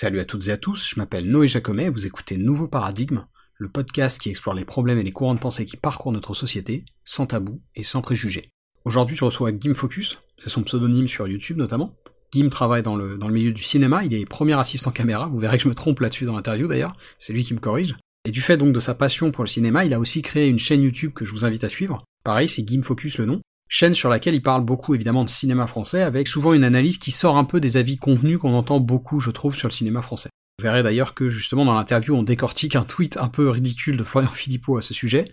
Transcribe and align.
Salut 0.00 0.20
à 0.20 0.24
toutes 0.24 0.46
et 0.46 0.52
à 0.52 0.56
tous, 0.56 0.90
je 0.90 0.94
m'appelle 1.00 1.28
Noé 1.28 1.48
Jacomet 1.48 1.86
et 1.86 1.88
vous 1.88 2.06
écoutez 2.06 2.36
Nouveau 2.36 2.68
Paradigme, 2.68 3.26
le 3.56 3.68
podcast 3.68 4.20
qui 4.20 4.30
explore 4.30 4.54
les 4.54 4.64
problèmes 4.64 4.98
et 4.98 5.02
les 5.02 5.10
courants 5.10 5.34
de 5.34 5.40
pensée 5.40 5.66
qui 5.66 5.76
parcourent 5.76 6.12
notre 6.12 6.34
société, 6.34 6.84
sans 7.04 7.26
tabou 7.26 7.60
et 7.74 7.82
sans 7.82 8.00
préjugés. 8.00 8.52
Aujourd'hui, 8.84 9.16
je 9.16 9.24
reçois 9.24 9.50
Gim 9.50 9.74
Focus, 9.74 10.20
c'est 10.36 10.50
son 10.50 10.62
pseudonyme 10.62 11.08
sur 11.08 11.26
YouTube 11.26 11.56
notamment. 11.56 11.96
Gim 12.32 12.48
travaille 12.48 12.84
dans 12.84 12.94
le, 12.94 13.18
dans 13.18 13.26
le 13.26 13.34
milieu 13.34 13.50
du 13.50 13.64
cinéma, 13.64 14.04
il 14.04 14.14
est 14.14 14.24
premier 14.24 14.56
assistant 14.56 14.92
caméra, 14.92 15.26
vous 15.26 15.40
verrez 15.40 15.56
que 15.56 15.64
je 15.64 15.68
me 15.68 15.74
trompe 15.74 15.98
là-dessus 15.98 16.26
dans 16.26 16.36
l'interview 16.36 16.68
d'ailleurs, 16.68 16.96
c'est 17.18 17.32
lui 17.32 17.42
qui 17.42 17.54
me 17.54 17.58
corrige. 17.58 17.96
Et 18.24 18.30
du 18.30 18.40
fait 18.40 18.56
donc 18.56 18.72
de 18.72 18.78
sa 18.78 18.94
passion 18.94 19.32
pour 19.32 19.42
le 19.42 19.48
cinéma, 19.48 19.84
il 19.84 19.92
a 19.94 19.98
aussi 19.98 20.22
créé 20.22 20.46
une 20.46 20.60
chaîne 20.60 20.82
YouTube 20.82 21.12
que 21.12 21.24
je 21.24 21.32
vous 21.32 21.44
invite 21.44 21.64
à 21.64 21.68
suivre. 21.68 22.04
Pareil, 22.22 22.46
c'est 22.46 22.64
Gim 22.64 22.82
Focus 22.82 23.18
le 23.18 23.26
nom. 23.26 23.40
Chaîne 23.68 23.94
sur 23.94 24.08
laquelle 24.08 24.34
il 24.34 24.42
parle 24.42 24.64
beaucoup 24.64 24.94
évidemment 24.94 25.24
de 25.24 25.28
cinéma 25.28 25.66
français, 25.66 26.02
avec 26.02 26.26
souvent 26.26 26.54
une 26.54 26.64
analyse 26.64 26.98
qui 26.98 27.10
sort 27.10 27.36
un 27.36 27.44
peu 27.44 27.60
des 27.60 27.76
avis 27.76 27.96
convenus 27.96 28.38
qu'on 28.38 28.54
entend 28.54 28.80
beaucoup, 28.80 29.20
je 29.20 29.30
trouve, 29.30 29.54
sur 29.54 29.68
le 29.68 29.72
cinéma 29.72 30.00
français. 30.00 30.30
Vous 30.58 30.64
verrez 30.64 30.82
d'ailleurs 30.82 31.14
que 31.14 31.28
justement 31.28 31.64
dans 31.64 31.74
l'interview, 31.74 32.14
on 32.14 32.22
décortique 32.22 32.76
un 32.76 32.82
tweet 32.82 33.16
un 33.18 33.28
peu 33.28 33.48
ridicule 33.50 33.96
de 33.96 34.04
Florian 34.04 34.30
Philippot 34.32 34.78
à 34.78 34.82
ce 34.82 34.94
sujet. 34.94 35.24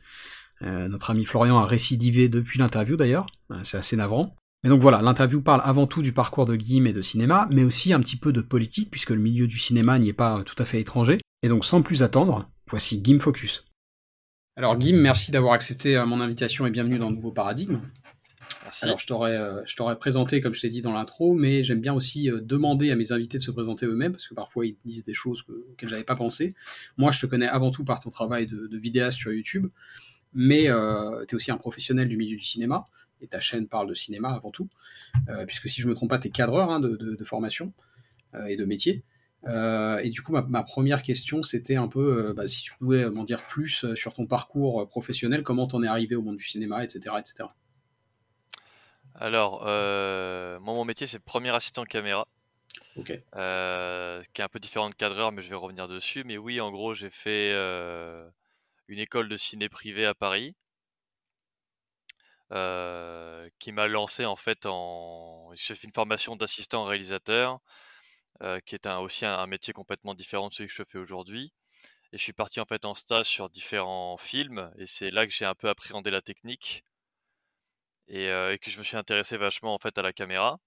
Euh, 0.61 0.87
notre 0.87 1.11
ami 1.11 1.25
Florian 1.25 1.57
a 1.57 1.65
récidivé 1.65 2.29
depuis 2.29 2.59
l'interview 2.59 2.95
d'ailleurs, 2.95 3.25
euh, 3.51 3.59
c'est 3.63 3.77
assez 3.77 3.95
navrant. 3.95 4.35
Mais 4.63 4.69
donc 4.69 4.81
voilà, 4.81 5.01
l'interview 5.01 5.41
parle 5.41 5.61
avant 5.63 5.85
tout 5.85 6.01
du 6.01 6.11
parcours 6.11 6.45
de 6.45 6.55
Guim 6.55 6.85
et 6.85 6.93
de 6.93 7.01
cinéma, 7.01 7.47
mais 7.51 7.63
aussi 7.63 7.93
un 7.93 7.99
petit 7.99 8.17
peu 8.17 8.33
de 8.33 8.41
politique, 8.41 8.89
puisque 8.89 9.11
le 9.11 9.19
milieu 9.19 9.47
du 9.47 9.59
cinéma 9.59 9.99
n'y 9.99 10.09
est 10.09 10.13
pas 10.13 10.43
tout 10.43 10.55
à 10.57 10.65
fait 10.65 10.79
étranger. 10.79 11.19
Et 11.43 11.49
donc 11.49 11.65
sans 11.65 11.81
plus 11.81 12.03
attendre, 12.03 12.49
voici 12.67 12.99
Guim 12.99 13.19
Focus. 13.19 13.65
Alors 14.57 14.77
Guim, 14.77 14.97
merci 14.97 15.31
d'avoir 15.31 15.53
accepté 15.53 15.97
euh, 15.97 16.05
mon 16.05 16.21
invitation 16.21 16.65
et 16.65 16.71
bienvenue 16.71 16.97
dans 16.97 17.11
nouveau 17.11 17.31
paradigme. 17.31 17.79
Alors 18.81 18.99
je 18.99 19.07
t'aurais, 19.07 19.37
euh, 19.37 19.63
je 19.65 19.75
t'aurais 19.75 19.97
présenté 19.97 20.41
comme 20.41 20.53
je 20.53 20.61
t'ai 20.61 20.69
dit 20.69 20.81
dans 20.81 20.93
l'intro, 20.93 21.33
mais 21.33 21.63
j'aime 21.63 21.81
bien 21.81 21.93
aussi 21.93 22.29
euh, 22.29 22.39
demander 22.41 22.91
à 22.91 22.95
mes 22.95 23.11
invités 23.11 23.37
de 23.37 23.43
se 23.43 23.51
présenter 23.51 23.85
eux-mêmes 23.85 24.11
parce 24.11 24.27
que 24.27 24.33
parfois 24.33 24.65
ils 24.65 24.75
disent 24.85 25.03
des 25.03 25.13
choses 25.13 25.43
que, 25.43 25.51
auxquelles 25.51 25.89
j'avais 25.89 26.03
pas 26.03 26.15
pensé. 26.15 26.53
Moi, 26.97 27.11
je 27.11 27.19
te 27.19 27.25
connais 27.25 27.47
avant 27.47 27.71
tout 27.71 27.83
par 27.83 27.99
ton 27.99 28.09
travail 28.09 28.47
de, 28.47 28.77
vidéaste 28.77 29.17
sur 29.17 29.31
YouTube, 29.31 29.67
mais 30.33 30.69
euh, 30.69 31.25
tu 31.25 31.33
es 31.33 31.35
aussi 31.35 31.51
un 31.51 31.57
professionnel 31.57 32.07
du 32.07 32.17
milieu 32.17 32.35
du 32.35 32.43
cinéma 32.43 32.85
et 33.21 33.27
ta 33.27 33.39
chaîne 33.39 33.67
parle 33.67 33.87
de 33.87 33.93
cinéma 33.93 34.29
avant 34.33 34.51
tout, 34.51 34.67
puisque 35.47 35.69
si 35.69 35.81
je 35.81 35.87
me 35.87 35.95
trompe 35.95 36.09
pas, 36.09 36.19
tu 36.19 36.27
es 36.27 36.31
cadreur 36.31 36.69
hein, 36.69 36.81
de, 36.81 37.23
formation 37.23 37.71
et 38.47 38.57
de 38.57 38.65
métier. 38.65 39.03
Et 39.47 40.09
du 40.09 40.21
coup, 40.21 40.33
ma, 40.33 40.41
ma 40.41 40.63
première 40.63 41.01
question, 41.01 41.41
c'était 41.41 41.77
un 41.77 41.87
peu 41.87 42.33
bah, 42.35 42.45
si 42.45 42.61
tu 42.61 42.73
pouvais 42.77 43.09
m'en 43.09 43.23
dire 43.23 43.41
plus 43.41 43.85
sur 43.95 44.13
ton 44.13 44.27
parcours 44.27 44.87
professionnel, 44.89 45.43
comment 45.43 45.65
t'en 45.65 45.81
es 45.81 45.87
arrivé 45.87 46.15
au 46.15 46.21
monde 46.21 46.35
du 46.35 46.45
cinéma, 46.45 46.83
etc., 46.83 47.15
etc. 47.17 47.45
Alors, 49.17 49.63
euh, 49.65 50.59
moi, 50.59 50.73
mon 50.73 50.85
métier, 50.85 51.07
c'est 51.07 51.19
premier 51.19 51.49
assistant 51.55 51.85
caméra. 51.85 52.27
Euh, 53.35 54.21
qui 54.33 54.41
est 54.41 54.43
un 54.43 54.49
peu 54.49 54.59
différent 54.59 54.89
de 54.89 54.95
cadreur, 54.95 55.31
mais 55.31 55.41
je 55.41 55.49
vais 55.49 55.55
revenir 55.55 55.87
dessus. 55.87 56.23
Mais 56.25 56.37
oui, 56.37 56.59
en 56.59 56.71
gros, 56.71 56.93
j'ai 56.93 57.09
fait 57.09 57.51
euh, 57.53 58.29
une 58.87 58.99
école 58.99 59.29
de 59.29 59.35
ciné 59.37 59.69
privée 59.69 60.05
à 60.05 60.13
Paris, 60.13 60.55
qui 63.59 63.71
m'a 63.71 63.87
lancé 63.87 64.25
en 64.25 64.35
fait 64.35 64.65
en. 64.65 65.51
J'ai 65.55 65.75
fait 65.75 65.87
une 65.87 65.93
formation 65.93 66.35
d'assistant 66.35 66.85
réalisateur, 66.85 67.59
qui 68.65 68.75
est 68.75 68.87
un, 68.87 68.99
aussi 68.99 69.25
un, 69.25 69.37
un 69.37 69.47
métier 69.47 69.73
complètement 69.73 70.13
différent 70.13 70.49
de 70.49 70.53
celui 70.53 70.67
que 70.69 70.75
je 70.75 70.83
fais 70.83 70.97
aujourd'hui. 70.97 71.53
Et 72.13 72.17
je 72.17 72.23
suis 72.23 72.33
parti 72.33 72.59
en 72.59 72.65
fait 72.65 72.85
en 72.85 72.95
stage 72.95 73.25
sur 73.25 73.49
différents 73.49 74.17
films, 74.17 74.71
et 74.77 74.85
c'est 74.85 75.11
là 75.11 75.25
que 75.25 75.33
j'ai 75.33 75.45
un 75.45 75.55
peu 75.55 75.69
appréhendé 75.69 76.11
la 76.11 76.21
technique 76.21 76.83
et, 78.07 78.29
euh, 78.29 78.53
et, 78.53 78.59
que 78.59 78.69
je 78.69 78.77
me 78.77 78.83
suis 78.83 78.97
intéressé 78.97 79.37
vachement 79.37 79.73
en 79.73 79.79
fait 79.79 79.97
à 79.97 80.01
la 80.01 80.13
caméra. 80.13 80.59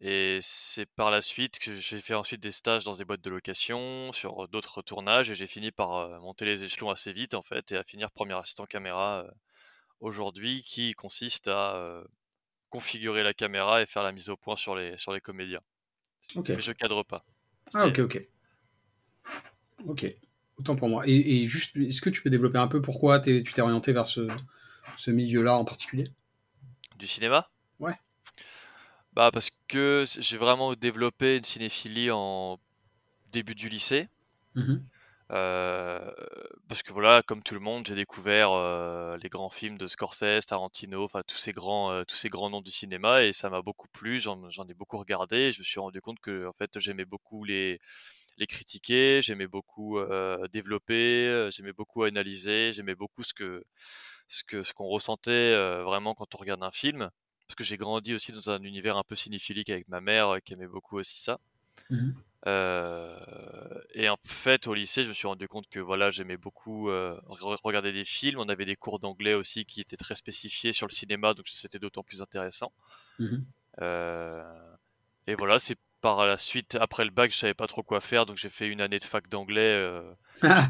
Et 0.00 0.40
c'est 0.42 0.86
par 0.86 1.12
la 1.12 1.22
suite 1.22 1.60
que 1.60 1.76
j'ai 1.76 2.00
fait 2.00 2.14
ensuite 2.14 2.40
des 2.40 2.50
stages 2.50 2.82
dans 2.82 2.96
des 2.96 3.04
boîtes 3.04 3.20
de 3.20 3.30
location, 3.30 4.12
sur 4.12 4.48
d'autres 4.48 4.82
tournages, 4.82 5.30
et 5.30 5.34
j'ai 5.34 5.46
fini 5.46 5.70
par 5.70 5.94
euh, 5.94 6.18
monter 6.18 6.44
les 6.44 6.64
échelons 6.64 6.90
assez 6.90 7.12
vite 7.12 7.34
en 7.34 7.42
fait, 7.42 7.70
et 7.70 7.76
à 7.76 7.84
finir 7.84 8.10
premier 8.10 8.34
assistant 8.34 8.66
caméra 8.66 9.24
euh, 9.24 9.30
aujourd'hui, 10.00 10.64
qui 10.64 10.92
consiste 10.94 11.46
à 11.46 12.02
configurer 12.70 13.22
la 13.22 13.34
caméra 13.34 13.82
et 13.82 13.86
faire 13.86 14.02
la 14.02 14.12
mise 14.12 14.30
au 14.30 14.36
point 14.36 14.56
sur 14.56 14.74
les, 14.74 14.96
sur 14.96 15.12
les 15.12 15.20
comédiens. 15.20 15.60
Okay. 16.34 16.56
Mais 16.56 16.62
je 16.62 16.72
cadre 16.72 17.02
pas. 17.02 17.24
Ah 17.74 17.86
ok 17.86 17.98
ok. 18.00 18.28
Ok. 19.86 20.06
Autant 20.58 20.76
pour 20.76 20.88
moi. 20.88 21.02
Et, 21.06 21.42
et 21.42 21.44
juste, 21.44 21.76
est-ce 21.76 22.00
que 22.00 22.10
tu 22.10 22.22
peux 22.22 22.30
développer 22.30 22.58
un 22.58 22.68
peu 22.68 22.80
pourquoi 22.80 23.20
tu 23.20 23.42
t'es 23.42 23.60
orienté 23.60 23.92
vers 23.92 24.06
ce, 24.06 24.26
ce 24.96 25.10
milieu-là 25.10 25.56
en 25.56 25.64
particulier? 25.64 26.10
Du 27.02 27.08
cinéma 27.08 27.50
Ouais. 27.80 27.98
Bah 29.12 29.30
parce 29.32 29.50
que 29.66 30.04
j'ai 30.06 30.36
vraiment 30.36 30.72
développé 30.74 31.36
une 31.36 31.44
cinéphilie 31.44 32.12
en 32.12 32.60
début 33.32 33.56
du 33.56 33.68
lycée. 33.68 34.08
Mmh. 34.54 34.76
Euh, 35.32 36.12
parce 36.68 36.84
que 36.84 36.92
voilà, 36.92 37.22
comme 37.22 37.42
tout 37.42 37.54
le 37.54 37.60
monde, 37.60 37.86
j'ai 37.86 37.96
découvert 37.96 38.52
euh, 38.52 39.16
les 39.16 39.28
grands 39.28 39.50
films 39.50 39.78
de 39.78 39.88
Scorsese, 39.88 40.46
Tarantino, 40.46 41.02
enfin 41.02 41.22
tous 41.26 41.36
ces 41.36 41.50
grands, 41.50 41.90
euh, 41.90 42.04
tous 42.04 42.14
ces 42.14 42.28
grands 42.28 42.50
noms 42.50 42.60
du 42.60 42.70
cinéma 42.70 43.24
et 43.24 43.32
ça 43.32 43.50
m'a 43.50 43.62
beaucoup 43.62 43.88
plu. 43.88 44.20
J'en 44.20 44.68
ai 44.68 44.74
beaucoup 44.74 44.98
regardé. 44.98 45.36
Et 45.36 45.52
je 45.52 45.58
me 45.58 45.64
suis 45.64 45.80
rendu 45.80 46.00
compte 46.00 46.20
que 46.20 46.46
en 46.46 46.52
fait 46.52 46.78
j'aimais 46.78 47.04
beaucoup 47.04 47.42
les 47.44 47.80
les 48.38 48.46
critiquer, 48.46 49.20
j'aimais 49.22 49.48
beaucoup 49.48 49.98
développer, 50.52 51.48
j'aimais 51.50 51.72
beaucoup 51.72 52.04
analyser, 52.04 52.72
j'aimais 52.72 52.94
beaucoup 52.94 53.22
ce 53.22 53.34
que 53.34 53.64
ce 54.32 54.44
que 54.44 54.62
ce 54.62 54.72
qu'on 54.72 54.86
ressentait 54.86 55.30
euh, 55.30 55.82
vraiment 55.82 56.14
quand 56.14 56.34
on 56.34 56.38
regarde 56.38 56.62
un 56.62 56.72
film 56.72 57.10
parce 57.52 57.54
que 57.54 57.64
j'ai 57.64 57.76
grandi 57.76 58.14
aussi 58.14 58.32
dans 58.32 58.48
un 58.48 58.62
univers 58.62 58.96
un 58.96 59.04
peu 59.04 59.14
cinéphilique 59.14 59.68
avec 59.68 59.86
ma 59.88 60.00
mère 60.00 60.28
euh, 60.28 60.38
qui 60.38 60.54
aimait 60.54 60.66
beaucoup 60.66 60.98
aussi 60.98 61.18
ça. 61.20 61.38
Mmh. 61.90 62.10
euh, 62.46 63.18
et 63.94 64.08
en 64.08 64.18
fait 64.22 64.66
au 64.66 64.74
lycée 64.74 65.04
je 65.04 65.08
me 65.08 65.14
suis 65.14 65.26
rendu 65.26 65.48
compte 65.48 65.68
que 65.68 65.80
voilà 65.80 66.10
j'aimais 66.10 66.36
beaucoup 66.36 66.88
euh, 66.88 67.20
regarder 67.26 67.92
des 67.92 68.06
films. 68.06 68.38
On 68.38 68.48
avait 68.48 68.64
des 68.64 68.76
cours 68.76 69.00
d'anglais 69.00 69.34
aussi 69.34 69.66
qui 69.66 69.82
étaient 69.82 69.96
très 69.96 70.14
spécifiés 70.14 70.72
sur 70.72 70.86
le 70.86 70.92
cinéma 70.92 71.34
donc 71.34 71.46
c'était 71.48 71.78
d'autant 71.78 72.02
plus 72.02 72.22
intéressant. 72.22 72.72
Mmh. 73.18 73.36
et 75.26 75.34
voilà 75.34 75.58
c'est 75.58 75.76
par 76.00 76.24
la 76.26 76.38
suite 76.38 76.76
après 76.80 77.04
le 77.04 77.10
bac 77.10 77.30
je 77.30 77.36
savais 77.36 77.54
pas 77.54 77.66
trop 77.66 77.82
quoi 77.82 78.00
faire 78.00 78.24
donc 78.24 78.38
j'ai 78.38 78.48
fait 78.48 78.66
une 78.66 78.80
année 78.80 78.98
de 78.98 79.04
fac 79.04 79.28
d'anglais 79.28 80.02
ah, 80.42 80.68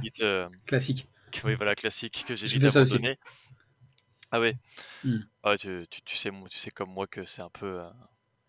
classique. 0.66 1.08
oui 1.44 1.54
voilà 1.54 1.76
classique 1.76 2.24
que 2.26 2.34
j'ai 2.34 2.46
vite 2.48 2.64
abandonné 2.64 3.18
ah 4.32 4.40
ouais. 4.40 4.56
Mmh. 5.04 5.18
Ah, 5.42 5.56
tu, 5.58 5.86
tu, 5.90 6.02
tu, 6.02 6.16
sais, 6.16 6.30
tu 6.50 6.58
sais 6.58 6.70
comme 6.70 6.90
moi 6.90 7.06
que 7.06 7.24
c'est 7.26 7.42
un 7.42 7.50
peu. 7.50 7.80
Euh... 7.80 7.88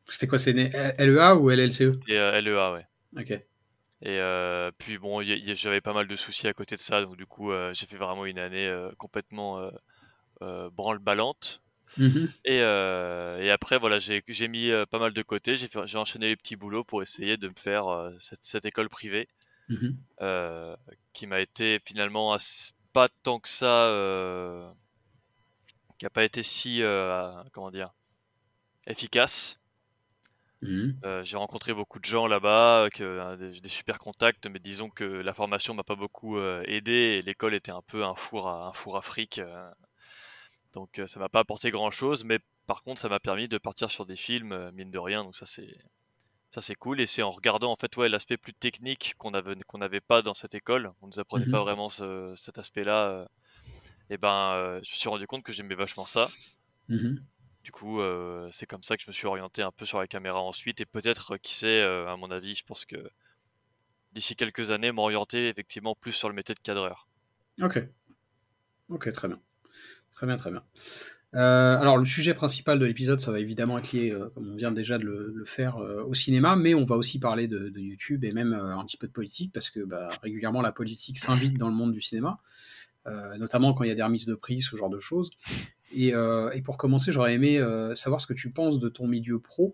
C'était 0.07 0.27
quoi 0.27 0.37
C'est 0.37 0.53
LEA 0.53 1.35
ou 1.35 1.49
LLCE 1.49 1.91
C'était 1.91 2.17
euh, 2.17 2.41
LEA, 2.41 2.71
ouais. 2.71 2.87
Ok. 3.17 3.31
Et 3.31 4.19
euh, 4.19 4.71
puis 4.77 4.97
bon, 4.97 5.21
j'avais 5.21 5.81
pas 5.81 5.93
mal 5.93 6.07
de 6.07 6.15
soucis 6.15 6.47
à 6.47 6.53
côté 6.53 6.75
de 6.75 6.81
ça, 6.81 7.01
donc 7.01 7.15
du 7.15 7.25
coup, 7.25 7.51
j'ai 7.71 7.85
fait 7.85 7.95
vraiment 7.95 8.25
une 8.25 8.39
année 8.39 8.69
complètement 8.97 9.71
branle-ballante. 10.41 11.61
Mmh. 11.97 12.25
Et, 12.43 12.57
et, 12.57 13.51
après, 13.51 13.77
voilà, 13.77 13.99
j'ai 13.99 14.47
mis 14.49 14.71
pas 14.91 14.99
mal 14.99 15.13
de 15.13 15.21
côté, 15.21 15.55
j'ai 15.55 15.97
enchaîné 15.97 16.27
les 16.27 16.35
petits 16.35 16.57
boulots 16.57 16.83
pour 16.83 17.01
essayer 17.01 17.37
de 17.37 17.47
me 17.47 17.55
faire 17.55 17.85
cette, 18.19 18.43
cette, 18.43 18.65
école 18.65 18.89
privée, 18.89 19.29
mmh. 19.69 19.91
qui 21.13 21.25
m'a 21.25 21.39
été 21.39 21.79
finalement 21.85 22.35
pas 22.91 23.07
tant 23.23 23.39
que 23.39 23.47
ça 23.47 24.75
qui 26.09 26.13
pas 26.13 26.23
été 26.23 26.43
si 26.43 26.81
euh, 26.81 27.31
comment 27.53 27.71
dire 27.71 27.93
efficace. 28.87 29.59
Mmh. 30.61 30.91
Euh, 31.03 31.23
j'ai 31.23 31.37
rencontré 31.37 31.73
beaucoup 31.73 31.99
de 31.99 32.05
gens 32.05 32.27
là-bas, 32.27 32.89
que 32.93 33.03
euh, 33.03 33.35
des, 33.35 33.59
des, 33.59 33.69
super 33.69 33.99
contacts, 33.99 34.47
mais 34.47 34.59
disons 34.59 34.89
que 34.89 35.03
la 35.03 35.33
formation 35.33 35.73
m'a 35.73 35.83
pas 35.83 35.95
beaucoup 35.95 36.39
aidé 36.39 36.91
et 36.91 37.21
l'école 37.21 37.53
était 37.53 37.71
un 37.71 37.81
peu 37.81 38.03
un 38.03 38.15
four 38.15 38.47
à 38.47 38.67
un 38.67 38.73
four 38.73 38.97
afrique, 38.97 39.41
donc 40.73 41.01
ça 41.05 41.19
m'a 41.19 41.29
pas 41.29 41.39
apporté 41.39 41.69
grand-chose. 41.71 42.23
Mais 42.23 42.39
par 42.65 42.83
contre, 42.83 43.01
ça 43.01 43.09
m'a 43.09 43.19
permis 43.19 43.47
de 43.47 43.57
partir 43.57 43.89
sur 43.89 44.05
des 44.05 44.15
films 44.15 44.71
mine 44.71 44.91
de 44.91 44.99
rien, 44.99 45.23
donc 45.23 45.35
ça 45.35 45.45
c'est 45.45 45.75
ça 46.49 46.61
c'est 46.61 46.75
cool 46.75 47.01
et 47.01 47.07
c'est 47.07 47.23
en 47.23 47.31
regardant 47.31 47.71
en 47.71 47.75
fait 47.75 47.97
ouais 47.97 48.09
l'aspect 48.09 48.37
plus 48.37 48.53
technique 48.53 49.15
qu'on 49.17 49.33
avait 49.33 49.55
qu'on 49.67 49.79
n'avait 49.79 50.01
pas 50.01 50.21
dans 50.21 50.33
cette 50.33 50.55
école. 50.55 50.91
On 51.01 51.07
nous 51.07 51.19
apprenait 51.19 51.45
mmh. 51.45 51.51
pas 51.51 51.61
vraiment 51.61 51.89
ce, 51.89 52.33
cet 52.37 52.57
aspect-là 52.57 53.27
et 54.13 54.17
ben 54.17 54.53
euh, 54.53 54.79
je 54.83 54.91
me 54.91 54.95
suis 54.95 55.09
rendu 55.09 55.25
compte 55.25 55.43
que 55.43 55.51
j'aimais 55.51 55.73
vachement 55.73 56.05
ça. 56.05 56.29
Mmh. 56.87 57.15
Du 57.63 57.71
coup, 57.71 57.99
euh, 57.99 58.47
c'est 58.51 58.67
comme 58.67 58.83
ça 58.83 58.95
que 58.95 59.01
je 59.03 59.07
me 59.07 59.13
suis 59.13 59.25
orienté 59.25 59.63
un 59.63 59.71
peu 59.71 59.85
sur 59.85 59.99
la 59.99 60.05
caméra 60.05 60.39
ensuite. 60.39 60.81
Et 60.81 60.85
peut-être, 60.85 61.37
qui 61.37 61.55
sait, 61.55 61.81
euh, 61.81 62.07
à 62.07 62.15
mon 62.15 62.29
avis, 62.29 62.53
je 62.53 62.63
pense 62.63 62.85
que 62.85 63.09
d'ici 64.11 64.35
quelques 64.35 64.69
années, 64.69 64.91
m'orienter 64.91 65.47
effectivement 65.47 65.95
plus 65.95 66.11
sur 66.11 66.29
le 66.29 66.35
métier 66.35 66.53
de 66.53 66.59
cadreur. 66.59 67.07
Ok. 67.59 67.83
Ok, 68.89 69.11
très 69.11 69.27
bien. 69.27 69.39
Très 70.11 70.27
bien, 70.27 70.35
très 70.35 70.51
bien. 70.51 70.63
Euh, 71.35 71.77
alors, 71.79 71.97
le 71.97 72.05
sujet 72.05 72.35
principal 72.35 72.77
de 72.77 72.85
l'épisode, 72.85 73.19
ça 73.19 73.31
va 73.31 73.39
évidemment 73.39 73.79
être 73.79 73.91
lié, 73.93 74.11
euh, 74.11 74.29
comme 74.35 74.51
on 74.51 74.55
vient 74.55 74.71
déjà 74.71 74.99
de 74.99 75.05
le, 75.05 75.31
le 75.33 75.45
faire, 75.45 75.77
euh, 75.77 76.03
au 76.03 76.13
cinéma, 76.13 76.55
mais 76.55 76.75
on 76.75 76.85
va 76.85 76.95
aussi 76.95 77.17
parler 77.17 77.47
de, 77.47 77.69
de 77.69 77.79
YouTube 77.79 78.23
et 78.23 78.31
même 78.31 78.53
un 78.53 78.85
petit 78.85 78.97
peu 78.97 79.07
de 79.07 79.11
politique, 79.11 79.51
parce 79.51 79.71
que 79.71 79.79
bah, 79.79 80.09
régulièrement, 80.21 80.61
la 80.61 80.71
politique 80.71 81.17
s'invite 81.17 81.57
dans 81.57 81.69
le 81.69 81.73
monde 81.73 81.91
du 81.91 82.01
cinéma. 82.01 82.39
Euh, 83.07 83.37
notamment 83.37 83.73
quand 83.73 83.83
il 83.83 83.89
y 83.89 83.91
a 83.91 83.95
des 83.95 84.03
remises 84.03 84.25
de 84.25 84.35
prix, 84.35 84.61
ce 84.61 84.75
genre 84.75 84.89
de 84.89 84.99
choses. 84.99 85.31
Et, 85.95 86.13
euh, 86.13 86.49
pour 86.63 86.77
commencer, 86.77 87.11
j'aurais 87.11 87.33
aimé 87.33 87.59
euh, 87.59 87.95
savoir 87.95 88.21
ce 88.21 88.27
que 88.27 88.33
tu 88.33 88.51
penses 88.51 88.79
de 88.79 88.89
ton 88.89 89.07
milieu 89.07 89.39
pro 89.39 89.73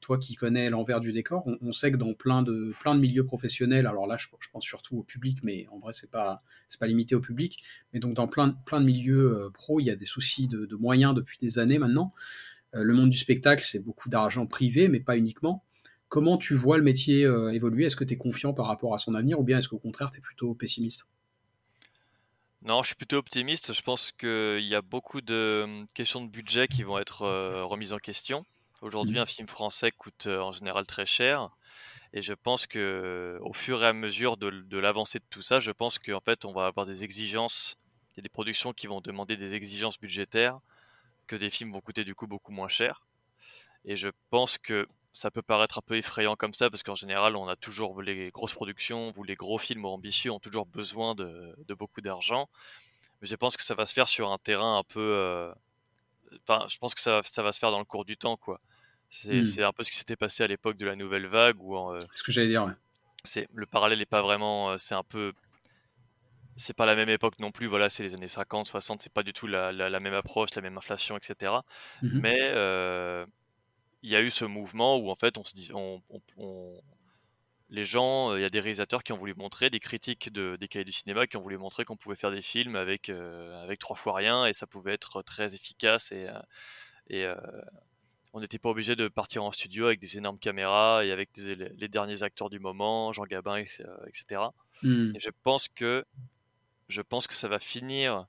toi 0.00 0.18
qui 0.18 0.36
connais 0.36 0.70
l'envers 0.70 1.00
du 1.00 1.10
décor, 1.10 1.44
on, 1.44 1.72
sait 1.72 1.90
que 1.90 1.96
dans 1.96 2.14
plein 2.14 2.44
de, 2.44 2.72
plein 2.78 2.94
de 2.94 3.00
milieux 3.00 3.24
professionnels, 3.24 3.88
alors 3.88 4.06
là 4.06 4.16
je, 4.16 4.28
pense 4.52 4.62
surtout 4.62 4.98
au 4.98 5.02
public, 5.02 5.38
mais 5.42 5.66
en 5.72 5.80
vrai 5.80 5.92
c'est 5.92 6.12
pas, 6.12 6.44
pas 6.78 6.86
limité 6.86 7.16
au 7.16 7.20
public, 7.20 7.60
mais 7.92 7.98
donc 7.98 8.14
dans 8.14 8.28
plein, 8.28 8.50
plein 8.50 8.80
de 8.80 8.86
milieux 8.86 9.50
pro, 9.52 9.80
il 9.80 9.86
y 9.86 9.90
a 9.90 9.96
des 9.96 10.06
soucis 10.06 10.46
de, 10.46 10.76
moyens 10.76 11.12
depuis 11.12 11.38
des 11.38 11.58
années 11.58 11.80
maintenant. 11.80 12.14
le 12.72 12.94
monde 12.94 13.10
du 13.10 13.18
spectacle, 13.18 13.64
c'est 13.66 13.80
beaucoup 13.80 14.08
d'argent 14.08 14.46
privé, 14.46 14.86
mais 14.86 15.00
pas 15.00 15.16
uniquement. 15.16 15.64
Comment 16.08 16.38
tu 16.38 16.54
vois 16.54 16.76
le 16.76 16.84
métier 16.84 17.22
évoluer? 17.52 17.86
Est-ce 17.86 17.96
que 17.96 18.04
tu 18.04 18.14
es 18.14 18.16
confiant 18.16 18.52
par 18.52 18.66
rapport 18.68 18.94
à 18.94 18.98
son 18.98 19.16
avenir 19.16 19.40
ou 19.40 19.42
bien 19.42 19.58
est-ce 19.58 19.68
qu'au 19.68 19.80
contraire 19.80 20.12
tu 20.12 20.18
es 20.18 20.20
plutôt 20.20 20.54
pessimiste? 20.54 21.08
Non, 22.68 22.82
je 22.82 22.88
suis 22.88 22.96
plutôt 22.96 23.16
optimiste. 23.16 23.72
Je 23.72 23.80
pense 23.80 24.12
qu'il 24.12 24.60
y 24.60 24.74
a 24.74 24.82
beaucoup 24.82 25.22
de 25.22 25.62
hum, 25.64 25.86
questions 25.94 26.20
de 26.20 26.28
budget 26.28 26.68
qui 26.68 26.82
vont 26.82 26.98
être 26.98 27.22
euh, 27.22 27.64
remises 27.64 27.94
en 27.94 27.98
question. 27.98 28.44
Aujourd'hui, 28.82 29.16
mmh. 29.16 29.22
un 29.22 29.26
film 29.26 29.48
français 29.48 29.90
coûte 29.90 30.26
euh, 30.26 30.42
en 30.42 30.52
général 30.52 30.86
très 30.86 31.06
cher. 31.06 31.48
Et 32.12 32.20
je 32.20 32.34
pense 32.34 32.66
que 32.66 33.38
au 33.40 33.54
fur 33.54 33.82
et 33.82 33.86
à 33.86 33.94
mesure 33.94 34.36
de, 34.36 34.76
l'avancée 34.76 35.18
de 35.18 35.24
tout 35.30 35.40
ça, 35.40 35.60
je 35.60 35.70
pense 35.70 35.98
qu'en 35.98 36.20
fait, 36.20 36.44
on 36.44 36.52
va 36.52 36.66
avoir 36.66 36.84
des 36.84 37.04
exigences. 37.04 37.78
Il 38.12 38.18
y 38.18 38.20
a 38.20 38.22
des 38.22 38.28
productions 38.28 38.74
qui 38.74 38.86
vont 38.86 39.00
demander 39.00 39.38
des 39.38 39.54
exigences 39.54 39.98
budgétaires 39.98 40.58
que 41.26 41.36
des 41.36 41.48
films 41.48 41.72
vont 41.72 41.80
coûter 41.80 42.04
du 42.04 42.14
coup 42.14 42.26
beaucoup 42.26 42.52
moins 42.52 42.68
cher. 42.68 43.06
Et 43.86 43.96
je 43.96 44.10
pense 44.28 44.58
que 44.58 44.86
ça 45.12 45.30
peut 45.30 45.42
paraître 45.42 45.78
un 45.78 45.82
peu 45.82 45.96
effrayant 45.96 46.36
comme 46.36 46.52
ça, 46.52 46.70
parce 46.70 46.82
qu'en 46.82 46.94
général, 46.94 47.36
on 47.36 47.48
a 47.48 47.56
toujours 47.56 48.02
les 48.02 48.30
grosses 48.30 48.52
productions, 48.52 49.12
ou 49.16 49.24
les 49.24 49.36
gros 49.36 49.58
films 49.58 49.84
ambitieux 49.84 50.30
ont 50.30 50.38
toujours 50.38 50.66
besoin 50.66 51.14
de, 51.14 51.54
beaucoup 51.78 52.00
d'argent. 52.00 52.48
Mais 53.20 53.26
je 53.26 53.34
pense 53.34 53.56
que 53.56 53.62
ça 53.62 53.74
va 53.74 53.86
se 53.86 53.92
faire 53.92 54.08
sur 54.08 54.30
un 54.30 54.38
terrain 54.38 54.78
un 54.78 54.84
peu. 54.84 55.00
Euh, 55.00 55.52
enfin, 56.46 56.66
je 56.68 56.78
pense 56.78 56.94
que 56.94 57.00
ça, 57.00 57.20
ça, 57.24 57.42
va 57.42 57.52
se 57.52 57.58
faire 57.58 57.70
dans 57.70 57.80
le 57.80 57.84
cours 57.84 58.04
du 58.04 58.16
temps, 58.16 58.36
quoi. 58.36 58.60
C'est 59.08 59.40
hmm. 59.40 59.62
un 59.64 59.72
peu 59.72 59.82
ce 59.82 59.90
qui 59.90 59.96
s'était 59.96 60.16
passé 60.16 60.42
à 60.42 60.46
l'époque 60.46 60.76
de 60.76 60.86
la 60.86 60.94
nouvelle 60.94 61.26
vague. 61.26 61.60
Où, 61.60 61.76
euh, 61.76 61.98
ce 62.12 62.22
que 62.22 62.30
j'allais 62.30 62.48
dire, 62.48 62.64
ouais. 62.64 62.74
c'est 63.24 63.48
Le 63.54 63.66
parallèle 63.66 63.98
n'est 63.98 64.06
pas 64.06 64.22
vraiment. 64.22 64.70
Euh, 64.70 64.78
c'est 64.78 64.94
un 64.94 65.02
peu. 65.02 65.32
C'est 66.54 66.74
pas 66.74 66.86
la 66.86 66.96
même 66.96 67.08
époque 67.08 67.38
non 67.38 67.52
plus, 67.52 67.66
voilà, 67.66 67.88
c'est 67.88 68.02
les 68.02 68.14
années 68.14 68.26
50, 68.26 68.66
60, 68.66 69.00
c'est 69.00 69.12
pas 69.12 69.22
du 69.22 69.32
tout 69.32 69.46
la, 69.46 69.70
la, 69.70 70.00
même 70.00 70.14
approche, 70.14 70.52
la 70.56 70.62
même 70.62 70.76
inflation, 70.76 71.16
etc. 71.16 71.52
Mmh 72.02 72.18
Mais 72.20 72.52
il 74.02 74.10
y 74.10 74.16
a 74.16 74.22
eu 74.22 74.30
ce 74.30 74.44
mouvement 74.44 74.96
où 74.98 75.10
en 75.10 75.16
fait 75.16 75.38
on 75.38 75.44
se 75.44 75.54
dit, 75.54 75.70
on, 75.74 76.02
les 77.70 77.84
gens, 77.84 78.34
il 78.34 78.40
y 78.40 78.44
a 78.44 78.50
des 78.50 78.60
réalisateurs 78.60 79.02
qui 79.02 79.12
ont 79.12 79.18
voulu 79.18 79.34
montrer, 79.34 79.70
des 79.70 79.80
critiques 79.80 80.32
de, 80.32 80.56
des 80.56 80.68
cahiers 80.68 80.84
du 80.84 80.92
cinéma 80.92 81.26
qui 81.26 81.36
ont 81.36 81.42
voulu 81.42 81.58
montrer 81.58 81.84
qu'on 81.84 81.96
pouvait 81.96 82.16
faire 82.16 82.30
des 82.30 82.42
films 82.42 82.76
avec, 82.76 83.10
euh, 83.10 83.62
avec 83.62 83.78
trois 83.78 83.96
fois 83.96 84.14
rien 84.14 84.46
et 84.46 84.52
ça 84.52 84.66
pouvait 84.66 84.94
être 84.94 85.22
très 85.22 85.54
efficace 85.54 86.12
et, 86.12 86.28
euh, 86.28 86.38
et 87.10 87.24
euh, 87.24 87.36
on 88.32 88.40
n'était 88.40 88.58
pas 88.58 88.70
obligé 88.70 88.96
de 88.96 89.08
partir 89.08 89.44
en 89.44 89.52
studio 89.52 89.86
avec 89.86 90.00
des 90.00 90.16
énormes 90.16 90.38
caméras 90.38 91.04
et 91.04 91.12
avec 91.12 91.30
les 91.36 91.88
derniers 91.88 92.22
acteurs 92.22 92.50
du 92.50 92.58
moment, 92.58 93.12
Jean 93.12 93.24
Gabin, 93.24 93.56
etc. 93.56 94.42
Et 94.82 95.18
je 95.18 95.30
pense 95.42 95.68
que 95.68 96.04
je 96.88 97.02
pense 97.02 97.26
que 97.26 97.34
ça 97.34 97.48
va 97.48 97.58
finir 97.58 98.26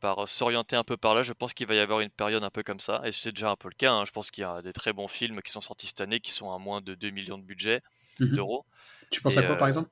par 0.00 0.28
s'orienter 0.28 0.76
un 0.76 0.84
peu 0.84 0.96
par 0.96 1.14
là. 1.14 1.22
Je 1.22 1.32
pense 1.32 1.54
qu'il 1.54 1.66
va 1.66 1.74
y 1.74 1.78
avoir 1.78 2.00
une 2.00 2.10
période 2.10 2.44
un 2.44 2.50
peu 2.50 2.62
comme 2.62 2.80
ça, 2.80 3.00
et 3.04 3.12
c'est 3.12 3.32
déjà 3.32 3.50
un 3.50 3.56
peu 3.56 3.68
le 3.68 3.74
cas. 3.74 3.92
Hein. 3.92 4.04
Je 4.04 4.12
pense 4.12 4.30
qu'il 4.30 4.42
y 4.42 4.44
a 4.44 4.62
des 4.62 4.72
très 4.72 4.92
bons 4.92 5.08
films 5.08 5.42
qui 5.42 5.52
sont 5.52 5.60
sortis 5.60 5.86
cette 5.86 6.00
année 6.00 6.20
qui 6.20 6.32
sont 6.32 6.52
à 6.52 6.58
moins 6.58 6.80
de 6.80 6.94
2 6.94 7.10
millions 7.10 7.38
de 7.38 7.44
budget 7.44 7.82
mmh 8.20 8.34
d'euros. 8.34 8.64
Tu 9.10 9.20
penses 9.20 9.36
à 9.36 9.42
quoi 9.42 9.56
par 9.56 9.68
exemple? 9.68 9.90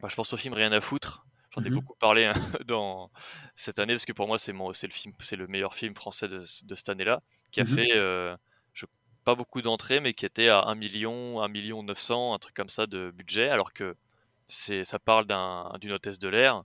bah, 0.00 0.08
Je 0.10 0.14
pense 0.16 0.32
au 0.32 0.36
film 0.36 0.54
Rien 0.54 0.72
à 0.72 0.80
foutre. 0.80 1.24
J'en 1.50 1.62
ai 1.62 1.70
mmh 1.70 1.74
beaucoup 1.74 1.94
parlé 1.94 2.24
hein, 2.24 2.32
dans 2.66 3.10
cette 3.54 3.78
année 3.78 3.94
parce 3.94 4.06
que 4.06 4.12
pour 4.12 4.26
moi 4.26 4.38
c'est 4.38 4.52
c'est 4.72 4.86
le 4.86 4.92
film, 4.92 5.14
c'est 5.20 5.36
le 5.36 5.46
meilleur 5.46 5.74
film 5.74 5.94
français 5.94 6.28
de, 6.28 6.44
cette 6.44 6.88
année-là, 6.88 7.22
qui 7.52 7.60
a 7.60 7.64
mmh 7.64 7.66
fait 7.66 7.92
euh, 7.94 8.36
je, 8.72 8.86
pas 9.24 9.34
beaucoup 9.34 9.62
d'entrées, 9.62 10.00
mais 10.00 10.14
qui 10.14 10.26
était 10.26 10.48
à 10.48 10.62
1 10.62 10.74
million, 10.74 11.40
1 11.40 11.48
million 11.48 11.82
900, 11.82 12.34
un 12.34 12.38
truc 12.38 12.54
comme 12.54 12.68
ça 12.68 12.86
de 12.86 13.10
budget, 13.10 13.48
alors 13.48 13.72
que 13.72 13.96
c'est 14.48 14.84
ça 14.84 14.98
parle 14.98 15.26
d'une 15.80 15.92
hôtesse 15.92 16.18
de 16.18 16.28
l'air 16.28 16.64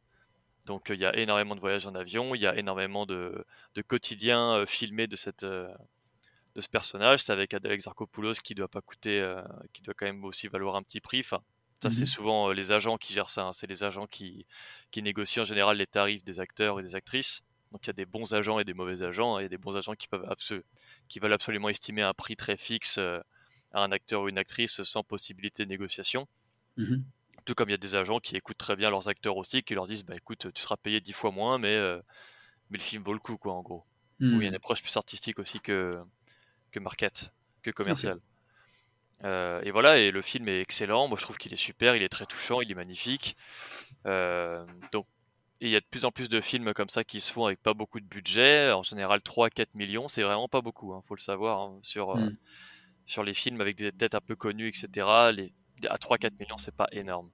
donc 0.69 0.89
il 0.89 0.99
y 0.99 1.05
a 1.05 1.15
énormément 1.17 1.55
de 1.55 1.59
voyages 1.59 1.87
en 1.87 1.95
avion, 1.95 2.35
il 2.35 2.41
y 2.41 2.47
a 2.47 2.55
énormément 2.55 3.07
de, 3.07 3.43
de 3.73 3.81
quotidiens 3.81 4.63
filmés 4.67 5.07
de 5.07 5.15
cette 5.15 5.43
de 5.43 6.61
ce 6.61 6.69
personnage. 6.69 7.23
C'est 7.23 7.31
avec 7.31 7.53
Adèle 7.53 7.71
Exarchopoulos 7.71 8.41
qui 8.43 8.53
doit 8.55 8.67
pas 8.67 8.81
coûter, 8.81 9.19
euh, 9.19 9.41
qui 9.73 9.81
doit 9.81 9.95
quand 9.95 10.05
même 10.05 10.23
aussi 10.25 10.47
valoir 10.47 10.75
un 10.75 10.83
petit 10.83 11.01
prix. 11.01 11.21
Enfin, 11.21 11.41
ça 11.81 11.89
c'est 11.89 12.03
mmh 12.03 12.05
souvent 12.05 12.51
les 12.51 12.71
agents 12.71 12.97
qui 12.97 13.13
gèrent 13.13 13.29
ça. 13.29 13.45
Hein. 13.45 13.53
C'est 13.53 13.67
les 13.67 13.83
agents 13.83 14.05
qui 14.05 14.45
qui 14.91 15.01
négocient 15.01 15.41
en 15.41 15.45
général 15.45 15.77
les 15.77 15.87
tarifs 15.87 16.23
des 16.23 16.39
acteurs 16.39 16.79
et 16.79 16.83
des 16.83 16.95
actrices. 16.95 17.41
Donc 17.71 17.85
il 17.85 17.87
y 17.87 17.91
a 17.91 17.93
des 17.93 18.05
bons 18.05 18.33
agents 18.33 18.59
et 18.59 18.63
des 18.63 18.75
mauvais 18.75 19.01
agents. 19.01 19.39
Il 19.39 19.43
y 19.43 19.45
a 19.45 19.49
des 19.49 19.57
bons 19.57 19.75
agents 19.75 19.95
qui 19.95 20.07
peuvent 20.07 20.27
qui 21.07 21.19
veulent 21.19 21.33
absolument 21.33 21.69
estimer 21.69 22.03
un 22.03 22.13
prix 22.13 22.35
très 22.35 22.57
fixe 22.57 22.99
à 22.99 23.23
un 23.73 23.91
acteur 23.91 24.21
ou 24.21 24.29
une 24.29 24.37
actrice 24.37 24.83
sans 24.83 25.03
possibilité 25.03 25.65
de 25.65 25.69
négociation. 25.69 26.27
Mmh 26.77 26.97
tout 27.49 27.55
comme 27.55 27.69
il 27.69 27.71
y 27.71 27.75
a 27.75 27.77
des 27.77 27.95
agents 27.95 28.19
qui 28.19 28.35
écoutent 28.35 28.59
très 28.59 28.75
bien 28.75 28.91
leurs 28.91 29.07
acteurs 29.07 29.35
aussi, 29.35 29.63
qui 29.63 29.73
leur 29.73 29.87
disent 29.87 30.05
bah 30.05 30.15
écoute, 30.15 30.53
tu 30.53 30.61
seras 30.61 30.77
payé 30.77 31.01
dix 31.01 31.13
fois 31.13 31.31
moins, 31.31 31.57
mais, 31.57 31.75
euh, 31.75 31.99
mais 32.69 32.77
le 32.77 32.83
film 32.83 33.01
vaut 33.01 33.13
le 33.13 33.19
coup, 33.19 33.37
quoi, 33.37 33.53
en 33.53 33.63
gros. 33.63 33.83
il 34.19 34.37
y 34.37 34.45
a 34.45 34.47
une 34.47 34.55
approche 34.55 34.83
plus 34.83 34.95
artistique 34.95 35.39
aussi 35.39 35.59
que, 35.59 35.99
que 36.71 36.79
market, 36.79 37.33
que 37.63 37.71
commercial. 37.71 38.19
Euh, 39.23 39.61
et 39.63 39.71
voilà, 39.71 39.97
et 39.97 40.11
le 40.11 40.21
film 40.21 40.47
est 40.47 40.61
excellent. 40.61 41.07
Moi, 41.07 41.17
je 41.17 41.23
trouve 41.23 41.37
qu'il 41.39 41.51
est 41.51 41.63
super, 41.69 41.95
il 41.95 42.03
est 42.03 42.09
très 42.09 42.27
touchant, 42.27 42.61
il 42.61 42.71
est 42.71 42.75
magnifique. 42.75 43.35
Euh, 44.05 44.63
donc, 44.93 45.07
il 45.59 45.69
y 45.69 45.75
a 45.75 45.79
de 45.79 45.85
plus 45.89 46.05
en 46.05 46.11
plus 46.11 46.29
de 46.29 46.39
films 46.39 46.73
comme 46.75 46.87
ça 46.87 47.03
qui 47.03 47.19
se 47.19 47.33
font 47.33 47.45
avec 47.45 47.63
pas 47.63 47.73
beaucoup 47.73 47.99
de 47.99 48.05
budget. 48.05 48.71
En 48.71 48.83
général, 48.83 49.21
3-4 49.21 49.69
millions, 49.73 50.07
c'est 50.07 50.21
vraiment 50.21 50.47
pas 50.47 50.61
beaucoup, 50.61 50.93
hein, 50.93 51.01
faut 51.07 51.15
le 51.15 51.19
savoir. 51.19 51.61
Hein, 51.61 51.79
sur, 51.81 52.15
hmm. 52.15 52.37
sur 53.07 53.23
les 53.23 53.33
films 53.33 53.59
avec 53.59 53.75
des 53.75 53.91
têtes 53.91 54.13
un 54.13 54.21
peu 54.21 54.35
connues, 54.35 54.67
etc. 54.67 55.31
Les, 55.33 55.51
à 55.89 55.97
3-4 55.97 56.33
millions, 56.39 56.59
c'est 56.59 56.75
pas 56.75 56.87
énorme. 56.91 57.31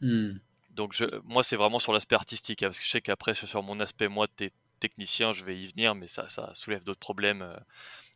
Hmm. 0.00 0.38
Donc 0.78 0.92
je, 0.92 1.04
moi, 1.24 1.42
c'est 1.42 1.56
vraiment 1.56 1.78
sur 1.78 1.92
l'aspect 1.92 2.14
artistique, 2.14 2.62
hein, 2.62 2.68
parce 2.68 2.78
que 2.78 2.84
je 2.84 2.90
sais 2.90 3.00
qu'après, 3.00 3.34
sur 3.34 3.62
mon 3.62 3.80
aspect, 3.80 4.08
moi, 4.08 4.28
technicien, 4.78 5.32
je 5.32 5.44
vais 5.44 5.58
y 5.58 5.66
venir, 5.66 5.94
mais 5.94 6.06
ça, 6.06 6.28
ça 6.28 6.52
soulève 6.54 6.84
d'autres 6.84 7.00
problèmes 7.00 7.42
euh, 7.42 7.56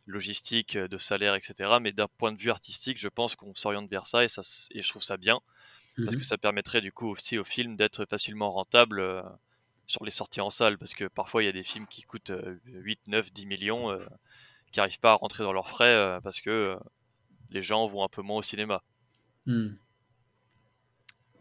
logistiques, 0.07 0.77
euh, 0.77 0.87
de 0.87 0.97
salaire, 0.97 1.35
etc. 1.35 1.71
Mais 1.81 1.91
d'un 1.91 2.07
point 2.07 2.31
de 2.31 2.37
vue 2.37 2.51
artistique, 2.51 2.97
je 2.97 3.09
pense 3.09 3.35
qu'on 3.35 3.53
s'oriente 3.53 3.89
vers 3.89 4.07
ça, 4.07 4.23
et, 4.23 4.29
ça, 4.29 4.41
et 4.71 4.81
je 4.81 4.87
trouve 4.87 5.03
ça 5.03 5.17
bien, 5.17 5.41
parce 5.97 6.15
que 6.15 6.21
mhm. 6.21 6.27
ça 6.27 6.37
permettrait 6.37 6.79
du 6.79 6.93
coup 6.93 7.09
aussi 7.09 7.37
au 7.37 7.43
film 7.43 7.75
d'être 7.75 8.05
facilement 8.05 8.51
rentable 8.53 9.01
euh, 9.01 9.21
sur 9.85 10.05
les 10.05 10.11
sorties 10.11 10.41
en 10.41 10.49
salle, 10.49 10.77
parce 10.77 10.93
que 10.93 11.05
parfois, 11.05 11.43
il 11.43 11.47
y 11.47 11.49
a 11.49 11.53
des 11.53 11.63
films 11.63 11.87
qui 11.87 12.03
coûtent 12.03 12.31
8, 12.65 13.07
9, 13.07 13.33
10 13.33 13.45
millions, 13.45 13.99
qui 14.71 14.79
n'arrivent 14.79 15.01
pas 15.01 15.11
à 15.11 15.15
rentrer 15.15 15.43
dans 15.43 15.51
leurs 15.51 15.67
frais, 15.67 16.19
parce 16.23 16.39
que 16.39 16.77
les 17.49 17.61
gens 17.61 17.85
vont 17.87 18.05
un 18.05 18.07
peu 18.07 18.21
moins 18.21 18.37
au 18.37 18.41
cinéma. 18.41 18.81
Hmm. 19.45 19.71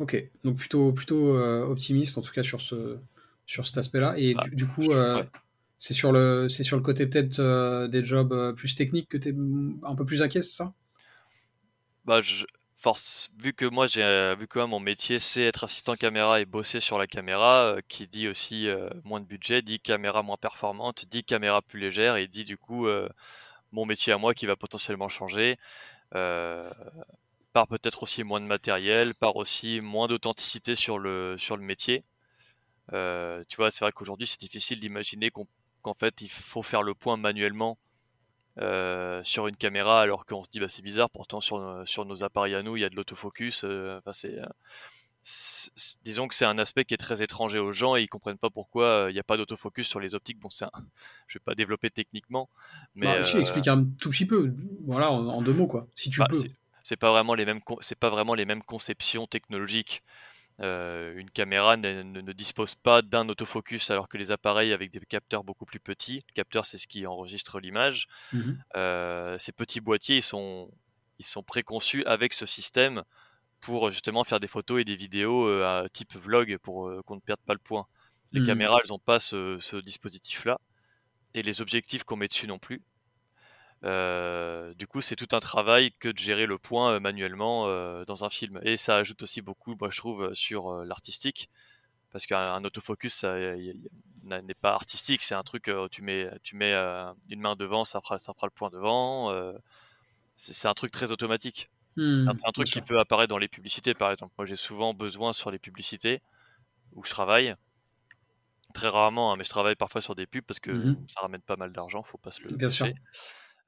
Ok, 0.03 0.17
donc 0.43 0.57
plutôt, 0.57 0.91
plutôt 0.91 1.37
euh, 1.37 1.65
optimiste 1.65 2.19
en 2.19 2.23
tout 2.23 2.33
cas 2.33 2.43
sur, 2.43 2.61
ce, 2.61 2.99
sur 3.47 3.65
cet 3.65 3.79
aspect-là. 3.79 4.15
Et 4.19 4.35
bah, 4.35 4.47
du, 4.51 4.67
coup, 4.67 4.91
euh, 4.91 5.23
c'est 5.79 5.95
sur, 5.95 6.11
le, 6.11 6.49
sur 6.49 6.77
le 6.77 6.83
côté 6.83 7.07
peut-être 7.07 7.39
euh, 7.39 7.87
des 7.87 8.03
jobs 8.03 8.53
plus 8.57 8.75
techniques 8.75 9.09
que 9.09 9.17
tu 9.17 9.29
es 9.29 9.35
un 9.85 9.95
peu 9.95 10.05
plus 10.05 10.21
inquiet, 10.21 10.43
c'est 10.43 10.57
ça? 10.57 10.75
Bah, 12.05 12.21
je, 12.21 12.47
force, 12.79 13.31
vu 13.41 13.53
que 13.53 13.65
moi, 13.65 13.87
j'ai 13.87 14.35
vu 14.37 14.49
que 14.49 14.59
mon 14.59 14.81
métier, 14.81 15.21
c'est 15.21 15.43
être 15.43 15.63
assistant 15.63 15.95
caméra 15.95 16.41
et 16.41 16.47
bosser 16.47 16.81
sur 16.81 16.99
la 16.99 17.07
caméra, 17.07 17.77
qui 17.87 18.09
dit 18.09 18.27
aussi 18.27 18.67
moins 19.05 19.21
de 19.21 19.25
budget, 19.25 19.63
dit 19.63 19.79
caméra 19.79 20.25
moins 20.25 20.37
performante, 20.37 21.05
dit 21.09 21.23
caméra 21.23 21.63
plus 21.63 21.79
légère, 21.79 22.17
et 22.17 22.27
dit 22.27 22.45
du 22.45 22.59
coup 22.59 22.89
mon 23.71 23.87
métier 23.87 24.13
à 24.13 24.19
moi 24.19 24.35
qui 24.35 24.47
va 24.47 24.57
potentiellement 24.57 25.09
changer 25.09 25.59
par 27.53 27.69
peut-être 27.69 28.03
aussi 28.03 28.25
moins 28.25 28.41
de 28.41 28.47
matériel, 28.47 29.15
par 29.15 29.37
aussi 29.37 29.81
moins 29.81 30.09
d'authenticité 30.09 30.75
sur 30.75 30.99
le, 30.99 31.37
sur 31.39 31.57
le 31.57 31.63
métier. 31.63 32.05
Euh, 32.93 33.43
tu 33.49 33.57
vois, 33.57 33.71
c'est 33.71 33.85
vrai 33.85 33.93
qu'aujourd'hui, 33.93 34.27
c'est 34.27 34.41
difficile 34.41 34.81
d'imaginer 34.81 35.31
qu'en 35.31 35.95
fait, 35.95 36.21
il 36.21 36.31
faut 36.31 36.63
faire 36.63 36.83
le 36.83 36.95
point 36.95 37.17
manuellement 37.17 37.79
euh, 38.59 39.23
sur 39.23 39.47
une 39.47 39.57
caméra, 39.57 40.01
alors 40.01 40.27
qu'on 40.27 40.45
se 40.45 40.51
dit, 40.51 40.61
bah, 40.61 40.69
c'est 40.69 40.83
bizarre, 40.83 41.11
pourtant 41.11 41.41
sur, 41.41 41.83
sur 41.87 42.05
nos 42.05 42.25
appareils 42.25 42.55
à 42.55 42.63
nous, 42.63 42.77
il 42.77 42.81
y 42.81 42.85
a 42.85 42.91
de 42.91 42.97
l'autofocus. 42.97 43.65
Euh, 43.65 44.01
c'est, 44.13 44.41
disons 46.03 46.27
que 46.27 46.35
c'est 46.35 46.45
un 46.45 46.59
aspect 46.59 46.85
qui 46.85 46.95
est 46.95 46.99
très 46.99 47.23
étranger 47.23 47.59
aux 47.59 47.73
gens 47.73 47.95
et 47.97 48.03
ils 48.03 48.09
comprennent 48.09 48.39
pas 48.39 48.51
pourquoi 48.51 49.07
il 49.09 49.13
n'y 49.13 49.21
a 49.21 49.25
pas 49.25 49.37
d'autofocus 49.37 49.87
sur 49.87 50.01
les 50.01 50.15
optiques. 50.15 50.41
Bon, 50.41 50.51
c'est 50.51 50.67
je 51.29 51.39
vais 51.39 51.43
pas 51.45 51.55
développer 51.55 51.91
techniquement, 51.91 52.49
mais 52.95 53.07
bah, 53.07 53.23
je 53.23 53.39
explique 53.39 53.69
un 53.69 53.85
tout 53.85 54.11
petit 54.11 54.27
peu, 54.27 54.55
voilà, 54.85 55.13
en, 55.13 55.41
deux 55.41 55.53
mots 55.53 55.69
quoi, 55.69 55.87
si 55.95 56.11
tu 56.11 56.19
bah, 56.19 56.27
peux 56.29 56.43
c'est 56.83 56.97
pas 56.97 57.11
vraiment 57.11 57.35
les 57.35 57.45
mêmes 57.45 57.61
c'est 57.81 57.99
pas 57.99 58.11
vraiment 58.11 58.35
les 58.35 58.45
mêmes 58.45 58.63
conceptions 58.63 59.27
technologiques. 59.27 60.03
Euh, 60.61 61.15
une 61.17 61.31
caméra 61.31 61.77
ne, 61.77 62.33
dispose 62.33 62.75
pas 62.75 63.01
d'un 63.01 63.29
autofocus 63.29 63.91
alors 63.91 64.07
que 64.09 64.19
les 64.19 64.31
appareils 64.31 64.73
avec 64.73 64.91
des 64.91 65.01
capteurs 65.01 65.45
beaucoup 65.45 65.65
plus 65.65 65.81
petits, 65.81 66.23
le 66.29 66.33
capteur 66.35 66.67
c'est 66.67 66.77
ce 66.77 66.87
qui 66.87 67.07
enregistre 67.07 67.59
l'image, 67.59 68.07
mmh 68.33 68.53
euh, 68.77 69.39
ces 69.39 69.53
petits 69.53 69.81
boîtiers 69.81 70.17
ils 70.17 70.23
sont, 70.23 70.71
ils 71.19 71.25
sont 71.25 71.43
préconçus 71.43 72.05
avec 72.05 72.35
ce 72.35 72.45
système 72.45 73.03
pour 73.61 73.91
justement 73.91 74.25
faire 74.25 74.41
des 74.41 74.47
photos 74.47 74.83
et 74.83 74.85
des 74.85 74.97
vidéos 74.97 75.49
euh, 75.49 75.67
à 75.67 75.89
type 75.89 76.15
vlog 76.17 76.59
pour 76.59 76.91
qu'on 77.07 77.17
ne 77.17 77.21
perde 77.21 77.41
pas 77.47 77.55
le 77.55 77.61
point. 77.61 77.87
Les 78.33 78.41
mmh 78.41 78.47
caméras 78.47 78.79
elles 78.85 78.91
n'ont 78.91 78.99
pas 78.99 79.19
ce, 79.19 79.59
ce 79.59 79.77
dispositif 79.77 80.45
là 80.45 80.59
et 81.35 81.43
les 81.43 81.63
objectifs 81.63 82.05
qu'on 82.05 82.17
met 82.17 82.29
dessus 82.29 82.47
non 82.47 82.59
plus. 82.59 82.83
Du 83.83 84.87
coup, 84.87 85.01
c'est 85.01 85.17
tout 85.17 85.29
un 85.33 85.41
travail 85.41 85.93
que 85.99 86.09
de 86.09 86.19
gérer 86.19 86.47
le 86.47 86.59
point 86.59 87.01
manuellement 87.01 87.67
dans 88.05 88.25
un 88.25 88.31
film. 88.31 88.61
Et 88.63 88.77
ça 88.77 88.97
ajoute 88.97 89.23
aussi 89.23 89.43
beaucoup, 89.43 89.75
moi 89.79 89.91
je 89.91 89.99
trouve, 89.99 90.33
sur 90.35 90.85
l'artistique. 90.85 91.49
Parce 92.11 92.27
qu'un 92.27 92.63
autofocus, 92.65 93.15
ça 93.15 93.37
n'est 94.25 94.55
pas 94.55 94.75
artistique, 94.75 95.23
c'est 95.23 95.35
un 95.35 95.43
truc, 95.43 95.71
tu 95.91 96.03
mets, 96.03 96.31
tu 96.43 96.57
mets 96.57 96.75
une 97.29 97.41
main 97.41 97.57
devant, 97.57 97.85
ça 97.85 98.01
fera, 98.01 98.19
ça 98.19 98.35
fera 98.35 98.47
le 98.47 98.53
point 98.53 98.71
devant. 98.71 99.33
c'est 100.37 100.69
un 100.69 100.75
truc 100.75 100.93
très 100.93 101.11
automatique. 101.13 101.71
Mmh, 101.97 102.29
un, 102.29 102.53
truc 102.53 102.69
qui 102.69 102.81
peut 102.81 102.99
apparaître 102.99 103.29
dans 103.29 103.39
les 103.39 103.49
publicités, 103.49 103.93
par 103.93 104.11
exemple. 104.11 104.33
Moi, 104.39 104.47
j'ai 104.47 104.57
souvent 104.57 104.95
besoin 104.95 105.33
sur 105.33 105.51
les 105.51 105.59
publicités 105.59 106.23
où 106.95 107.05
je 107.05 107.11
travaille. 107.11 107.55
Très 108.73 108.89
rarement, 108.89 109.33
hein, 109.33 109.37
mais 109.37 109.45
je 109.45 109.51
travaille 109.51 109.77
parfois 109.77 110.01
sur 110.01 110.15
des 110.15 110.25
pubs 110.25 110.45
parce 110.45 110.59
que 110.59 110.71
mmh 110.71 111.05
ça 111.09 111.21
ramène 111.21 111.43
pas 111.43 111.57
mal 111.57 111.73
d'argent, 111.73 112.03
faut 112.03 112.17
pas 112.17 112.31
se 112.31 112.41
le 112.41 112.57
Bien 112.57 112.71
sûr. 112.71 112.87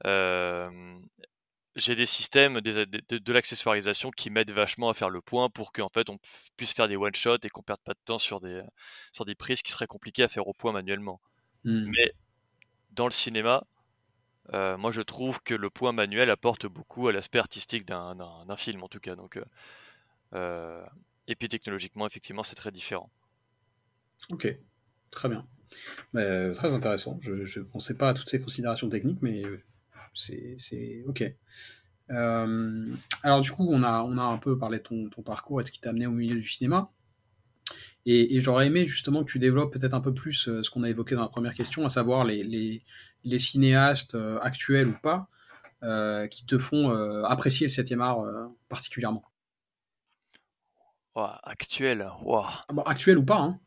J'ai 0.03 1.95
des 1.95 2.05
systèmes 2.05 2.61
de, 2.61 2.85
de 3.17 3.33
l'accessoirisation 3.33 4.11
qui 4.11 4.29
m'aident 4.29 4.51
vachement 4.51 4.89
à 4.89 4.93
faire 4.93 5.09
le 5.09 5.21
point 5.21 5.49
pour 5.49 5.73
qu'en 5.73 5.89
fait 5.89 6.09
on 6.09 6.17
puisse 6.55 6.73
faire 6.73 6.87
des 6.87 6.95
one 6.95 7.13
shots 7.13 7.39
et 7.43 7.49
qu'on 7.49 7.63
perde 7.63 7.81
pas 7.81 7.93
de 7.93 7.99
temps 8.05 8.19
sur 8.19 8.39
des 8.39 8.61
sur 9.11 9.25
des 9.25 9.35
prises 9.35 9.61
qui 9.61 9.71
seraient 9.71 9.87
compliquées 9.87 10.23
à 10.23 10.27
faire 10.27 10.47
au 10.47 10.53
point 10.53 10.71
manuellement. 10.71 11.19
Mmh. 11.65 11.89
Mais 11.89 12.13
dans 12.91 13.05
le 13.05 13.11
cinéma, 13.11 13.65
euh, 14.53 14.77
moi, 14.77 14.91
je 14.91 15.01
trouve 15.01 15.41
que 15.41 15.53
le 15.53 15.69
point 15.69 15.91
manuel 15.91 16.29
apporte 16.29 16.65
beaucoup 16.67 17.07
à 17.07 17.11
l'aspect 17.11 17.39
artistique 17.39 17.85
d'un 17.85 18.55
film, 18.57 18.83
en 18.83 18.87
tout 18.87 18.99
cas. 18.99 19.15
Donc, 19.15 19.37
euh, 19.37 19.45
euh, 20.33 20.85
et 21.27 21.35
puis 21.35 21.47
technologiquement, 21.49 22.05
effectivement, 22.05 22.43
c'est 22.43 22.55
très 22.55 22.71
différent. 22.71 23.09
Ok, 24.29 24.47
très 25.11 25.29
bien. 25.29 25.45
très 26.13 26.73
intéressant. 26.73 27.17
Je 27.21 27.59
ne 27.59 27.65
pensais 27.65 27.97
pas 27.97 28.09
à 28.09 28.13
toutes 28.13 28.29
ces 28.29 28.39
considérations 28.39 28.89
techniques, 28.89 29.21
mais 29.21 29.43
c'est 30.15 31.03
ok. 31.07 31.23
alors 32.09 33.41
du 33.41 33.51
coup, 33.51 33.67
on 33.69 33.83
a, 33.83 34.03
on 34.03 34.17
a 34.17 34.23
un 34.23 34.37
peu 34.37 34.57
parlé 34.57 34.79
de 34.79 34.83
ton, 34.83 35.09
ton 35.09 35.21
parcours 35.21 35.61
et 35.61 35.65
ce 35.65 35.71
qui 35.71 35.79
t'a 35.81 35.89
amené 35.89 36.07
au 36.07 36.11
milieu 36.11 36.35
du 36.35 36.49
cinéma. 36.49 36.91
Et, 38.07 38.39
j'aurais 38.39 38.67
aimé 38.67 38.85
justement 38.85 39.23
que 39.23 39.31
tu 39.31 39.39
développes 39.39 39.73
peut-être 39.73 39.95
un 39.95 40.01
peu 40.01 40.13
plus 40.13 40.47
euh, 40.47 40.61
ce 40.61 40.69
qu'on 40.69 40.83
a 40.83 40.89
évoqué 40.89 41.15
dans 41.15 41.23
la 41.23 41.29
première 41.29 41.55
question, 41.55 41.85
à 41.85 41.89
savoir 41.89 42.23
les, 42.23 42.43
les, 43.23 43.39
cinéastes 43.39 44.13
euh, 44.13 44.37
actuels 44.41 44.87
ou 44.87 44.99
pas 45.01 45.27
euh, 45.83 46.27
qui 46.27 46.45
te 46.45 46.57
font 46.59 46.89
apprécier 47.23 47.67
le 47.67 47.71
7e 47.71 48.01
art 48.01 48.51
particulièrement. 48.69 49.23
actuel, 51.15 52.07
wow. 52.21 52.43
Ah 52.45 52.73
bah, 52.73 52.83
actuel 52.85 53.17
ou 53.17 53.25
pas, 53.25 53.39
hein. 53.39 53.59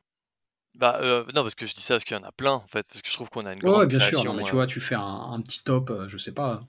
Bah 0.78 1.00
non, 1.35 1.42
parce 1.42 1.54
que 1.56 1.66
je 1.66 1.75
dis 1.75 1.82
ça 1.82 1.94
parce 1.94 2.04
qu'il 2.04 2.16
y 2.16 2.20
en 2.20 2.25
a 2.25 2.32
plein 2.32 2.52
en 2.52 2.66
fait, 2.68 2.87
parce 2.88 3.02
que 3.02 3.08
je 3.08 3.14
trouve 3.14 3.28
qu'on 3.30 3.44
a 3.47 3.52
une 3.52 3.58
grande. 3.58 3.80
Ouais, 3.80 3.87
bien 3.87 4.00
sûr, 4.00 4.32
mais 4.32 4.44
tu 4.44 4.52
vois, 4.52 4.66
tu 4.66 4.80
fais 4.80 4.94
un, 4.94 5.40
petit 5.42 5.62
top, 5.62 5.92
je 6.06 6.16
sais 6.16 6.32
pas. 6.32 6.62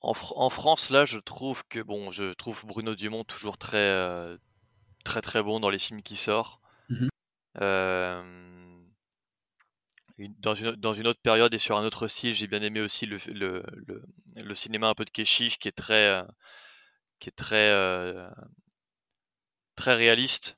En, 0.00 0.14
France, 0.14 0.90
là, 0.90 1.04
je 1.04 1.18
trouve 1.18 1.64
que 1.68 1.80
bon, 1.80 2.12
je 2.12 2.32
trouve 2.34 2.64
Bruno 2.64 2.94
Dumont 2.94 3.24
toujours 3.24 3.58
très, 3.58 3.76
euh, 3.76 4.38
très 5.04 5.20
très 5.20 5.42
bon 5.42 5.58
dans 5.58 5.70
les 5.70 5.78
films 5.78 6.02
qui 6.02 6.16
sort. 6.16 6.60
Mmh 6.88 7.08
dans, 10.40 10.54
une, 10.54 10.72
dans 10.72 10.92
une 10.92 11.06
autre 11.06 11.20
période 11.20 11.54
et 11.54 11.58
sur 11.58 11.76
un 11.76 11.84
autre 11.84 12.08
style, 12.08 12.34
j'ai 12.34 12.46
bien 12.46 12.62
aimé 12.62 12.80
aussi 12.80 13.06
le, 13.06 13.18
le, 13.28 13.62
le, 14.34 14.54
cinéma 14.54 14.88
un 14.88 14.94
peu 14.94 15.04
de 15.04 15.10
Keshish 15.10 15.58
qui 15.58 15.68
est 15.68 15.72
très, 15.72 16.08
euh, 16.08 16.24
qui 17.20 17.28
est 17.28 17.36
très, 17.36 17.70
euh, 17.70 18.28
très 19.76 19.94
réaliste 19.94 20.56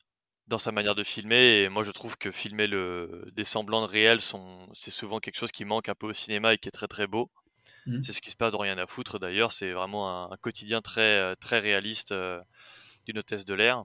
dans 0.50 0.58
sa 0.58 0.72
manière 0.72 0.94
de 0.94 1.04
filmer. 1.04 1.62
Et 1.62 1.68
moi, 1.70 1.82
je 1.82 1.92
trouve 1.92 2.18
que 2.18 2.30
filmer 2.30 2.66
le, 2.66 3.30
des 3.32 3.44
semblants 3.44 3.80
de 3.80 3.86
réel, 3.86 4.18
c'est 4.20 4.90
souvent 4.90 5.20
quelque 5.20 5.36
chose 5.36 5.52
qui 5.52 5.64
manque 5.64 5.88
un 5.88 5.94
peu 5.94 6.08
au 6.08 6.12
cinéma 6.12 6.52
et 6.52 6.58
qui 6.58 6.68
est 6.68 6.72
très 6.72 6.88
très 6.88 7.06
beau. 7.06 7.30
Mmh. 7.86 8.02
C'est 8.02 8.12
ce 8.12 8.20
qui 8.20 8.30
se 8.30 8.36
passe 8.36 8.52
dans 8.52 8.58
Rien 8.58 8.76
à 8.76 8.86
foutre 8.86 9.18
d'ailleurs. 9.18 9.52
C'est 9.52 9.72
vraiment 9.72 10.30
un, 10.30 10.36
quotidien 10.36 10.82
très, 10.82 11.18
euh, 11.18 11.34
très 11.40 11.60
réaliste 11.60 12.12
euh, 12.12 12.40
d'une 13.06 13.18
hôtesse 13.18 13.46
de 13.46 13.54
l'air. 13.54 13.84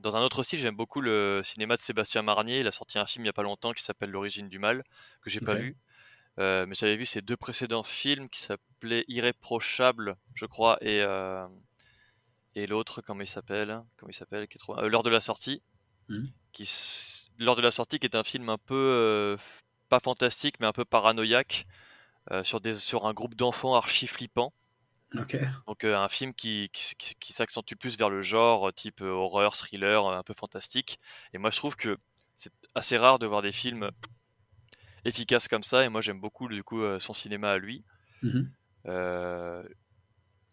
Dans 0.00 0.16
un 0.16 0.22
autre 0.22 0.42
style, 0.42 0.58
j'aime 0.58 0.76
beaucoup 0.76 1.00
le 1.00 1.40
cinéma 1.44 1.76
de 1.76 1.80
Sébastien 1.80 2.22
Marnier. 2.22 2.60
Il 2.60 2.66
a 2.66 2.72
sorti 2.72 2.98
un 2.98 3.06
film 3.06 3.22
il 3.22 3.26
n'y 3.26 3.30
a 3.30 3.32
pas 3.32 3.44
longtemps 3.44 3.72
qui 3.72 3.84
s'appelle 3.84 4.10
L'origine 4.10 4.48
du 4.48 4.58
mal, 4.58 4.82
que 5.22 5.30
j'ai 5.30 5.40
pas 5.40 5.54
vu. 5.54 5.76
Euh, 6.40 6.66
mais 6.66 6.74
j'avais 6.74 6.96
vu 6.96 7.04
ses 7.04 7.20
deux 7.20 7.36
précédents 7.36 7.84
films 7.84 8.28
qui 8.28 8.40
s'appelaient 8.40 9.04
Irréprochable, 9.06 10.16
je 10.34 10.46
crois, 10.46 10.78
et, 10.80 11.04
et 12.54 12.66
l'autre, 12.66 13.00
comment 13.00 13.22
il 13.22 13.26
s'appelle 13.26 13.82
Comment 13.96 14.10
il 14.10 14.14
s'appelle 14.14 14.46
L'heure 14.82 15.02
de 15.02 15.10
la 15.10 15.20
sortie. 15.20 15.62
Mmh. 16.08 16.26
Qui, 16.52 17.28
L'heure 17.38 17.56
de 17.56 17.62
la 17.62 17.70
sortie, 17.70 17.98
qui 17.98 18.06
est 18.06 18.16
un 18.16 18.24
film 18.24 18.48
un 18.48 18.58
peu 18.58 19.36
pas 19.88 20.00
fantastique, 20.00 20.58
mais 20.58 20.66
un 20.66 20.72
peu 20.72 20.86
paranoïaque, 20.86 21.66
euh, 22.30 22.44
sur, 22.44 22.60
des, 22.60 22.72
sur 22.74 23.06
un 23.06 23.12
groupe 23.12 23.34
d'enfants 23.34 23.74
archi 23.74 24.06
flippants. 24.06 24.52
Donc 25.66 25.84
euh, 25.84 25.94
un 25.94 26.08
film 26.08 26.32
qui, 26.32 26.70
qui, 26.72 27.32
s'accentue 27.34 27.74
plus 27.74 27.98
vers 27.98 28.08
le 28.08 28.22
genre, 28.22 28.68
euh, 28.68 28.72
type 28.72 29.02
horreur, 29.02 29.54
thriller, 29.54 30.06
un 30.06 30.22
peu 30.22 30.32
fantastique. 30.32 30.98
Et 31.34 31.38
moi 31.38 31.50
je 31.50 31.56
trouve 31.56 31.76
que 31.76 31.98
c'est 32.36 32.52
assez 32.74 32.96
rare 32.96 33.18
de 33.18 33.26
voir 33.26 33.42
des 33.42 33.52
films 33.52 33.90
efficaces 35.04 35.48
comme 35.48 35.62
ça. 35.62 35.84
Et 35.84 35.90
moi 35.90 36.00
j'aime 36.00 36.20
beaucoup 36.20 36.48
du 36.48 36.64
coup 36.64 36.80
son 36.98 37.12
cinéma 37.12 37.50
à 37.50 37.58
lui. 37.58 37.84
Mmh 38.22 38.44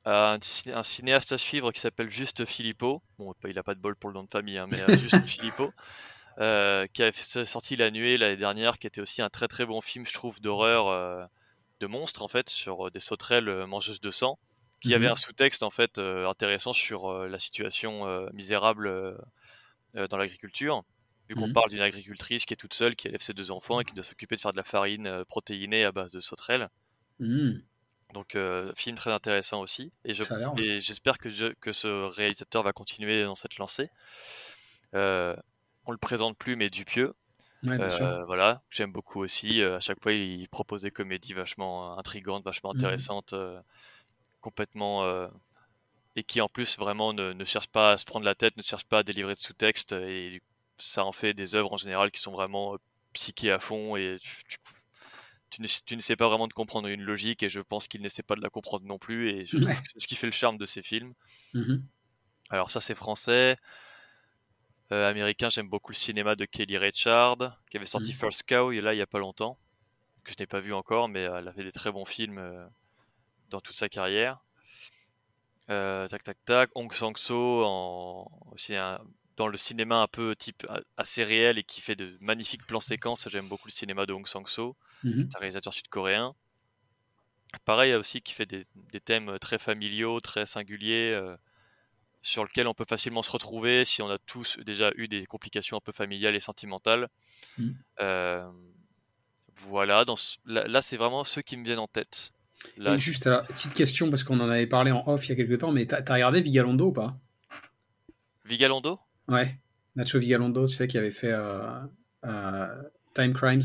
un, 0.09 0.83
cinéaste 0.83 1.31
à 1.31 1.37
suivre 1.37 1.71
qui 1.71 1.79
s'appelle 1.79 2.09
Juste 2.09 2.45
Filippo. 2.45 3.01
Bon, 3.17 3.33
il 3.47 3.57
a 3.57 3.63
pas 3.63 3.75
de 3.75 3.79
bol 3.79 3.95
pour 3.95 4.09
le 4.09 4.15
nom 4.15 4.23
de 4.23 4.29
famille, 4.29 4.57
hein, 4.57 4.67
mais 4.69 4.97
Juste 4.97 5.19
Filippo. 5.25 5.71
qui 6.37 7.03
a 7.03 7.45
sorti 7.45 7.75
La 7.75 7.91
Nuée 7.91 8.17
l'année 8.17 8.37
dernière, 8.37 8.79
qui 8.79 8.87
était 8.87 9.01
aussi 9.01 9.21
un 9.21 9.29
très 9.29 9.47
très 9.47 9.65
bon 9.65 9.81
film, 9.81 10.05
je 10.05 10.13
trouve, 10.13 10.39
d'horreur 10.41 11.29
de 11.79 11.87
monstres 11.87 12.21
en 12.21 12.27
fait 12.27 12.49
sur 12.49 12.87
euh, 12.87 12.91
des 12.91 12.99
sauterelles 12.99 13.49
euh, 13.49 13.65
mangeuses 13.65 14.01
de 14.01 14.11
sang 14.11 14.37
qui 14.81 14.93
avait 14.93 15.07
mhm. 15.07 15.13
un 15.13 15.15
sous-texte 15.15 15.63
en 15.63 15.71
fait 15.71 15.97
euh, 15.97 16.27
intéressant 16.29 16.71
sur 16.71 17.11
la 17.11 17.37
situation 17.37 18.29
misérable 18.31 19.17
dans 19.93 20.15
l'agriculture 20.15 20.83
vu 21.27 21.35
qu'on 21.35 21.47
mhm. 21.47 21.53
parle 21.53 21.69
d'une 21.69 21.81
agricultrice 21.81 22.45
qui 22.45 22.53
est 22.53 22.57
toute 22.57 22.73
seule, 22.73 22.95
qui 22.95 23.09
élève 23.09 23.19
ses 23.19 23.33
deux 23.33 23.51
enfants 23.51 23.81
et 23.81 23.85
qui 23.85 23.93
doit 23.93 24.05
s'occuper 24.05 24.35
de 24.35 24.39
faire 24.39 24.53
de 24.53 24.57
la 24.57 24.63
farine 24.63 25.25
protéinée 25.25 25.83
à 25.83 25.91
base 25.91 26.13
de 26.13 26.21
sauterelles. 26.21 26.69
Mhm. 27.19 27.61
Donc, 28.13 28.37
film 28.75 28.95
très 28.95 29.11
intéressant 29.11 29.61
aussi. 29.61 29.91
Et, 30.05 30.13
j'espère 30.13 31.17
que, 31.17 31.53
que 31.53 31.71
ce 31.71 32.05
réalisateur 32.09 32.63
va 32.63 32.73
continuer 32.73 33.23
dans 33.23 33.35
cette 33.35 33.57
lancée. 33.57 33.89
on 34.93 35.91
le 35.91 35.97
présente 35.97 36.37
plus, 36.37 36.55
mais 36.55 36.69
Dupieux, 36.69 37.13
euh, 37.67 38.23
voilà, 38.25 38.61
j'aime 38.69 38.91
beaucoup 38.91 39.21
aussi. 39.21 39.61
Euh, 39.61 39.77
à 39.77 39.79
chaque 39.79 40.01
fois, 40.01 40.13
il 40.13 40.47
propose 40.49 40.83
des 40.83 40.91
comédies 40.91 41.33
vachement 41.33 41.97
intrigantes, 41.97 42.43
vachement 42.43 42.73
mmh 42.73 42.77
intéressantes, 42.77 43.33
euh, 43.33 43.59
complètement. 44.41 45.05
et 46.15 46.23
qui 46.23 46.41
en 46.41 46.49
plus 46.49 46.77
vraiment 46.77 47.13
ne, 47.13 47.33
ne 47.33 47.45
cherche 47.45 47.67
pas 47.67 47.91
à 47.91 47.97
se 47.97 48.05
prendre 48.05 48.25
la 48.25 48.35
tête, 48.35 48.57
ne 48.57 48.63
cherche 48.63 48.85
pas 48.85 48.99
à 48.99 49.03
délivrer 49.03 49.33
de 49.33 49.39
sous-texte. 49.39 49.93
Et 49.93 50.41
ça 50.77 51.05
en 51.05 51.11
fait 51.11 51.33
des 51.33 51.55
œuvres 51.55 51.73
en 51.73 51.77
général 51.77 52.11
qui 52.11 52.21
sont 52.21 52.31
vraiment 52.31 52.77
psychées 53.13 53.51
à 53.51 53.59
fond. 53.59 53.95
Et 53.95 54.17
tu, 54.21 54.57
ne, 55.57 55.99
sais 55.99 56.15
pas 56.15 56.27
vraiment 56.27 56.47
de 56.47 56.53
comprendre 56.53 56.87
une 56.87 57.01
logique. 57.01 57.43
Et 57.43 57.49
je 57.49 57.61
pense 57.61 57.87
qu'il 57.87 58.01
n'essaie 58.01 58.23
pas 58.23 58.35
de 58.35 58.41
la 58.41 58.49
comprendre 58.49 58.85
non 58.85 58.97
plus. 58.97 59.29
Et 59.29 59.45
je 59.45 59.57
trouve 59.57 59.73
que 59.73 59.87
c'est 59.91 59.99
ce 59.99 60.07
qui 60.07 60.15
fait 60.15 60.27
le 60.27 60.33
charme 60.33 60.57
de 60.57 60.65
ces 60.65 60.81
films. 60.81 61.13
Mmh 61.53 61.77
Alors, 62.49 62.71
ça, 62.71 62.79
c'est 62.79 62.95
français. 62.95 63.57
Euh, 64.91 65.09
américain, 65.09 65.49
j'aime 65.49 65.69
beaucoup 65.69 65.91
le 65.91 65.97
cinéma 65.97 66.35
de 66.35 66.45
Kelly 66.45 66.77
Richard, 66.77 67.37
qui 67.69 67.77
avait 67.77 67.85
sorti 67.85 68.11
mm. 68.11 68.15
First 68.15 68.43
Cow 68.47 68.71
là 68.71 68.93
il 68.93 68.97
y 68.97 69.01
a 69.01 69.07
pas 69.07 69.19
longtemps, 69.19 69.59
que 70.23 70.31
je 70.31 70.35
n'ai 70.39 70.47
pas 70.47 70.59
vu 70.59 70.73
encore, 70.73 71.09
mais 71.09 71.25
euh, 71.25 71.37
elle 71.37 71.47
a 71.47 71.53
fait 71.53 71.63
des 71.63 71.71
très 71.71 71.91
bons 71.91 72.05
films 72.05 72.39
euh, 72.39 72.65
dans 73.49 73.61
toute 73.61 73.75
sa 73.75 73.87
carrière. 73.87 74.39
tac 75.67 76.23
tac 76.23 76.37
tac, 76.43 76.71
Hong 76.73 76.91
Sang-so 76.91 77.63
en 77.65 78.31
aussi 78.51 78.73
dans 79.37 79.47
le 79.47 79.57
cinéma 79.57 79.97
un 80.01 80.07
peu 80.07 80.35
type 80.35 80.65
assez 80.97 81.23
réel 81.23 81.59
et 81.59 81.63
qui 81.63 81.81
fait 81.81 81.95
de 81.95 82.17
magnifiques 82.19 82.65
plans 82.65 82.79
séquences. 82.79 83.29
J'aime 83.29 83.47
beaucoup 83.47 83.67
le 83.67 83.73
cinéma 83.73 84.07
de 84.07 84.13
Hong 84.13 84.27
Sang-so, 84.27 84.75
mm-hmm. 85.03 85.35
un 85.35 85.39
réalisateur 85.39 85.73
sud-coréen. 85.73 86.35
Pareil 87.65 87.93
aussi 87.95 88.21
qui 88.21 88.33
fait 88.33 88.45
des, 88.45 88.63
des, 88.91 88.99
thèmes 88.99 89.39
très 89.39 89.57
familiaux, 89.57 90.19
très 90.19 90.45
singuliers 90.45 91.19
sur 92.21 92.43
lequel 92.43 92.67
on 92.67 92.73
peut 92.73 92.85
facilement 92.87 93.21
se 93.21 93.31
retrouver 93.31 93.85
si 93.85 94.01
on 94.01 94.09
a 94.09 94.17
tous 94.17 94.57
déjà 94.59 94.91
eu 94.95 95.07
des 95.07 95.25
complications 95.25 95.77
un 95.77 95.81
peu 95.81 95.91
familiales 95.91 96.35
et 96.35 96.39
sentimentales. 96.39 97.07
Mm. 97.57 97.69
Euh, 98.01 98.49
voilà, 99.67 100.05
dans 100.05 100.15
là, 100.45 100.81
c'est 100.81 100.97
vraiment 100.97 101.23
ceux 101.23 101.41
qui 101.41 101.57
me 101.57 101.65
viennent 101.65 101.79
en 101.79 101.87
tête. 101.87 102.31
Là, 102.77 102.95
juste, 102.95 103.27
alors, 103.27 103.45
petite 103.47 103.73
question, 103.73 104.09
parce 104.09 104.23
qu'on 104.23 104.39
en 104.41 104.49
avait 104.49 104.67
parlé 104.67 104.91
en 104.91 105.03
off 105.07 105.27
il 105.27 105.29
y 105.29 105.31
a 105.31 105.35
quelques 105.35 105.59
temps, 105.59 105.71
mais 105.71 105.85
t'as 105.85 106.01
as 106.05 106.13
regardé 106.13 106.41
Vigalondo 106.41 106.87
ou 106.87 106.91
pas? 106.91 107.17
Vigalondo? 108.45 108.99
Ouais, 109.27 109.57
Nacho 109.95 110.19
Vigalondo, 110.19 110.67
tu 110.67 110.75
sais, 110.75 110.87
qui 110.87 110.97
avait 110.97 111.11
fait 111.11 111.31
euh, 111.31 111.69
euh, 112.25 112.83
Time 113.13 113.33
Crimes. 113.33 113.63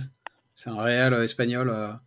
C'est 0.55 0.71
un 0.71 0.81
réel 0.81 1.13
espagnol 1.15 1.99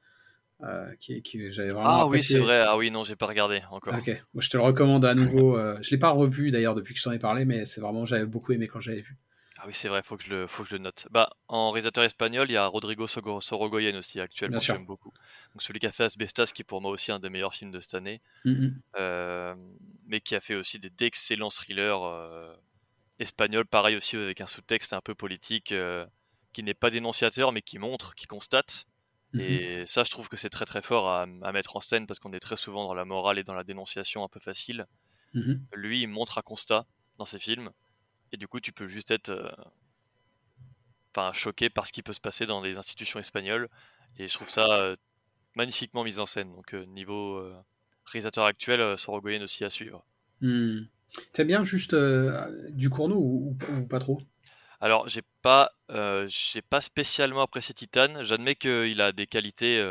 euh, 0.63 0.95
qui, 0.99 1.51
j'avais 1.51 1.69
vraiment 1.69 1.87
ah 1.87 2.07
oui 2.07 2.21
c'est 2.21 2.39
vrai. 2.39 2.65
Ah 2.67 2.77
oui 2.77 2.89
non 2.89 3.03
j'ai 3.03 3.15
pas 3.15 3.27
regardé 3.27 3.61
encore. 3.71 3.95
Ok. 3.95 4.11
Je 4.35 4.49
te 4.49 4.57
le 4.57 4.63
recommande 4.63 5.05
à 5.05 5.13
nouveau 5.13 5.57
euh, 5.57 5.77
je 5.81 5.91
l'ai 5.91 5.99
pas 5.99 6.09
revu 6.09 6.49
d'ailleurs 6.51 6.75
depuis 6.75 6.93
que 6.93 6.99
je 6.99 7.03
t'en 7.03 7.11
ai 7.11 7.19
parlé 7.19 7.45
mais 7.45 7.65
c'est 7.65 7.81
vraiment 7.81 8.05
j'avais 8.05 8.25
beaucoup 8.25 8.53
aimé 8.53 8.67
quand 8.67 8.79
j'avais 8.79 9.01
vu. 9.01 9.17
Ah 9.59 9.63
oui, 9.65 9.73
c'est 9.73 9.87
vrai, 9.87 10.03
faut 10.03 10.17
que 10.17 10.23
je 10.23 10.29
le, 10.29 10.47
faut 10.47 10.63
que 10.63 10.69
je 10.69 10.75
le 10.75 10.83
note. 10.83 11.07
Bah, 11.09 11.31
en 11.47 11.71
réalisateur 11.71 12.03
espagnol, 12.03 12.47
il 12.49 12.53
y 12.53 12.57
a 12.57 12.67
Rodrigo 12.67 13.07
Sorogoyen 13.07 13.97
aussi 13.97 14.19
actuellement, 14.19 14.59
j'aime 14.59 14.85
beaucoup. 14.85 15.11
Donc 15.53 15.63
celui 15.63 15.79
qui 15.79 15.87
a 15.87 15.91
fait 15.91 16.03
Asbestas, 16.03 16.51
qui 16.53 16.61
est 16.61 16.65
pour 16.65 16.79
moi 16.79 16.91
aussi 16.91 17.11
un 17.11 17.19
des 17.19 17.29
meilleurs 17.29 17.55
films 17.55 17.71
de 17.71 17.79
cette 17.79 17.95
année, 17.95 18.21
mm-hmm. 18.45 18.73
euh, 18.97 19.55
mais 20.05 20.21
qui 20.21 20.35
a 20.35 20.39
fait 20.39 20.53
aussi 20.53 20.77
d'excellents 20.79 21.49
thrillers 21.49 22.03
euh, 22.03 22.53
espagnols, 23.17 23.65
pareil 23.65 23.95
aussi 23.95 24.15
avec 24.15 24.41
un 24.41 24.47
sous-texte 24.47 24.93
un 24.93 25.01
peu 25.01 25.15
politique, 25.15 25.71
euh, 25.71 26.05
qui 26.57 26.63
n'est 26.63 26.73
pas 26.73 26.89
dénonciateur, 26.89 27.51
mais 27.51 27.61
qui 27.61 27.77
montre, 27.77 28.15
qui 28.15 28.25
constate. 28.25 28.87
Mm-hmm. 29.35 29.41
Et 29.41 29.85
ça, 29.85 30.01
je 30.01 30.09
trouve 30.09 30.27
que 30.27 30.37
c'est 30.37 30.49
très 30.49 30.65
très 30.65 30.81
fort 30.81 31.07
à, 31.07 31.27
mettre 31.51 31.75
en 31.75 31.81
scène 31.81 32.07
parce 32.07 32.19
qu'on 32.19 32.33
est 32.33 32.39
très 32.39 32.57
souvent 32.57 32.87
dans 32.87 32.95
la 32.95 33.05
morale 33.05 33.37
et 33.37 33.43
dans 33.43 33.53
la 33.53 33.63
dénonciation 33.63 34.23
un 34.23 34.27
peu 34.27 34.39
facile. 34.39 34.87
Mm-hmm. 35.35 35.59
Lui, 35.75 36.01
il 36.01 36.07
montre 36.07 36.39
un 36.39 36.41
constat 36.41 36.87
dans 37.19 37.25
ses 37.25 37.37
films 37.37 37.69
et 38.31 38.37
du 38.37 38.47
coup, 38.47 38.59
tu 38.59 38.71
peux 38.71 38.87
juste 38.87 39.11
être 39.11 39.29
euh, 39.29 41.31
choqué 41.33 41.69
par 41.69 41.85
ce 41.85 41.91
qui 41.91 42.01
peut 42.01 42.11
se 42.11 42.21
passer 42.21 42.47
dans 42.47 42.59
les 42.59 42.79
institutions 42.79 43.19
espagnoles. 43.19 43.69
Et 44.17 44.27
je 44.27 44.33
trouve 44.33 44.49
ça 44.49 44.65
euh, 44.65 44.95
magnifiquement 45.53 46.03
mis 46.03 46.17
en 46.17 46.25
scène. 46.25 46.55
Donc, 46.55 46.73
euh, 46.73 46.87
niveau 46.87 47.39
réalisateur 48.05 48.45
actuel, 48.45 48.97
Sorogoyen 48.97 49.43
aussi 49.43 49.63
à 49.63 49.69
suivre. 49.69 50.03
Mmh. 50.41 50.87
T'aimes 51.33 51.49
bien 51.49 51.63
juste 51.63 51.95
du 52.69 52.89
Cournot 52.89 53.19
ou, 53.19 53.55
pas 53.87 53.99
trop? 53.99 54.19
Alors, 54.79 55.09
j'ai 55.09 55.23
pas, 55.41 55.71
j'ai 56.27 56.61
pas 56.61 56.81
spécialement 56.81 57.41
apprécié 57.41 57.73
Titan. 57.73 58.23
J'admets 58.23 58.55
qu'il 58.55 59.01
a 59.01 59.11
des 59.11 59.25
qualités 59.25 59.83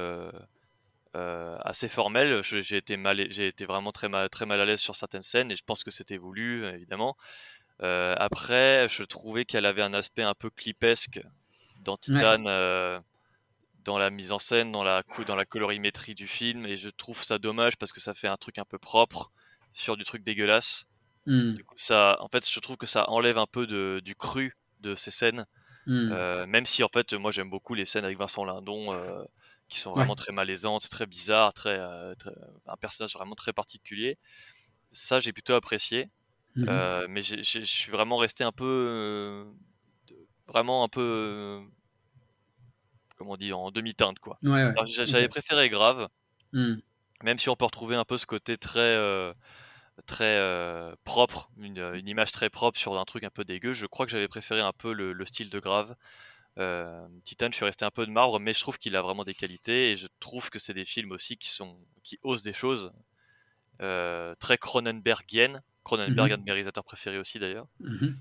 assez 1.15 1.89
formelles. 1.89 2.43
J'ai 2.43 2.77
été 2.77 2.97
mal, 2.97 3.27
j'ai 3.31 3.49
été 3.49 3.65
vraiment 3.65 3.93
très 3.93 4.09
mal, 4.09 4.29
très 4.29 4.47
mal 4.47 4.61
à 4.61 4.65
l'aise 4.65 4.81
sur 4.81 4.95
certaines 4.95 5.23
scènes 5.23 5.51
et 5.51 5.57
je 5.57 5.65
pense 5.65 5.83
que 5.83 5.91
c'était 5.91 6.19
voulu, 6.19 6.67
évidemment. 6.67 7.17
Euh, 7.83 8.15
après, 8.19 8.89
je 8.89 9.03
trouvais 9.03 9.45
qu'elle 9.45 9.67
avait 9.67 9.83
un 9.83 9.95
aspect 9.95 10.23
un 10.23 10.35
peu 10.35 10.51
clipesque 10.51 11.21
dans 11.85 11.97
Titan, 11.97 12.45
euh, 12.47 12.99
dans 13.85 13.99
la 13.99 14.11
mise 14.11 14.33
en 14.33 14.39
scène, 14.39 14.73
dans 14.73 14.83
la, 14.83 15.03
dans 15.27 15.37
la 15.37 15.45
colorimétrie 15.45 16.15
du 16.15 16.27
film, 16.27 16.67
et 16.67 16.77
je 16.77 16.89
trouve 16.89 17.23
ça 17.23 17.39
dommage 17.39 17.77
parce 17.77 17.93
que 17.93 18.01
ça 18.01 18.15
fait 18.15 18.29
un 18.29 18.37
truc 18.37 18.59
un 18.59 18.65
peu 18.65 18.79
propre 18.79 19.31
sur 19.73 19.97
du 19.97 20.05
truc 20.05 20.25
dégueulasse. 20.25 20.87
Hmm. 21.27 21.55
Du 21.55 21.65
coup, 21.65 21.75
ça, 21.77 22.17
en 22.21 22.29
fait, 22.29 22.49
je 22.49 22.61
trouve 22.61 22.77
que 22.77 22.87
ça 22.87 23.11
enlève 23.11 23.39
un 23.39 23.47
peu 23.47 23.67
de, 23.67 24.01
du 24.03 24.15
cru 24.15 24.57
de 24.81 24.95
ces 24.95 25.11
scènes, 25.11 25.47
hmm. 25.87 26.11
euh, 26.13 26.47
même 26.47 26.65
si 26.65 26.83
en 26.83 26.89
fait, 26.89 27.13
moi 27.15 27.31
j'aime 27.31 27.51
beaucoup 27.51 27.75
les 27.75 27.85
scènes 27.85 28.05
avec 28.05 28.19
Vincent 28.19 28.45
Lindon 28.45 28.93
qui 29.69 29.81
sont 29.81 29.93
vraiment 29.93 30.15
très 30.15 30.33
malaisantes, 30.33 30.89
très 30.89 31.07
bizarres, 31.07 31.53
très, 31.53 31.79
un 31.79 32.77
personnage 32.81 33.15
vraiment 33.15 33.35
très 33.35 33.53
particulier. 33.53 34.19
Ça, 34.93 35.21
j'ai 35.21 35.33
plutôt 35.33 35.55
apprécié. 35.55 36.11
Mmh 36.57 36.65
euh, 36.69 37.07
mais 37.11 37.23
je 37.23 37.61
suis 37.65 37.93
vraiment 37.93 38.17
resté 38.17 38.43
un 38.43 38.53
peu, 38.53 38.87
euh, 38.89 39.45
vraiment 40.47 40.85
un 40.85 40.89
peu, 40.89 41.03
euh, 41.03 41.61
comment 43.19 43.33
on 43.33 43.37
dit, 43.37 43.53
en 43.53 43.71
demi-teinte 43.71 44.19
quoi. 44.21 44.39
J'avais 44.87 45.29
préféré 45.29 45.69
Grave, 45.69 46.09
mmh. 46.55 46.77
même 47.25 47.37
si 47.37 47.51
on 47.51 47.57
peut 47.57 47.67
retrouver 47.67 47.95
un 47.95 48.07
peu 48.07 48.17
ce 48.17 48.25
côté 48.25 48.57
très, 48.57 48.97
très 50.05 50.93
propre, 51.05 51.51
une, 51.59 52.03
image 52.07 52.33
très 52.33 52.51
propre 52.51 52.79
sur 52.79 52.99
un 52.99 53.05
truc 53.05 53.25
un 53.25 53.31
peu 53.31 53.45
dégueu. 53.45 53.73
Je 53.73 53.87
crois 53.87 54.07
que 54.07 54.13
j'avais 54.13 54.29
préféré 54.29 54.61
un 54.61 54.73
peu 54.73 54.93
le, 54.93 55.27
style 55.27 55.51
de 55.51 55.59
Grave. 55.59 55.97
Titan, 57.25 57.49
je 57.51 57.57
suis 57.57 57.65
resté 57.65 57.85
un 57.85 57.91
peu 57.91 58.07
de 58.07 58.11
marbre, 58.11 58.39
mais 58.41 58.53
je 58.53 58.61
trouve 58.61 58.79
qu'il 58.79 58.97
a 58.97 59.03
vraiment 59.03 59.25
des 59.25 59.35
qualités 59.35 59.93
et 59.93 59.97
je 59.97 60.07
trouve 60.21 60.51
que 60.51 60.59
c'est 60.59 60.75
des 60.75 60.85
films 60.85 61.13
aussi 61.13 61.37
qui 61.37 61.49
sont, 61.49 61.79
qui 62.03 62.19
osent 62.23 62.43
des 62.43 62.53
choses 62.53 62.93
très 63.79 64.59
Cronenbergiennes 64.59 65.63
Cronenberg, 65.87 66.33
un 66.33 66.39
de 66.39 66.43
mes 66.43 66.51
réalisateurs 66.51 66.85
préférés 66.85 67.19
aussi 67.19 67.39
d'ailleurs. 67.39 67.69
Mhm. 67.79 68.17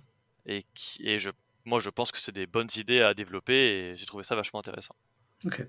Et, 0.46 0.66
qui, 0.76 1.08
et 1.08 1.18
je, 1.18 1.32
moi, 1.66 1.80
je 1.80 1.90
pense 1.90 2.12
que 2.12 2.20
c'est 2.20 2.32
des 2.32 2.46
bonnes 2.46 2.68
idées 2.76 3.02
à 3.02 3.16
développer 3.16 3.56
et 3.56 3.98
j'ai 3.98 4.06
trouvé 4.06 4.24
ça 4.24 4.36
vachement 4.36 4.60
intéressant. 4.60 4.96
Ok. 5.44 5.66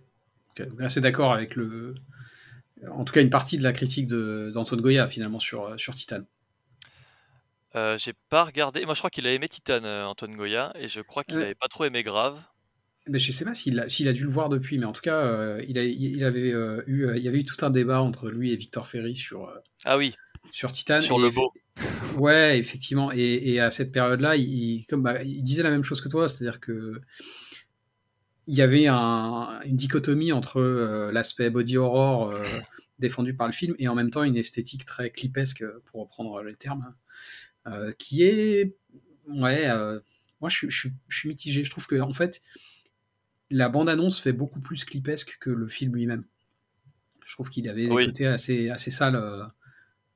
Donc, 0.59 0.81
assez 0.81 1.01
d'accord 1.01 1.33
avec 1.33 1.57
le. 1.57 1.95
En 2.91 3.05
tout 3.05 3.13
cas, 3.13 3.23
une 3.23 3.31
partie 3.31 3.59
de 3.59 3.63
la 3.63 3.73
critique 3.73 4.07
d'Antoine 4.07 4.81
Goya 4.81 5.09
finalement 5.09 5.41
sur, 5.41 5.65
euh, 5.65 5.79
sur 5.79 5.95
Titan. 5.95 6.21
Euh, 7.75 7.99
j'ai 7.99 8.13
pas 8.29 8.45
regardé. 8.45 8.85
Moi, 8.85 8.95
je 8.95 9.01
crois 9.01 9.11
qu'il 9.11 9.27
a 9.27 9.33
aimé 9.33 9.49
Titan, 9.49 9.85
euh, 9.85 10.05
Antoine 10.05 10.37
Goya, 10.37 10.73
et 10.79 10.89
je 10.89 11.01
crois 11.01 11.25
qu'il 11.25 11.39
n'avait 11.39 11.55
pas 11.55 11.69
trop 11.69 11.85
aimé 11.85 12.03
Grave. 12.03 12.41
Mais 13.09 13.19
je 13.19 13.33
sais 13.33 13.45
pas 13.45 13.55
s'il 13.55 13.79
a, 13.79 13.85
a, 13.85 14.13
dû 14.13 14.25
le 14.25 14.31
voir 14.31 14.49
depuis, 14.49 14.79
mais 14.79 14.87
en 14.87 14.93
tout 14.93 15.01
cas, 15.01 15.59
il, 15.61 15.79
a, 15.79 15.85
il, 15.85 16.25
avait 16.25 16.49
eu, 16.87 17.17
il 17.17 17.23
y 17.23 17.29
avait 17.29 17.39
eu 17.39 17.45
tout 17.45 17.65
un 17.65 17.71
débat 17.71 18.03
entre 18.03 18.31
lui 18.31 18.53
et 18.53 18.57
Victor 18.57 18.89
Ferry 18.89 19.15
sur. 19.15 19.49
ah 19.85 19.97
oui. 19.97 20.15
Sur 20.51 20.73
Titan. 20.73 21.01
Sur 21.01 21.19
le 21.19 21.31
beau. 21.31 21.53
Ouais, 22.17 22.59
effectivement. 22.59 23.13
Et, 23.13 23.61
à 23.61 23.71
cette 23.71 23.93
période-là, 23.93 24.37
il, 24.37 24.87
comme, 24.89 25.03
bah, 25.03 25.23
il 25.23 25.43
disait 25.43 25.63
la 25.63 25.71
même 25.71 25.85
chose 25.85 26.01
que 26.01 26.09
toi, 26.09 26.29
c'est-à-dire 26.29 26.61
que 26.61 27.01
il 28.47 28.55
y 28.55 28.63
avait 28.63 28.87
une 28.87 29.77
dichotomie 29.77 30.33
entre 30.33 30.61
euh, 30.61 31.11
l'aspect 31.13 31.51
body 31.51 31.77
horror 31.77 32.31
euh, 32.31 32.45
défendu 32.99 33.35
par 33.35 33.47
le 33.47 33.53
film 33.53 33.75
et 33.79 33.89
en 33.89 33.95
même 33.95 34.11
temps 34.11 34.23
une 34.23 34.37
esthétique 34.37 34.85
très 34.85 35.11
clipesque, 35.11 35.65
pour 35.85 36.01
reprendre 36.01 36.43
le 36.43 36.55
terme, 36.55 36.95
euh, 37.67 37.93
qui 37.99 38.23
est, 38.23 38.77
ouais, 39.29 39.69
moi 40.41 40.49
je, 40.49 40.69
suis 40.69 41.29
mitigé. 41.29 41.65
Je 41.65 41.71
trouve 41.71 41.87
que 41.87 42.01
en 42.01 42.15
fait, 42.15 42.41
la 43.51 43.69
bande-annonce 43.69 44.21
fait 44.21 44.33
beaucoup 44.33 44.61
plus 44.61 44.85
clipesque 44.85 45.37
que 45.41 45.51
le 45.51 45.69
film 45.69 45.95
lui-même. 45.95 46.25
Je 47.25 47.35
trouve 47.35 47.51
qu'il 47.51 47.69
avait 47.69 47.89
des 47.89 48.07
côtés 48.07 48.27
assez, 48.27 48.71
assez 48.71 48.91
sales 48.91 49.51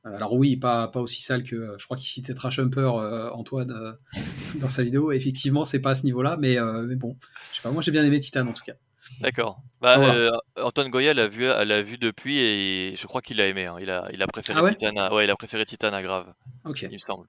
alors 0.05 0.33
oui, 0.33 0.57
pas, 0.57 0.89
pas 0.89 1.01
aussi 1.01 1.23
sale 1.23 1.43
que 1.43 1.57
euh, 1.57 1.79
je 1.79 1.85
crois 1.85 1.97
qu'il 1.97 2.09
citait 2.09 2.33
Trash 2.33 2.59
Humper 2.59 2.93
euh, 2.97 3.31
Antoine 3.33 3.99
dans 4.55 4.69
sa 4.69 4.83
vidéo. 4.83 5.13
Effectivement, 5.13 5.65
c'est 5.65 5.81
pas 5.81 5.91
à 5.91 5.95
ce 5.95 6.05
niveau-là, 6.05 6.37
mais, 6.39 6.57
mais 6.87 6.97
bon, 6.97 7.17
je 7.51 7.57
sais 7.57 7.63
pas. 7.63 7.71
Moi, 7.71 7.83
j'ai 7.83 7.93
bien 7.93 8.05
aimé 8.05 8.19
Titan 8.21 8.47
en 8.47 8.53
tout 8.53 8.65
cas. 8.65 8.75
D'accord. 9.21 9.61
Bah, 9.81 10.31
Antoine 10.57 10.89
Goya 10.89 11.13
l'a 11.13 11.27
vu, 11.27 11.45
l'a 11.45 11.83
vu 11.83 11.99
depuis 11.99 12.39
et 12.39 12.95
je 12.97 13.07
crois 13.07 13.21
qu'il 13.21 13.41
a 13.41 13.47
aimé. 13.47 13.67
Hein. 13.67 13.77
Il, 13.81 13.91
a, 13.91 14.09
il 14.13 14.23
a 14.23 14.27
préféré 14.27 14.61
ah 14.65 14.71
Titan. 14.71 14.97
À, 14.97 15.13
ouais, 15.13 15.25
il 15.25 15.31
a 15.31 15.37
préféré 15.37 15.67
Titan 15.67 15.93
à 15.93 16.03
Grave. 16.03 16.33
Ok. 16.65 16.83
Il 16.83 16.93
me 16.93 16.99
semble. 16.99 17.27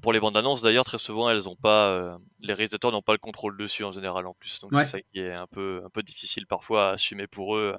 pour 0.00 0.12
les 0.12 0.18
bandes 0.18 0.36
annonces, 0.36 0.62
d'ailleurs, 0.62 0.84
très 0.84 0.98
souvent, 0.98 1.30
elles 1.30 1.48
ont 1.48 1.56
pas, 1.56 2.18
les 2.40 2.54
réalisateurs 2.54 2.90
n'ont 2.90 3.02
pas 3.02 3.12
le 3.12 3.18
contrôle 3.18 3.56
dessus 3.56 3.84
en 3.84 3.92
général 3.92 4.26
en 4.26 4.34
plus. 4.34 4.58
Donc 4.58 4.72
c'est 4.74 4.84
ça 4.84 5.00
qui 5.00 5.20
est 5.20 5.32
un 5.32 5.46
peu, 5.46 5.82
un 5.84 5.90
peu 5.90 6.02
difficile 6.02 6.46
parfois 6.48 6.88
à 6.88 6.92
assumer 6.94 7.28
pour 7.28 7.56
eux. 7.56 7.76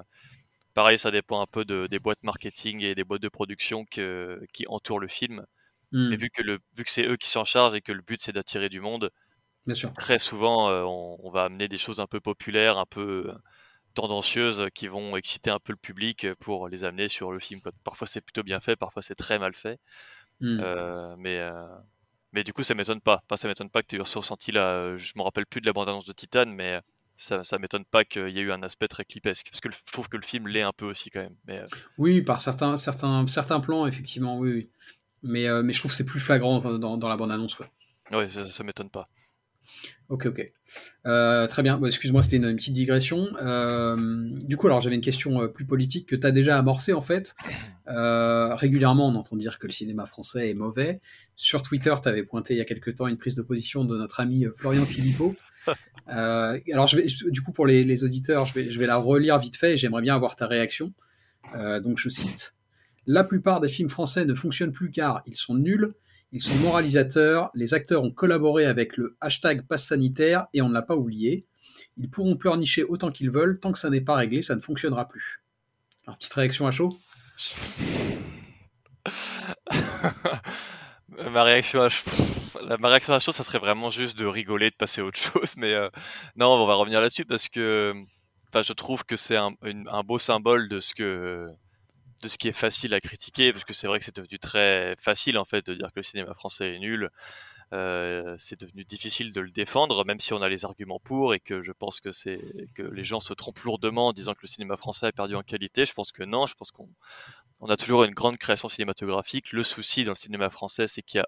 Pareil, 0.74 0.98
ça 0.98 1.12
dépend 1.12 1.42
un 1.42 1.46
peu 1.46 1.66
de, 1.66 1.88
des 1.88 2.00
boîtes 2.00 2.24
marketing 2.24 2.82
et 2.82 2.96
des 2.96 3.04
boîtes 3.04 3.22
de 3.22 3.30
production 3.30 3.86
que, 3.86 4.42
qui 4.54 4.66
entourent 4.68 5.00
le 5.00 5.08
film. 5.08 5.46
Hmm. 5.92 6.10
Mais 6.10 6.16
vu 6.16 6.30
que, 6.32 6.42
le, 6.42 6.60
vu 6.76 6.84
que 6.84 6.90
c'est 6.90 7.06
eux 7.06 7.18
qui 7.18 7.30
s'en 7.30 7.46
chargent 7.46 7.76
et 7.76 7.82
que 7.82 7.92
le 7.92 8.02
but 8.02 8.20
c'est 8.20 8.32
d'attirer 8.32 8.70
du 8.70 8.82
monde, 8.82 9.12
Bien 9.68 9.76
sûr. 9.76 9.94
très 9.94 10.18
souvent 10.18 10.70
euh, 10.70 10.84
on, 10.84 11.30
va 11.30 11.44
amener 11.46 11.68
des 11.68 11.78
choses 11.78 12.00
un 12.00 12.08
peu 12.08 12.20
populaires, 12.20 12.80
un 12.80 12.88
peu 12.88 13.30
euh, 13.30 13.34
tendancieuses 13.94 14.66
qui 14.74 14.88
vont 14.88 15.16
exciter 15.16 15.52
un 15.52 15.60
peu 15.60 15.72
le 15.72 15.78
public 15.78 16.34
pour 16.40 16.68
les 16.68 16.84
amener 16.84 17.08
sur 17.08 17.32
le 17.32 17.40
film. 17.40 17.62
Parfois 17.84 18.08
c'est 18.08 18.22
plutôt 18.22 18.42
bien 18.42 18.60
fait, 18.60 18.76
parfois 18.76 19.04
c'est 19.04 19.16
très 19.16 19.38
mal 19.38 19.54
fait. 19.54 19.80
Hmm. 20.40 20.60
Euh, 20.60 21.16
mais, 21.20 21.40
mais 22.32 22.44
du 22.44 22.54
coup 22.54 22.64
ça 22.64 22.74
m'étonne 22.74 23.02
pas. 23.02 23.22
Enfin, 23.26 23.38
ça 23.38 23.48
m'étonne 23.48 23.70
pas 23.70 23.84
que 23.84 23.88
tu 23.88 23.98
aies 23.98 24.00
ressenti 24.00 24.52
là. 24.52 24.98
Je 24.98 25.14
me 25.16 25.22
rappelle 25.22 25.46
plus 25.46 25.62
de 25.62 25.68
la 25.68 25.74
bande-annonce 25.74 26.06
de 26.06 26.14
Titan, 26.14 26.48
mais 26.48 26.82
ça, 27.16 27.44
ça 27.44 27.60
m'étonne 27.60 27.86
pas 27.86 28.06
qu'il 28.06 28.30
y 28.30 28.40
ait 28.40 28.44
eu 28.44 28.52
un 28.52 28.64
aspect 28.64 28.88
très 28.88 29.06
clipesque. 29.06 29.48
Parce 29.52 29.62
que 29.62 29.70
je 29.72 29.92
trouve 29.92 30.10
que 30.10 30.18
le 30.18 30.24
film 30.24 30.48
l'est 30.48 30.62
un 30.62 30.74
peu 30.74 30.86
aussi 30.86 31.10
quand 31.10 31.22
même. 31.22 31.36
Mais, 31.48 31.60
euh, 31.60 31.66
Oui, 31.98 32.22
par 32.22 32.40
certains, 32.40 32.78
certains, 32.78 33.26
certains 33.28 33.60
plans, 33.60 33.86
effectivement, 33.88 34.40
oui. 34.40 34.70
Mais, 35.22 35.48
euh, 35.48 35.64
mais 35.64 35.74
je 35.74 35.80
trouve 35.80 35.92
que 35.92 35.98
c'est 35.98 36.06
plus 36.06 36.20
flagrant 36.20 36.60
dans, 36.78 36.98
dans 36.98 37.10
la 37.10 37.18
bande-annonce. 37.18 37.58
Oui, 38.12 38.30
ça, 38.30 38.48
ça 38.50 38.64
m'étonne 38.64 38.90
pas. 38.90 39.08
Ok, 40.10 40.26
ok. 40.26 40.52
Euh, 41.06 41.48
très 41.48 41.64
bien. 41.64 41.82
Excuse-moi, 41.82 42.22
c'était 42.22 42.36
une, 42.36 42.56
petite 42.58 42.74
digression. 42.74 43.28
du 44.28 44.58
coup, 44.58 44.68
alors 44.68 44.82
j'avais 44.82 44.96
une 44.96 45.02
question 45.02 45.48
plus 45.48 45.66
politique 45.66 46.10
que 46.10 46.16
tu 46.18 46.28
as 46.28 46.32
déjà 46.32 46.58
amorcée 46.58 46.94
en 46.94 47.02
fait. 47.02 47.34
régulièrement, 47.88 49.08
on 49.08 49.16
entend 49.16 49.38
dire 49.38 49.60
que 49.60 49.66
le 49.66 49.72
cinéma 49.72 50.06
français 50.06 50.50
est 50.50 50.54
mauvais. 50.54 51.00
Sur 51.38 51.62
Twitter, 51.62 51.96
tu 52.04 52.10
avais 52.10 52.24
pointé 52.24 52.54
il 52.54 52.58
y 52.58 52.62
a 52.62 52.66
quelque 52.66 52.92
temps 52.92 53.08
une 53.08 53.18
prise 53.18 53.36
de 53.36 53.42
position 53.42 53.86
de 53.86 53.98
notre 53.98 54.20
ami 54.20 54.46
Florian 54.54 54.86
Philippot, 54.86 55.36
euh, 56.10 56.60
alors, 56.72 56.88
je 56.88 56.98
vais, 56.98 57.06
du 57.30 57.42
coup, 57.42 57.52
pour 57.52 57.66
les, 57.66 58.04
auditeurs, 58.04 58.46
je 58.46 58.54
vais, 58.54 58.70
je 58.70 58.80
vais, 58.80 58.86
la 58.86 58.98
relire 58.98 59.38
vite 59.40 59.56
fait 59.56 59.74
et 59.74 59.78
j'aimerais 59.78 60.02
bien 60.02 60.16
avoir 60.16 60.36
ta 60.36 60.48
réaction. 60.48 60.94
Euh, 61.56 61.80
donc, 61.80 61.98
je 61.98 62.10
cite 62.10 62.56
La 63.08 63.24
plupart 63.24 63.62
des 63.62 63.68
films 63.68 63.90
français 63.90 64.26
ne 64.26 64.34
fonctionnent 64.34 64.72
plus 64.72 64.90
car 64.90 65.22
ils 65.26 65.36
sont 65.36 65.56
nuls, 65.56 65.94
ils 66.32 66.42
sont 66.42 66.56
moralisateurs, 66.56 67.52
les 67.54 67.74
acteurs 67.74 68.04
ont 68.04 68.12
collaboré 68.12 68.66
avec 68.66 68.98
le 68.98 69.16
hashtag 69.22 69.66
passe 69.68 69.86
sanitaire 69.86 70.48
et 70.54 70.62
on 70.62 70.70
ne 70.70 70.74
l'a 70.74 70.82
pas 70.82 70.96
oublié. 70.96 71.46
Ils 71.98 72.10
pourront 72.10 72.36
pleurnicher 72.36 72.84
autant 72.84 73.12
qu'ils 73.12 73.30
veulent, 73.30 73.60
tant 73.60 73.72
que 73.72 73.80
ça 73.80 73.90
n'est 73.90 74.02
pas 74.02 74.16
réglé, 74.16 74.42
ça 74.42 74.56
ne 74.56 74.60
fonctionnera 74.60 75.08
plus. 75.08 75.44
Alors, 76.06 76.18
petite 76.18 76.34
réaction 76.34 76.68
à 76.68 76.72
chaud? 76.72 76.98
Ma 81.32 81.44
réaction 81.44 81.82
à 81.82 81.90
ma 82.80 82.90
réaction 82.90 83.14
à 83.14 83.20
chose, 83.20 83.36
ça 83.36 83.44
serait 83.44 83.60
vraiment 83.60 83.90
juste 83.90 84.18
de 84.18 84.26
rigoler, 84.26 84.70
de 84.70 84.76
passer 84.76 85.02
à 85.02 85.06
autre 85.06 85.20
chose. 85.20 85.56
Mais 85.58 85.74
euh, 85.74 85.90
non, 86.36 86.48
on 86.48 86.66
va 86.66 86.76
revenir 86.76 87.02
là-dessus 87.02 87.26
parce 87.26 87.50
que, 87.50 87.94
je 88.54 88.74
trouve 88.74 89.04
que 89.04 89.16
c'est 89.16 89.38
un, 89.38 89.54
beau 90.04 90.20
symbole 90.20 90.70
de 90.70 90.80
ce 90.80 90.94
qui 90.94 92.48
est 92.48 92.54
facile 92.54 92.94
à 92.94 93.00
critiquer, 93.00 93.52
parce 93.52 93.66
que 93.66 93.74
c'est 93.74 93.88
vrai 93.88 94.00
que 94.00 94.06
c'est 94.06 94.16
devenu 94.16 94.40
très 94.40 94.96
facile 95.00 95.38
en 95.38 95.46
fait 95.46 95.66
de 95.66 95.74
dire 95.74 95.88
que 95.88 96.00
le 96.00 96.04
cinéma 96.04 96.34
français 96.36 96.76
est 96.76 96.80
nul. 96.80 97.10
c'est 97.72 98.60
devenu 98.60 98.86
difficile 98.86 99.34
de 99.34 99.42
le 99.42 99.50
défendre, 99.50 100.06
même 100.06 100.20
si 100.20 100.34
on 100.34 100.42
a 100.44 100.50
les 100.50 100.66
arguments 100.66 101.00
pour 101.00 101.34
et 101.34 101.40
que 101.40 101.64
je 101.64 101.72
pense 101.72 102.00
que 102.00 102.12
les 102.78 103.04
gens 103.04 103.20
se 103.20 103.34
trompent 103.34 103.62
lourdement 103.62 104.10
en 104.10 104.14
disant 104.14 104.34
que 104.34 104.42
le 104.44 104.48
cinéma 104.48 104.78
français 104.78 105.08
a 105.08 105.12
perdu 105.12 105.36
en 105.36 105.42
qualité. 105.42 105.86
Je 105.86 105.94
pense 105.94 106.12
que 106.12 106.24
non. 106.24 106.46
Je 106.46 106.54
pense 106.54 106.72
qu'on 106.72 106.90
on 107.60 107.70
a 107.70 107.78
toujours 107.78 108.04
une 108.04 108.14
grande 108.14 108.38
création 108.38 108.70
cinématographique. 108.70 109.54
Le 109.54 109.64
souci 109.64 110.04
dans 110.04 110.12
le 110.12 110.16
cinéma 110.18 110.50
français, 110.50 110.88
c'est 110.88 111.02
qu'il 111.02 111.20
y 111.20 111.22
a 111.22 111.28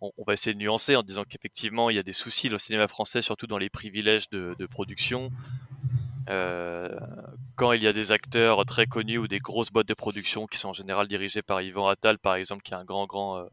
on, 0.00 0.24
va 0.26 0.32
essayer 0.32 0.54
de 0.54 0.58
nuancer 0.58 0.96
en 0.96 1.02
disant 1.02 1.24
qu'effectivement 1.24 1.90
il 1.90 1.96
y 1.96 1.98
a 1.98 2.02
des 2.02 2.12
soucis 2.12 2.48
dans 2.48 2.54
le 2.54 2.58
cinéma 2.58 2.88
français, 2.88 3.22
surtout 3.22 3.46
dans 3.46 3.58
les 3.58 3.70
privilèges 3.70 4.28
de, 4.30 4.66
production. 4.66 5.30
Euh, 6.28 6.98
quand 7.56 7.72
il 7.72 7.82
y 7.82 7.86
a 7.86 7.92
des 7.92 8.12
acteurs 8.12 8.64
très 8.66 8.86
connus 8.86 9.18
ou 9.18 9.28
des 9.28 9.38
grosses 9.38 9.70
boîtes 9.70 9.88
de 9.88 9.94
production 9.94 10.46
qui 10.46 10.58
sont 10.58 10.68
en 10.68 10.74
général 10.74 11.08
dirigées 11.08 11.42
par 11.42 11.62
Yvan 11.62 11.88
Attal, 11.88 12.18
par 12.18 12.34
exemple, 12.34 12.62
qui 12.62 12.74
est 12.74 12.76
un 12.76 12.84
grand, 12.84 13.06
grand, 13.06 13.38
euh, 13.38 13.46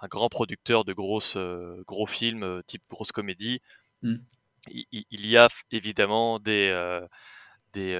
un 0.00 0.08
grand 0.08 0.28
producteur 0.28 0.84
de 0.84 0.92
grosses, 0.92 1.36
euh, 1.36 1.82
gros 1.86 2.06
films 2.06 2.62
type 2.66 2.82
grosse 2.90 3.12
comédie, 3.12 3.62
mm. 4.02 4.16
il, 4.68 5.26
y 5.26 5.36
a 5.38 5.48
évidemment 5.70 6.38
des, 6.38 7.00
des, 7.72 7.94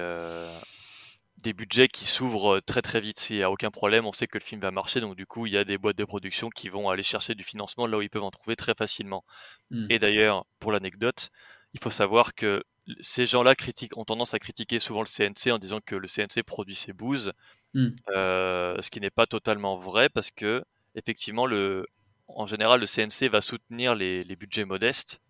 des 1.41 1.53
budgets 1.53 1.87
qui 1.87 2.05
s'ouvrent 2.05 2.59
très 2.59 2.81
très 2.81 3.01
vite. 3.01 3.19
S'il 3.19 3.37
n'y 3.37 3.43
a 3.43 3.51
aucun 3.51 3.71
problème, 3.71 4.05
on 4.05 4.11
sait 4.11 4.27
que 4.27 4.37
le 4.37 4.43
film 4.43 4.61
va 4.61 4.71
marcher, 4.71 5.01
donc 5.01 5.15
du 5.15 5.25
coup, 5.25 5.45
il 5.45 5.53
y 5.53 5.57
a 5.57 5.63
des 5.63 5.77
boîtes 5.77 5.97
de 5.97 6.05
production 6.05 6.49
qui 6.49 6.69
vont 6.69 6.89
aller 6.89 7.03
chercher 7.03 7.35
du 7.35 7.43
financement 7.43 7.87
là 7.87 7.97
où 7.97 8.01
ils 8.01 8.09
peuvent 8.09 8.23
en 8.23 8.31
trouver 8.31 8.55
très 8.55 8.73
facilement. 8.73 9.23
Hmm. 9.69 9.87
Et 9.89 9.99
d'ailleurs, 9.99 10.45
pour 10.59 10.71
l'anecdote, 10.71 11.29
il 11.73 11.79
faut 11.79 11.89
savoir 11.89 12.35
que 12.35 12.63
ces 12.99 13.25
gens-là 13.25 13.55
critiquent, 13.55 13.97
ont 13.97 14.05
tendance 14.05 14.33
à 14.33 14.39
critiquer 14.39 14.79
souvent 14.79 15.01
le 15.01 15.07
CNC 15.07 15.51
en 15.51 15.59
disant 15.59 15.79
que 15.85 15.95
le 15.95 16.07
CNC 16.07 16.43
produit 16.43 16.75
ses 16.75 16.93
bouses, 16.93 17.33
hmm. 17.73 17.89
euh, 18.15 18.81
ce 18.81 18.89
qui 18.89 18.99
n'est 18.99 19.09
pas 19.09 19.25
totalement 19.25 19.77
vrai 19.77 20.09
parce 20.09 20.31
que 20.31 20.63
effectivement, 20.95 21.45
le, 21.45 21.85
en 22.27 22.45
général, 22.45 22.81
le 22.81 22.87
CNC 22.87 23.29
va 23.29 23.41
soutenir 23.41 23.95
les 23.95 24.35
budgets 24.35 24.65
modestes 24.65 25.21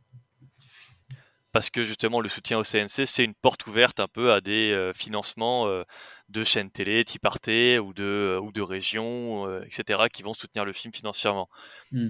parce 1.52 1.70
que 1.70 1.84
justement 1.84 2.22
le 2.22 2.30
soutien 2.30 2.58
au 2.58 2.64
CNC 2.64 3.06
c'est 3.06 3.24
une 3.24 3.34
porte 3.34 3.68
ouverte 3.68 4.00
un 4.00 4.08
peu 4.08 4.32
à 4.32 4.42
des 4.42 4.72
euh, 4.72 4.94
financements 4.94 5.68
euh, 5.68 5.84
de 6.30 6.44
chaînes 6.44 6.72
télé 6.72 7.04
type 7.04 7.26
Arte 7.26 7.48
ou 7.48 7.94
de 7.94 8.04
euh, 8.04 8.40
ou 8.40 8.52
de 8.52 8.62
régions 8.62 9.62
etc 9.64 10.04
qui 10.12 10.24
vont 10.24 10.34
soutenir 10.34 10.66
le 10.66 10.74
film 10.74 10.94
financièrement. 10.94 11.50
Hmm. 11.92 12.10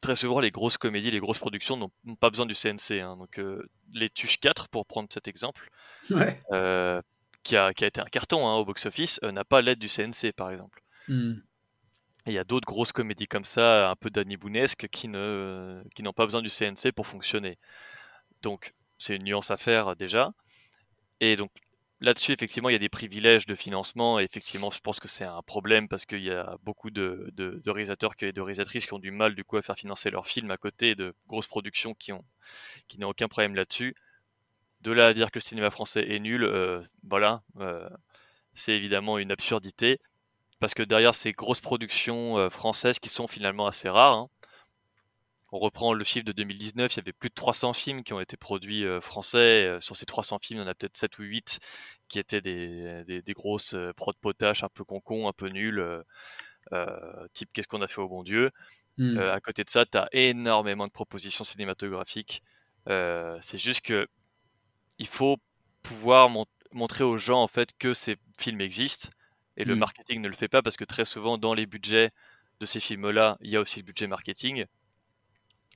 Très 0.00 0.14
souvent 0.14 0.40
les 0.40 0.50
grosses 0.50 0.78
comédies, 0.78 1.10
les 1.10 1.20
grosses 1.20 1.38
productions 1.38 1.76
n'ont 1.76 2.16
pas 2.16 2.30
besoin 2.30 2.46
du 2.46 2.54
CNC. 2.54 3.00
Hein. 3.00 3.16
donc 3.16 3.40
les 3.94 4.10
Tuches 4.10 4.38
4 4.38 4.68
pour 4.68 4.86
prendre 4.86 5.08
cet 5.10 5.26
exemple, 5.26 5.68
qui, 6.06 6.14
a, 6.14 7.02
qui, 7.42 7.56
a, 7.56 7.86
été 7.86 8.00
un 8.00 8.04
carton 8.04 8.46
hein, 8.46 8.56
au 8.56 8.64
box-office, 8.64 9.20
n'a 9.22 9.44
pas 9.44 9.62
l'aide 9.62 9.78
du 9.78 9.88
CNC 9.88 10.32
par 10.36 10.50
exemple. 10.50 10.82
Hmm. 11.08 11.34
il 12.26 12.32
y 12.32 12.38
a 12.38 12.44
d'autres 12.44 12.66
grosses 12.66 12.92
comédies 12.92 13.26
comme 13.26 13.44
ça, 13.44 13.90
un 13.90 13.96
peu 13.96 14.10
d'anibounesque, 14.10 14.86
qui 14.88 15.08
ne 15.08 15.82
qui 15.94 16.02
n'ont 16.02 16.12
pas 16.12 16.26
besoin 16.26 16.42
du 16.42 16.50
CNC 16.50 16.92
pour 16.94 17.06
fonctionner. 17.06 17.58
Donc, 18.42 18.74
c'est 18.98 19.16
une 19.16 19.24
nuance 19.24 19.50
à 19.50 19.56
faire 19.56 19.96
déjà. 19.96 20.32
Et 21.20 21.36
donc, 21.36 21.50
là-dessus, 22.00 22.32
effectivement, 22.32 22.68
il 22.68 22.72
y 22.72 22.76
a 22.76 22.80
des 22.80 22.88
privilèges 22.88 23.46
de 23.46 23.54
financement. 23.54 24.18
Et 24.18 24.24
effectivement, 24.24 24.70
je 24.70 24.80
pense 24.80 25.00
que 25.00 25.08
c'est 25.08 25.24
un 25.24 25.42
problème 25.42 25.88
parce 25.88 26.06
qu'il 26.06 26.22
y 26.22 26.30
a 26.30 26.56
beaucoup 26.62 26.90
de, 26.90 27.32
réalisateurs 27.66 28.12
et 28.20 28.32
de 28.32 28.40
réalisatrices 28.40 28.86
qui 28.86 28.94
ont 28.94 28.98
du 28.98 29.10
mal, 29.10 29.34
du 29.34 29.44
coup, 29.44 29.56
à 29.56 29.62
faire 29.62 29.76
financer 29.76 30.10
leurs 30.10 30.26
films 30.26 30.50
à 30.50 30.56
côté 30.56 30.94
de 30.94 31.14
grosses 31.26 31.46
productions 31.46 31.94
qui 31.94 32.12
ont 32.12 32.24
qui 32.88 32.98
n'ont 33.00 33.08
aucun 33.08 33.28
problème 33.28 33.54
là-dessus. 33.56 33.96
De 34.82 34.92
là 34.92 35.08
à 35.08 35.14
dire 35.14 35.30
que 35.30 35.38
le 35.38 35.42
cinéma 35.42 35.70
français 35.70 36.08
est 36.08 36.20
nul, 36.20 36.44
euh, 36.44 36.82
voilà, 37.02 37.42
euh, 37.58 37.88
c'est 38.54 38.74
évidemment 38.76 39.18
une 39.18 39.32
absurdité. 39.32 40.00
Parce 40.60 40.74
que 40.74 40.82
derrière 40.82 41.14
ces 41.14 41.32
grosses 41.32 41.60
productions 41.60 42.38
euh, 42.38 42.50
françaises 42.50 42.98
qui 42.98 43.08
sont 43.08 43.26
finalement 43.26 43.66
assez 43.66 43.88
rares, 43.88 44.14
hein, 44.14 44.30
on 45.52 45.58
reprend 45.58 45.92
le 45.92 46.04
chiffre 46.04 46.24
de 46.24 46.32
2019, 46.32 46.94
il 46.94 46.96
y 46.96 47.00
avait 47.00 47.12
plus 47.12 47.28
de 47.28 47.34
300 47.34 47.72
films 47.72 48.02
qui 48.02 48.12
ont 48.12 48.20
été 48.20 48.36
produits 48.36 48.84
euh, 48.84 49.00
français. 49.00 49.66
Euh, 49.66 49.80
sur 49.80 49.96
ces 49.96 50.06
300 50.06 50.38
films, 50.40 50.60
il 50.60 50.62
y 50.62 50.66
en 50.66 50.68
a 50.68 50.74
peut-être 50.74 50.96
7 50.96 51.18
ou 51.18 51.22
8 51.22 51.60
qui 52.08 52.18
étaient 52.18 52.40
des, 52.40 53.04
des, 53.04 53.32
grosses 53.32 53.74
euh, 53.74 53.92
prod 53.92 54.16
potaches 54.16 54.64
un 54.64 54.68
peu 54.68 54.84
concon, 54.84 55.28
un 55.28 55.32
peu 55.32 55.48
nul, 55.48 55.84
type 57.32 57.50
Qu'est-ce 57.52 57.68
qu'on 57.68 57.82
a 57.82 57.88
fait 57.88 58.00
au 58.00 58.08
bon 58.08 58.22
Dieu. 58.22 58.50
Hmm. 58.98 59.18
à 59.18 59.40
côté 59.40 59.62
de 59.62 59.68
ça, 59.68 59.84
tu 59.84 59.98
as 59.98 60.08
énormément 60.12 60.86
de 60.86 60.92
propositions 60.92 61.44
cinématographiques. 61.44 62.42
c'est 62.86 63.58
juste 63.58 63.82
que 63.82 64.08
il 64.98 65.06
faut 65.06 65.36
pouvoir 65.82 66.30
montrer 66.72 67.04
aux 67.04 67.18
gens 67.18 67.42
en 67.42 67.46
fait 67.46 67.76
que 67.78 67.92
ces 67.92 68.16
films 68.38 68.62
existent 68.62 69.10
et 69.58 69.64
le 69.64 69.74
hmm. 69.74 69.80
marketing 69.80 70.22
ne 70.22 70.28
le 70.28 70.34
fait 70.34 70.48
pas 70.48 70.62
parce 70.62 70.76
que 70.76 70.84
très 70.84 71.04
souvent 71.04 71.38
dans 71.38 71.54
les 71.54 71.66
budgets 71.66 72.10
de 72.58 72.64
ces 72.64 72.80
films-là, 72.80 73.36
il 73.42 73.50
y 73.50 73.56
a 73.56 73.60
aussi 73.60 73.80
le 73.80 73.84
budget 73.84 74.06
marketing. 74.06 74.64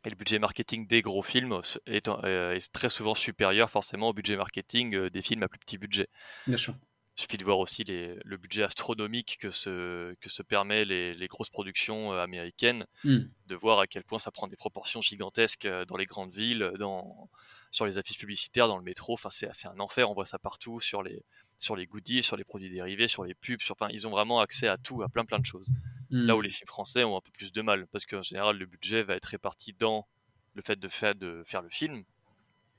Et 0.04 0.10
le 0.10 0.16
budget 0.16 0.38
marketing 0.38 0.86
des 0.86 1.02
gros 1.02 1.22
films 1.22 1.60
est, 1.86 2.08
euh, 2.08 2.54
est, 2.54 2.72
très 2.72 2.88
souvent 2.88 3.14
supérieur 3.14 3.68
forcément 3.68 4.08
au 4.08 4.12
budget 4.14 4.36
marketing 4.36 4.94
euh, 4.94 5.10
des 5.10 5.20
films 5.20 5.42
à 5.42 5.48
plus 5.48 5.58
petit 5.58 5.76
budget. 5.76 6.08
Bien 6.46 6.56
sûr. 6.56 6.74
Il 7.18 7.22
suffit 7.22 7.36
de 7.36 7.44
voir 7.44 7.58
aussi 7.58 7.84
les, 7.84 8.16
le 8.24 8.36
budget 8.38 8.62
astronomique 8.62 9.36
que 9.38 9.50
se, 9.50 10.14
que 10.20 10.30
se 10.30 10.42
permet 10.42 10.86
les, 10.86 11.12
les 11.12 11.26
grosses 11.26 11.50
productions 11.50 12.14
euh, 12.14 12.22
américaines, 12.22 12.86
hmm. 13.04 13.18
de 13.46 13.54
voir 13.56 13.78
à 13.80 13.86
quel 13.86 14.04
point 14.04 14.18
ça 14.18 14.30
prend 14.30 14.48
des 14.48 14.56
proportions 14.56 15.02
gigantesques 15.02 15.68
dans 15.88 15.96
les 15.96 16.06
grandes 16.06 16.32
villes, 16.32 16.72
dans, 16.78 17.28
sur 17.70 17.84
les 17.84 17.98
affiches 17.98 18.18
publicitaires, 18.18 18.68
dans 18.68 18.78
le 18.78 18.84
métro. 18.84 19.12
Enfin, 19.12 19.28
c'est 19.28 19.66
un 19.66 19.80
enfer, 19.80 20.08
on 20.08 20.14
voit 20.14 20.24
ça 20.24 20.38
partout, 20.38 20.80
sur 20.80 21.02
les, 21.02 21.22
sur 21.60 21.76
les 21.76 21.86
goodies, 21.86 22.22
sur 22.22 22.36
les 22.36 22.44
produits 22.44 22.70
dérivés, 22.70 23.06
sur 23.06 23.22
les 23.24 23.34
pubs. 23.34 23.60
Sur, 23.60 23.76
enfin, 23.78 23.88
ils 23.92 24.08
ont 24.08 24.10
vraiment 24.10 24.40
accès 24.40 24.66
à 24.66 24.78
tout, 24.78 25.02
à 25.02 25.08
plein 25.08 25.24
plein 25.24 25.38
de 25.38 25.44
choses. 25.44 25.70
Là 26.10 26.34
où 26.34 26.40
hmm. 26.40 26.42
les 26.42 26.48
films 26.48 26.66
français 26.66 27.04
ont 27.04 27.16
un 27.16 27.20
peu 27.20 27.30
plus 27.30 27.52
de 27.52 27.62
mal, 27.62 27.86
parce 27.88 28.06
qu'en 28.06 28.22
général, 28.22 28.58
le 28.58 28.66
budget 28.66 29.02
va 29.04 29.14
être 29.14 29.26
réparti 29.26 29.74
dans 29.74 30.08
le 30.54 30.62
fait 30.62 30.80
de 30.80 30.88
faire, 30.88 31.14
de 31.14 31.44
faire 31.46 31.62
le 31.62 31.68
film, 31.68 32.02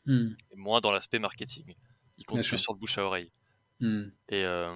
hmm. 0.07 0.31
et 0.51 0.55
moins 0.55 0.81
dans 0.81 0.91
l'aspect 0.91 1.19
marketing. 1.19 1.75
Ils 2.17 2.25
comptent 2.25 2.45
plus 2.45 2.57
sur 2.57 2.73
le 2.73 2.79
bouche 2.79 2.97
à 2.97 3.03
oreille. 3.03 3.31
Hmm. 3.79 4.09
Et, 4.27 4.43
euh, 4.43 4.75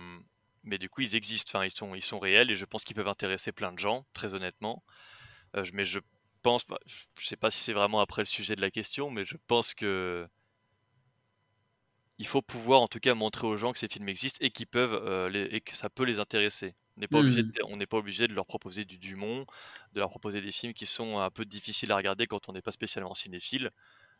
mais 0.63 0.78
du 0.78 0.88
coup, 0.88 1.02
ils 1.02 1.15
existent, 1.15 1.58
enfin, 1.58 1.65
ils 1.65 1.72
sont, 1.72 1.96
ils 1.96 2.02
sont 2.02 2.20
réels, 2.20 2.50
et 2.52 2.56
je 2.56 2.65
pense 2.65 2.84
qu'ils 2.84 2.96
peuvent 2.96 3.08
intéresser 3.08 3.52
plein 3.52 3.74
de 3.74 3.80
gens, 3.80 4.06
très 4.13 4.34
honnêtement. 4.36 4.84
Euh, 5.58 5.65
mais 5.74 5.84
je 5.84 6.00
pense, 6.44 6.65
bah, 6.68 6.80
je 6.86 7.26
sais 7.26 7.36
pas 7.36 7.50
si 7.50 7.60
c'est 7.60 7.74
vraiment 7.74 8.00
après 8.00 8.22
le 8.22 8.28
sujet 8.28 8.56
de 8.56 8.62
la 8.62 8.72
question, 8.72 9.10
mais 9.10 9.26
je 9.26 9.36
pense 9.48 9.74
que 9.74 10.28
il 12.17 12.28
faut 12.28 12.41
pouvoir 12.41 12.82
en 12.82 12.88
tout 12.88 12.99
cas 12.99 13.13
montrer 13.13 13.47
aux 13.47 13.58
gens 13.58 13.73
que 13.73 13.80
ces 13.80 13.88
films 13.88 14.08
existent 14.10 14.39
et, 14.41 14.49
qu'ils 14.49 14.67
peuvent, 14.67 14.93
euh, 15.06 15.47
et 15.51 15.62
que 15.62 15.75
ça 15.75 15.89
peut 15.89 16.04
les 16.04 16.19
intéresser. 16.19 16.75
On 16.97 17.01
n'est 17.01 17.08
pas, 17.08 17.19
obligé 17.19 17.43
mmh. 17.43 17.51
de, 17.51 17.62
on 17.67 17.78
n'est 17.78 17.86
pas 17.86 17.97
obligé 17.97 18.28
de 18.28 18.34
leur 18.34 18.45
proposer 18.45 18.86
du 18.86 18.97
Dumont, 18.97 19.45
de 19.93 19.99
leur 19.99 20.10
proposer 20.10 20.41
des 20.41 20.51
films 20.51 20.73
qui 20.73 20.86
sont 20.86 21.19
un 21.19 21.30
peu 21.30 21.43
difficiles 21.43 21.91
à 21.91 21.97
regarder 21.97 22.25
quand 22.25 22.47
on 22.47 22.54
n'est 22.54 22.62
pas 22.62 22.71
spécialement 22.71 23.13
cinéphile, 23.13 23.71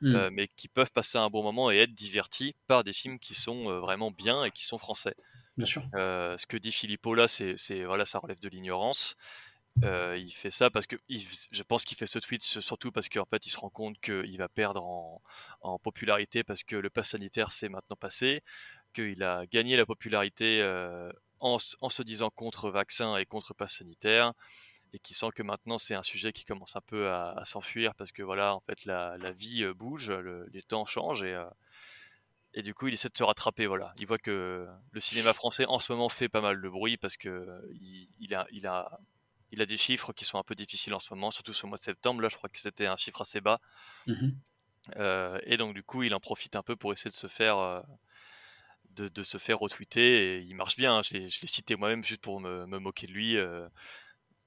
mmh. 0.02 0.16
euh, 0.16 0.30
mais 0.32 0.50
qui 0.58 0.68
peuvent 0.68 0.92
passer 0.92 1.18
un 1.18 1.30
bon 1.30 1.42
moment 1.42 1.72
et 1.72 1.78
être 1.78 1.94
divertis 1.94 2.54
par 2.68 2.84
des 2.84 2.92
films 2.92 3.18
qui 3.18 3.34
sont 3.34 3.70
euh, 3.70 3.80
vraiment 3.80 4.12
bien 4.12 4.44
et 4.44 4.52
qui 4.52 4.66
sont 4.66 4.78
français. 4.78 5.16
Bien 5.56 5.66
sûr. 5.66 5.84
Ce 5.94 6.46
que 6.48 6.58
dit 6.58 6.74
Philippot 6.74 7.16
là, 7.16 7.30
c'est, 7.30 7.56
voilà, 7.86 8.06
ça 8.06 8.20
relève 8.20 8.40
de 8.42 8.50
l'ignorance. 8.50 9.16
Il 9.82 10.32
fait 10.32 10.52
ça 10.52 10.70
parce 10.70 10.88
que 10.88 10.96
je 11.10 11.64
pense 11.64 11.84
qu'il 11.84 11.98
fait 11.98 12.06
ce 12.06 12.20
tweet 12.20 12.42
surtout 12.42 12.92
parce 12.92 13.10
qu'en 13.10 13.26
fait 13.26 13.46
il 13.46 13.50
se 13.50 13.58
rend 13.58 13.70
compte 13.70 14.00
qu'il 14.00 14.38
va 14.38 14.48
perdre 14.50 14.84
en, 14.84 15.80
popularité 15.80 16.44
parce 16.44 16.64
que 16.64 16.76
le 16.76 16.90
pass 16.90 17.10
sanitaire 17.10 17.52
s'est 17.52 17.70
maintenant 17.70 17.98
passé, 17.98 18.42
qu'il 18.94 19.24
a 19.24 19.46
gagné 19.46 19.76
la 19.76 19.86
popularité 19.86 20.62
en, 21.40 21.60
se 21.60 22.04
disant 22.04 22.30
contre 22.30 22.70
vaccin 22.70 23.18
et 23.18 23.26
contre 23.26 23.54
passe 23.54 23.78
sanitaire 23.78 24.34
et 24.94 25.00
qui 25.00 25.14
sent 25.14 25.30
que 25.36 25.44
maintenant 25.44 25.78
c'est 25.78 25.94
un 25.94 26.04
sujet 26.04 26.32
qui 26.32 26.46
commence 26.46 26.76
un 26.76 26.82
peu 26.82 27.10
à, 27.10 27.42
s'enfuir 27.44 27.94
parce 27.96 28.12
que 28.12 28.24
voilà 28.24 28.56
en 28.56 28.62
fait 28.62 28.86
la, 28.86 29.18
vie 29.32 29.64
euh, 29.64 29.74
bouge, 29.74 30.12
les 30.12 30.64
temps 30.64 30.86
changent 30.86 31.24
et, 31.24 31.34
euh, 31.34 31.46
et 32.54 32.62
du 32.62 32.74
coup 32.74 32.88
il 32.88 32.94
essaie 32.94 33.10
de 33.10 33.18
se 33.18 33.24
rattraper 33.24 33.68
voilà. 33.68 33.94
Il 34.00 34.08
voit 34.08 34.18
que 34.18 34.68
le 34.92 35.00
cinéma 35.00 35.34
français 35.34 35.66
en 35.66 35.80
ce 35.80 35.92
moment 35.92 36.10
fait 36.10 36.30
pas 36.30 36.42
mal 36.42 36.62
de 36.62 36.70
bruit 36.70 36.98
parce 36.98 37.18
que 37.18 37.62
il, 38.20 38.34
a, 38.34 39.00
il 39.52 39.62
a 39.62 39.66
des 39.66 39.78
chiffres 39.78 40.14
qui 40.14 40.26
sont 40.26 40.38
un 40.38 40.44
peu 40.44 40.56
difficiles 40.56 40.94
en 40.94 41.00
ce 41.00 41.14
moment, 41.14 41.32
surtout 41.32 41.54
ce 41.54 41.66
mois 41.66 41.78
de 41.78 41.84
septembre 41.84 42.22
là 42.22 42.30
je 42.30 42.36
crois 42.36 42.50
que 42.50 42.60
c'était 42.60 42.88
un 42.88 42.98
chiffre 42.98 43.22
assez 43.22 43.42
bas. 43.42 43.60
Mmh 44.08 44.30
euh, 44.98 45.40
et 45.46 45.58
donc 45.58 45.74
du 45.74 45.82
coup 45.82 46.04
il 46.04 46.14
en 46.14 46.20
profite 46.20 46.56
un 46.56 46.62
peu 46.62 46.76
pour 46.76 46.94
essayer 46.94 47.10
de 47.10 47.16
se 47.16 47.26
faire 47.26 47.84
de, 48.96 49.24
se 49.24 49.38
faire 49.38 49.60
retweeter 49.60 50.38
et 50.38 50.40
il 50.40 50.56
marche 50.56 50.78
bien. 50.78 50.98
Hein. 50.98 51.02
Je 51.04 51.18
l'ai 51.18 51.30
cité 51.30 51.76
moi-même 51.76 52.04
juste 52.04 52.22
pour 52.22 52.40
me, 52.40 52.66
moquer 52.66 53.08
de 53.08 53.12
lui. 53.12 53.38
Euh. 53.38 53.68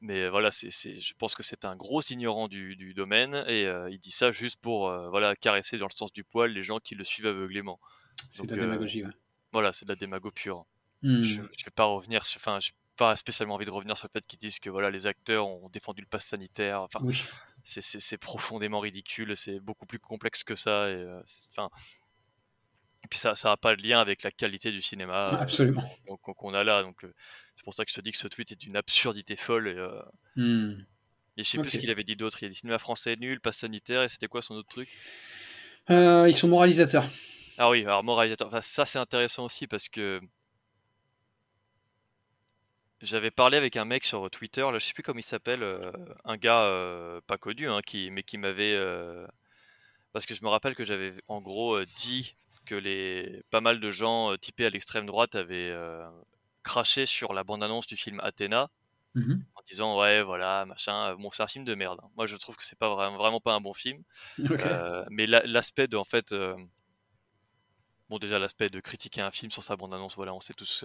mais 0.01 0.29
voilà, 0.29 0.51
je 0.51 1.13
pense 1.19 1.35
que 1.35 1.43
c'est 1.43 1.65
un 1.65 1.77
gros 1.77 2.01
ignorant 2.03 2.49
du, 2.49 2.95
domaine 2.95 3.45
et 3.47 3.67
euh, 3.67 3.91
il 3.91 3.99
dit 3.99 4.11
ça 4.11 4.33
juste 4.33 4.61
pour 4.61 4.89
euh, 4.89 5.09
voilà, 5.11 5.37
caresser 5.37 5.79
dans 5.79 5.87
le 5.87 5.97
sens 5.97 6.13
du 6.13 6.25
poil 6.25 6.53
les 6.53 6.63
gens 6.63 6.79
qui 6.79 6.95
le 6.95 7.05
suivent 7.05 7.27
aveuglément. 7.27 7.81
C'est 8.31 8.47
de 8.47 8.55
la 8.55 8.63
démagogie, 8.63 9.05
Voilà, 9.53 9.73
c'est 9.73 9.85
de 9.85 9.93
la 9.93 9.97
démago 9.97 10.31
pure. 10.31 10.67
Je, 11.03 11.09
ne 11.09 11.43
mmh. 11.43 11.49
vais 11.65 11.71
pas 11.75 11.85
revenir, 11.85 12.23
enfin, 12.37 12.59
pas 12.99 13.17
spécialement 13.17 13.55
envie 13.55 13.65
de 13.65 13.71
revenir 13.71 13.97
sur 13.97 14.09
le 14.09 14.19
fait 14.21 14.27
qu'ils 14.27 14.39
disent 14.39 14.59
que 14.59 14.69
voilà, 14.69 14.91
les 14.91 15.07
acteurs 15.07 15.47
ont 15.47 15.69
défendu 15.71 16.03
le 16.03 16.07
pass 16.07 16.27
sanitaire. 16.27 16.83
Enfin, 16.83 17.01
c'est 17.65 18.19
profondément 18.19 18.81
ridicule, 18.81 19.37
c'est 19.37 19.61
beaucoup 19.61 19.87
plus 19.87 19.99
complexe 19.99 20.45
que 20.45 20.57
ça. 20.57 20.91
Et, 20.91 21.07
enfin, 21.53 21.71
et 23.05 23.09
puis 23.09 23.19
ça 23.19 23.35
n'a 23.45 23.57
pas 23.57 23.77
de 23.77 23.83
lien 23.83 24.01
avec 24.01 24.23
la 24.23 24.31
qualité 24.31 24.73
du 24.73 24.83
cinéma 24.83 25.29
euh, 25.33 25.37
Absolument. 25.37 25.85
qu'on 26.19 26.53
a 26.53 26.65
là. 26.65 26.83
Donc 26.83 27.05
euh, 27.05 27.15
c'est 27.55 27.65
pour 27.65 27.75
ça 27.75 27.85
que 27.85 27.91
je 27.91 27.97
te 27.97 28.01
dis 28.01 28.11
que 28.11 28.19
ce 28.19 28.29
tweet 28.29 28.53
est 28.53 28.61
d'une 28.61 28.77
absurdité 28.77 29.37
folle. 29.37 29.69
Et, 29.69 29.77
euh, 29.77 30.03
hmm. 30.37 30.85
Et 31.37 31.45
je 31.45 31.49
sais 31.49 31.59
plus 31.59 31.71
ce 31.71 31.79
qu'il 31.79 31.91
avait 31.93 32.03
dit 32.03 32.17
d'autre. 32.17 32.43
Il 32.43 32.47
a 32.47 32.49
dit 32.49 32.57
cinéma 32.57 32.79
français 32.79 33.15
nul, 33.15 33.41
pas 33.41 33.53
sanitaire, 33.53 34.03
et 34.03 34.09
c'était 34.09 34.27
quoi 34.27 34.43
son 34.43 34.57
autre 34.57 34.69
truc? 34.69 34.89
Ils 35.89 36.35
sont 36.35 36.49
moralisateurs. 36.49 37.05
Ah 37.59 37.71
oui, 37.71 37.85
alors 37.85 38.03
moralisateur. 38.03 38.49
Enfin, 38.49 38.61
ça 38.61 38.85
c'est 38.85 38.99
intéressant 38.99 39.45
aussi 39.45 39.69
parce 39.69 39.89
que 39.89 40.21
j'avais 43.01 43.31
parlé 43.31 43.57
avec 43.57 43.77
un 43.77 43.85
mec 43.85 44.05
sur 44.05 44.31
Twitter, 44.31 44.63
là, 44.63 44.79
je 44.79 44.87
sais 44.87 44.93
plus 44.93 45.03
comment 45.03 45.21
il 45.21 45.25
s'appelle, 45.25 45.63
euh, 45.63 45.93
un 46.25 46.37
gars 46.37 46.63
euh, 46.63 47.21
pas 47.27 47.39
connu, 47.39 47.69
hein, 47.69 47.81
qui, 47.85 48.11
mais 48.11 48.23
qui 48.23 48.39
m'avait. 48.39 48.75
Euh, 48.75 49.27
parce 50.13 50.27
que 50.27 50.35
je 50.35 50.43
me 50.43 50.49
rappelle 50.49 50.75
que 50.75 50.85
j'avais 50.85 51.15
en 51.29 51.41
gros 51.41 51.81
dit 51.97 52.35
que 52.67 52.75
les 52.75 53.43
pas 53.51 53.61
mal 53.61 53.79
de 53.79 53.91
gens 53.91 54.37
typés 54.37 54.67
à 54.67 54.71
l'extrême 54.71 55.07
droite 55.07 55.37
avaient 55.37 55.73
craché 56.63 57.07
sur 57.07 57.35
la 57.35 57.45
bande-annonce 57.45 57.87
du 57.87 57.97
film 57.97 58.19
Athéna 58.21 58.71
mmh 59.15 59.35
en 59.55 59.63
disant 59.67 59.99
ouais 60.01 60.23
voilà 60.23 60.65
machin 60.65 61.15
bon 61.17 61.31
c'est 61.31 61.43
un 61.43 61.47
film 61.47 61.65
de 61.65 61.75
merde 61.75 62.01
moi 62.17 62.27
je 62.27 62.37
trouve 62.37 62.57
que 62.57 62.65
c'est 62.65 62.79
pas 62.79 62.95
vraiment, 62.95 63.19
vraiment 63.19 63.41
pas 63.41 63.53
un 63.55 63.61
bon 63.61 63.75
film 63.75 64.03
mais 65.11 65.27
l'aspect 65.27 65.89
de 65.89 65.97
en 65.99 66.05
fait 66.05 66.35
bon 68.09 68.19
déjà 68.19 68.39
l'aspect 68.39 68.71
de 68.71 68.81
critiquer 68.81 69.21
un 69.21 69.31
film 69.31 69.53
sur 69.53 69.63
sa 69.63 69.77
bande 69.77 69.93
annonce 69.93 70.17
voilà 70.17 70.35
on 70.35 70.41
sait 70.41 70.55
tous 70.55 70.85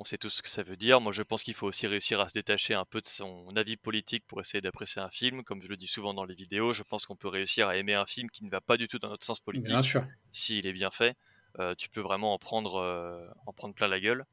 on 0.00 0.04
sait 0.04 0.16
tous 0.16 0.30
ce 0.30 0.42
que 0.42 0.48
ça 0.48 0.62
veut 0.62 0.76
dire. 0.76 1.00
Moi, 1.00 1.12
je 1.12 1.22
pense 1.22 1.42
qu'il 1.42 1.54
faut 1.54 1.66
aussi 1.66 1.86
réussir 1.88 2.20
à 2.20 2.28
se 2.28 2.32
détacher 2.32 2.74
un 2.74 2.84
peu 2.84 3.00
de 3.00 3.06
son 3.06 3.48
avis 3.56 3.76
politique 3.76 4.24
pour 4.26 4.40
essayer 4.40 4.60
d'apprécier 4.60 5.02
un 5.02 5.10
film. 5.10 5.42
Comme 5.42 5.60
je 5.60 5.66
le 5.66 5.76
dis 5.76 5.88
souvent 5.88 6.14
dans 6.14 6.24
les 6.24 6.36
vidéos, 6.36 6.72
je 6.72 6.84
pense 6.84 7.04
qu'on 7.04 7.16
peut 7.16 7.28
réussir 7.28 7.66
à 7.66 7.76
aimer 7.76 7.94
un 7.94 8.06
film 8.06 8.30
qui 8.30 8.44
ne 8.44 8.50
va 8.50 8.60
pas 8.60 8.76
du 8.76 8.86
tout 8.86 9.00
dans 9.00 9.08
notre 9.08 9.26
sens 9.26 9.40
politique. 9.40 9.72
Bien 9.72 9.82
sûr. 9.82 10.06
S'il 10.30 10.66
est 10.68 10.72
bien 10.72 10.92
fait, 10.92 11.16
euh, 11.58 11.74
tu 11.74 11.88
peux 11.88 12.00
vraiment 12.00 12.32
en 12.32 12.38
prendre, 12.38 12.76
euh, 12.76 13.26
en 13.46 13.52
prendre 13.52 13.74
plein 13.74 13.88
la 13.88 13.98
gueule. 13.98 14.24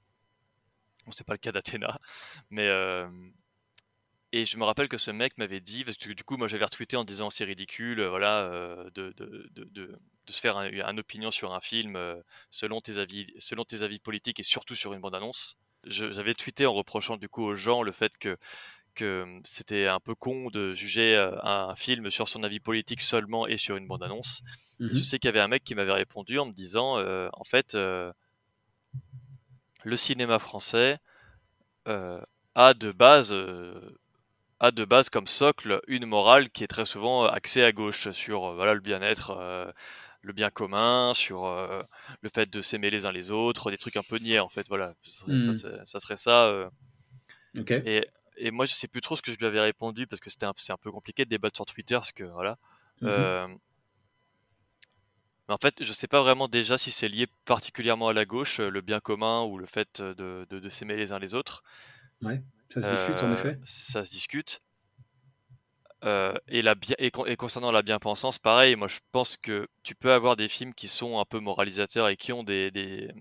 Bon, 1.06 1.12
c'est 1.12 1.25
pas 1.25 1.34
le 1.34 1.39
cas 1.39 1.51
d'Athéna, 1.51 1.99
mais 2.51 2.67
euh, 2.67 3.08
et 4.36 4.43
je 4.43 4.58
me 4.58 4.65
rappelle 4.65 4.89
que 4.89 4.98
ce 4.98 5.12
mec 5.12 5.38
m'avait 5.38 5.62
dit, 5.62 5.86
parce 5.86 5.95
que 5.95 6.12
du 6.12 6.26
coup, 6.26 6.36
moi 6.36 6.50
j'avais 6.50 6.65
retweeté 6.65 6.98
en 6.98 7.06
disant 7.06 7.30
c'est 7.30 7.45
ridicule, 7.45 8.04
voilà, 8.04 8.50
de, 8.93 9.13
de, 9.15 9.50
de, 9.52 9.63
de, 9.63 10.00
se 10.28 10.41
faire 10.41 10.58
une 10.58 11.00
opinion 11.00 11.32
sur 11.32 11.54
un 11.54 11.62
film 11.62 11.98
selon 12.50 12.82
tes 12.82 12.98
avis, 12.98 13.28
selon 13.39 13.63
tes 13.63 13.82
avis 13.82 14.00
politiques 14.00 14.41
et 14.41 14.43
surtout 14.43 14.76
sur 14.76 14.91
une 14.91 15.00
bande-annonce. 15.00 15.56
J'avais 15.86 16.34
tweeté 16.34 16.65
en 16.65 16.74
reprochant 16.74 17.15
du 17.15 17.30
coup 17.30 17.43
aux 17.43 17.56
gens 17.56 17.82
le 17.82 17.93
fait 17.93 18.17
que 18.17 18.38
que 18.93 19.26
c'était 19.45 19.88
un 19.88 20.02
peu 20.02 20.15
con 20.15 20.50
de 20.50 20.74
juger 20.74 21.15
un 21.41 21.74
film 21.78 22.10
sur 22.10 22.28
son 22.28 22.43
avis 22.43 22.60
politique 22.60 23.00
seulement 23.00 23.48
et 23.48 23.56
sur 23.56 23.78
une 23.78 23.88
bande-annonce. 23.88 24.41
Je 24.82 24.86
mmh 24.88 24.95
sais 24.95 25.17
qu'il 25.17 25.30
y 25.30 25.34
avait 25.34 25.39
un 25.39 25.48
mec 25.48 25.63
qui 25.63 25.76
m'avait 25.76 25.93
répondu 25.93 26.39
en 26.39 26.45
me 26.45 26.52
disant, 26.52 26.98
en 27.32 27.43
fait, 27.45 27.74
le 27.76 28.13
cinéma 29.95 30.39
français 30.39 30.98
a 31.86 32.74
de 32.74 32.91
base 32.91 33.34
a 34.60 34.72
de 34.72 34.86
base 34.86 35.10
comme 35.10 35.28
socle 35.28 35.82
une 35.88 36.06
morale 36.06 36.50
qui 36.50 36.63
est 36.63 36.68
très 36.68 36.86
souvent 36.86 37.26
axée 37.26 37.63
à 37.63 37.72
gauche 37.72 38.10
sur 38.12 38.54
voilà 38.54 38.74
le 38.74 38.80
bien-être, 38.80 39.74
le 40.22 40.34
bien 40.34 40.50
commun, 40.50 41.13
sur 41.13 41.46
le 41.46 42.30
fait 42.30 42.50
de 42.50 42.62
s'aimer 42.62 42.89
les 42.89 43.06
uns 43.06 43.12
les 43.12 43.32
autres, 43.32 43.70
des 43.70 43.78
trucs 43.78 43.98
un 43.98 44.04
peu 44.04 44.18
niais 44.18 44.39
en 44.39 44.50
fait. 44.50 44.68
Voilà, 44.70 44.94
ça, 45.02 45.32
mmh. 45.32 45.54
serait 46.00 46.18
ça. 46.18 46.70
et, 47.68 48.08
et, 48.38 48.52
moi, 48.52 48.65
je 48.65 48.74
sais 48.74 48.88
plus 48.88 49.02
trop 49.02 49.15
ce 49.15 49.22
que 49.22 49.32
je 49.32 49.38
lui 49.38 49.46
avais 49.46 49.62
répondu 49.62 50.08
parce 50.08 50.20
que 50.20 50.30
c'était 50.30 50.48
c'est 50.56 50.74
un 50.74 50.78
peu 50.78 50.91
compliqué 50.91 51.26
de 51.26 51.30
débattre 51.30 51.58
sur 51.58 51.65
Twitter 51.65 51.96
parce 51.96 52.12
que 52.12 52.24
voilà. 52.24 52.58
Mmh 53.02 53.58
mais 55.48 55.54
en 55.54 55.58
fait, 55.58 55.84
je 55.84 55.94
sais 55.94 56.08
pas 56.08 56.22
vraiment 56.22 56.48
déjà 56.48 56.78
si 56.78 56.91
c'est 56.91 57.08
lié 57.08 57.28
particulièrement 57.46 58.08
à 58.08 58.13
la 58.13 58.26
gauche, 58.26 58.60
le 58.60 58.82
bien 58.82 59.00
commun 59.00 59.44
ou 59.44 59.58
le 59.58 59.68
fait 59.68 60.02
de, 60.02 60.46
de, 60.50 60.60
de 60.60 60.70
s'aimer 60.70 60.98
les 60.98 61.13
uns 61.13 61.20
les 61.20 61.36
autres. 61.36 61.63
Ouais, 62.22 62.41
ça 62.69 62.82
se 62.82 62.89
discute 62.89 63.23
en 63.23 63.32
effet. 63.34 63.60
Ça 63.63 64.04
se 64.04 64.12
discute. 64.12 64.62
Euh, 66.04 66.34
et, 66.47 66.62
la, 66.62 66.75
et, 66.99 67.10
concernant 67.36 67.71
la 67.71 67.82
bien-pensance, 67.82 68.38
pareil, 68.38 68.75
moi 68.75 68.88
je 68.88 68.99
pense 69.12 69.38
que 69.38 69.67
tu 69.82 69.95
peux 69.95 70.13
avoir 70.13 70.36
des 70.36 70.47
films 70.47 70.73
qui 70.73 70.88
sont 70.88 71.19
un 71.19 71.25
peu 71.25 71.39
moralisateurs 71.39 72.10
et 72.10 72.15
qui 72.15 72.32
ont 72.32 72.43
des, 72.43 72.69
des, 72.69 73.12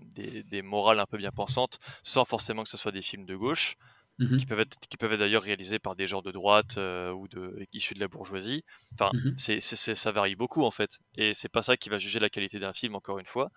des, 0.43 0.61
morales 0.61 0.99
un 0.99 1.07
peu 1.07 1.17
bien-pensantes, 1.17 1.79
sans 2.03 2.25
forcément 2.25 2.63
que 2.63 2.69
ce 2.69 2.77
soit 2.77 2.91
des 2.91 3.01
films 3.01 3.25
de 3.25 3.35
gauche, 3.35 3.75
mmh 4.19 4.37
qui 4.37 4.45
peuvent 4.45 4.59
être, 4.59 4.77
qui 4.87 4.97
peuvent 4.97 5.13
être 5.13 5.19
d'ailleurs 5.19 5.41
réalisés 5.41 5.79
par 5.79 5.95
des 5.95 6.05
gens 6.05 6.21
de 6.21 6.31
droite 6.31 6.77
euh, 6.77 7.11
ou 7.11 7.27
de, 7.27 7.65
issus 7.73 7.95
de 7.95 7.99
la 7.99 8.07
bourgeoisie. 8.07 8.63
Enfin, 8.93 9.09
mmh 9.13 9.33
c'est, 9.37 9.59
ça 9.59 10.11
varie 10.11 10.35
beaucoup 10.35 10.63
en 10.63 10.71
fait. 10.71 10.99
Et 11.15 11.33
c'est 11.33 11.49
pas 11.49 11.63
ça 11.63 11.77
qui 11.77 11.89
va 11.89 11.97
juger 11.97 12.19
la 12.19 12.29
qualité 12.29 12.59
d'un 12.59 12.73
film, 12.73 12.93
encore 12.93 13.17
une 13.17 13.25
fois. 13.25 13.49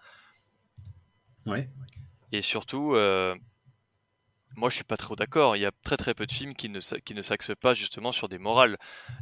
Ouais. 1.44 1.68
Et 2.32 2.40
surtout, 2.40 2.94
euh, 2.94 3.34
moi, 4.58 4.70
je 4.70 4.74
suis 4.74 4.84
pas 4.84 4.96
trop 4.96 5.16
d'accord. 5.16 5.56
Il 5.56 5.60
y 5.60 5.66
a 5.66 5.70
très 5.84 5.96
très 5.96 6.14
peu 6.14 6.26
de 6.26 6.32
films 6.32 6.54
qui 6.54 6.68
ne, 6.68 6.80
s'axent 6.80 7.54
pas 7.60 7.74
justement 7.74 8.12
sur 8.12 8.28
des 8.28 8.38
morales. 8.38 8.76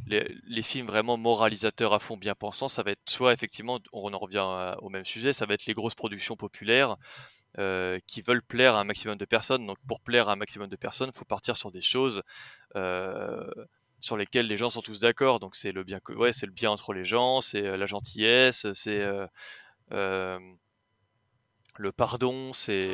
Les, 0.07 0.61
films 0.63 0.87
vraiment 0.87 1.15
moralisateurs 1.15 1.93
à 1.93 1.99
fond 1.99 2.17
bien 2.17 2.35
pensants, 2.35 2.67
ça 2.67 2.83
va 2.83 2.91
être 2.91 3.07
soit 3.07 3.31
effectivement, 3.31 3.79
on 3.93 4.13
en 4.13 4.17
revient 4.17 4.75
au 4.81 4.89
même 4.89 5.05
sujet, 5.05 5.31
ça 5.31 5.45
va 5.45 5.53
être 5.53 5.65
les 5.67 5.73
grosses 5.73 5.95
productions 5.95 6.35
populaires 6.35 6.97
euh, 7.59 7.99
qui 8.07 8.21
veulent 8.21 8.41
plaire 8.41 8.75
à 8.75 8.81
un 8.81 8.83
maximum 8.83 9.17
de 9.17 9.25
personnes. 9.25 9.65
Donc 9.65 9.77
pour 9.87 10.01
plaire 10.01 10.27
à 10.27 10.33
un 10.33 10.35
maximum 10.35 10.67
de 10.67 10.75
personnes, 10.75 11.11
faut 11.11 11.25
partir 11.25 11.55
sur 11.55 11.71
des 11.71 11.81
choses 11.81 12.23
euh, 12.75 13.47
sur 13.99 14.17
lesquelles 14.17 14.47
les 14.47 14.57
gens 14.57 14.71
sont 14.71 14.81
tous 14.81 14.99
d'accord. 14.99 15.39
Donc 15.39 15.55
c'est 15.55 15.71
le 15.71 15.83
bien, 15.83 15.99
ouais, 16.09 16.33
c'est 16.33 16.47
le 16.47 16.51
bien 16.51 16.71
entre 16.71 16.93
les 16.93 17.05
gens, 17.05 17.41
c'est 17.41 17.65
euh, 17.65 17.77
la 17.77 17.85
gentillesse, 17.85 18.65
c'est 18.73 19.05
le 21.79 21.91
pardon, 21.91 22.51
c'est 22.53 22.89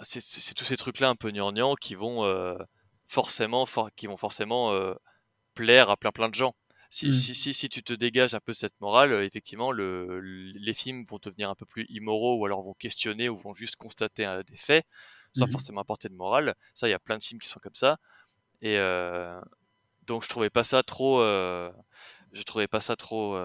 c'est 0.00 0.54
tous 0.54 0.64
ces 0.64 0.76
trucs-là 0.76 1.08
un 1.08 1.16
peu 1.16 1.30
gnangnang 1.30 1.76
qui 1.76 1.94
vont 1.94 2.24
euh, 2.24 2.56
forcément, 3.08 3.66
qui 3.96 4.06
vont 4.06 4.16
forcément 4.16 4.72
euh, 4.72 4.94
plaire 5.54 5.90
à 5.90 5.96
plein 5.96 6.12
plein 6.12 6.28
de 6.28 6.34
gens. 6.34 6.54
Si, 6.90 7.08
mmh. 7.08 7.12
si, 7.12 7.34
si, 7.34 7.54
si, 7.54 7.68
tu 7.68 7.82
te 7.82 7.92
dégages 7.92 8.34
un 8.34 8.40
peu 8.40 8.52
de 8.52 8.56
cette 8.56 8.80
morale, 8.80 9.12
euh, 9.12 9.24
effectivement, 9.24 9.72
le, 9.72 10.20
les 10.20 10.74
films 10.74 11.04
vont 11.04 11.18
devenir 11.20 11.50
un 11.50 11.56
peu 11.56 11.66
plus 11.66 11.86
immoraux 11.88 12.38
ou 12.38 12.46
alors 12.46 12.62
vont 12.62 12.74
questionner 12.74 13.28
ou 13.28 13.36
vont 13.36 13.52
juste 13.52 13.76
constater 13.76 14.42
des 14.46 14.56
faits 14.56 14.86
sans 15.36 15.46
mmh 15.46 15.50
forcément 15.50 15.80
apporter 15.80 16.08
de 16.08 16.14
morale. 16.14 16.54
Ça, 16.74 16.86
il 16.86 16.92
y 16.92 16.94
a 16.94 17.00
plein 17.00 17.18
de 17.18 17.24
films 17.24 17.40
qui 17.40 17.48
sont 17.48 17.58
comme 17.60 17.74
ça. 17.74 17.98
Et 18.62 18.78
donc, 20.06 20.22
je 20.22 20.28
trouvais 20.28 20.50
pas 20.50 20.62
ça 20.62 20.84
trop, 20.84 21.20
je 21.20 22.42
trouvais 22.44 22.68
pas 22.68 22.78
ça 22.78 22.94
trop 22.94 23.36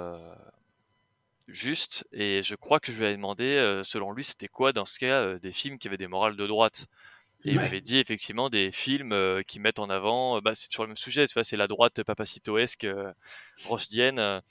juste. 1.51 2.07
Et 2.12 2.41
je 2.43 2.55
crois 2.55 2.79
que 2.79 2.91
je 2.91 2.97
lui 2.97 3.05
avais 3.05 3.15
demandé, 3.15 3.45
euh, 3.45 3.83
selon 3.83 4.12
lui, 4.12 4.23
c'était 4.23 4.47
quoi 4.47 4.73
dans 4.73 4.85
ce 4.85 4.99
cas 4.99 5.21
euh, 5.21 5.39
des 5.39 5.51
films 5.51 5.77
qui 5.77 5.88
avaient 5.88 5.97
des 5.97 6.07
morales 6.07 6.35
de 6.35 6.47
droite? 6.47 6.88
Et 7.45 7.51
il 7.51 7.55
m'avait 7.55 7.81
dit 7.81 7.97
effectivement 7.97 8.49
des 8.49 8.71
films 8.71 9.13
euh, 9.13 9.41
qui 9.43 9.59
mettent 9.59 9.79
en 9.79 9.89
avant, 9.89 10.41
bah, 10.41 10.55
c'est 10.55 10.71
sur 10.71 10.83
le 10.83 10.89
même 10.89 10.97
sujet, 10.97 11.25
tu 11.25 11.33
vois, 11.33 11.45
c'est 11.45 11.55
la 11.55 11.67
droite 11.67 12.03
papacitoesque 12.03 12.85
rochdienne 13.63 14.41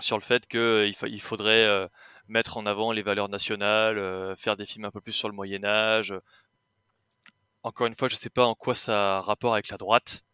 sur 0.00 0.18
le 0.18 0.22
fait 0.22 0.46
qu'il 0.48 0.94
il 1.06 1.20
faudrait 1.20 1.88
mettre 2.26 2.58
en 2.58 2.66
avant 2.66 2.90
les 2.90 3.02
valeurs 3.02 3.28
nationales, 3.28 4.36
faire 4.36 4.56
des 4.56 4.66
films 4.66 4.86
un 4.86 4.90
peu 4.90 5.00
plus 5.00 5.12
sur 5.12 5.28
le 5.28 5.34
Moyen 5.34 5.64
Âge. 5.64 6.12
Encore 7.62 7.86
une 7.86 7.94
fois, 7.94 8.08
je 8.08 8.16
sais 8.16 8.30
pas 8.30 8.46
en 8.46 8.56
quoi 8.56 8.74
ça 8.74 9.18
a 9.18 9.20
rapport 9.20 9.52
avec 9.52 9.68
la 9.68 9.76
droite. 9.76 10.24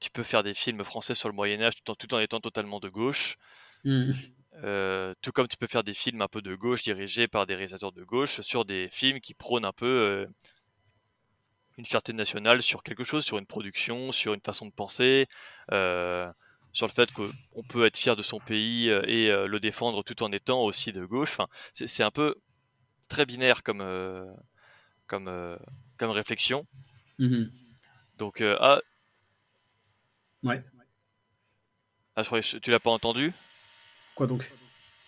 tu 0.00 0.10
peux 0.10 0.22
faire 0.22 0.42
des 0.42 0.54
films 0.54 0.82
français 0.82 1.14
sur 1.14 1.28
le 1.28 1.34
Moyen 1.34 1.60
Âge 1.60 1.74
tout 1.84 2.14
en 2.14 2.20
étant 2.20 2.40
totalement 2.40 2.80
de 2.80 2.88
gauche. 2.88 3.36
Mmh. 3.84 4.12
Euh, 4.64 5.14
tout 5.22 5.30
comme 5.30 5.46
tu 5.46 5.56
peux 5.56 5.68
faire 5.68 5.84
des 5.84 5.92
films 5.92 6.20
un 6.20 6.28
peu 6.28 6.42
de 6.42 6.54
gauche 6.54 6.82
dirigés 6.82 7.28
par 7.28 7.46
des 7.46 7.54
réalisateurs 7.54 7.92
de 7.92 8.02
gauche 8.02 8.40
sur 8.40 8.64
des 8.64 8.88
films 8.90 9.20
qui 9.20 9.34
prônent 9.34 9.64
un 9.64 9.72
peu 9.72 9.86
euh, 9.86 10.26
une 11.76 11.86
fierté 11.86 12.12
nationale 12.12 12.60
sur 12.60 12.82
quelque 12.82 13.04
chose, 13.04 13.24
sur 13.24 13.38
une 13.38 13.46
production, 13.46 14.10
sur 14.10 14.34
une 14.34 14.40
façon 14.40 14.66
de 14.66 14.72
penser, 14.72 15.28
euh, 15.70 16.28
sur 16.72 16.88
le 16.88 16.92
fait 16.92 17.12
qu'on 17.12 17.62
peut 17.68 17.86
être 17.86 17.96
fier 17.96 18.16
de 18.16 18.22
son 18.22 18.40
pays 18.40 18.88
et 18.88 19.28
le 19.30 19.58
défendre 19.60 20.02
tout 20.02 20.22
en 20.24 20.32
étant 20.32 20.62
aussi 20.64 20.90
de 20.92 21.04
gauche. 21.04 21.30
Enfin, 21.32 21.46
c'est 21.72 22.02
un 22.02 22.10
peu 22.10 22.34
très 23.08 23.26
binaire 23.26 23.62
comme, 23.62 23.84
comme, 25.06 25.58
comme 25.96 26.10
réflexion. 26.10 26.66
Mmh 27.18 27.44
Donc, 28.16 28.40
ah. 28.42 28.80
Ouais. 30.42 30.62
Ah, 32.16 32.22
je 32.22 32.58
tu 32.58 32.70
l'as 32.72 32.80
pas 32.80 32.90
entendu 32.90 33.32
Quoi 34.18 34.26
donc 34.26 34.50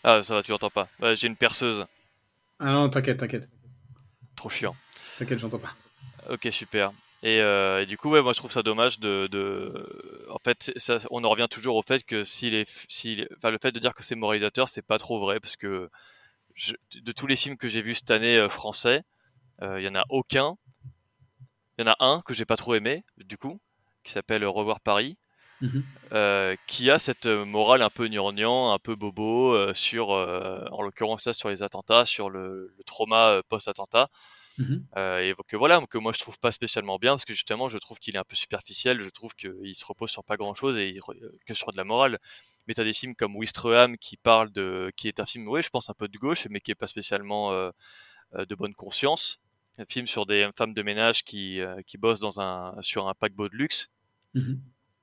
Ah, 0.05 0.23
ça 0.23 0.37
va, 0.37 0.43
tu 0.45 0.53
l'entends 0.53 0.71
pas. 0.71 0.89
J'ai 1.15 1.27
une 1.27 1.35
perceuse. 1.35 1.85
Ah 2.61 2.71
non, 2.71 2.89
t'inquiète, 2.89 3.19
t'inquiète. 3.19 3.51
Trop 4.37 4.49
chiant. 4.49 4.77
T'inquiète, 5.19 5.41
j'entends 5.41 5.59
pas. 5.59 5.75
Ok, 6.29 6.47
super. 6.53 6.93
Euh, 7.25 7.81
et, 7.81 7.87
du 7.87 7.99
coup, 7.99 8.09
ouais, 8.11 8.23
moi 8.23 8.33
je 8.33 8.39
trouve 8.39 8.53
ça 8.53 8.63
dommage 8.63 9.01
de. 9.01 9.27
de... 9.27 10.29
En 10.31 10.39
fait, 10.39 10.73
ça, 10.77 10.99
on 11.11 11.25
en 11.25 11.29
revient 11.29 11.49
toujours 11.51 11.75
au 11.75 11.83
fait 11.83 12.05
que 12.05 12.23
si 12.23 12.51
les, 12.51 12.65
si 12.87 13.27
enfin, 13.37 13.51
le 13.51 13.59
fait 13.61 13.73
de 13.73 13.81
dire 13.81 13.95
que 13.95 14.05
c'est 14.05 14.15
moralisateur, 14.15 14.69
c'est 14.69 14.81
pas 14.81 14.99
trop 14.99 15.19
vrai 15.19 15.41
parce 15.41 15.57
que 15.57 15.91
de 16.95 17.11
tous 17.11 17.27
les 17.27 17.35
films 17.35 17.57
que 17.57 17.69
j'ai 17.69 17.83
vus 17.83 17.97
cette 17.97 18.13
année 18.13 18.37
euh, 18.37 18.49
français, 18.49 19.03
euh, 19.61 19.81
il 19.81 19.85
y 19.85 19.89
en 19.89 19.97
a 19.97 20.05
aucun. 20.09 20.55
Il 21.79 21.85
y 21.85 21.89
en 21.89 21.91
a 21.91 21.97
un 21.99 22.21
que 22.21 22.33
j'ai 22.33 22.45
pas 22.45 22.57
trop 22.57 22.77
aimé, 22.77 23.03
du 23.17 23.37
coup, 23.37 23.61
qui 24.05 24.13
s'appelle 24.13 24.47
Revoir 24.47 24.79
Paris. 24.79 25.19
Mhm. 25.61 25.85
Euh, 26.13 26.57
qui 26.67 26.91
a 26.91 26.99
cette 26.99 27.27
euh, 27.27 27.45
morale 27.45 27.83
un 27.83 27.91
peu 27.91 28.09
gnangnan, 28.09 28.73
un 28.73 28.79
peu 28.79 28.95
bobo 28.95 29.55
euh, 29.55 29.75
sur, 29.75 30.09
en 30.09 30.83
l'occurrence 30.83 31.25
là 31.27 31.33
sur 31.33 31.49
les 31.51 31.63
attentats, 31.63 32.05
sur 32.05 32.31
le, 32.31 32.75
trauma 32.87 33.43
post-attentat. 33.49 34.09
Mhm. 34.59 34.85
et 34.97 35.33
que 35.47 35.57
voilà, 35.57 35.81
que 35.89 35.97
moi 35.97 36.13
je 36.13 36.19
trouve 36.19 36.39
pas 36.39 36.51
spécialement 36.51 36.99
bien 36.99 37.13
parce 37.13 37.25
que 37.25 37.33
justement 37.33 37.69
je 37.69 37.79
trouve 37.79 37.99
qu'il 37.99 38.17
est 38.17 38.19
un 38.19 38.25
peu 38.25 38.35
superficiel, 38.35 39.01
je 39.01 39.09
trouve 39.09 39.33
qu'il 39.35 39.75
se 39.75 39.87
repose 39.87 40.11
sur 40.11 40.23
pas 40.23 40.37
grand 40.37 40.53
chose 40.55 40.77
et 40.77 40.99
que 41.47 41.55
sur 41.55 41.73
de 41.73 41.79
la 41.79 41.85
morale. 41.85 42.19
Mais 42.67 42.75
t'as 42.75 42.85
des 42.85 42.93
films 42.93 43.15
comme 43.15 43.37
Wistreham 43.37 43.97
qui 43.97 44.17
parle 44.19 44.51
de, 44.51 44.93
qui 44.97 45.09
est 45.09 45.19
un 45.19 45.25
film, 45.25 45.49
oui, 45.49 45.63
je 45.63 45.71
pense 45.71 45.89
un 45.89 45.95
peu 45.95 46.09
de 46.09 46.19
gauche, 46.19 46.47
mais 46.51 46.61
qui 46.61 46.73
est 46.73 46.75
pas 46.75 46.89
spécialement 46.89 47.53
de 47.53 48.55
bonne 48.55 48.75
conscience. 48.75 49.39
Un 49.79 49.87
film 49.87 50.07
sur 50.07 50.27
des 50.27 50.51
femmes 50.55 50.75
de 50.75 50.83
ménage 50.83 51.25
qui, 51.25 51.61
qui 51.87 51.97
bossent 51.97 52.21
dans 52.21 52.41
un, 52.41 52.75
sur 52.83 53.09
un 53.09 53.15
paquebot 53.15 53.49
de 53.49 53.57
luxe. 53.57 53.89
Mhm. 54.35 54.61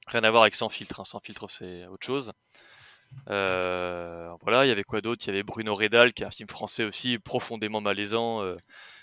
Rien 0.08 0.24
à 0.24 0.32
voir 0.32 0.44
avec 0.44 0.56
Sans 0.56 0.70
filtre. 0.70 1.00
Hein. 1.00 1.06
Sans 1.06 1.20
filtre, 1.20 1.50
c'est 1.50 1.86
autre 1.88 2.06
chose. 2.06 2.34
Euh, 3.30 4.32
voilà, 4.42 4.66
il 4.66 4.70
y 4.70 4.72
avait 4.72 4.84
quoi 4.84 5.02
d'autre? 5.02 5.26
Il 5.26 5.28
y 5.28 5.32
avait 5.32 5.44
Bruno 5.44 5.76
Redal, 5.76 6.14
qui 6.14 6.24
est 6.24 6.26
un 6.26 6.32
film 6.32 6.50
français 6.50 6.84
aussi 6.84 7.20
profondément 7.20 7.82
malaisant 7.82 8.42
euh, 8.42 8.56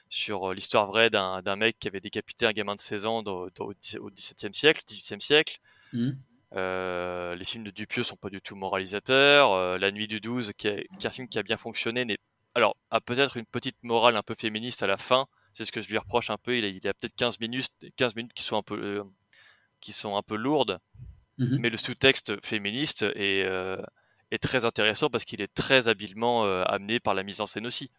sur 0.09 0.51
euh, 0.51 0.55
l'histoire 0.55 0.87
vraie 0.87 1.11
d'un 1.11 1.57
mec 1.57 1.79
qui 1.79 1.89
avait 1.89 2.01
décapité 2.01 2.47
un 2.47 2.53
gamin 2.53 2.77
de 2.77 2.81
16 2.81 3.07
ans 3.07 3.23
au 3.25 3.51
XVIIe 3.75 4.55
siècle, 4.55 4.83
18e 4.87 5.21
siècle. 5.21 5.59
Mmh. 5.93 6.11
les 6.53 7.45
films 7.45 7.65
de 7.65 7.71
Dupieux 7.71 8.03
sont 8.03 8.17
pas 8.17 8.31
du 8.31 8.41
tout 8.41 8.57
moralisateurs. 8.57 9.79
La 9.79 9.93
Nuit 9.93 10.09
du 10.09 10.21
12, 10.21 10.53
qui 10.57 10.69
est, 10.69 10.89
un 11.05 11.11
film 11.11 11.29
qui 11.29 11.39
a 11.39 11.43
bien 11.43 11.57
fonctionné, 11.57 12.07
alors 12.55 12.77
a 12.91 13.01
peut-être 13.01 13.37
une 13.37 13.47
petite 13.47 13.77
morale 13.83 14.17
un 14.17 14.23
peu 14.23 14.35
féministe 14.35 14.83
à 14.83 14.87
la 14.87 14.97
fin. 14.97 15.27
C'est 15.53 15.65
ce 15.65 15.71
que 15.71 15.81
je 15.81 15.89
lui 15.89 15.99
reproche 15.99 16.31
un 16.31 16.39
peu. 16.39 16.57
Il 16.57 16.65
y 16.65 16.87
a, 16.87 16.91
a 16.91 16.95
peut-être 16.95 17.15
15 17.15 17.39
minutes, 17.39 17.69
15 17.97 18.17
minutes 18.17 18.33
qui 18.35 18.43
sont 18.43 18.57
un 18.57 18.63
peu 18.63 19.05
qui 19.85 19.93
sont 19.93 20.17
un 20.17 20.23
peu 20.23 20.35
lourdes, 20.35 20.81
mmh 21.39 21.59
mais 21.61 21.69
le 21.69 21.77
sous-texte 21.77 22.45
féministe 22.45 23.03
est, 23.03 23.45
euh, 23.45 23.77
est, 24.31 24.43
très 24.43 24.65
intéressant 24.65 25.11
parce 25.11 25.25
qu'il 25.25 25.43
est 25.43 25.53
très 25.53 25.89
habilement 25.89 26.47
euh, 26.47 26.65
amené 26.65 27.01
par 27.01 27.13
la 27.13 27.23
mise 27.23 27.41
en 27.41 27.47
scène 27.47 27.67
aussi. 27.67 27.91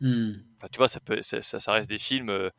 Mmh. 0.00 0.32
Enfin, 0.56 0.68
tu 0.72 0.78
vois, 0.78 0.88
ça, 0.88 1.00
peut, 1.00 1.22
ça, 1.22 1.40
ça, 1.42 1.72
reste 1.72 1.88
des 1.88 1.98
films 1.98 2.30
euh, 2.30 2.50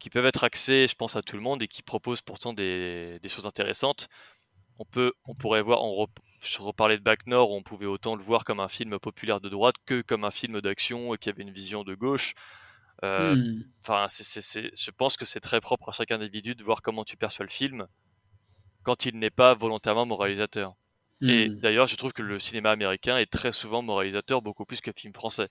qui 0.00 0.10
peuvent 0.10 0.26
être 0.26 0.42
axés, 0.42 0.88
je 0.88 0.96
pense, 0.96 1.14
à 1.14 1.22
tout 1.22 1.36
le 1.36 1.42
monde 1.42 1.62
et 1.62 1.68
qui 1.68 1.82
proposent 1.82 2.22
pourtant 2.22 2.52
des, 2.52 3.18
des 3.22 3.28
choses 3.28 3.46
intéressantes. 3.46 4.08
On, 4.78 4.84
peut, 4.84 5.12
on 5.26 5.34
pourrait 5.34 5.62
voir, 5.62 5.84
on 5.84 6.08
je 6.42 6.58
reparlais 6.62 6.96
de 6.96 7.02
Back 7.02 7.26
North, 7.26 7.50
on 7.52 7.62
pouvait 7.62 7.86
autant 7.86 8.16
le 8.16 8.22
voir 8.22 8.44
comme 8.44 8.60
un 8.60 8.68
film 8.68 8.98
populaire 8.98 9.40
de 9.40 9.50
droite 9.50 9.76
que 9.84 10.00
comme 10.00 10.24
un 10.24 10.30
film 10.30 10.60
d'action 10.60 11.14
qui 11.16 11.28
avait 11.28 11.42
une 11.42 11.52
vision 11.52 11.84
de 11.84 11.94
gauche. 11.94 12.34
Euh, 13.04 13.34
hmm. 13.34 13.64
Enfin, 13.80 14.06
je 14.08 14.90
pense 14.90 15.16
que 15.16 15.24
c'est 15.24 15.40
très 15.40 15.60
propre 15.60 15.88
à 15.88 15.92
chaque 15.92 16.10
individu 16.10 16.54
de 16.54 16.62
voir 16.62 16.82
comment 16.82 17.04
tu 17.04 17.16
perçois 17.16 17.44
le 17.44 17.50
film 17.50 17.86
quand 18.82 19.06
il 19.06 19.18
n'est 19.18 19.30
pas 19.30 19.54
volontairement 19.54 20.06
moralisateur. 20.06 20.74
Et 21.22 21.48
hmm. 21.48 21.60
d'ailleurs, 21.60 21.86
je 21.86 21.96
trouve 21.96 22.12
que 22.12 22.22
le 22.22 22.38
cinéma 22.38 22.70
américain 22.70 23.18
est 23.18 23.30
très 23.30 23.52
souvent 23.52 23.82
moralisateur, 23.82 24.42
beaucoup 24.42 24.64
plus 24.64 24.80
que 24.80 24.90
film 24.92 25.12
français. 25.12 25.48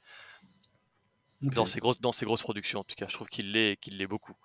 Dans, 1.41 1.65
ses 1.65 1.79
grosses, 1.79 2.01
dans 2.01 2.12
ses 2.12 2.25
grosses 2.25 2.41
productions, 2.41 2.79
en 2.81 2.83
tout 2.83 2.95
cas, 2.95 3.07
je 3.07 3.13
trouve 3.13 3.29
qu'il 3.29 3.53
l'est, 3.53 3.77
qu'il 3.77 3.97
l'est 3.97 4.07
beaucoup. 4.07 4.35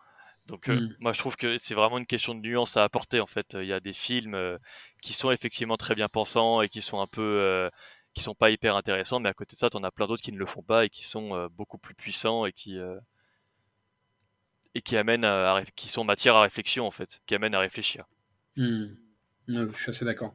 Donc, 0.47 0.69
euh, 0.69 0.79
hmm. 0.79 0.97
moi, 1.01 1.12
je 1.12 1.19
trouve 1.19 1.37
que 1.37 1.57
c'est 1.57 1.75
vraiment 1.75 1.97
une 1.97 2.07
question 2.07 2.35
de 2.35 2.40
nuance 2.40 2.77
à 2.77 2.85
apporter. 2.85 3.21
En 3.21 3.27
fait, 3.27 3.57
il 3.59 3.67
y 3.67 3.73
a 3.73 3.81
des 3.81 3.95
films 3.95 4.35
euh, 4.35 4.59
qui 5.03 5.14
sont 5.14 5.31
effectivement 5.31 5.79
très 5.79 5.95
bien 5.95 6.09
pensants 6.09 6.61
et 6.61 6.69
qui 6.69 6.83
sont 6.83 7.01
un 7.01 7.07
peu 7.07 7.71
qui 8.14 8.22
sont 8.22 8.35
pas 8.35 8.50
hyper 8.50 8.77
intéressants, 8.77 9.18
mais 9.18 9.29
à 9.29 9.35
côté 9.35 9.55
de 9.55 9.59
ça, 9.59 9.68
tu 9.68 9.77
en 9.77 9.83
as 9.83 9.90
plein 9.90 10.07
d'autres 10.07 10.22
qui 10.22 10.33
ne 10.33 10.38
le 10.38 10.46
font 10.46 10.62
pas 10.62 10.85
et 10.85 10.88
qui 10.88 11.05
sont 11.05 11.35
euh, 11.35 11.48
beaucoup 11.48 11.79
plus 11.79 11.94
puissants 11.94 12.46
et 12.46 12.53
qui 12.53 12.79
euh, 12.79 12.98
et 14.74 14.83
qui 14.83 14.96
amènent 14.96 15.27
qui 15.77 15.88
sont 15.88 16.05
matière 16.05 16.37
à 16.37 16.42
réflexion 16.42 16.87
en 16.87 16.90
fait, 16.90 17.20
qui 17.27 17.35
amènent 17.35 17.55
à 17.55 17.61
réfléchir. 17.61 18.07
Hmm. 18.57 18.87
je 19.48 19.77
suis 19.77 19.90
assez 19.90 20.05
d'accord. 20.05 20.35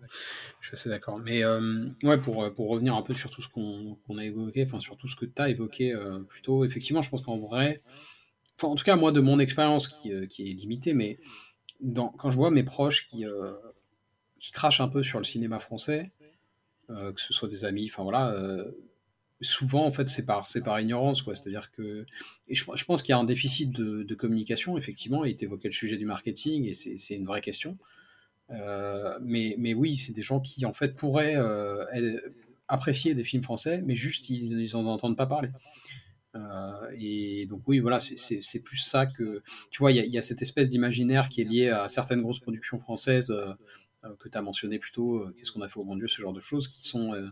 Je 0.60 0.68
suis 0.68 0.76
assez 0.76 0.90
d'accord. 0.90 1.20
Mais 1.20 1.44
euh, 1.44 1.90
ouais, 2.04 2.18
pour, 2.18 2.54
pour 2.54 2.70
revenir 2.70 2.96
un 2.96 3.02
peu 3.02 3.14
sur 3.14 3.30
tout 3.30 3.42
ce 3.42 3.50
qu'on 3.50 4.18
a 4.18 4.24
évoqué, 4.24 4.64
enfin 4.66 4.82
sur 4.82 4.98
tout 4.98 5.08
ce 5.08 5.16
que 5.16 5.26
tu 5.26 5.42
as 5.42 5.50
évoqué 5.50 5.96
plutôt, 6.28 6.66
effectivement, 6.66 7.02
je 7.02 7.10
pense 7.10 7.22
qu'en 7.22 7.38
vrai, 7.38 7.82
en 8.62 8.76
tout 8.76 8.86
cas 8.86 8.98
moi 8.98 9.12
de 9.12 9.22
mon 9.22 9.40
expérience 9.40 9.88
qui, 9.88 10.12
qui, 10.28 10.50
est 10.50 10.54
limitée, 10.54 10.94
mais 10.94 11.20
quand 11.96 12.30
je 12.30 12.36
vois 12.36 12.52
mes 12.52 12.64
proches 12.64 13.06
qui, 13.06 13.26
qui 14.40 14.52
crachent 14.52 14.82
un 14.82 14.90
peu 14.90 15.04
sur 15.04 15.20
le 15.20 15.26
cinéma 15.26 15.60
français, 15.60 16.12
que 16.90 17.22
ce 17.22 17.34
soit 17.34 17.50
des 17.50 17.66
amis, 17.66 17.90
enfin 17.92 18.04
voilà. 18.04 18.32
Euh, 18.32 18.72
souvent, 19.42 19.86
en 19.86 19.92
fait, 19.92 20.08
c'est 20.10 20.26
par, 20.26 20.46
ignorance, 20.82 21.22
quoi. 21.22 21.36
C'est-à-dire 21.36 21.72
que, 21.72 22.06
et 22.48 22.56
je, 22.56 22.86
pense 22.86 23.02
qu'il 23.02 23.14
y 23.14 23.16
a 23.16 23.18
un 23.18 23.24
déficit 23.24 23.72
de, 23.72 24.16
communication, 24.16 24.78
effectivement. 24.78 25.24
Il 25.24 25.42
évoqué 25.42 25.68
le 25.68 25.74
sujet 25.74 25.98
du 25.98 26.06
marketing, 26.06 26.66
et 26.66 26.74
c'est, 26.74 27.16
une 27.16 27.26
vraie 27.26 27.42
question. 27.42 27.78
Euh, 28.52 29.18
mais, 29.22 29.74
oui, 29.74 29.96
c'est 29.96 30.14
des 30.14 30.22
gens 30.22 30.40
qui, 30.40 30.66
en 30.66 30.74
fait, 30.74 30.96
pourraient 30.96 31.38
apprécier 32.68 33.16
des 33.16 33.24
films 33.24 33.44
français, 33.44 33.82
mais 33.86 33.96
juste, 33.96 34.30
ils 34.30 34.72
n'en 34.74 34.86
entendent 34.88 35.18
pas 35.18 35.28
parler. 35.28 35.50
et 36.98 37.46
donc 37.50 37.62
oui, 37.68 37.80
voilà, 37.80 38.00
c'est 38.00 38.64
plus 38.64 38.78
ça 38.80 39.06
que... 39.06 39.42
Tu 39.72 39.80
vois, 39.80 39.92
il 39.94 40.04
y, 40.04 40.10
y, 40.10 40.18
a 40.18 40.22
cette 40.22 40.42
espèce 40.42 40.68
d'imaginaire 40.68 41.30
qui 41.30 41.42
est 41.42 41.46
lié 41.46 41.70
à 41.70 41.88
certaines 41.88 42.22
grosses 42.22 42.40
productions 42.40 42.80
françaises, 42.80 43.32
euh, 43.32 43.54
que 44.20 44.30
tu 44.30 44.38
as 44.38 44.42
mentionné 44.42 44.80
plus 44.80 44.92
tôt, 44.92 45.18
euh, 45.18 45.34
Qu'est-ce 45.38 45.52
qu'on 45.52 45.62
a 45.62 45.68
fait 45.68 45.80
au 45.80 45.86
bon 45.86 45.96
Dieu, 45.96 46.08
ce 46.08 46.22
genre 46.22 46.34
de 46.34 46.40
choses 46.40 46.68
qui 46.68 46.82
sont. 46.82 47.14
Euh, 47.14 47.28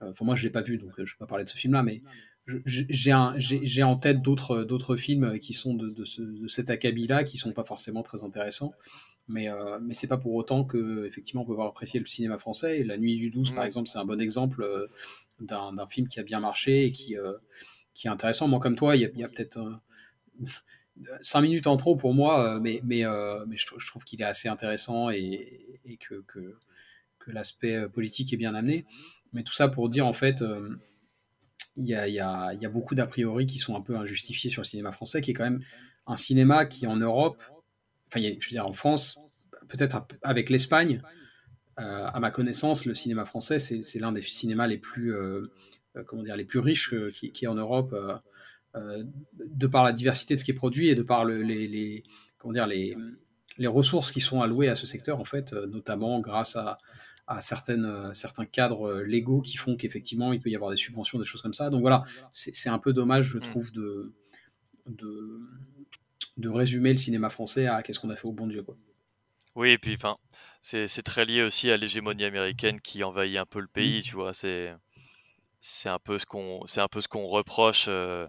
enfin, 0.00 0.24
moi, 0.24 0.34
je 0.34 0.44
l'ai 0.44 0.50
pas 0.50 0.62
vu, 0.62 0.78
donc 0.78 0.92
je 0.96 1.02
ne 1.02 1.06
vais 1.06 1.12
pas 1.18 1.26
parler 1.26 1.44
de 1.44 1.48
ce 1.48 1.56
film-là, 1.56 1.82
mais 1.82 2.02
j'ai 2.66 3.82
en 3.82 3.96
tête 3.96 4.20
d'autres 4.22 4.96
films 4.96 5.38
qui 5.38 5.52
sont 5.52 5.74
de, 5.74 5.90
de, 5.90 6.48
cet 6.48 6.70
acabit-là, 6.70 7.24
qui 7.24 7.38
sont 7.38 7.52
pas 7.52 7.64
forcément 7.64 8.02
très 8.02 8.22
intéressants. 8.22 8.72
Mais, 9.26 9.48
euh, 9.48 9.78
mais 9.80 9.94
c'est 9.94 10.08
pas 10.08 10.18
pour 10.18 10.34
autant 10.34 10.66
que 10.66 11.06
effectivement 11.06 11.42
on 11.42 11.46
peut 11.46 11.52
avoir 11.52 11.68
apprécié 11.68 11.98
le 11.98 12.04
cinéma 12.04 12.36
français. 12.36 12.80
Et 12.80 12.84
La 12.84 12.98
Nuit 12.98 13.16
du 13.16 13.30
12, 13.30 13.52
par 13.52 13.64
exemple, 13.64 13.88
c'est 13.88 13.98
un 13.98 14.04
bon 14.04 14.20
exemple 14.20 14.88
d'un 15.40 15.86
film 15.86 16.06
qui 16.06 16.20
a 16.20 16.22
bien 16.22 16.40
marché 16.40 16.84
et 16.84 16.92
qui, 16.92 17.16
qui 17.94 18.06
est 18.06 18.10
intéressant. 18.10 18.46
Moi, 18.48 18.60
comme 18.60 18.76
toi, 18.76 18.96
il 18.96 19.02
y 19.02 19.22
a, 19.22 19.26
a 19.26 19.28
peut-être 19.28 19.80
5 21.20 21.40
minutes 21.40 21.66
en 21.66 21.76
trop 21.76 21.96
pour 21.96 22.14
moi, 22.14 22.56
euh, 22.56 22.60
mais, 22.60 23.04
euh, 23.04 23.44
je, 23.52 23.86
trouve 23.86 24.04
qu'il 24.04 24.20
est 24.20 24.26
assez 24.26 24.48
intéressant 24.48 25.10
et, 25.10 25.78
que, 26.00 26.24
l'aspect 27.26 27.76
euh, 27.76 27.88
politique 27.88 28.32
est 28.32 28.36
bien 28.36 28.54
amené. 28.54 28.84
Mais 29.32 29.42
tout 29.42 29.54
ça 29.54 29.68
pour 29.68 29.88
dire, 29.88 30.06
en 30.06 30.12
fait, 30.12 30.44
il 31.76 31.86
y, 31.86 31.94
a, 31.94 32.68
beaucoup 32.68 32.94
d'a 32.94 33.06
priori 33.06 33.46
qui 33.46 33.58
sont 33.58 33.74
un 33.74 33.80
peu 33.80 33.96
injustifiés 33.96 34.50
sur 34.50 34.62
le 34.62 34.66
cinéma 34.66 34.92
français, 34.92 35.20
qui 35.20 35.32
est 35.32 35.34
quand 35.34 35.44
même 35.44 35.64
un 36.06 36.16
cinéma 36.16 36.66
qui 36.66 36.86
en 36.86 36.96
Europe, 36.96 37.42
enfin, 38.08 38.20
je 38.20 38.28
veux 38.28 38.50
dire 38.50 38.66
en 38.66 38.72
France, 38.72 39.18
peut-être 39.68 40.06
avec 40.22 40.50
l'Espagne, 40.50 41.02
à 41.76 42.20
ma 42.20 42.30
connaissance, 42.30 42.84
le 42.84 42.94
cinéma 42.94 43.24
français, 43.24 43.58
c'est 43.58 43.98
l'un 43.98 44.12
des 44.12 44.22
cinémas 44.22 44.68
les 44.68 44.78
plus, 44.78 45.12
comment 46.06 46.22
dire, 46.22 46.36
les 46.36 46.44
plus 46.44 46.60
riches 46.60 46.94
qui, 47.12 47.32
qui 47.32 47.46
est 47.46 47.48
en 47.48 47.56
Europe. 47.56 47.92
Euh, 48.76 49.04
de 49.38 49.66
par 49.68 49.84
la 49.84 49.92
diversité 49.92 50.34
de 50.34 50.40
ce 50.40 50.44
qui 50.44 50.50
est 50.50 50.54
produit 50.54 50.88
et 50.88 50.96
de 50.96 51.02
par 51.02 51.24
les, 51.24 52.02
comment 52.38 52.52
dire, 52.52 52.66
les, 52.66 52.96
les 53.58 53.66
ressources 53.68 54.10
qui 54.10 54.20
sont 54.20 54.42
allouées 54.42 54.68
à 54.68 54.74
ce 54.74 54.86
secteur, 54.86 55.20
en 55.20 55.24
fait, 55.24 55.52
euh, 55.52 55.66
notamment 55.66 56.20
grâce 56.20 56.56
à, 56.56 56.78
à 57.26 57.40
certaines, 57.40 57.84
euh, 57.84 58.12
certains 58.14 58.46
cadres 58.46 59.00
légaux 59.02 59.42
qui 59.42 59.56
font 59.56 59.76
qu'effectivement, 59.76 60.32
il 60.32 60.40
peut 60.40 60.50
y 60.50 60.56
avoir 60.56 60.70
des 60.70 60.76
subventions, 60.76 61.18
des 61.18 61.24
choses 61.24 61.42
comme 61.42 61.54
ça. 61.54 61.70
Donc 61.70 61.82
voilà, 61.82 62.02
c'est 62.32 62.68
un 62.68 62.78
peu 62.78 62.92
dommage, 62.92 63.26
je 63.26 63.38
mm. 63.38 63.42
trouve, 63.42 63.72
de, 63.72 64.12
de, 64.86 65.40
de, 66.36 66.48
résumer 66.48 66.90
le 66.90 66.98
cinéma 66.98 67.30
français 67.30 67.66
à 67.66 67.82
qu'est-ce 67.82 68.00
qu'on 68.00 68.10
a 68.10 68.16
fait 68.16 68.26
au 68.26 68.32
bon 68.32 68.48
Dieu. 68.48 68.62
Quoi. 68.62 68.76
Oui, 69.54 69.70
et 69.70 69.78
puis 69.78 69.94
enfin, 69.94 70.16
c'est 70.60 71.02
très 71.02 71.24
lié 71.24 71.42
aussi 71.42 71.70
à 71.70 71.76
l'hégémonie 71.76 72.24
américaine 72.24 72.80
qui 72.80 73.04
envahit 73.04 73.36
un 73.36 73.46
peu 73.46 73.60
le 73.60 73.68
pays, 73.68 73.98
mm. 73.98 74.02
tu 74.02 74.14
vois. 74.16 74.32
C'est 74.32 75.88
un 75.88 75.98
peu 75.98 76.18
ce 76.18 76.26
qu'on 76.26 76.66
ce 76.66 76.80
reproche 76.80 77.86
euh, 77.88 78.26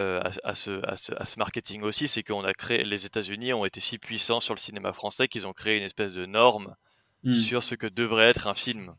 à, 0.00 0.54
ce, 0.54 0.84
à, 0.86 0.96
ce, 0.96 1.38
marketing 1.38 1.82
aussi, 1.82 2.08
c'est 2.08 2.22
qu'on 2.22 2.44
a 2.44 2.52
créé, 2.52 2.84
les 2.84 3.06
États-Unis 3.06 3.52
ont 3.52 3.64
été 3.64 3.80
si 3.80 3.98
puissants 3.98 4.40
sur 4.40 4.54
le 4.54 4.60
cinéma 4.60 4.92
français 4.92 5.28
qu'ils 5.28 5.46
ont 5.46 5.52
créé 5.52 5.76
une 5.76 5.82
espèce 5.82 6.12
de 6.12 6.26
norme 6.26 6.76
hmm. 7.24 7.32
sur 7.32 7.62
ce 7.62 7.74
que 7.74 7.86
devrait 7.86 8.28
être 8.28 8.46
un 8.46 8.54
film, 8.54 8.94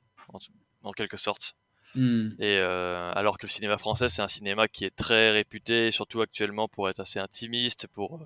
en, 0.83 0.91
quelque 0.91 1.17
sorte. 1.17 1.55
Hmm. 1.95 2.29
Et 2.39 2.57
euh, 2.57 3.11
alors 3.13 3.37
que 3.37 3.45
le 3.45 3.51
cinéma 3.51 3.77
français, 3.77 4.09
c'est 4.09 4.21
un 4.21 4.27
cinéma 4.27 4.67
qui 4.67 4.85
est 4.85 4.95
très 4.95 5.31
réputé, 5.31 5.91
surtout 5.91 6.21
actuellement 6.21 6.67
pour 6.67 6.89
être 6.89 6.99
assez 6.99 7.19
intimiste, 7.19 7.87
pour 7.87 8.21
euh, 8.21 8.25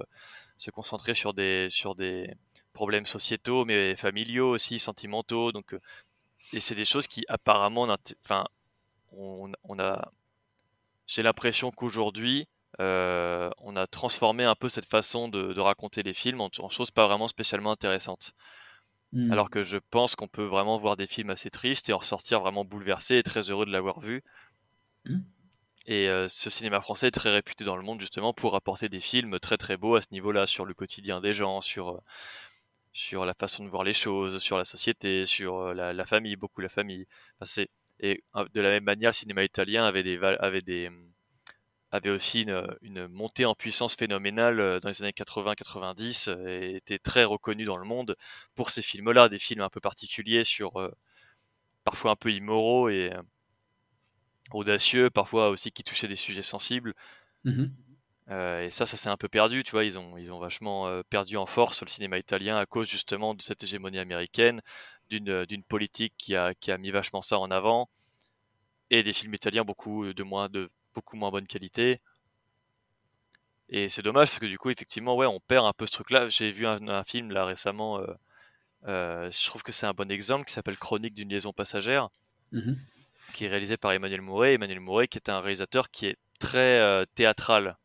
se 0.57 0.71
concentrer 0.71 1.13
sur 1.13 1.34
des 1.34 1.67
sur 1.69 1.95
des 1.95 2.34
problèmes 2.73 3.05
sociétaux, 3.05 3.65
mais 3.65 3.95
familiaux 3.95 4.51
aussi, 4.51 4.80
sentimentaux. 4.80 5.51
Donc, 5.51 5.76
et 6.53 6.59
c'est 6.59 6.76
des 6.76 6.86
choses 6.86 7.07
qui 7.07 7.26
apparemment, 7.28 7.88
enfin, 8.23 8.45
on, 9.11 9.51
on 9.63 9.80
a 9.80 10.11
j'ai 11.07 11.23
l'impression 11.23 11.71
qu'aujourd'hui, 11.71 12.47
euh, 12.80 13.49
on 13.59 13.76
a 13.76 13.88
transformé 13.88 14.43
un 14.43 14.55
peu 14.55 14.69
cette 14.69 14.86
façon 14.86 15.28
de, 15.28 15.59
raconter 15.59 16.03
les 16.03 16.13
films 16.13 16.41
en, 16.41 16.69
choses 16.69 16.91
pas 16.91 17.07
vraiment 17.07 17.28
spécialement 17.28 17.71
intéressantes. 17.71 18.34
Hmm. 19.11 19.32
Alors 19.32 19.49
que 19.49 19.63
je 19.63 19.78
pense 19.78 20.15
qu'on 20.15 20.28
peut 20.28 20.43
vraiment 20.43 20.78
voir 20.78 20.97
des 20.97 21.07
films 21.07 21.30
assez 21.30 21.49
tristes 21.49 21.89
et 21.89 21.93
en 21.93 21.99
ressortir 21.99 22.41
vraiment 22.41 22.65
bouleversé 22.65 23.17
et 23.17 23.23
très 23.23 23.49
heureux 23.49 23.65
de 23.65 23.71
l'avoir 23.71 23.99
vu. 23.99 24.23
Hmm. 25.05 25.19
Et 25.88 26.09
euh, 26.09 26.28
ce 26.28 26.49
cinéma 26.49 26.82
français 26.82 27.07
est 27.07 27.11
très 27.11 27.30
réputé 27.30 27.63
dans 27.63 27.78
le 27.78 27.84
monde 27.84 27.99
justement 27.99 28.34
pour 28.34 28.55
apporter 28.55 28.89
des 28.89 28.99
films 28.99 29.39
très 29.39 29.57
très 29.57 29.78
beaux 29.78 29.95
à 29.95 30.01
ce 30.01 30.07
niveau-là, 30.11 30.47
sur 30.47 30.65
le 30.65 30.73
quotidien 30.73 31.21
des 31.21 31.32
gens, 31.34 31.61
sur, 31.61 31.89
euh, 31.89 31.99
sur 32.91 33.26
la 33.26 33.36
façon 33.36 33.63
de 33.63 33.69
voir 33.69 33.84
les 33.84 33.93
choses, 33.93 34.41
sur 34.41 34.57
la 34.57 34.65
société, 34.65 35.26
sur 35.26 35.73
la, 35.73 36.05
famille, 36.05 36.36
beaucoup 36.36 36.61
la 36.61 36.69
famille. 36.69 37.05
et 37.99 38.23
de 38.53 38.61
la 38.61 38.69
même 38.69 38.84
manière, 38.84 39.11
le 39.11 39.13
cinéma 39.13 39.43
italien 39.43 39.86
avait 39.86 40.03
des, 40.03 40.17
avait 40.17 40.61
des, 40.61 40.89
avait 41.96 42.10
aussi 42.10 42.46
une, 42.82 43.08
montée 43.08 43.46
en 43.46 43.56
puissance 43.56 43.96
phénoménale 43.96 44.80
dans 44.80 44.89
les 44.89 45.02
années 45.04 45.12
80-90 45.12 46.48
et 46.48 46.76
était 46.76 47.00
très 47.00 47.24
reconnu 47.24 47.66
dans 47.66 47.78
le 47.78 47.86
monde 47.86 48.16
pour 48.56 48.70
ces 48.70 48.82
films-là, 48.82 49.30
des 49.30 49.39
films 49.39 49.62
un 49.62 49.70
peu 49.70 49.80
particuliers 49.80 50.43
sur 50.43 50.91
parfois 51.84 52.12
un 52.12 52.16
peu 52.16 52.32
immoraux 52.32 52.89
et 52.89 53.12
audacieux, 54.52 55.10
parfois 55.10 55.50
aussi 55.50 55.72
qui 55.72 55.84
touchaient 55.84 56.08
des 56.08 56.16
sujets 56.16 56.41
sensibles. 56.41 56.93
Mmh 57.43 57.66
et 58.28 58.72
ça, 58.72 58.88
ça 58.88 58.98
s'est 58.98 59.10
un 59.10 59.18
peu 59.18 59.30
perdu, 59.30 59.64
tu 59.64 59.70
vois. 59.70 59.84
Ils 59.84 60.00
ont, 60.00 60.18
ils 60.18 60.34
ont 60.34 60.39
vachement 60.39 61.04
perdu 61.12 61.38
en 61.38 61.46
force 61.46 61.84
le 61.84 61.88
cinéma 61.88 62.18
italien 62.18 62.58
à 62.58 62.66
cause 62.66 62.89
justement 62.89 63.36
de 63.36 63.41
cette 63.43 63.62
hégémonie 63.62 64.00
américaine, 64.00 64.64
d'une 65.10 65.64
politique 65.68 66.16
qui 66.18 66.36
a, 66.36 66.56
qui 66.56 66.72
a 66.72 66.80
mis 66.80 66.89
vachement 66.89 67.22
ça 67.22 67.38
en 67.38 67.52
avant, 67.52 67.88
et 68.89 69.04
des 69.04 69.14
films 69.14 69.34
italiens 69.34 69.64
beaucoup 69.64 70.14
de 70.14 70.24
moins 70.24 70.50
de 70.50 70.70
beaucoup 70.96 71.18
moins 71.18 71.30
bonne 71.30 71.48
qualité. 71.48 72.02
Et 73.70 73.89
c'est 73.89 74.02
dommage 74.02 74.30
parce 74.30 74.39
que 74.39 74.46
du 74.46 74.58
coup, 74.58 74.70
effectivement, 74.70 75.16
ouais, 75.16 75.26
on 75.26 75.39
perd 75.39 75.66
un 75.66 75.74
peu 75.74 75.86
ce 75.86 75.91
truc-là. 75.91 76.30
J'ai 76.30 76.52
vu 76.52 76.68
un, 76.68 77.04
film 77.04 77.32
là 77.32 77.46
récemment, 77.46 78.00
euh, 78.00 78.06
euh, 78.88 79.32
je 79.32 79.46
trouve 79.48 79.64
que 79.64 79.72
c'est 79.72 79.88
un 79.88 79.93
bon 79.93 80.12
exemple, 80.12 80.46
qui 80.46 80.54
s'appelle 80.54 80.78
Chronique 80.78 81.14
d'une 81.14 81.30
liaison 81.30 81.54
passagère, 81.54 82.10
mmh 82.52 82.74
qui 83.34 83.43
est 83.46 83.50
réalisé 83.50 83.76
par 83.76 83.91
Emmanuel 83.91 84.22
Mouret. 84.22 84.54
Emmanuel 84.54 84.80
Mouret, 84.80 85.08
qui 85.10 85.18
est 85.18 85.30
un 85.30 85.41
réalisateur 85.41 85.89
qui 85.89 86.06
est 86.06 86.16
très 86.39 86.80
euh, 86.80 87.06
théâtral. 87.16 87.76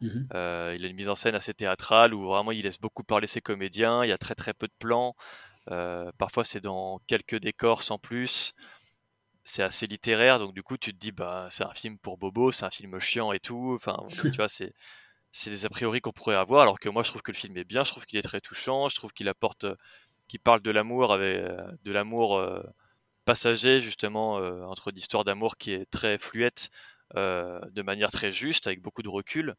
Mmh 0.00 0.26
il 0.30 0.84
a 0.84 0.86
une 0.86 0.96
mise 0.96 1.08
en 1.08 1.14
scène 1.14 1.34
assez 1.34 1.54
théâtrale 1.54 2.12
où 2.12 2.26
vraiment 2.26 2.52
il 2.52 2.62
laisse 2.62 2.78
beaucoup 2.78 3.04
parler 3.04 3.26
ses 3.26 3.40
comédiens. 3.40 4.04
Il 4.04 4.08
y 4.08 4.12
a 4.12 4.18
très 4.18 4.34
très 4.34 4.52
peu 4.52 4.66
de 4.66 4.72
plans. 4.78 5.14
parfois, 6.18 6.44
c'est 6.44 6.60
dans 6.60 7.00
quelques 7.06 7.36
décors 7.36 7.82
sans 7.82 7.98
plus 7.98 8.54
c'est 9.48 9.62
assez 9.62 9.86
littéraire, 9.86 10.38
donc 10.38 10.52
du 10.52 10.62
coup 10.62 10.76
tu 10.76 10.92
te 10.92 10.98
dis 10.98 11.10
bah 11.10 11.48
c'est 11.50 11.64
un 11.64 11.72
film 11.72 11.98
pour 11.98 12.18
Bobo, 12.18 12.52
c'est 12.52 12.66
un 12.66 12.70
film 12.70 13.00
chiant 13.00 13.32
et 13.32 13.40
tout. 13.40 13.72
Enfin, 13.74 13.96
tu 14.32 14.36
vois, 14.36 14.48
c'est 14.48 14.74
c'est 15.32 15.50
des 15.50 15.64
a 15.64 15.70
priori 15.70 16.00
qu'on 16.02 16.12
pourrait 16.12 16.36
avoir, 16.36 16.62
alors 16.62 16.78
que 16.78 16.90
moi 16.90 17.02
je 17.02 17.08
trouve 17.08 17.22
que 17.22 17.32
le 17.32 17.36
film 17.36 17.56
est 17.56 17.64
bien, 17.64 17.82
je 17.82 17.90
trouve 17.90 18.04
qu'il 18.04 18.18
est 18.18 18.22
très 18.22 18.42
touchant, 18.42 18.88
je 18.88 18.96
trouve 18.96 19.12
qu'il 19.12 19.28
apporte, 19.28 19.66
qu'il 20.28 20.40
parle 20.40 20.60
de 20.60 20.70
l'amour 20.70 21.12
avec 21.14 21.42
de 21.82 21.92
l'amour 21.92 22.36
euh, 22.36 22.62
passager 23.24 23.80
justement 23.80 24.38
euh, 24.38 24.64
entre 24.64 24.90
d'histoire 24.92 25.24
d'amour 25.24 25.56
qui 25.56 25.72
est 25.72 25.90
très 25.90 26.18
fluette, 26.18 26.70
euh, 27.16 27.58
de 27.70 27.82
manière 27.82 28.10
très 28.10 28.32
juste, 28.32 28.66
avec 28.66 28.82
beaucoup 28.82 29.02
de 29.02 29.08
recul. 29.08 29.54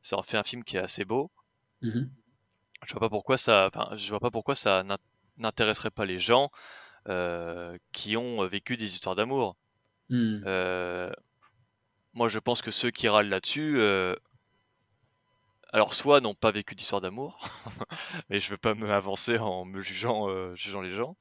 Ça 0.00 0.16
en 0.16 0.22
fait 0.22 0.38
un 0.38 0.42
film 0.42 0.64
qui 0.64 0.76
est 0.76 0.80
assez 0.80 1.04
beau. 1.04 1.30
Mmh 1.82 2.04
je 2.86 2.92
vois 2.92 3.00
pas 3.00 3.08
pourquoi 3.08 3.38
ça, 3.38 3.70
enfin, 3.72 3.96
je 3.96 4.10
vois 4.10 4.20
pas 4.20 4.30
pourquoi 4.30 4.54
ça 4.54 4.84
n'intéresserait 5.38 5.90
pas 5.90 6.04
les 6.04 6.18
gens. 6.18 6.50
Euh, 7.06 7.76
qui 7.92 8.16
ont 8.16 8.46
vécu 8.46 8.78
des 8.78 8.86
histoires 8.86 9.14
d'amour. 9.14 9.56
Hmm. 10.08 10.40
Euh, 10.46 11.12
moi, 12.14 12.28
je 12.30 12.38
pense 12.38 12.62
que 12.62 12.70
ceux 12.70 12.90
qui 12.90 13.08
râlent 13.08 13.28
là-dessus, 13.28 13.74
euh, 13.76 14.16
alors 15.74 15.92
soit 15.92 16.22
n'ont 16.22 16.34
pas 16.34 16.50
vécu 16.50 16.74
d'histoire 16.74 17.02
d'amour, 17.02 17.46
mais 18.30 18.40
je 18.40 18.48
veux 18.48 18.56
pas 18.56 18.74
me 18.74 18.90
avancer 18.90 19.36
en 19.36 19.66
me 19.66 19.82
jugeant, 19.82 20.54
jugeant 20.54 20.80
les 20.80 20.92
gens, 20.92 21.18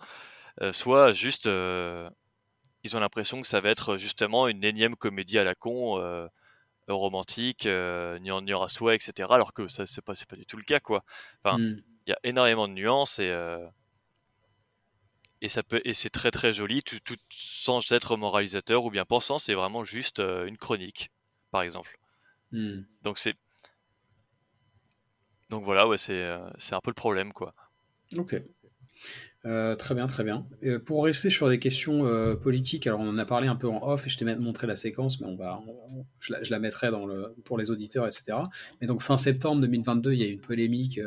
soit 0.71 1.11
juste 1.11 1.47
ils 1.47 2.95
ont 2.95 2.99
l'impression 3.01 3.41
que 3.41 3.47
ça 3.47 3.59
va 3.59 3.69
être 3.69 3.97
justement 3.97 4.47
une 4.47 4.63
énième 4.63 4.95
comédie 4.95 5.37
à 5.37 5.43
la 5.43 5.55
con, 5.55 6.29
romantique, 6.87 7.67
ni 8.21 8.31
en 8.31 8.47
à 8.47 8.67
souhait, 8.69 8.95
etc. 8.95 9.27
Alors 9.31 9.51
que 9.51 9.67
ça 9.67 9.85
c'est 9.85 10.03
pas 10.03 10.13
pas 10.29 10.37
du 10.37 10.45
tout 10.45 10.55
le 10.55 10.63
cas 10.63 10.79
quoi. 10.79 11.03
Enfin, 11.43 11.57
hmm. 11.57 11.81
il 12.07 12.09
y 12.11 12.13
a 12.13 12.19
énormément 12.23 12.69
de 12.69 12.73
nuances 12.73 13.19
et 13.19 13.33
et 15.43 15.49
ça 15.49 15.61
peut 15.61 15.81
et 15.83 15.93
c'est 15.93 16.09
très 16.09 16.31
très 16.31 16.53
joli 16.53 16.81
tout, 16.81 16.97
sans 17.29 17.91
être 17.91 18.15
moralisateur 18.15 18.85
ou 18.85 18.89
bien 18.89 19.03
pensant 19.03 19.37
c'est 19.37 19.53
vraiment 19.53 19.83
juste 19.83 20.19
euh, 20.19 20.45
une 20.45 20.57
chronique 20.57 21.11
par 21.51 21.61
exemple 21.61 21.99
hmm. 22.53 22.79
donc 23.03 23.17
c'est 23.17 23.35
donc 25.49 25.63
voilà 25.63 25.87
ouais 25.87 25.97
c'est 25.97 26.13
euh, 26.13 26.39
un 26.71 26.79
peu 26.81 26.89
le 26.89 26.95
problème 26.95 27.33
quoi 27.33 27.53
ok 28.17 28.41
euh, 29.45 29.75
très 29.75 29.93
bien, 29.93 30.07
très 30.07 30.23
bien. 30.23 30.47
pour 30.85 31.03
rester 31.03 31.29
sur 31.29 31.49
des 31.49 31.59
questions 31.59 32.37
politiques, 32.37 32.87
alors 32.87 33.01
on 33.01 33.09
en 33.09 33.17
a 33.17 33.25
parlé 33.25 33.49
un 33.49 33.57
peu 33.57 33.67
en 33.67 33.85
off 33.85 34.07
et 34.07 34.09
je 34.09 34.17
t'ai 34.17 34.23
même 34.23 34.39
montré 34.39 34.65
la 34.65 34.77
séquence, 34.77 35.19
mais 35.19 35.27
on 35.27 35.35
va, 35.35 35.61
je, 36.21 36.31
la, 36.31 36.41
je, 36.43 36.51
la, 36.51 36.59
mettrai 36.59 36.89
dans 36.89 37.05
le, 37.05 37.35
pour 37.43 37.57
les 37.57 37.69
auditeurs, 37.69 38.05
etc. 38.05 38.37
Mais 38.79 38.87
donc 38.87 39.01
fin 39.01 39.17
septembre 39.17 39.59
2022, 39.59 40.13
il 40.13 40.19
y 40.19 40.23
a 40.23 40.27
eu 40.27 40.31
une 40.31 40.39
polémique 40.39 41.01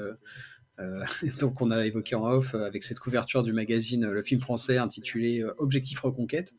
euh, 0.80 1.04
donc 1.40 1.60
on 1.60 1.70
a 1.70 1.86
évoqué 1.86 2.14
en 2.14 2.24
off 2.26 2.54
euh, 2.54 2.66
avec 2.66 2.82
cette 2.82 2.98
couverture 2.98 3.42
du 3.42 3.52
magazine 3.52 4.04
euh, 4.04 4.12
le 4.12 4.22
film 4.22 4.40
français 4.40 4.78
intitulé 4.78 5.44
Objectif 5.58 6.00
Reconquête. 6.00 6.54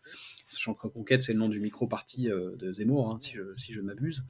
Sachant 0.49 0.73
que 0.73 0.83
Reconquête, 0.83 1.21
c'est 1.21 1.33
le 1.33 1.39
nom 1.39 1.49
du 1.49 1.59
micro-parti 1.59 2.29
de 2.29 2.71
Zemmour, 2.71 3.11
hein, 3.11 3.17
si 3.19 3.73
je, 3.73 3.81
m'abuse. 3.81 4.23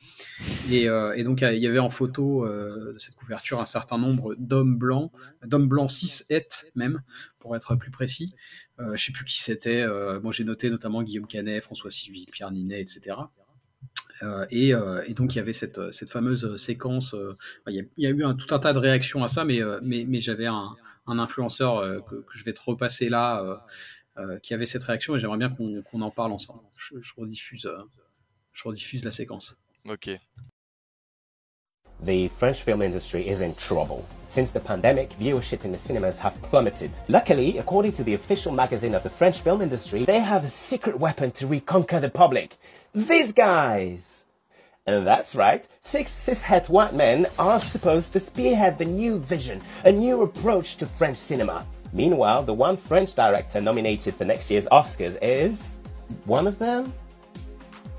Et, 0.71 0.87
donc, 1.23 1.41
il 1.43 1.59
y 1.59 1.67
avait 1.67 1.77
en 1.77 1.91
photo 1.91 2.43
de 2.47 2.97
cette 2.97 3.13
couverture 3.13 3.61
un 3.61 3.67
certain 3.67 3.99
nombre 3.99 4.33
d'hommes 4.39 4.79
blancs, 4.79 5.11
d'hommes 5.45 5.67
blancs 5.67 5.91
6 5.91 6.25
et 6.31 6.41
même, 6.73 7.03
pour 7.37 7.55
être 7.55 7.75
plus 7.75 7.91
précis. 7.91 8.33
je 8.79 8.99
sais 8.99 9.11
plus 9.11 9.25
qui 9.25 9.39
c'était. 9.39 9.85
moi, 10.23 10.31
j'ai 10.31 10.43
noté 10.43 10.71
notamment 10.71 11.03
Guillaume 11.03 11.27
Canet, 11.27 11.63
François 11.63 11.91
Civil, 11.91 12.25
Pierre 12.31 12.49
Ninet, 12.49 12.81
etc. 12.81 13.15
Euh, 14.23 14.45
euh, 14.51 15.03
et, 15.05 15.13
donc 15.13 15.35
il 15.35 15.37
y 15.37 15.41
avait 15.41 15.53
cette, 15.53 15.79
fameuse 16.09 16.55
séquence. 16.55 17.13
Euh, 17.13 17.35
il 17.67 17.87
y, 17.97 18.05
a, 18.05 18.09
eu 18.09 18.23
tout 18.37 18.53
un 18.53 18.59
tas 18.59 18.73
de 18.73 18.79
réactions 18.79 19.23
à 19.23 19.27
ça, 19.27 19.45
mais, 19.45 19.61
mais, 19.81 20.19
j'avais 20.19 20.47
un, 20.47 20.75
influenceur 21.07 22.03
que, 22.05 22.25
je 22.33 22.43
vais 22.43 22.53
te 22.53 22.61
repasser 22.61 23.09
là, 23.09 23.65
qui 24.41 24.53
avait 24.53 24.65
cette 24.65 24.83
réaction, 24.83 25.15
et 25.15 25.19
j'aimerais 25.19 25.37
bien 25.37 25.49
qu'on 25.49 26.01
en 26.01 26.11
parle 26.11 26.31
ensemble. 26.31 26.61
Je, 26.77 27.13
rediffuse, 27.15 27.69
je 28.53 28.63
rediffuse 28.63 29.03
la 29.03 29.11
séquence. 29.11 29.57
Ok. 29.85 30.09
The 32.01 32.27
French 32.27 32.61
film 32.61 32.83
industry 32.83 33.27
is 33.27 33.41
in 33.41 33.55
trouble. 33.55 34.05
Since 34.27 34.51
the 34.51 34.59
pandemic, 34.59 35.11
viewership 35.11 35.65
in 35.65 35.71
the 35.71 35.79
cinemas 35.79 36.19
have 36.19 36.39
plummeted. 36.43 36.91
Luckily, 37.07 37.57
according 37.57 37.93
to 37.93 38.03
the 38.03 38.13
official 38.13 38.51
magazine 38.51 38.93
of 38.93 39.01
the 39.01 39.09
French 39.09 39.39
film 39.39 39.61
industry, 39.61 40.05
they 40.05 40.19
have 40.19 40.43
a 40.43 40.49
secret 40.49 40.99
weapon 40.99 41.31
to 41.31 41.47
reconquer 41.47 41.99
the 41.99 42.09
public. 42.09 42.57
These 42.93 43.31
guys! 43.33 44.25
And 44.85 45.07
that's 45.07 45.35
right, 45.35 45.67
six 45.81 46.11
cishet 46.11 46.69
white 46.69 46.93
men 46.93 47.25
are 47.39 47.59
supposed 47.59 48.13
to 48.13 48.19
spearhead 48.19 48.77
the 48.77 48.85
new 48.85 49.17
vision, 49.19 49.59
a 49.83 49.91
new 49.91 50.21
approach 50.21 50.77
to 50.77 50.85
French 50.85 51.17
cinema. 51.17 51.65
Meanwhile, 51.93 52.43
the 52.43 52.53
one 52.53 52.77
French 52.77 53.15
director 53.15 53.59
nominated 53.59 54.13
for 54.13 54.23
next 54.23 54.51
year's 54.51 54.67
Oscars 54.67 55.17
is 55.21 55.77
one 56.25 56.47
of 56.47 56.59
them? 56.59 56.93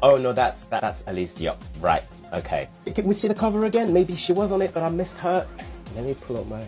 Oh 0.02 0.16
no, 0.16 0.32
that's 0.32 0.64
that, 0.64 0.80
that's 0.80 1.02
Elise 1.06 1.34
Diop. 1.34 1.56
Right. 1.80 2.04
Okay. 2.32 2.68
Can 2.94 3.06
we 3.06 3.14
see 3.14 3.28
the 3.28 3.34
cover 3.34 3.64
again? 3.64 3.92
Maybe 3.92 4.14
she 4.14 4.32
was 4.32 4.52
on 4.52 4.62
it, 4.62 4.72
but 4.72 4.82
I 4.82 4.90
missed 4.90 5.18
her. 5.18 5.46
Let 5.96 6.04
me 6.04 6.14
pull 6.14 6.38
up 6.38 6.46
my 6.46 6.64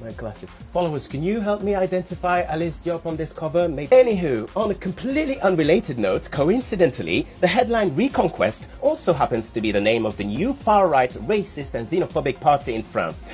my 0.00 0.12
glasses. 0.12 0.48
Followers, 0.72 1.06
can 1.06 1.22
you 1.22 1.40
help 1.40 1.62
me 1.62 1.74
identify 1.74 2.42
Alice 2.42 2.80
Diop 2.80 3.06
on 3.06 3.16
this 3.16 3.32
cover? 3.32 3.68
Maybe. 3.68 3.94
Anywho, 3.94 4.48
on 4.56 4.70
a 4.70 4.74
completely 4.74 5.40
unrelated 5.40 5.98
note, 5.98 6.30
coincidentally, 6.30 7.26
the 7.40 7.46
headline 7.46 7.94
Reconquest 7.94 8.68
also 8.80 9.12
happens 9.12 9.50
to 9.50 9.60
be 9.60 9.70
the 9.70 9.80
name 9.80 10.04
of 10.04 10.16
the 10.16 10.24
new 10.24 10.52
far-right 10.52 11.12
racist 11.28 11.74
and 11.74 11.86
xenophobic 11.86 12.40
party 12.40 12.74
in 12.74 12.82
France. 12.82 13.24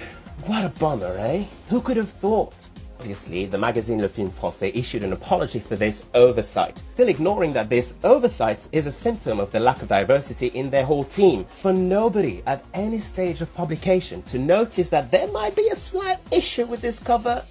What 0.46 0.64
a 0.64 0.68
bummer, 0.68 1.16
eh? 1.18 1.44
Who 1.68 1.80
could 1.80 1.96
have 1.96 2.10
thought? 2.10 2.68
Obviously, 3.00 3.46
the 3.46 3.56
magazine 3.56 4.00
Le 4.00 4.08
Film 4.08 4.28
Français 4.30 4.74
issued 4.74 5.04
an 5.04 5.12
apology 5.12 5.60
for 5.60 5.76
this 5.76 6.06
oversight, 6.14 6.82
still 6.94 7.08
ignoring 7.08 7.52
that 7.52 7.70
this 7.70 7.94
oversight 8.02 8.66
is 8.72 8.88
a 8.88 8.92
symptom 8.92 9.38
of 9.38 9.52
the 9.52 9.60
lack 9.60 9.82
of 9.82 9.88
diversity 9.88 10.48
in 10.48 10.68
their 10.68 10.84
whole 10.84 11.04
team. 11.04 11.44
For 11.44 11.72
nobody 11.72 12.42
at 12.46 12.64
any 12.74 12.98
stage 12.98 13.40
of 13.40 13.54
publication 13.54 14.22
to 14.24 14.38
notice 14.38 14.88
that 14.90 15.12
there 15.12 15.28
might 15.28 15.54
be 15.54 15.68
a 15.68 15.76
slight 15.76 16.18
issue 16.32 16.66
with 16.66 16.80
this 16.80 16.98
cover. 16.98 17.44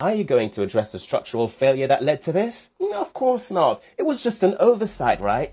Are 0.00 0.14
you 0.14 0.24
going 0.24 0.50
to 0.52 0.62
address 0.62 0.90
the 0.90 0.98
structural 0.98 1.48
failure 1.48 1.86
that 1.88 2.02
led 2.02 2.22
to 2.22 2.32
this? 2.32 2.70
No, 2.80 3.00
of 3.02 3.12
course 3.12 3.50
not. 3.50 3.82
It 3.98 4.06
was 4.06 4.22
just 4.22 4.42
an 4.42 4.56
oversight, 4.58 5.20
right? 5.20 5.52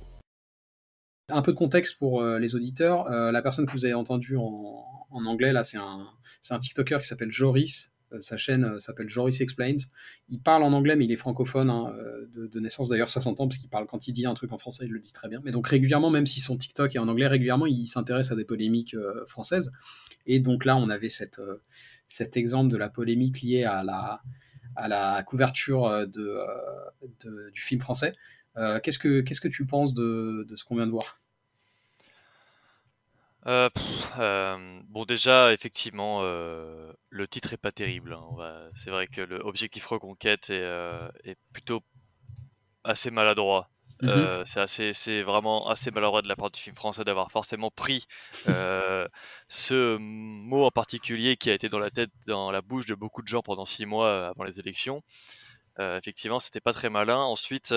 Un 1.30 1.42
peu 1.42 1.52
de 1.52 1.58
contexte 1.58 1.98
pour 2.00 2.22
euh, 2.22 2.40
les 2.40 2.56
auditeurs. 2.56 3.08
Euh, 3.08 3.32
la 3.32 3.42
personne 3.42 3.66
que 3.66 3.72
vous 3.74 3.86
avez 3.86 3.94
entendue 3.94 4.38
en, 4.38 4.86
en 5.12 5.26
anglais, 5.26 5.52
là, 5.54 5.64
c'est 5.64 5.78
un, 5.78 6.08
un 6.50 6.60
TikToker 6.60 7.00
qui 7.00 7.08
s'appelle 7.08 7.32
Joris, 7.32 7.90
sa 8.22 8.38
chaîne 8.38 8.66
euh, 8.66 8.80
s'appelle 8.80 9.10
Joris 9.10 9.42
Explains. 9.42 9.76
Il 10.30 10.40
parle 10.40 10.64
en 10.64 10.74
anglais, 10.74 10.96
mais 10.96 11.06
il 11.06 11.12
est 11.12 11.18
francophone 11.18 11.70
hein, 11.70 11.96
euh, 11.98 12.28
de, 12.48 12.60
naissance. 12.60 12.90
D'ailleurs, 12.90 13.10
ça 13.10 13.22
s'entend 13.22 13.48
parce 13.48 13.58
qu'il 13.58 13.70
parle 13.70 13.88
quand 13.88 14.08
il 14.08 14.14
dit 14.14 14.26
un 14.26 14.34
truc 14.34 14.52
en 14.52 14.58
français, 14.58 14.86
il 14.86 14.92
le 14.92 15.00
dit 15.00 15.14
très 15.14 15.28
bien. 15.28 15.42
Mais 15.44 15.52
donc 15.52 15.68
régulièrement, 15.68 16.10
même 16.10 16.26
si 16.26 16.40
son 16.40 16.58
TikTok 16.58 16.96
est 16.96 17.00
en 17.00 17.08
anglais, 17.08 17.28
régulièrement, 17.28 17.66
il 17.66 17.88
s'intéresse 17.88 18.32
à 18.32 18.36
des 18.36 18.46
polémiques 18.46 18.96
françaises. 19.28 19.72
Et 20.26 20.40
donc 20.40 20.66
là, 20.66 20.78
on 20.78 20.90
avait 20.90 21.10
cet 21.10 22.38
exemple 22.38 22.72
de 22.72 22.78
la 22.78 22.90
polémique 22.90 23.42
liée 23.42 23.64
à 23.64 23.84
la, 23.84 25.24
couverture 25.24 26.08
du 26.08 27.62
film 27.62 27.82
français. 27.82 28.14
qu'est-ce 28.84 29.00
que 29.00 29.48
tu 29.48 29.66
penses 29.66 29.94
de 29.94 30.54
ce 30.56 30.64
qu'on 30.64 30.76
vient 30.76 30.88
de 30.88 30.92
voir? 30.92 31.18
Euh, 33.48 33.70
euh, 34.20 34.80
bon, 34.88 35.06
déjà, 35.06 35.54
effectivement, 35.54 36.20
euh, 36.24 36.92
le 37.10 37.28
titre 37.28 37.54
est 37.54 37.58
pas 37.58 37.72
terrible. 37.72 38.14
Hein. 38.14 38.70
C'est 38.76 38.90
vrai 38.90 39.08
que 39.08 39.22
le 39.22 39.40
Objectif 39.40 39.86
Reconquête 39.86 40.50
est, 40.50 40.64
est 41.26 41.38
plutôt 41.52 41.82
assez 42.84 43.12
maladroit. 43.12 43.70
Mmh 44.02 44.10
euh, 44.10 44.44
c'est 44.44 44.60
assez, 44.60 44.92
c'est 44.92 45.22
vraiment 45.22 45.70
assez 45.70 45.90
maladroit 45.92 46.22
de 46.22 46.28
la 46.28 46.36
part 46.36 46.52
du 46.52 46.60
film 46.60 46.76
français 46.76 47.06
d'avoir 47.06 47.32
forcément 47.32 47.72
pris 47.72 48.06
ce 49.48 49.98
mot 49.98 50.66
en 50.66 50.72
particulier 50.72 51.38
qui 51.38 51.50
a 51.50 51.54
été 51.54 51.70
dans 51.70 51.80
la 51.80 51.90
tête, 51.90 52.10
dans 52.28 52.52
la 52.52 52.62
bouche 52.62 52.86
de 52.86 52.96
beaucoup 52.96 53.22
de 53.22 53.28
gens 53.28 53.42
pendant 53.42 53.66
six 53.66 53.86
mois 53.86 54.28
avant 54.30 54.44
les 54.44 54.60
élections. 54.60 55.04
effectivement, 55.80 56.40
c'était 56.40 56.60
pas 56.60 56.74
très 56.74 56.90
malin. 56.90 57.18
Ensuite, 57.18 57.74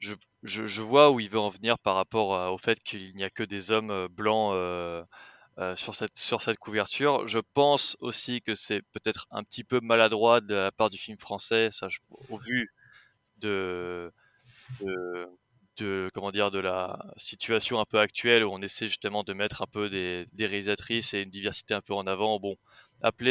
je, 0.00 0.14
je, 0.42 0.82
vois 0.82 1.10
où 1.10 1.20
il 1.20 1.30
veut 1.30 1.38
en 1.38 1.48
venir 1.48 1.78
par 1.78 1.94
rapport 1.96 2.52
au 2.52 2.58
fait 2.58 2.80
qu'il 2.82 3.14
n'y 3.14 3.24
a 3.24 3.30
que 3.30 3.42
des 3.42 3.72
hommes 3.72 4.08
blancs 4.08 4.54
sur 5.76 5.94
cette 5.94 6.16
sur 6.16 6.42
cette 6.42 6.58
couverture. 6.58 7.26
Je 7.26 7.38
pense 7.54 7.96
aussi 8.00 8.40
que 8.40 8.54
c'est 8.54 8.82
peut-être 8.92 9.26
un 9.30 9.44
petit 9.44 9.64
peu 9.64 9.80
maladroit 9.80 10.40
de 10.40 10.54
la 10.54 10.72
part 10.72 10.90
du 10.90 10.98
film 10.98 11.18
français, 11.18 11.70
ça, 11.72 11.88
au 12.30 12.36
vu 12.38 12.70
de, 13.38 14.12
de, 15.76 16.10
comment 16.14 16.30
dire 16.30 16.50
de 16.50 16.58
la 16.58 16.98
situation 17.16 17.80
un 17.80 17.84
peu 17.84 17.98
actuelle 17.98 18.44
où 18.44 18.52
on 18.52 18.60
essaie 18.60 18.88
justement 18.88 19.22
de 19.24 19.32
mettre 19.32 19.62
un 19.62 19.66
peu 19.66 19.88
des, 19.88 20.26
des 20.32 20.46
réalisatrices 20.46 21.14
et 21.14 21.22
une 21.22 21.30
diversité 21.30 21.74
un 21.74 21.80
peu 21.80 21.94
en 21.94 22.06
avant. 22.06 22.38
Bon, 22.38 22.56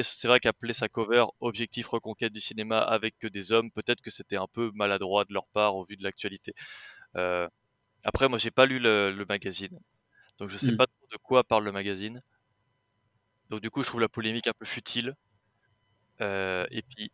c'est 0.01 0.27
vrai 0.27 0.39
qu'appeler 0.39 0.73
sa 0.73 0.89
cover 0.89 1.25
Objectif 1.41 1.87
reconquête 1.87 2.33
du 2.33 2.41
cinéma 2.41 2.79
avec 2.79 3.17
que 3.19 3.27
des 3.27 3.51
hommes, 3.51 3.71
peut-être 3.71 4.01
que 4.01 4.11
c'était 4.11 4.37
un 4.37 4.47
peu 4.51 4.71
maladroit 4.73 5.25
de 5.25 5.33
leur 5.33 5.47
part 5.53 5.75
au 5.75 5.83
vu 5.83 5.95
de 5.95 6.03
l'actualité. 6.03 6.53
Euh, 7.15 7.47
après, 8.03 8.29
moi, 8.29 8.37
j'ai 8.37 8.51
pas 8.51 8.65
lu 8.65 8.79
le, 8.79 9.25
magazine, 9.27 9.79
donc 10.37 10.49
je 10.49 10.57
sais 10.57 10.71
mmh. 10.71 10.77
pas 10.77 10.85
de 10.85 11.17
quoi 11.17 11.43
parle 11.43 11.65
le 11.65 11.71
magazine. 11.71 12.21
Donc 13.49 13.61
du 13.61 13.69
coup, 13.69 13.81
je 13.81 13.87
trouve 13.87 14.01
la 14.01 14.09
polémique 14.09 14.47
un 14.47 14.53
peu 14.57 14.65
futile. 14.65 15.15
Euh, 16.21 16.65
et 16.71 16.81
puis, 16.83 17.11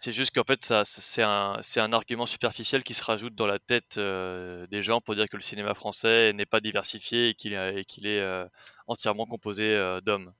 c'est 0.00 0.12
juste 0.12 0.34
qu'en 0.34 0.44
fait, 0.44 0.64
ça, 0.64 0.82
c'est 0.84 1.22
un, 1.22 1.58
c'est 1.62 1.78
un 1.80 1.92
argument 1.92 2.24
superficiel 2.24 2.82
qui 2.84 2.94
se 2.94 3.04
rajoute 3.04 3.34
dans 3.34 3.46
la 3.46 3.58
tête 3.58 3.98
euh, 3.98 4.66
des 4.68 4.80
gens 4.80 5.02
pour 5.02 5.14
dire 5.14 5.28
que 5.28 5.36
le 5.36 5.42
cinéma 5.42 5.74
français 5.74 6.32
n'est 6.32 6.46
pas 6.46 6.60
diversifié 6.60 7.28
et 7.28 7.34
qu'il, 7.34 7.52
est, 7.52 7.84
qu'il 7.84 8.06
est 8.06 8.20
euh, 8.20 8.46
entièrement 8.86 9.26
composé 9.26 9.64
euh, 9.74 10.00
d'hommes. 10.00 10.32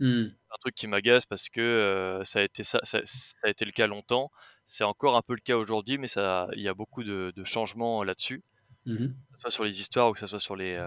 Mmh. 0.00 0.24
Un 0.24 0.56
truc 0.60 0.74
qui 0.74 0.86
m'agace 0.86 1.26
parce 1.26 1.50
que 1.50 2.22
ça, 2.24 2.40
a 2.40 2.42
été 2.42 2.62
ça, 2.62 2.80
ça, 2.84 3.00
a 3.42 3.50
été 3.50 3.66
le 3.66 3.72
cas 3.72 3.86
longtemps. 3.86 4.30
C'est 4.74 4.84
encore 4.84 5.16
un 5.18 5.22
peu 5.22 5.34
le 5.34 5.40
cas 5.40 5.58
aujourd'hui, 5.58 5.98
mais 5.98 6.08
ça, 6.08 6.48
il 6.54 6.62
y 6.62 6.68
a 6.68 6.72
beaucoup 6.72 7.04
de, 7.04 7.30
de 7.36 7.44
changements 7.44 8.02
là-dessus, 8.04 8.42
mmh 8.86 9.06
que 9.06 9.36
ce 9.36 9.40
soit 9.42 9.50
sur 9.50 9.64
les 9.64 9.80
histoires 9.82 10.08
ou 10.08 10.12
que 10.14 10.18
ce 10.18 10.26
soit 10.26 10.40
sur 10.40 10.56
les, 10.56 10.80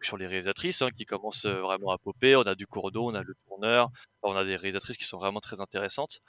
sur 0.00 0.16
les 0.16 0.28
réalisatrices 0.28 0.82
hein, 0.82 0.90
qui 0.96 1.04
commencent 1.04 1.46
vraiment 1.46 1.90
à 1.90 1.98
popper. 1.98 2.36
On 2.36 2.42
a 2.42 2.54
du 2.54 2.68
Courdeau, 2.68 3.10
on 3.10 3.14
a 3.14 3.24
le 3.24 3.34
tourneur, 3.48 3.90
on 4.22 4.36
a 4.36 4.44
des 4.44 4.54
réalisatrices 4.54 4.96
qui 4.96 5.04
sont 5.04 5.18
vraiment 5.18 5.40
très 5.40 5.60
intéressantes. 5.60 6.20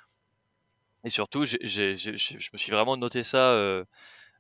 Et 1.04 1.12
surtout, 1.12 1.46
je 1.46 2.52
me 2.54 2.58
suis 2.58 2.72
vraiment 2.72 2.98
noté 2.98 3.22
ça 3.22 3.52
euh, 3.52 3.86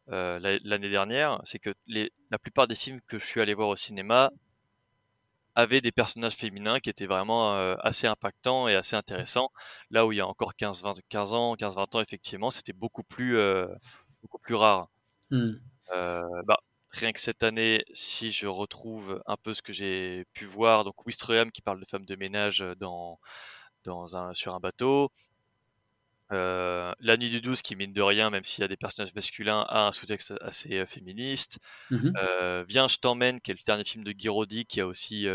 euh, 0.09 0.57
l'année 0.63 0.89
dernière, 0.89 1.39
c'est 1.43 1.59
que 1.59 1.69
les, 1.85 2.11
la 2.31 2.39
plupart 2.39 2.67
des 2.67 2.73
films 2.73 2.99
que 3.07 3.19
je 3.19 3.25
suis 3.25 3.41
allé 3.41 3.53
voir 3.53 3.69
au 3.69 3.75
cinéma 3.75 4.31
avaient 5.57 5.81
des 5.81 5.91
personnages 5.91 6.35
féminins 6.35 6.79
qui 6.79 6.89
étaient 6.89 7.07
vraiment 7.07 7.55
euh, 7.55 7.75
assez 7.79 8.07
impactants 8.07 8.67
et 8.67 8.75
assez 8.75 8.95
intéressants. 8.95 9.49
Là 9.91 10.05
où 10.05 10.11
il 10.11 10.17
y 10.17 10.21
a 10.21 10.27
encore 10.27 10.55
15, 10.55 10.83
20, 10.83 10.93
15 11.09 11.33
ans, 11.33 11.55
15, 11.55 11.75
20 11.75 11.95
ans, 11.95 12.01
effectivement, 12.01 12.49
c'était 12.51 12.73
beaucoup 12.73 13.03
plus, 13.03 13.37
beaucoup 14.21 14.39
plus 14.39 14.55
rare. 14.55 14.87
Mmh. 15.31 15.53
bah, 16.45 16.59
rien 16.91 17.11
que 17.11 17.19
cette 17.19 17.43
année, 17.43 17.83
si 17.93 18.31
je 18.31 18.47
retrouve 18.47 19.21
un 19.25 19.35
peu 19.37 19.53
ce 19.53 19.61
que 19.61 19.73
j'ai 19.73 20.25
pu 20.33 20.45
voir, 20.45 20.83
donc 20.83 21.05
Wistreham 21.05 21.51
qui 21.51 21.61
parle 21.61 21.79
de 21.79 21.85
femmes 21.85 22.05
de 22.05 22.15
ménage 22.15 22.63
dans, 22.79 23.19
dans 23.83 24.15
un, 24.15 24.33
sur 24.33 24.53
un 24.53 24.59
bateau, 24.59 25.11
euh, 26.33 26.86
la 26.99 27.17
nuit 27.17 27.29
du 27.29 27.41
12 27.41 27.61
qui 27.61 27.75
mine 27.75 27.93
de 27.93 28.01
rien, 28.01 28.29
même 28.29 28.43
s'il 28.43 28.61
y 28.61 28.65
a 28.65 28.67
des 28.67 28.77
personnages 28.77 29.13
masculins, 29.13 29.65
a 29.69 29.87
un 29.87 29.91
sous-texte 29.91 30.33
assez 30.41 30.77
euh, 30.77 30.85
féministe. 30.85 31.59
Mmh 31.91 32.11
euh, 32.17 32.65
Viens, 32.67 32.87
je 32.87 32.97
t'emmène, 32.97 33.39
qui 33.41 33.51
est 33.51 33.53
le 33.53 33.65
dernier 33.65 33.83
film 33.83 34.03
de 34.03 34.11
Guiraudy, 34.11 34.65
qui 34.65 34.81
a 34.81 34.87
aussi 34.87 35.27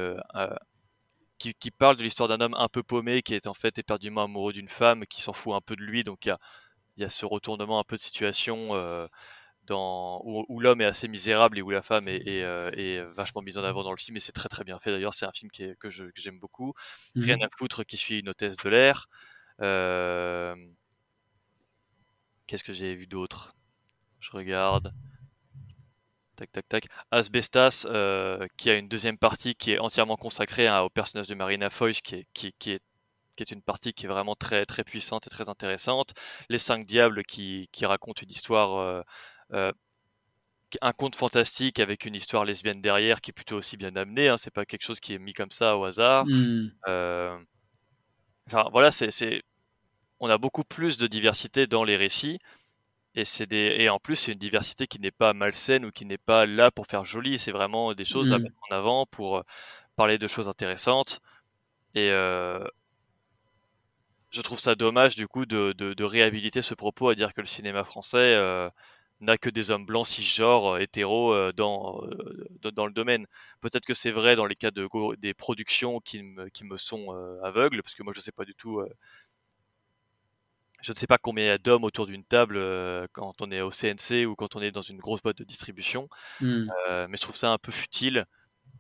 qui, 1.39 1.55
qui, 1.55 1.71
parle 1.71 1.97
de 1.97 2.03
l'histoire 2.03 2.29
d'un 2.29 2.41
homme 2.41 2.55
un 2.55 2.69
peu 2.69 2.83
paumé, 2.83 3.23
qui 3.23 3.35
est 3.35 3.47
en 3.47 3.55
fait 3.55 3.79
éperdument 3.79 4.25
amoureux 4.25 4.53
d'une 4.53 4.69
femme, 4.69 5.07
qui 5.07 5.23
s'en 5.23 5.33
fout 5.33 5.55
un 5.55 5.61
peu 5.61 5.77
de 5.77 5.83
lui. 5.83 6.05
Donc 6.05 6.25
il 6.25 6.29
y 6.29 6.33
a, 6.33 6.39
y 6.99 7.05
a, 7.05 7.09
ce 7.09 7.27
retournement 7.27 7.81
un 7.81 7.85
peu 7.85 7.97
de 7.97 8.01
situation 8.01 8.77
dans, 9.67 10.21
où, 10.25 10.61
l'homme 10.61 10.81
est 10.81 10.87
assez 10.87 11.07
misérable 11.09 11.59
et 11.59 11.63
où 11.63 11.71
la 11.71 11.83
femme 11.83 12.09
est, 12.09 12.23
est, 12.27 12.41
est, 12.41 13.03
vachement 13.15 13.43
mise 13.43 13.59
en 13.59 13.65
avant 13.65 13.83
dans 13.83 13.91
le 13.91 13.97
film. 13.97 14.17
Et 14.17 14.21
c'est 14.21 14.33
très 14.33 14.49
très 14.49 14.65
bien 14.65 14.79
fait. 14.79 14.91
D'ailleurs, 14.91 15.15
c'est 15.15 15.27
un 15.27 15.33
film 15.33 15.51
qui 15.51 15.65
est, 15.65 15.77
que 15.79 15.89
j'aime 15.89 16.39
beaucoup. 16.39 16.75
Mmh 17.15 17.23
rien 17.23 17.41
à 17.41 17.49
foutre 17.57 17.85
qui 17.85 17.97
suit 17.97 18.21
une 18.21 18.29
hôtesse 18.29 18.57
de 18.57 18.69
l'air. 18.69 19.09
Euh, 19.61 20.55
Qu'est-ce 22.53 22.65
que 22.65 22.75
j'ai 22.75 22.95
vu 22.95 23.07
d'autre? 23.07 23.57
Je 24.21 24.31
regarde. 24.33 24.93
Tac, 26.37 26.53
tac, 26.53 26.69
tac. 26.69 26.85
Asbestas, 27.11 27.87
euh, 27.87 28.47
qui 28.59 28.69
a 28.69 28.77
une 28.77 28.89
deuxième 28.89 29.17
partie 29.17 29.55
qui 29.55 29.71
est 29.71 29.79
entièrement 29.79 30.19
consacrée 30.19 30.67
hein, 30.67 30.83
au 30.83 30.91
personnage 30.91 31.29
de 31.29 31.35
Marina 31.35 31.71
Foïs, 31.71 32.03
qui 32.03 32.17
est, 32.17 32.27
qui, 32.35 32.49
est, 32.49 32.83
qui 33.37 33.43
est 33.43 33.53
une 33.53 33.63
partie 33.63 33.95
qui 33.95 34.05
est 34.05 34.09
vraiment 34.11 34.35
très, 34.35 34.67
très 34.67 34.85
puissante 34.85 35.27
et 35.27 35.31
très 35.31 35.49
intéressante. 35.49 36.13
Les 36.51 36.59
Cinq 36.59 36.85
Diables, 36.85 37.25
qui, 37.25 37.71
qui 37.73 37.87
racontent 37.87 38.21
une 38.23 38.31
histoire, 38.31 38.77
euh, 38.77 39.01
euh, 39.55 39.73
un 40.83 40.93
conte 40.93 41.17
fantastique 41.17 41.81
avec 41.81 42.05
une 42.05 42.15
histoire 42.15 42.45
lesbienne 42.45 42.83
derrière, 42.83 43.23
qui 43.23 43.31
est 43.31 43.33
plutôt 43.33 43.57
aussi 43.57 43.79
bien 43.79 43.97
amenée. 43.97 44.29
Hein, 44.29 44.37
c'est 44.37 44.53
pas 44.53 44.67
quelque 44.67 44.85
chose 44.85 45.01
qui 45.01 45.15
est 45.15 45.19
mis 45.19 45.33
comme 45.33 45.53
ça 45.53 45.79
au 45.79 45.85
hasard. 45.85 46.27
Hmm. 46.27 46.69
enfin, 48.47 48.69
voilà, 48.73 48.91
c'est 48.91 49.43
on 50.23 50.31
a 50.31 50.39
beaucoup 50.39 50.63
plus 50.63 50.99
de 50.99 51.09
diversité 51.09 51.67
dans 51.67 51.83
les 51.83 51.97
récits. 51.97 52.39
Et, 53.17 53.25
des... 53.47 53.77
et 53.81 53.89
en 53.91 53.99
plus, 53.99 54.15
c'est 54.15 54.33
une 54.33 54.39
diversité 54.39 54.87
qui 54.87 55.01
n'est 55.01 55.11
pas 55.11 55.35
malsaine 55.35 55.85
ou 55.85 55.91
qui 55.91 56.07
n'est 56.07 56.17
pas 56.17 56.47
là 56.47 56.71
pour 56.71 56.87
faire 56.87 57.05
joli. 57.05 57.39
C'est 57.39 57.51
vraiment 57.51 57.93
des 57.93 58.05
choses 58.05 58.33
à 58.33 58.39
mmh. 58.39 58.43
mettre 58.45 58.57
en 58.71 58.75
avant 58.75 59.05
pour 59.05 59.39
euh, 59.39 59.43
parler 59.97 60.19
de 60.19 60.29
choses 60.29 60.49
intéressantes. 60.49 61.21
Et 61.97 62.11
euh, 62.11 62.65
je 64.31 64.41
trouve 64.43 64.61
ça 64.61 64.77
dommage, 64.77 65.17
du 65.17 65.27
coup, 65.27 65.45
de, 65.45 65.73
de, 65.73 66.05
réhabiliter 66.05 66.63
ce 66.63 66.75
propos 66.75 67.09
à 67.09 67.17
dire 67.17 67.35
que 67.35 67.41
le 67.41 67.47
cinéma 67.49 67.83
français 67.83 68.19
euh, 68.37 68.71
n'a 69.21 69.37
que 69.37 69.51
des 69.51 69.73
hommes 69.73 69.87
blancs 69.87 70.07
cisgenres, 70.07 70.79
hétéros 70.79 71.53
dans, 71.53 72.01
dans 72.63 72.87
le 72.87 72.93
domaine. 72.93 73.27
Peut-être 73.61 73.85
que 73.85 73.95
c'est 73.95 74.13
vrai 74.13 74.37
dans 74.37 74.47
les 74.47 74.55
cas 74.55 74.71
de, 74.71 74.89
des 75.17 75.35
productions 75.35 76.01
qui 76.01 76.23
me, 76.23 76.49
qui 76.49 76.65
me 76.65 76.77
sont 76.77 77.11
aveugles, 77.43 77.83
parce 77.83 77.95
que 77.95 78.05
moi, 78.05 78.13
je 78.15 78.21
ne 78.21 78.23
sais 78.23 78.33
pas 78.33 78.45
du 78.45 78.55
tout 78.55 78.81
je 80.83 80.93
ne 80.93 80.97
sais 80.97 81.07
pas 81.07 81.17
combien 81.17 81.45
il 81.45 81.49
y 81.49 81.51
a 81.51 81.59
d'hommes 81.59 81.85
autour 81.85 82.07
d'une 82.07 82.25
table 82.25 82.57
euh, 82.59 83.07
quand 83.13 83.41
on 83.41 83.51
est 83.51 83.61
au 83.61 83.71
CNC 83.71 84.27
ou 84.27 84.35
quand 84.35 84.57
on 84.57 84.61
est 84.61 84.73
dans 84.73 84.83
une 84.83 84.99
grosse 84.99 85.23
boîte 85.23 85.39
de 85.39 85.45
distribution, 85.45 86.09
mmh. 86.41 86.71
euh, 86.91 87.07
mais 87.09 87.17
je 87.17 87.23
trouve 87.23 87.37
ça 87.37 87.51
un 87.51 87.59
peu 87.59 87.73
futile 87.73 88.27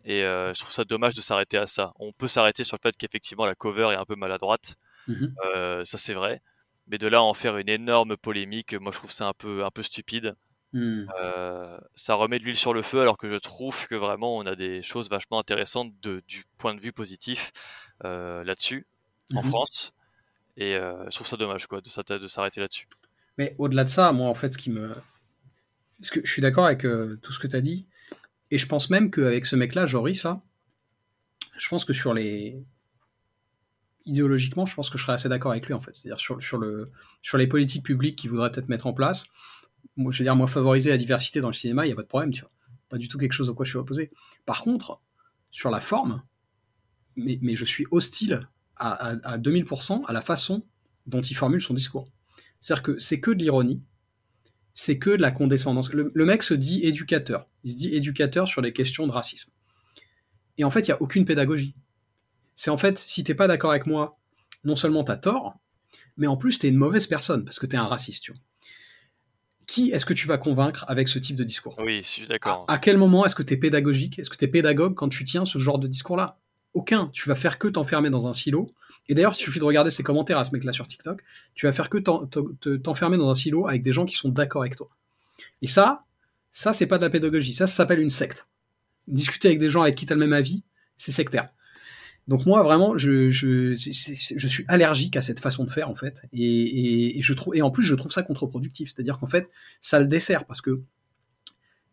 et 0.05 0.24
euh, 0.24 0.53
je 0.53 0.61
trouve 0.61 0.72
ça 0.72 0.84
dommage 0.84 1.14
de 1.14 1.20
s'arrêter 1.20 1.57
à 1.57 1.66
ça. 1.66 1.92
On 1.98 2.12
peut 2.12 2.26
s'arrêter 2.26 2.64
sur 2.64 2.76
le 2.76 2.80
fait 2.82 2.96
qu'effectivement 2.96 3.46
la 3.46 3.55
cover 3.55 3.90
est 3.92 3.96
un 3.96 4.05
peu 4.05 4.16
maladroite, 4.16 4.74
mmh 5.07 5.26
ça 5.84 5.98
c'est 5.98 6.14
vrai, 6.14 6.42
mais 6.88 6.98
de 6.98 7.07
là 7.07 7.18
à 7.18 7.22
en 7.22 7.34
faire 7.34 7.57
une 7.57 7.68
énorme 7.68 8.16
polémique, 8.16 8.74
moi 8.74 8.92
je 8.92 8.98
trouve 8.98 9.12
ça 9.12 9.28
un 9.28 9.34
peu 9.34 9.64
un 9.64 9.70
peu 9.70 9.82
stupide. 9.82 10.34
Mmh. 10.74 11.05
ça 11.94 12.14
remet 12.14 12.38
de 12.38 12.44
l'huile 12.44 12.57
sur 12.57 12.72
le 12.72 12.80
feu 12.80 13.03
alors 13.03 13.18
que 13.18 13.28
je 13.28 13.36
trouve 13.36 13.86
que 13.88 13.94
vraiment 13.94 14.38
on 14.38 14.46
a 14.46 14.57
des 14.57 14.80
choses 14.80 15.11
vachement 15.11 15.38
intéressantes 15.38 15.92
de, 16.00 16.22
du 16.26 16.44
point 16.57 16.74
de 16.74 16.80
vue 16.80 16.94
positif 16.94 17.53
là-dessus 18.03 18.86
en 19.34 19.42
France. 19.42 19.92
Et 20.57 20.74
euh, 20.76 21.05
je 21.09 21.14
trouve 21.14 21.26
ça 21.26 21.36
dommage 21.36 21.66
de 21.68 22.26
s'arrêter 22.28 22.61
là-dessus. 22.61 22.88
Mais 23.38 23.55
au-delà 23.59 23.84
de 23.84 23.88
ça, 23.88 24.12
moi 24.12 24.28
en 24.28 24.34
fait, 24.34 24.53
ce 24.53 24.59
qui 24.59 24.70
me. 24.70 24.92
Que 26.11 26.20
je 26.24 26.30
suis 26.30 26.42
d'accord 26.42 26.66
avec 26.66 26.84
euh, 26.84 27.18
tout 27.22 27.32
ce 27.32 27.38
que 27.38 27.46
tu 27.46 27.57
as 27.57 27.61
dit. 27.61 27.86
Et 28.50 28.59
je 28.59 28.66
pense 28.66 28.90
même 28.90 29.11
qu'avec 29.11 29.46
ce 29.46 29.57
mec-là, 29.57 29.86
Joris, 29.86 30.20
ça, 30.20 30.42
je 31.57 31.68
pense 31.68 31.84
que 31.84 31.92
sur 31.92 32.12
les. 32.12 32.62
Idéologiquement, 34.05 34.66
je 34.66 34.74
pense 34.74 34.90
que 34.90 34.98
je 34.98 35.05
serais 35.05 35.12
assez 35.12 35.28
d'accord 35.28 35.53
avec 35.53 35.66
lui 35.66 35.74
en 35.74 35.80
fait. 35.80 35.94
C'est-à-dire 35.94 36.18
sur, 36.18 36.42
sur, 36.42 36.59
le, 36.59 36.90
sur 37.22 37.38
les 37.38 37.46
politiques 37.46 37.84
publiques 37.84 38.16
qu'il 38.16 38.30
voudrait 38.30 38.50
peut-être 38.50 38.68
mettre 38.68 38.88
en 38.88 38.92
place. 38.92 39.24
Je 39.96 40.03
veux 40.03 40.24
dire, 40.24 40.34
moi, 40.34 40.48
favoriser 40.48 40.90
la 40.90 40.96
diversité 40.96 41.40
dans 41.40 41.48
le 41.48 41.55
cinéma, 41.55 41.84
il 41.84 41.88
n'y 41.88 41.92
a 41.92 41.96
pas 41.96 42.03
de 42.03 42.09
problème, 42.09 42.32
tu 42.32 42.40
vois. 42.40 42.50
Pas 42.88 42.98
du 42.98 43.09
tout 43.09 43.16
quelque 43.16 43.32
chose 43.32 43.48
au 43.48 43.55
quoi 43.55 43.64
je 43.64 43.70
suis 43.70 43.78
opposé. 43.78 44.11
Par 44.44 44.62
contre, 44.62 45.00
sur 45.53 45.70
la 45.70 45.80
forme, 45.80 46.22
mais 47.14 47.55
je 47.55 47.64
suis 47.64 47.86
hostile 47.92 48.48
à, 48.77 49.39
2000% 49.39 50.05
à 50.07 50.12
la 50.12 50.20
façon 50.20 50.64
dont 51.07 51.20
il 51.20 51.35
formule 51.35 51.61
son 51.61 51.75
discours. 51.75 52.09
C'est-à-dire 52.61 52.83
que 52.83 52.99
c'est 52.99 53.20
que 53.20 53.31
de 53.31 53.43
l'ironie, 53.43 53.83
c'est 54.75 54.99
que 54.99 55.11
de 55.11 55.23
la 55.23 55.31
condescendance. 55.31 55.93
Le, 55.93 56.25
mec 56.25 56.43
se 56.43 56.55
dit 56.55 56.81
éducateur. 56.85 57.49
Il 57.64 57.73
se 57.73 57.77
dit 57.77 57.95
éducateur 57.95 58.49
sur 58.49 58.62
les 58.62 58.73
questions 58.73 59.07
de 59.07 59.12
racisme. 59.12 59.51
Et 60.59 60.64
en 60.64 60.70
fait, 60.70 60.81
il 60.81 60.91
n'y 60.91 60.95
a 60.95 61.03
aucune 61.03 61.25
pédagogie. 61.25 61.75
C'est 62.55 62.70
en 62.70 62.79
fait, 62.79 62.99
si 62.99 63.25
t'es 63.25 63.35
pas 63.35 63.49
d'accord 63.49 63.70
avec 63.70 63.87
moi, 63.87 64.18
non 64.64 64.77
seulement 64.77 65.05
tu 65.05 65.12
as 65.12 65.16
tort, 65.16 65.59
mais 66.16 66.27
en 66.27 66.37
plus 66.37 66.59
tu 66.59 66.66
es 66.66 66.70
une 66.70 66.77
mauvaise 66.77 67.07
personne 67.07 67.45
parce 67.45 67.59
que 67.59 67.66
tu 67.66 67.77
es 67.77 67.79
un 67.79 67.87
raciste. 67.87 68.31
Qui 69.66 69.91
est-ce 69.91 70.05
que 70.05 70.14
tu 70.14 70.27
vas 70.27 70.39
convaincre 70.39 70.85
avec 70.89 71.09
ce 71.09 71.18
type 71.18 71.37
de 71.37 71.45
discours? 71.45 71.77
Oui, 71.79 72.03
je 72.03 72.09
suis 72.09 72.27
d'accord. 72.27 72.64
À, 72.68 72.75
à, 72.75 72.79
quel 72.79 72.99
moment 72.99 73.25
est-ce 73.25 73.35
que 73.35 73.43
tu 73.43 73.55
es 73.55 73.57
pédagogique? 73.57 74.18
Est-ce 74.18 74.29
que 74.29 74.37
tu 74.37 74.45
es 74.45 74.49
pédagogue 74.49 74.95
quand 74.95 75.09
tu 75.09 75.25
tiens 75.25 75.45
ce 75.45 75.59
genre 75.59 75.79
de 75.79 75.89
discours-là? 75.89 76.41
Aucun. 76.75 77.09
Tu 77.12 77.29
vas 77.29 77.35
faire 77.35 77.59
que 77.59 77.68
t'enfermer 77.68 78.11
dans 78.11 78.27
un 78.27 78.33
silo 78.33 78.70
Et 79.09 79.14
d'ailleurs, 79.14 79.35
il 79.35 79.39
suffit 79.39 79.59
de 79.59 79.64
regarder 79.64 79.91
ses 79.91 80.03
commentaires 80.03 80.39
à 80.39 80.45
ce 80.45 80.53
mec-là 80.53 80.73
sur 80.73 80.87
TikTok, 80.87 81.23
tu 81.55 81.66
vas 81.66 81.73
faire 81.73 81.89
que 81.91 81.99
t'enfermer 82.77 83.16
dans 83.16 83.31
un 83.31 83.35
silo 83.35 83.66
avec 83.68 83.83
des 83.83 83.93
gens 83.93 84.05
qui 84.05 84.16
sont 84.16 84.29
d'accord 84.29 84.62
avec 84.62 84.77
toi. 84.77 84.89
Et 85.61 85.66
ça, 85.66 86.05
ça, 86.51 86.73
c'est 86.73 86.87
pas 86.87 86.99
de 86.99 87.03
la 87.03 87.11
pédagogie, 87.11 87.53
ça, 87.53 87.66
s'appelle 87.66 88.01
une 88.01 88.11
secte. 88.11 88.47
Discuter 89.09 89.49
avec 89.49 89.59
des 89.59 89.68
gens 89.68 89.83
avec 89.83 89.97
qui 89.97 90.07
tu 90.07 90.12
as 90.12 90.16
le 90.16 90.20
même 90.20 90.33
avis, 90.33 90.62
c'est 90.97 91.12
sectaire. 91.12 91.49
Donc 92.29 92.47
moi 92.47 92.62
vraiment, 92.62 92.97
je, 92.97 93.31
suis 93.75 94.64
allergique 94.68 95.16
à 95.16 95.23
cette 95.23 95.41
façon 95.41 95.64
de 95.64 95.70
faire 95.70 95.91
en 95.91 95.97
fait, 95.97 96.23
et, 96.33 97.18
et 97.18 97.62
en 97.62 97.70
plus 97.73 97.83
je 97.83 97.97
trouve 97.97 98.12
ça 98.12 98.23
contre-productif, 98.23 98.93
c'est-à-dire 98.95 99.18
qu'en 99.18 99.27
fait 99.27 99.51
ça 99.81 99.99
le 99.99 100.07
dessert 100.07 100.45
parce 100.45 100.61
que 100.61 100.83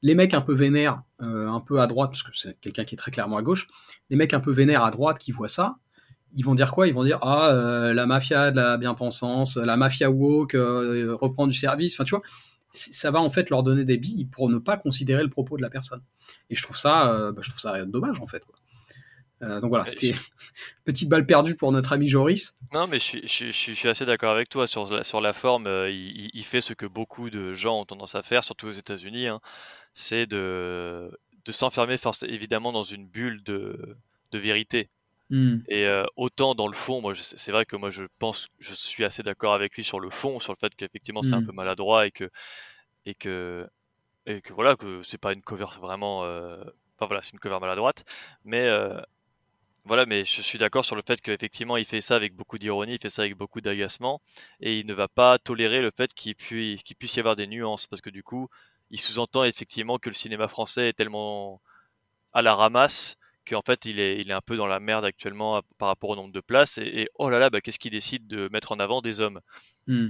les 0.01 0.15
mecs 0.15 0.33
un 0.33 0.41
peu 0.41 0.53
vénères, 0.53 1.01
euh, 1.21 1.47
un 1.49 1.59
peu 1.59 1.81
à 1.81 1.87
droite, 1.87 2.11
parce 2.11 2.23
que 2.23 2.31
c'est 2.33 2.59
quelqu'un 2.59 2.85
qui 2.85 2.95
est 2.95 2.97
très 2.97 3.11
clairement 3.11 3.37
à 3.37 3.41
gauche, 3.41 3.67
les 4.09 4.15
mecs 4.15 4.33
un 4.33 4.39
peu 4.39 4.51
vénères 4.51 4.83
à 4.83 4.91
droite 4.91 5.19
qui 5.19 5.31
voient 5.31 5.49
ça, 5.49 5.77
ils 6.35 6.45
vont 6.45 6.55
dire 6.55 6.71
quoi? 6.71 6.87
Ils 6.87 6.93
vont 6.93 7.03
dire 7.03 7.19
ah 7.21 7.49
euh, 7.49 7.93
la 7.93 8.05
mafia 8.05 8.51
de 8.51 8.57
la 8.57 8.77
bien-pensance, 8.77 9.57
la 9.57 9.77
mafia 9.77 10.11
woke 10.11 10.55
euh, 10.55 11.15
reprend 11.19 11.47
du 11.47 11.57
service, 11.57 11.95
enfin 11.95 12.03
tu 12.03 12.11
vois, 12.11 12.21
ça 12.71 13.09
va 13.09 13.19
en 13.19 13.31
fait 13.31 13.49
leur 13.49 13.63
donner 13.63 13.83
des 13.83 13.97
billes 13.97 14.25
pour 14.25 14.49
ne 14.49 14.59
pas 14.59 14.77
considérer 14.77 15.23
le 15.23 15.29
propos 15.29 15.57
de 15.57 15.63
la 15.63 15.71
personne. 15.71 16.01
Et 16.51 16.55
je 16.55 16.61
trouve 16.61 16.77
ça, 16.77 17.31
bah, 17.31 17.41
je 17.41 17.49
trouve 17.49 17.59
ça 17.59 17.83
dommage 17.85 18.21
en 18.21 18.27
fait. 18.27 18.43
Euh, 19.41 19.61
donc 19.61 19.69
voilà, 19.69 19.85
c'était 19.85 20.11
petite 20.85 21.09
balle 21.09 21.25
perdue 21.25 21.55
pour 21.55 21.71
notre 21.71 21.93
ami 21.93 22.07
Joris. 22.07 22.57
Non, 22.73 22.87
mais 22.87 22.99
je 22.99 23.03
suis, 23.03 23.27
je, 23.27 23.51
suis 23.51 23.87
assez 23.87 24.05
d'accord 24.05 24.31
avec 24.31 24.49
toi 24.49 24.67
sur 24.67 24.91
la, 24.91 25.03
sur 25.03 25.21
la 25.21 25.33
forme. 25.33 25.67
Euh, 25.67 25.89
il, 25.89 26.43
fait 26.43 26.61
ce 26.61 26.73
que 26.73 26.85
beaucoup 26.85 27.29
de 27.29 27.53
gens 27.53 27.79
ont 27.79 27.85
tendance 27.85 28.15
à 28.15 28.23
faire, 28.23 28.43
surtout 28.43 28.67
aux 28.67 28.71
États-Unis, 28.71 29.27
hein. 29.27 29.39
c'est 29.93 30.25
de, 30.25 31.09
de 31.45 31.51
s'enfermer 31.51 31.95
évidemment 32.23 32.71
dans 32.71 32.83
une 32.83 33.07
bulle 33.07 33.41
de, 33.43 33.97
de 34.31 34.37
vérité. 34.37 34.89
Hmm. 35.29 35.57
Et 35.67 35.85
euh, 35.85 36.05
autant 36.17 36.55
dans 36.55 36.67
le 36.67 36.73
fond, 36.73 37.01
moi, 37.01 37.13
c'est 37.15 37.51
vrai 37.51 37.65
que 37.65 37.75
moi, 37.75 37.91
je 37.91 38.03
pense, 38.17 38.47
je 38.59 38.73
suis 38.73 39.05
assez 39.05 39.23
d'accord 39.23 39.53
avec 39.53 39.75
lui 39.75 39.83
sur 39.83 39.99
le 39.99 40.09
fond, 40.09 40.39
sur 40.39 40.53
le 40.53 40.57
fait 40.57 40.75
qu'effectivement, 40.75 41.21
c'est 41.21 41.33
un 41.33 41.41
hmm. 41.41 41.45
peu 41.45 41.51
maladroit 41.53 42.07
et 42.07 42.11
que 42.11 42.29
et 43.05 43.13
que 43.13 43.67
et 44.25 44.41
que 44.41 44.53
voilà, 44.53 44.75
que 44.75 45.01
c'est 45.03 45.17
pas 45.17 45.31
une 45.31 45.41
cover 45.41 45.65
vraiment. 45.79 46.21
Enfin 46.21 47.05
voilà, 47.05 47.21
c'est 47.21 47.33
une 47.33 47.39
cover 47.39 47.59
maladroite, 47.61 48.03
mais 48.43 48.67
voilà, 49.85 50.05
mais 50.05 50.25
je 50.25 50.41
suis 50.41 50.57
d'accord 50.57 50.85
sur 50.85 50.95
le 50.95 51.03
fait 51.05 51.21
qu'effectivement, 51.21 51.77
il 51.77 51.85
fait 51.85 52.01
ça 52.01 52.15
avec 52.15 52.35
beaucoup 52.35 52.57
d'ironie, 52.57 52.93
il 52.93 53.01
fait 53.01 53.09
ça 53.09 53.23
avec 53.23 53.35
beaucoup 53.35 53.61
d'agacement, 53.61 54.21
et 54.59 54.79
il 54.79 54.85
ne 54.85 54.93
va 54.93 55.07
pas 55.07 55.39
tolérer 55.39 55.81
le 55.81 55.91
fait 55.95 56.13
qu'il 56.13 56.35
puisse, 56.35 56.83
puisse 56.83 57.15
y 57.15 57.19
avoir 57.19 57.35
des 57.35 57.47
nuances, 57.47 57.87
parce 57.87 58.01
que 58.01 58.09
du 58.09 58.23
coup, 58.23 58.49
il 58.91 58.99
sous-entend 58.99 59.43
effectivement 59.43 59.97
que 59.97 60.09
le 60.09 60.15
cinéma 60.15 60.47
français 60.47 60.89
est 60.89 60.93
tellement 60.93 61.61
à 62.33 62.41
la 62.41 62.55
ramasse 62.55 63.17
qu'en 63.47 63.61
fait, 63.61 63.85
il 63.85 63.99
est, 63.99 64.19
il 64.19 64.29
est 64.29 64.33
un 64.33 64.41
peu 64.41 64.57
dans 64.57 64.67
la 64.67 64.79
merde 64.79 65.05
actuellement 65.05 65.61
par 65.77 65.87
rapport 65.87 66.11
au 66.11 66.15
nombre 66.15 66.33
de 66.33 66.41
places, 66.41 66.77
et, 66.77 67.07
oh 67.15 67.29
là 67.29 67.39
là, 67.39 67.49
bah, 67.49 67.61
qu'est-ce 67.61 67.79
qu'il 67.79 67.91
décide 67.91 68.27
de 68.27 68.49
mettre 68.51 68.71
en 68.71 68.79
avant 68.79 69.01
des 69.01 69.21
hommes? 69.21 69.39
Hmm. 69.87 70.09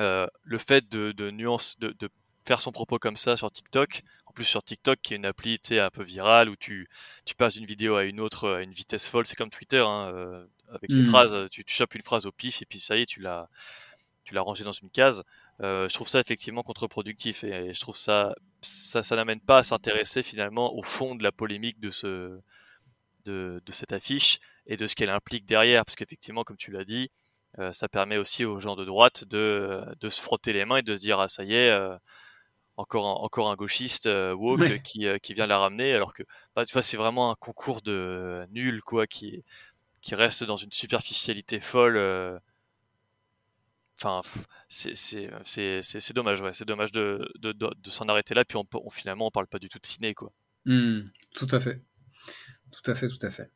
euh, 0.00 0.26
Le 0.42 0.58
fait 0.58 0.88
de, 0.88 1.12
de, 1.12 1.30
de 1.30 2.08
faire 2.44 2.60
son 2.60 2.72
propos 2.72 2.98
comme 2.98 3.16
ça 3.16 3.36
sur 3.36 3.50
TikTok, 3.50 4.02
plus 4.36 4.44
sur 4.44 4.62
TikTok, 4.62 5.00
qui 5.02 5.14
est 5.14 5.16
une 5.16 5.26
appli 5.26 5.58
un 5.72 5.90
peu 5.90 6.04
virale, 6.04 6.48
où 6.48 6.56
tu, 6.56 6.88
tu 7.24 7.34
passes 7.34 7.54
d'une 7.54 7.66
vidéo 7.66 7.96
à 7.96 8.04
une 8.04 8.20
autre 8.20 8.48
à 8.50 8.62
une 8.62 8.72
vitesse 8.72 9.08
folle. 9.08 9.26
C'est 9.26 9.34
comme 9.34 9.50
Twitter, 9.50 9.80
hein, 9.84 10.12
euh, 10.14 10.46
avec 10.68 10.92
les 10.92 11.02
hmm. 11.02 11.08
phrases, 11.08 11.48
tu, 11.50 11.64
tu 11.64 11.74
chopes 11.74 11.94
une 11.96 12.02
phrase 12.02 12.26
au 12.26 12.32
pif, 12.32 12.62
et 12.62 12.66
puis 12.66 12.78
ça 12.78 12.96
y 12.96 13.02
est, 13.02 13.06
tu 13.06 13.20
l'as 13.20 13.48
tu 14.26 14.34
l'as 14.34 14.42
rangé 14.42 14.64
dans 14.64 14.72
une 14.72 14.90
case. 14.90 15.22
Euh, 15.62 15.88
je 15.88 15.94
trouve 15.94 16.08
ça 16.08 16.20
effectivement 16.20 16.62
contre-productif 16.62 17.42
et, 17.44 17.72
je 17.72 17.80
trouve 17.80 17.96
ça 17.96 18.34
ça, 18.60 19.02
ça 19.02 19.16
n'amène 19.16 19.40
pas 19.40 19.58
à 19.58 19.62
s'intéresser 19.62 20.22
finalement 20.22 20.74
au 20.76 20.82
fond 20.82 21.14
de 21.14 21.22
la 21.22 21.32
polémique 21.32 21.80
de 21.80 21.90
ce 21.90 22.38
de, 23.24 23.62
de 23.64 23.72
cette 23.72 23.92
affiche 23.92 24.38
et 24.66 24.76
de 24.76 24.86
ce 24.86 24.94
qu'elle 24.94 25.08
implique 25.08 25.46
derrière 25.46 25.84
parce 25.86 25.96
qu'effectivement 25.96 26.44
comme 26.44 26.58
tu 26.58 26.72
l'as 26.72 26.84
dit 26.84 27.10
euh, 27.58 27.72
ça 27.72 27.88
permet 27.88 28.18
aussi 28.18 28.44
aux 28.44 28.60
gens 28.60 28.76
de 28.76 28.84
droite 28.84 29.24
de, 29.24 29.82
de 29.98 30.08
se 30.10 30.20
frotter 30.20 30.52
les 30.52 30.66
mains 30.66 30.78
et 30.78 30.82
de 30.82 30.94
se 30.94 31.00
dire 31.00 31.20
ah 31.20 31.28
ça 31.28 31.42
y 31.44 31.54
est 31.54 31.70
encore 32.76 33.06
un, 33.06 33.24
encore 33.24 33.50
un 33.50 33.56
gauchiste 33.56 34.06
euh, 34.06 34.34
woke 34.34 34.82
qui, 34.82 35.06
euh, 35.06 35.18
qui 35.18 35.34
vient 35.34 35.46
la 35.46 35.58
ramener, 35.58 35.94
alors 35.94 36.12
que 36.12 36.22
bah, 36.54 36.64
tu 36.64 36.72
vois, 36.72 36.82
c'est 36.82 36.96
vraiment 36.96 37.30
un 37.30 37.34
concours 37.34 37.82
de 37.82 38.46
nul 38.50 38.82
quoi, 38.82 39.06
qui, 39.06 39.42
qui 40.02 40.14
reste 40.14 40.44
dans 40.44 40.56
une 40.56 40.72
superficialité 40.72 41.60
folle. 41.60 41.96
Euh. 41.96 42.38
Enfin, 43.98 44.20
c'est 44.68 46.12
dommage, 46.12 46.42
ouais, 46.42 46.52
c'est 46.52 46.66
dommage 46.66 46.92
de, 46.92 47.26
de, 47.38 47.52
de, 47.52 47.90
s'en 47.90 48.08
arrêter 48.08 48.34
là, 48.34 48.44
puis 48.44 48.58
on, 48.58 48.90
finalement 48.90 49.26
on 49.26 49.30
parle 49.30 49.46
pas 49.46 49.58
du 49.58 49.70
tout 49.70 49.78
de 49.78 49.86
ciné 49.86 50.12
quoi. 50.12 50.32
Mmh, 50.66 51.00
tout 51.34 51.48
à 51.50 51.60
fait, 51.60 51.82
tout 52.72 52.90
à 52.90 52.94
fait, 52.94 53.08
tout 53.08 53.24
à 53.26 53.30
fait. 53.30 53.50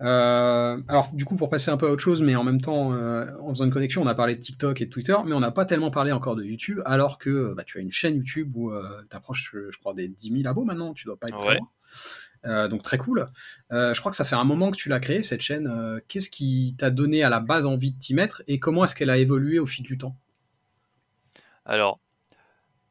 Euh, 0.00 0.80
alors, 0.86 1.10
du 1.12 1.24
coup, 1.24 1.36
pour 1.36 1.50
passer 1.50 1.70
un 1.70 1.76
peu 1.76 1.88
à 1.88 1.90
autre 1.90 2.02
chose, 2.02 2.22
mais 2.22 2.36
en 2.36 2.44
même 2.44 2.60
temps, 2.60 2.92
euh, 2.92 3.26
en 3.40 3.50
faisant 3.50 3.64
une 3.64 3.72
connexion, 3.72 4.02
on 4.02 4.06
a 4.06 4.14
parlé 4.14 4.36
de 4.36 4.40
TikTok 4.40 4.80
et 4.80 4.86
de 4.86 4.90
Twitter, 4.90 5.16
mais 5.26 5.32
on 5.32 5.40
n'a 5.40 5.50
pas 5.50 5.64
tellement 5.64 5.90
parlé 5.90 6.12
encore 6.12 6.36
de 6.36 6.44
YouTube, 6.44 6.80
alors 6.84 7.18
que 7.18 7.54
bah, 7.54 7.64
tu 7.64 7.78
as 7.78 7.80
une 7.80 7.90
chaîne 7.90 8.16
YouTube 8.16 8.54
où 8.54 8.70
euh, 8.70 9.02
tu 9.10 9.16
approches, 9.16 9.52
je 9.52 9.78
crois, 9.78 9.94
des 9.94 10.08
10 10.08 10.42
000 10.42 10.48
abos 10.48 10.64
maintenant, 10.64 10.94
tu 10.94 11.06
dois 11.06 11.18
pas 11.18 11.28
être 11.28 11.38
très 11.38 11.58
loin. 11.58 12.68
donc 12.68 12.82
très 12.82 12.98
cool. 12.98 13.26
je 13.70 13.98
crois 13.98 14.10
que 14.10 14.16
ça 14.16 14.24
fait 14.24 14.36
un 14.36 14.44
moment 14.44 14.70
que 14.70 14.76
tu 14.76 14.88
l'as 14.88 15.00
créée, 15.00 15.22
cette 15.22 15.40
chaîne. 15.40 16.00
Qu'est-ce 16.06 16.30
qui 16.30 16.76
t'a 16.78 16.90
donné 16.90 17.24
à 17.24 17.28
la 17.28 17.40
base 17.40 17.66
envie 17.66 17.92
de 17.92 17.98
t'y 17.98 18.14
mettre 18.14 18.42
et 18.46 18.60
comment 18.60 18.84
est-ce 18.84 18.94
qu'elle 18.94 19.10
a 19.10 19.18
évolué 19.18 19.58
au 19.58 19.66
fil 19.66 19.84
du 19.84 19.98
temps? 19.98 20.16
Alors, 21.64 21.98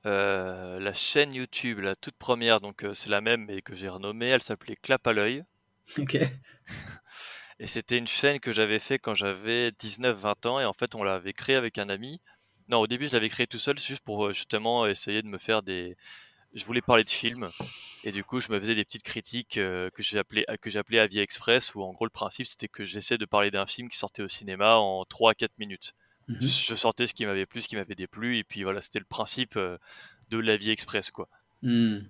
la 0.03 0.93
chaîne 0.93 1.33
YouTube, 1.33 1.79
la 1.79 1.95
toute 1.95 2.17
première, 2.17 2.59
donc 2.59 2.85
c'est 2.93 3.09
la 3.09 3.21
même 3.21 3.45
mais 3.45 3.61
que 3.61 3.75
j'ai 3.75 3.87
renommée, 3.87 4.27
elle 4.27 4.43
s'appelait 4.43 4.75
Clap 4.75 5.07
à 5.07 5.13
l'œil. 5.13 5.45
Ok. 5.97 6.17
Et 7.59 7.67
c'était 7.67 7.97
une 7.97 8.07
chaîne 8.07 8.39
que 8.39 8.53
j'avais 8.53 8.79
fait 8.79 8.99
quand 8.99 9.15
j'avais 9.15 9.71
19-20 9.71 10.47
ans. 10.47 10.59
Et 10.59 10.65
en 10.65 10.73
fait, 10.73 10.93
on 10.95 11.03
l'avait 11.03 11.33
créée 11.33 11.55
avec 11.55 11.77
un 11.77 11.89
ami. 11.89 12.21
Non, 12.69 12.79
au 12.79 12.87
début, 12.87 13.07
je 13.07 13.13
l'avais 13.13 13.29
créé 13.29 13.47
tout 13.47 13.57
seul, 13.57 13.79
juste 13.79 14.03
pour 14.03 14.27
euh, 14.27 14.33
justement 14.33 14.85
essayer 14.85 15.21
de 15.21 15.27
me 15.27 15.37
faire 15.37 15.63
des. 15.63 15.97
Je 16.53 16.63
voulais 16.65 16.81
parler 16.81 17.03
de 17.03 17.09
films. 17.09 17.49
Et 18.03 18.11
du 18.11 18.23
coup, 18.23 18.39
je 18.39 18.51
me 18.51 18.59
faisais 18.59 18.75
des 18.75 18.83
petites 18.83 19.03
critiques 19.03 19.57
euh, 19.57 19.89
que 19.91 20.03
j'ai 20.03 20.19
appelées, 20.19 20.45
que 20.61 20.69
j'appelais 20.69 20.99
Avis 20.99 21.19
Express, 21.19 21.75
où 21.75 21.81
en 21.81 21.93
gros, 21.93 22.05
le 22.05 22.11
principe, 22.11 22.45
c'était 22.45 22.67
que 22.67 22.85
j'essaie 22.85 23.17
de 23.17 23.25
parler 23.25 23.51
d'un 23.51 23.65
film 23.65 23.89
qui 23.89 23.97
sortait 23.97 24.23
au 24.23 24.27
cinéma 24.27 24.75
en 24.75 25.03
3 25.05 25.33
4 25.33 25.51
minutes. 25.57 25.93
Mhm. 26.27 26.41
Je 26.41 26.75
sortais 26.75 27.07
ce 27.07 27.13
qui 27.13 27.25
m'avait 27.25 27.45
plu, 27.45 27.61
ce 27.61 27.67
qui 27.67 27.75
m'avait 27.75 27.95
déplu. 27.95 28.37
Et 28.37 28.43
puis 28.43 28.63
voilà, 28.63 28.81
c'était 28.81 28.99
le 28.99 29.05
principe 29.05 29.55
euh, 29.55 29.77
de 30.29 30.37
l'Avis 30.37 30.69
Express, 30.69 31.11
quoi. 31.11 31.27
Hmm. 31.63 32.01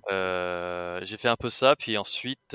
j'ai 1.04 1.18
fait 1.18 1.30
un 1.30 1.38
peu 1.38 1.50
ça, 1.50 1.78
puis 1.78 1.98
ensuite, 1.98 2.54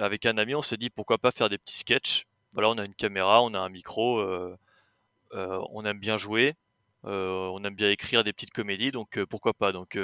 avec 0.00 0.26
un 0.26 0.38
ami, 0.38 0.54
on 0.54 0.62
s'est 0.62 0.76
dit 0.76 0.90
pourquoi 0.90 1.18
pas 1.18 1.30
faire 1.30 1.48
des 1.48 1.58
petits 1.58 1.78
sketchs. 1.78 2.24
Voilà, 2.52 2.70
on 2.70 2.78
a 2.78 2.84
une 2.84 2.94
caméra, 2.94 3.42
on 3.42 3.54
a 3.54 3.58
un 3.58 3.68
micro, 3.68 4.18
euh, 4.18 4.56
euh, 5.34 5.62
on 5.70 5.84
aime 5.84 6.00
bien 6.00 6.16
jouer, 6.16 6.54
euh, 7.04 7.48
on 7.52 7.62
aime 7.64 7.74
bien 7.74 7.90
écrire 7.90 8.24
des 8.24 8.32
petites 8.32 8.50
comédies, 8.50 8.90
donc 8.90 9.22
pourquoi 9.26 9.54
pas. 9.54 9.72
Donc 9.72 9.98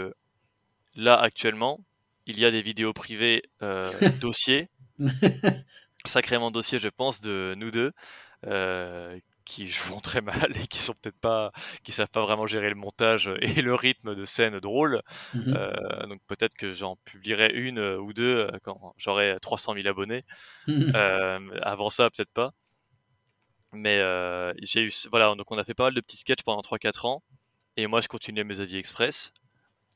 là, 0.94 1.18
actuellement, 1.18 1.80
il 2.26 2.38
y 2.38 2.44
a 2.44 2.50
des 2.50 2.62
vidéos 2.62 2.92
privées 2.92 3.42
dossiers, 4.20 4.68
sacrément 6.04 6.50
dossiers, 6.50 6.78
je 6.78 6.88
pense, 6.88 7.20
de 7.20 7.54
nous 7.56 7.70
deux, 7.70 7.92
qui 9.46 9.68
jouent 9.68 10.00
très 10.00 10.20
mal 10.20 10.50
et 10.54 10.66
qui 10.66 10.78
sont 10.78 10.92
peut-être 10.92 11.18
pas, 11.18 11.52
qui 11.82 11.92
savent 11.92 12.10
pas 12.10 12.20
vraiment 12.20 12.46
gérer 12.46 12.68
le 12.68 12.74
montage 12.74 13.30
et 13.40 13.62
le 13.62 13.74
rythme 13.74 14.14
de 14.14 14.26
scène 14.26 14.60
drôle. 14.60 15.00
Mhm. 15.32 15.56
Euh, 15.56 16.06
donc 16.06 16.20
peut-être 16.26 16.54
que 16.54 16.74
j'en 16.74 16.96
publierai 17.06 17.54
une 17.54 17.78
euh, 17.78 17.98
ou 17.98 18.12
deux 18.12 18.36
euh, 18.36 18.58
quand 18.62 18.92
j'aurai 18.98 19.38
300 19.40 19.74
000 19.74 19.86
abonnés. 19.86 20.24
Mhm. 20.66 20.92
avant 21.62 21.88
ça, 21.88 22.10
peut-être 22.10 22.32
pas. 22.32 22.52
Mais 23.72 23.98
j'ai 24.62 24.82
eu, 24.82 24.92
voilà, 25.10 25.34
donc 25.34 25.50
on 25.50 25.58
a 25.58 25.64
fait 25.64 25.74
pas 25.74 25.84
mal 25.84 25.94
de 25.94 26.00
petits 26.00 26.18
sketchs 26.18 26.42
pendant 26.42 26.60
3-4 26.60 27.06
ans. 27.06 27.22
Et 27.76 27.86
moi, 27.86 28.00
je 28.00 28.08
continuais 28.08 28.44
mes 28.44 28.60
avis 28.60 28.78
express, 28.78 29.32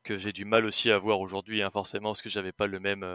que 0.04 0.18
j'ai 0.18 0.32
du 0.32 0.44
mal 0.44 0.66
aussi 0.66 0.90
à 0.90 0.98
voir 0.98 1.20
aujourd'hui, 1.20 1.62
hein, 1.62 1.70
forcément, 1.70 2.10
parce 2.10 2.20
que 2.20 2.28
j'avais 2.28 2.52
pas 2.52 2.66
le 2.66 2.78
même, 2.78 3.06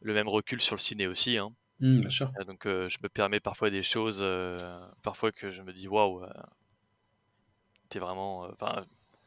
le 0.00 0.14
même 0.14 0.28
recul 0.28 0.60
sur 0.60 0.74
le 0.74 0.80
ciné 0.80 1.06
aussi. 1.06 1.36
Hein. 1.36 1.52
Mmh, 1.80 2.00
bien 2.00 2.10
sûr. 2.10 2.32
donc 2.46 2.62
je 2.64 2.96
me 3.02 3.08
permets 3.08 3.40
parfois 3.40 3.70
des 3.70 3.82
choses, 3.82 4.24
parfois 5.02 5.32
que 5.32 5.50
je 5.50 5.62
me 5.62 5.72
dis 5.72 5.88
waouh, 5.88 6.24
t'es 7.88 7.98
vraiment. 7.98 8.48
Enfin, 8.52 8.84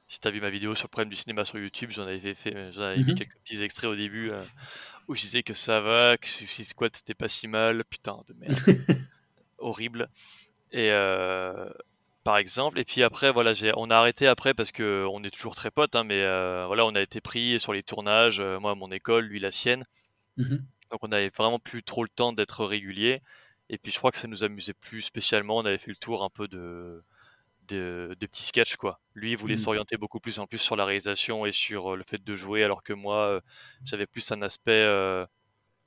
si 0.08 0.20
t'as 0.20 0.32
vu 0.32 0.42
ma 0.42 0.50
vidéo 0.50 0.76
sur 0.76 0.88
le 0.88 0.90
problème 0.90 1.10
du 1.10 1.16
cinéma 1.16 1.46
sur 1.46 1.58
YouTube, 1.58 1.92
j'en 1.92 2.04
avais 2.04 2.36
fait, 2.36 2.72
j'en 2.74 2.82
avais 2.82 2.98
mis 2.98 3.14
mmh 3.14 3.16
quelques 3.16 3.38
petits 3.38 3.64
extraits 3.64 3.90
au 3.90 3.96
début 3.96 4.32
où 5.08 5.16
je 5.16 5.22
disais 5.22 5.44
que 5.44 5.54
ça 5.54 5.80
va, 5.80 6.18
que 6.18 6.28
Suicide 6.28 6.66
Squad 6.66 6.96
c'était 6.96 7.14
pas 7.14 7.28
si 7.28 7.48
mal, 7.48 7.84
putain 7.86 8.22
de 8.28 8.34
merde, 8.34 8.56
horrible. 9.58 10.10
Et 10.74 10.90
par 12.24 12.38
exemple, 12.38 12.80
et 12.80 12.86
puis 12.86 13.02
après 13.02 13.32
voilà, 13.32 13.54
on 13.78 13.90
a 13.90 13.96
arrêté 13.96 14.28
après 14.28 14.54
parce 14.54 14.72
que 14.72 15.08
on 15.12 15.24
est 15.24 15.32
toujours 15.32 15.56
très 15.56 15.72
potes, 15.72 15.96
hein, 15.96 16.04
mais 16.04 16.22
voilà, 16.66 16.86
on 16.86 16.96
a 16.96 17.02
été 17.02 17.22
pris 17.22 17.60
sur 17.60 17.74
les 17.74 17.84
tournages, 17.84 18.42
moi 18.42 18.72
à 18.72 18.76
mon 18.76 18.92
école, 18.92 19.26
lui 19.26 19.40
la 19.40 19.52
sienne. 19.52 19.86
Mmh 20.38 20.58
donc 20.92 21.04
on 21.04 21.08
n'avait 21.08 21.30
vraiment 21.30 21.60
plus 21.60 21.84
trop 21.84 22.04
le 22.04 22.10
temps 22.10 22.34
d'être 22.34 22.66
régulier. 22.66 23.22
Et 23.70 23.78
puis 23.78 23.92
je 23.92 23.98
crois 23.98 24.12
que 24.12 24.18
ça 24.18 24.28
nous 24.28 24.44
amusait 24.44 24.74
plus 24.74 25.02
spécialement. 25.02 25.58
On 25.58 25.66
avait 25.66 25.78
fait 25.78 25.92
le 25.92 25.98
tour 25.98 26.24
un 26.24 26.30
peu 26.30 26.48
de, 26.48 27.04
de, 27.70 28.16
petits 28.20 28.44
sketchs 28.44 28.76
quoi. 28.76 29.00
Lui 29.16 29.32
il 29.32 29.38
voulait 29.38 29.56
mmh. 29.56 29.58
s'orienter 29.58 29.98
beaucoup 29.98 30.20
plus 30.20 30.40
en 30.40 30.48
plus 30.48 30.58
sur 30.60 30.76
la 30.76 30.86
réalisation 30.86 31.46
et 31.46 31.52
sur 31.52 31.94
euh, 31.94 31.96
le 31.96 32.04
fait 32.04 32.24
de 32.24 32.36
jouer, 32.36 32.64
alors 32.64 32.84
que 32.84 32.94
moi 32.94 33.18
euh, 33.28 33.42
j'avais 33.86 34.08
plus 34.08 34.32
un 34.32 34.42
aspect. 34.42 34.72
Euh, 34.72 35.26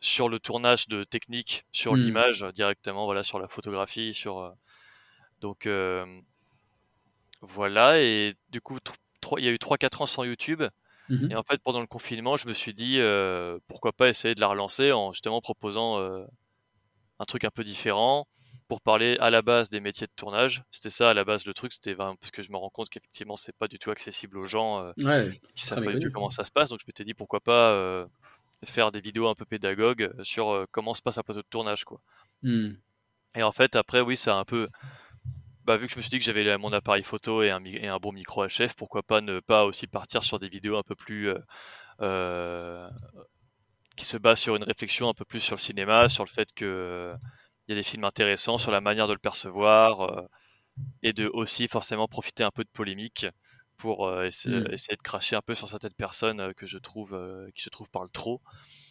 sur 0.00 0.28
le 0.28 0.38
tournage 0.38 0.86
de 0.88 1.02
technique, 1.04 1.64
sur 1.72 1.94
Hmm. 1.94 1.96
l'image 1.96 2.46
directement, 2.54 3.06
voilà, 3.06 3.22
sur 3.22 3.38
la 3.38 3.48
photographie, 3.48 4.12
sur 4.12 4.54
donc 5.44 5.66
euh, 5.66 6.06
voilà 7.42 8.00
et 8.00 8.34
du 8.48 8.60
coup 8.60 8.78
il 9.38 9.44
y 9.44 9.48
a 9.48 9.50
eu 9.50 9.58
3-4 9.58 10.02
ans 10.02 10.06
sans 10.06 10.24
YouTube 10.24 10.62
Mhm. 11.08 11.30
et 11.30 11.36
en 11.36 11.42
fait 11.42 11.60
pendant 11.62 11.80
le 11.80 11.86
confinement 11.86 12.36
je 12.36 12.48
me 12.48 12.54
suis 12.54 12.72
dit 12.72 12.96
euh, 12.98 13.58
pourquoi 13.68 13.92
pas 13.92 14.08
essayer 14.08 14.34
de 14.34 14.40
la 14.40 14.48
relancer 14.48 14.92
en 14.92 15.12
justement 15.12 15.40
proposant 15.40 15.98
euh, 15.98 16.24
un 17.18 17.24
truc 17.24 17.44
un 17.44 17.50
peu 17.50 17.64
différent 17.64 18.26
pour 18.68 18.80
parler 18.80 19.18
à 19.20 19.28
la 19.28 19.42
base 19.42 19.68
des 19.68 19.80
métiers 19.80 20.06
de 20.06 20.12
tournage. 20.16 20.62
C'était 20.70 20.88
ça 20.88 21.10
à 21.10 21.14
la 21.14 21.24
base 21.24 21.44
le 21.44 21.52
truc, 21.52 21.74
c'était 21.74 21.94
parce 21.94 22.30
que 22.32 22.42
je 22.42 22.50
me 22.50 22.56
rends 22.56 22.70
compte 22.70 22.88
qu'effectivement 22.88 23.36
c'est 23.36 23.54
pas 23.54 23.68
du 23.68 23.78
tout 23.78 23.90
accessible 23.90 24.38
aux 24.38 24.46
gens 24.46 24.82
euh, 24.82 24.92
Ouais, 24.98 25.38
qui 25.54 25.64
savent 25.64 25.84
pas 25.84 25.92
du 25.92 25.98
tout 25.98 26.10
comment 26.10 26.30
ça 26.30 26.44
se 26.44 26.50
passe. 26.50 26.70
Donc 26.70 26.80
je 26.80 26.86
m'étais 26.86 27.04
dit 27.04 27.14
pourquoi 27.14 27.40
pas 27.40 28.06
faire 28.64 28.90
des 28.90 29.00
vidéos 29.00 29.28
un 29.28 29.34
peu 29.34 29.44
pédagogues 29.44 30.10
sur 30.22 30.66
comment 30.70 30.94
se 30.94 31.02
passe 31.02 31.18
un 31.18 31.22
plateau 31.22 31.42
de 31.42 31.46
tournage 31.50 31.84
quoi. 31.84 32.00
Hmm. 32.42 32.70
Et 33.34 33.42
en 33.42 33.52
fait 33.52 33.76
après 33.76 34.00
oui 34.00 34.16
ça 34.16 34.36
a 34.36 34.38
un 34.38 34.44
peu 34.44 34.68
bah, 35.64 35.76
vu 35.76 35.86
que 35.86 35.92
je 35.92 35.96
me 35.96 36.02
suis 36.02 36.10
dit 36.10 36.18
que 36.18 36.24
j'avais 36.24 36.56
mon 36.58 36.72
appareil 36.72 37.02
photo 37.02 37.42
et 37.42 37.50
un, 37.50 37.98
bon 37.98 38.12
micro 38.12 38.46
HF, 38.46 38.74
pourquoi 38.76 39.02
pas 39.02 39.20
ne 39.20 39.40
pas 39.40 39.64
aussi 39.64 39.86
partir 39.86 40.22
sur 40.22 40.38
des 40.38 40.48
vidéos 40.48 40.76
un 40.76 40.82
peu 40.82 40.94
plus 40.94 41.28
euh, 41.28 41.38
euh, 42.00 42.88
qui 43.96 44.04
se 44.04 44.16
basent 44.16 44.40
sur 44.40 44.56
une 44.56 44.64
réflexion 44.64 45.08
un 45.08 45.14
peu 45.14 45.24
plus 45.24 45.40
sur 45.40 45.56
le 45.56 45.60
cinéma, 45.60 46.08
sur 46.08 46.24
le 46.24 46.28
fait 46.28 46.52
que 46.54 46.64
euh, 46.64 47.14
il 47.66 47.72
y 47.72 47.78
a 47.78 47.80
des 47.80 47.84
films 47.84 48.04
intéressants, 48.04 48.58
sur 48.58 48.72
la 48.72 48.80
manière 48.80 49.08
de 49.08 49.12
le 49.12 49.18
percevoir, 49.18 50.00
euh, 50.02 50.22
et 51.02 51.12
de 51.12 51.28
aussi 51.32 51.68
forcément 51.68 52.08
profiter 52.08 52.44
un 52.44 52.50
peu 52.50 52.64
de 52.64 52.68
polémique 52.70 53.26
pour 53.76 54.06
euh, 54.06 54.24
essa- 54.26 54.48
Mm. 54.50 54.68
essayer 54.72 54.96
de 54.96 55.02
cracher 55.02 55.36
un 55.36 55.42
peu 55.42 55.54
sur 55.54 55.68
certaines 55.68 55.92
personnes 55.94 56.40
euh, 56.40 56.52
que 56.52 56.66
je 56.66 56.78
trouve 56.78 57.14
euh, 57.14 57.50
qui 57.54 57.62
se 57.62 57.70
trouvent 57.70 57.90
parlent 57.90 58.10
trop. 58.12 58.40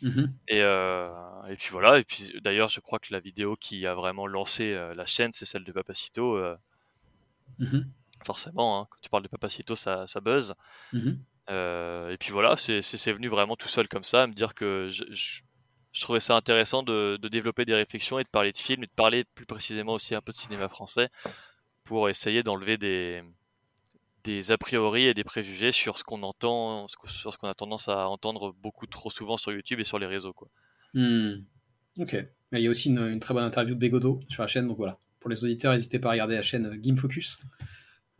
Mhm. 0.02 0.34
Et, 0.50 0.60
et 0.60 1.56
puis 1.58 1.70
voilà. 1.72 2.00
Et 2.00 2.04
puis 2.04 2.34
d'ailleurs, 2.42 2.70
je 2.70 2.80
crois 2.82 3.00
que 3.00 3.08
la 3.12 3.20
vidéo 3.20 3.56
qui 3.56 3.86
a 3.88 3.94
vraiment 3.96 4.28
lancé 4.28 4.74
la 4.96 5.06
chaîne, 5.06 5.32
c'est 5.34 5.46
celle 5.46 5.64
de 5.64 5.72
Papacito. 5.72 6.38
Mhm. 7.60 7.90
forcément, 8.26 8.80
hein, 8.82 8.88
quand 8.90 8.98
tu 9.02 9.10
parles 9.10 9.24
de 9.24 9.28
Papacito, 9.28 9.76
ça, 9.76 10.08
ça 10.08 10.22
buzz. 10.22 10.54
Euh, 11.50 12.10
et 12.12 12.18
puis 12.18 12.32
voilà, 12.32 12.56
c'est 12.56 12.80
venu 13.12 13.28
vraiment 13.28 13.56
tout 13.58 13.68
seul 13.68 13.88
comme 13.90 14.04
ça, 14.06 14.24
à 14.24 14.28
me 14.28 14.34
dire 14.34 14.54
que 14.54 14.90
je, 14.92 15.04
je- 15.12 15.42
je 15.92 16.02
trouvais 16.02 16.20
ça 16.22 16.36
intéressant 16.36 16.82
de, 16.84 17.18
de 17.22 17.28
développer 17.28 17.66
des 17.66 17.76
réflexions 17.76 18.18
et 18.20 18.24
de 18.24 18.30
parler 18.30 18.52
de 18.52 18.58
films 18.58 18.84
et 18.84 18.88
de 18.88 18.92
parler 18.96 19.26
plus 19.36 19.46
précisément 19.46 19.94
aussi 19.94 20.16
un 20.16 20.22
peu 20.22 20.32
de 20.32 20.38
cinéma 20.38 20.68
français 20.70 21.10
pour 21.84 22.10
essayer 22.10 22.42
d'enlever 22.44 22.78
des, 22.78 23.22
des 24.24 24.52
a 24.52 24.58
priori 24.58 25.06
et 25.06 25.14
des 25.14 25.24
préjugés 25.24 25.72
sur 25.72 25.98
ce 25.98 26.04
qu'on 26.04 26.24
entend, 26.24 26.88
sur 27.06 27.34
ce 27.34 27.38
qu'on 27.38 27.48
a 27.48 27.54
tendance 27.54 27.90
à 27.90 28.08
entendre 28.08 28.56
beaucoup 28.62 28.88
trop 28.88 29.10
souvent 29.10 29.38
sur 29.38 29.52
YouTube 29.52 29.80
et 29.80 29.84
sur 29.84 30.00
les 30.00 30.08
réseaux. 30.08 30.34
Quoi. 30.34 30.50
Hmm. 30.94 31.44
Ok. 31.98 32.16
Il 32.52 32.60
y 32.60 32.68
a 32.68 32.70
aussi 32.70 32.90
une, 32.90 33.20
très 33.20 33.34
bonne 33.34 33.44
interview 33.44 33.74
de 33.74 33.80
Bégodo 33.80 34.20
sur 34.30 34.44
la 34.44 34.48
chaîne, 34.48 34.68
donc 34.68 34.78
voilà. 34.78 35.00
Pour 35.20 35.30
les 35.30 35.44
auditeurs, 35.44 35.74
n'hésitez 35.74 36.00
pas 36.00 36.10
à 36.10 36.12
regarder 36.12 36.36
la 36.36 36.42
chaîne 36.42 36.68
euh, 36.68 36.78
Game 36.78 36.98
Focus. 36.98 37.40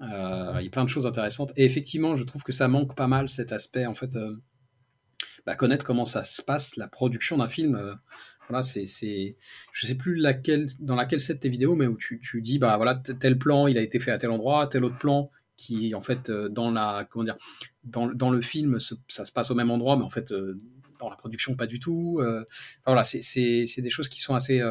Euh, 0.02 0.56
il 0.60 0.64
y 0.64 0.68
a 0.68 0.72
plein 0.72 0.84
de 0.84 0.90
choses 0.90 1.06
intéressantes. 1.06 1.54
Et 1.56 1.66
effectivement, 1.66 2.16
je 2.16 2.24
trouve 2.24 2.44
que 2.44 2.52
ça 2.52 2.68
manque 2.68 2.96
pas 2.96 3.08
mal 3.08 3.30
cet 3.30 3.52
aspect, 3.52 3.86
en 3.86 3.94
fait, 3.94 4.16
euh, 4.16 4.36
bah, 5.46 5.56
connaître 5.56 5.86
comment 5.86 6.06
ça 6.06 6.24
se 6.24 6.42
passe, 6.42 6.76
la 6.78 6.88
production 6.88 7.38
d'un 7.38 7.50
film. 7.50 7.76
euh, 7.76 7.94
voilà, 8.50 8.64
c'est, 8.64 8.86
c'est, 8.86 9.38
je 9.72 9.88
sais 9.88 9.96
plus 9.96 10.16
laquelle, 10.16 10.66
dans 10.80 10.96
laquelle 10.96 11.22
c'est 11.22 11.38
tes 11.38 11.50
vidéos, 11.50 11.76
mais 11.76 11.88
où 11.88 11.96
tu, 11.96 12.20
tu 12.20 12.42
dis, 12.42 12.60
bah 12.60 12.76
voilà, 12.76 12.96
tel 12.96 13.38
plan, 13.38 13.68
il 13.68 13.78
a 13.78 13.82
été 13.82 14.00
fait 14.00 14.12
à 14.12 14.18
tel 14.18 14.32
endroit, 14.32 14.68
tel 14.68 14.84
autre 14.84 14.98
plan 14.98 15.32
qui, 15.56 15.94
en 15.96 16.02
fait, 16.02 16.30
euh, 16.30 16.50
dans 16.50 16.72
la, 16.72 17.08
comment 17.10 17.26
dire, 17.26 17.38
dans, 17.84 18.08
dans 18.08 18.30
le 18.30 18.42
film, 18.42 18.80
ça 18.80 19.26
se 19.26 19.32
passe 19.32 19.52
au 19.52 19.56
même 19.56 19.72
endroit, 19.72 19.96
mais 19.98 20.04
en 20.04 20.10
fait, 20.10 20.32
euh, 20.32 20.58
dans 21.00 21.10
la 21.10 21.16
production, 21.16 21.56
pas 21.56 21.68
du 21.68 21.80
tout. 21.80 22.20
euh, 22.22 22.46
voilà, 22.86 23.04
c'est- 23.04 23.20
des 23.82 23.90
choses 23.90 24.10
qui 24.10 24.20
sont 24.22 24.36
assez, 24.36 24.62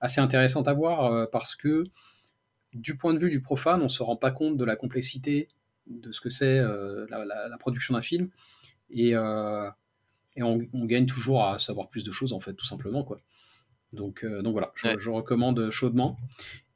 assez 0.00 0.20
intéressantes 0.20 0.68
à 0.68 0.74
voir 0.74 1.30
parce 1.30 1.54
que 1.56 1.84
du 2.74 2.96
point 2.96 3.14
de 3.14 3.18
vue 3.18 3.30
du 3.30 3.42
profane, 3.42 3.82
on 3.82 3.88
se 3.88 4.02
rend 4.02 4.16
pas 4.16 4.30
compte 4.32 4.56
de 4.56 4.64
la 4.64 4.76
complexité 4.76 5.48
de 5.86 6.12
ce 6.12 6.20
que 6.20 6.30
c'est 6.30 6.60
la, 6.60 7.56
production 7.58 7.94
d'un 7.94 8.02
film 8.02 8.30
et, 8.90 9.14
et 10.36 10.42
on, 10.42 10.58
on 10.72 10.84
gagne 10.84 11.06
toujours 11.06 11.44
à 11.44 11.58
savoir 11.58 11.88
plus 11.88 12.04
de 12.04 12.10
choses 12.12 12.32
en 12.32 12.40
fait, 12.40 12.54
tout 12.54 12.66
simplement 12.66 13.04
quoi. 13.04 13.20
Donc, 13.94 14.24
euh, 14.24 14.42
donc 14.42 14.52
voilà, 14.52 14.72
je, 14.74 14.88
Ouais. 14.88 14.94
je 14.98 15.10
recommande 15.10 15.70
chaudement. 15.70 16.18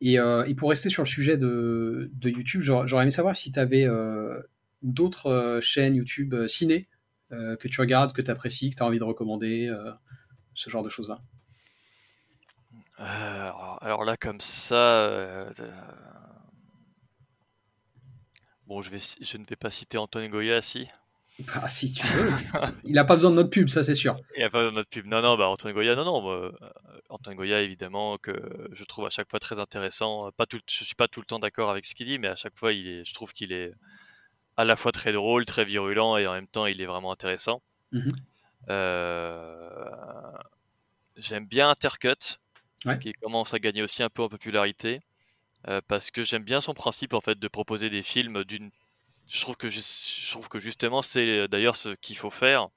Et, 0.00 0.18
euh, 0.18 0.44
et 0.46 0.54
pour 0.54 0.70
rester 0.70 0.88
sur 0.88 1.02
le 1.02 1.08
sujet 1.08 1.36
de, 1.36 2.10
de 2.14 2.28
YouTube, 2.30 2.60
j'aurais 2.60 3.02
aimé 3.02 3.10
savoir 3.10 3.34
si 3.36 3.50
tu 3.52 3.58
avais 3.58 3.86
d'autres 4.82 5.26
euh, 5.26 5.60
chaînes 5.60 5.94
YouTube 5.96 6.34
ciné 6.46 6.88
que 7.30 7.68
tu 7.68 7.80
regardes, 7.82 8.14
que 8.14 8.22
tu 8.22 8.30
apprécies, 8.30 8.70
que 8.70 8.76
tu 8.76 8.82
as 8.82 8.86
envie 8.86 8.98
de 8.98 9.04
recommander, 9.04 9.70
ce 10.54 10.70
genre 10.70 10.82
de 10.82 10.88
choses-là. 10.88 11.20
Euh, 13.00 13.04
alors, 13.04 13.78
alors 13.82 14.04
là, 14.04 14.16
comme 14.16 14.40
ça, 14.40 14.74
euh, 14.74 15.50
euh, 15.60 15.70
bon, 18.66 18.80
je 18.80 18.90
vais, 18.90 18.98
je 19.20 19.36
ne 19.36 19.44
vais 19.44 19.56
pas 19.56 19.70
citer 19.70 19.98
Antoine 19.98 20.28
Goya, 20.28 20.60
si. 20.60 20.88
Ah, 21.54 21.68
si 21.68 21.92
tu 21.92 22.04
veux. 22.06 22.28
Il 22.84 22.92
n'a 22.92 23.04
pas 23.04 23.14
besoin 23.14 23.30
de 23.30 23.36
notre 23.36 23.50
pub, 23.50 23.68
ça 23.68 23.84
c'est 23.84 23.94
sûr. 23.94 24.16
Il 24.34 24.38
n'y 24.38 24.44
a 24.44 24.50
pas 24.50 24.64
dans 24.64 24.72
notre 24.72 24.90
pub. 24.90 25.06
Non, 25.06 25.22
non, 25.22 25.36
bah 25.38 25.46
Antoine 25.48 25.72
Goya, 25.72 25.94
non, 25.94 26.04
non. 26.04 26.30
euh, 26.32 26.50
Antoine 27.10 27.36
Goya, 27.36 27.60
évidemment, 27.62 28.18
que 28.18 28.32
je 28.72 28.84
trouve 28.84 29.06
à 29.06 29.10
chaque 29.10 29.30
fois 29.30 29.38
très 29.38 29.58
intéressant. 29.60 30.30
Pas 30.36 30.46
tout, 30.46 30.60
je 30.68 30.84
suis 30.84 30.94
pas 30.96 31.06
tout 31.08 31.20
le 31.20 31.26
temps 31.26 31.38
d'accord 31.38 31.70
avec 31.70 31.86
ce 31.86 31.94
qu'il 31.94 32.06
dit, 32.06 32.18
mais 32.18 32.28
à 32.28 32.34
chaque 32.36 32.56
fois, 32.58 32.72
il 32.72 32.88
est, 32.88 33.04
je 33.04 33.14
trouve 33.14 33.32
qu'il 33.32 33.52
est 33.52 33.72
à 34.56 34.64
la 34.64 34.74
fois 34.74 34.90
très 34.90 35.12
drôle, 35.12 35.44
très 35.44 35.64
virulent, 35.64 36.16
et 36.16 36.26
en 36.26 36.32
même 36.32 36.48
temps, 36.48 36.66
il 36.66 36.80
est 36.80 36.86
vraiment 36.86 37.12
intéressant. 37.12 37.62
Mhm. 37.92 38.12
Euh, 38.70 39.78
J'aime 41.16 41.46
bien 41.46 41.68
Intercut, 41.68 42.38
Ouais. 42.86 42.96
qui 42.98 43.12
commence 43.12 43.54
à 43.54 43.58
gagner 43.58 43.82
aussi 43.82 44.04
un 44.04 44.08
peu 44.08 44.22
en 44.22 44.28
popularité, 44.28 45.00
euh, 45.66 45.80
parce 45.88 46.12
que 46.12 46.22
j'aime 46.22 46.44
bien 46.44 46.60
son 46.60 46.74
principe 46.74 47.12
en 47.12 47.20
fait 47.20 47.36
de 47.38 47.48
proposer 47.48 47.90
des 47.90 48.02
films 48.02 48.44
d'une. 48.44 48.70
Je 49.30 49.40
trouve 49.40 49.56
que 49.56 49.68
ju- 49.68 49.80
je 49.82 50.30
trouve 50.30 50.48
que 50.48 50.58
justement 50.58 51.02
c'est 51.02 51.26
euh, 51.26 51.48
d'ailleurs 51.48 51.76
ce 51.76 51.90
qu'il 51.96 52.16
faut 52.16 52.30
faire 52.30 52.68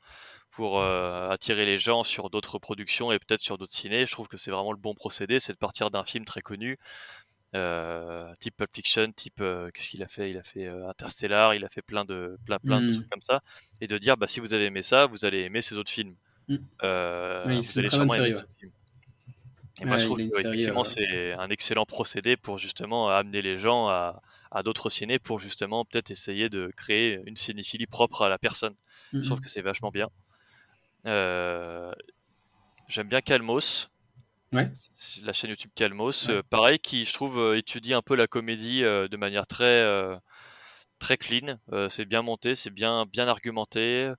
pour 0.51 0.79
euh, 0.81 1.29
attirer 1.29 1.65
les 1.65 1.77
gens 1.77 2.03
sur 2.03 2.29
d'autres 2.29 2.59
productions 2.59 3.11
et 3.11 3.19
peut-être 3.19 3.41
sur 3.41 3.57
d'autres 3.57 3.73
ciné. 3.73 4.05
Je 4.05 4.11
trouve 4.11 4.27
que 4.27 4.37
c'est 4.37 4.51
vraiment 4.51 4.71
le 4.73 4.77
bon 4.79 4.93
procédé, 4.95 5.39
c'est 5.39 5.53
de 5.53 5.57
partir 5.57 5.91
d'un 5.91 6.03
film 6.05 6.25
très 6.25 6.41
connu, 6.41 6.77
euh, 7.55 8.33
type 8.39 8.57
Pulp 8.57 8.69
Fiction, 8.75 9.11
type 9.13 9.41
euh, 9.41 9.71
qu'est-ce 9.73 9.89
qu'il 9.89 10.03
a 10.03 10.07
fait? 10.09 10.29
Il 10.31 10.37
a 10.37 10.43
fait 10.43 10.67
Interstellar, 10.67 11.55
il 11.55 11.65
a 11.65 11.69
fait 11.69 11.81
plein 11.81 12.05
de 12.05 12.37
plein 12.45 12.59
plein 12.59 12.81
de 12.81 12.91
trucs 12.93 13.09
comme 13.09 13.21
ça, 13.21 13.41
et 13.81 13.87
de 13.87 13.97
dire 13.97 14.17
bah 14.17 14.27
si 14.27 14.39
vous 14.41 14.53
avez 14.53 14.65
aimé 14.65 14.83
ça, 14.83 15.05
vous 15.07 15.25
allez 15.25 15.41
aimer 15.43 15.61
ces 15.61 15.77
autres 15.77 15.91
films. 15.91 16.15
Mm. 16.49 16.57
Oui, 17.45 17.61
vous 17.61 17.79
allez 17.79 17.89
sûrement 17.89 18.13
aimer 18.15 18.29
série, 18.29 18.31
ces 18.31 18.43
autres 18.43 18.53
films. 18.59 18.71
Et 19.81 19.85
moi, 19.85 19.97
je 19.97 20.05
trouve 20.05 20.17
que 20.17 20.23
c'est 20.83 21.33
un 21.33 21.49
excellent 21.49 21.85
procédé 21.85 22.37
pour 22.37 22.57
justement 22.59 23.09
amener 23.09 23.41
les 23.41 23.57
gens 23.57 23.87
à, 23.89 24.21
à 24.51 24.63
d'autres 24.63 24.89
ciné 24.89 25.17
pour 25.19 25.39
justement 25.39 25.85
peut-être 25.85 26.11
essayer 26.11 26.49
de 26.49 26.71
créer 26.75 27.19
une 27.25 27.35
cinéphilie 27.35 27.87
propre 27.87 28.21
à 28.23 28.29
la 28.29 28.37
personne. 28.37 28.75
Je 29.13 29.17
Mhm. 29.19 29.23
trouve 29.25 29.41
que 29.41 29.49
c'est 29.49 29.61
vachement 29.61 29.91
bien. 29.91 30.09
Euh, 31.05 31.91
J'aime 32.87 33.07
bien 33.07 33.21
Calmos, 33.21 33.89
Ouais. 34.53 34.69
la 35.23 35.31
chaîne 35.33 35.49
YouTube 35.51 35.71
Calmos. 35.75 36.27
Ouais. 36.27 36.35
euh, 36.35 36.43
pareil, 36.49 36.77
qui 36.79 37.05
je 37.05 37.13
trouve 37.13 37.39
euh, 37.39 37.57
étudie 37.57 37.93
un 37.93 38.01
peu 38.01 38.15
la 38.15 38.27
comédie 38.27 38.81
de 38.81 39.17
manière 39.17 39.47
très 39.47 39.81
très 40.99 41.17
clean. 41.17 41.57
C'est 41.89 42.05
bien 42.05 42.21
monté, 42.21 42.53
c'est 42.55 42.69
bien 42.69 43.05
bien 43.05 43.27
argumenté. 43.27 44.11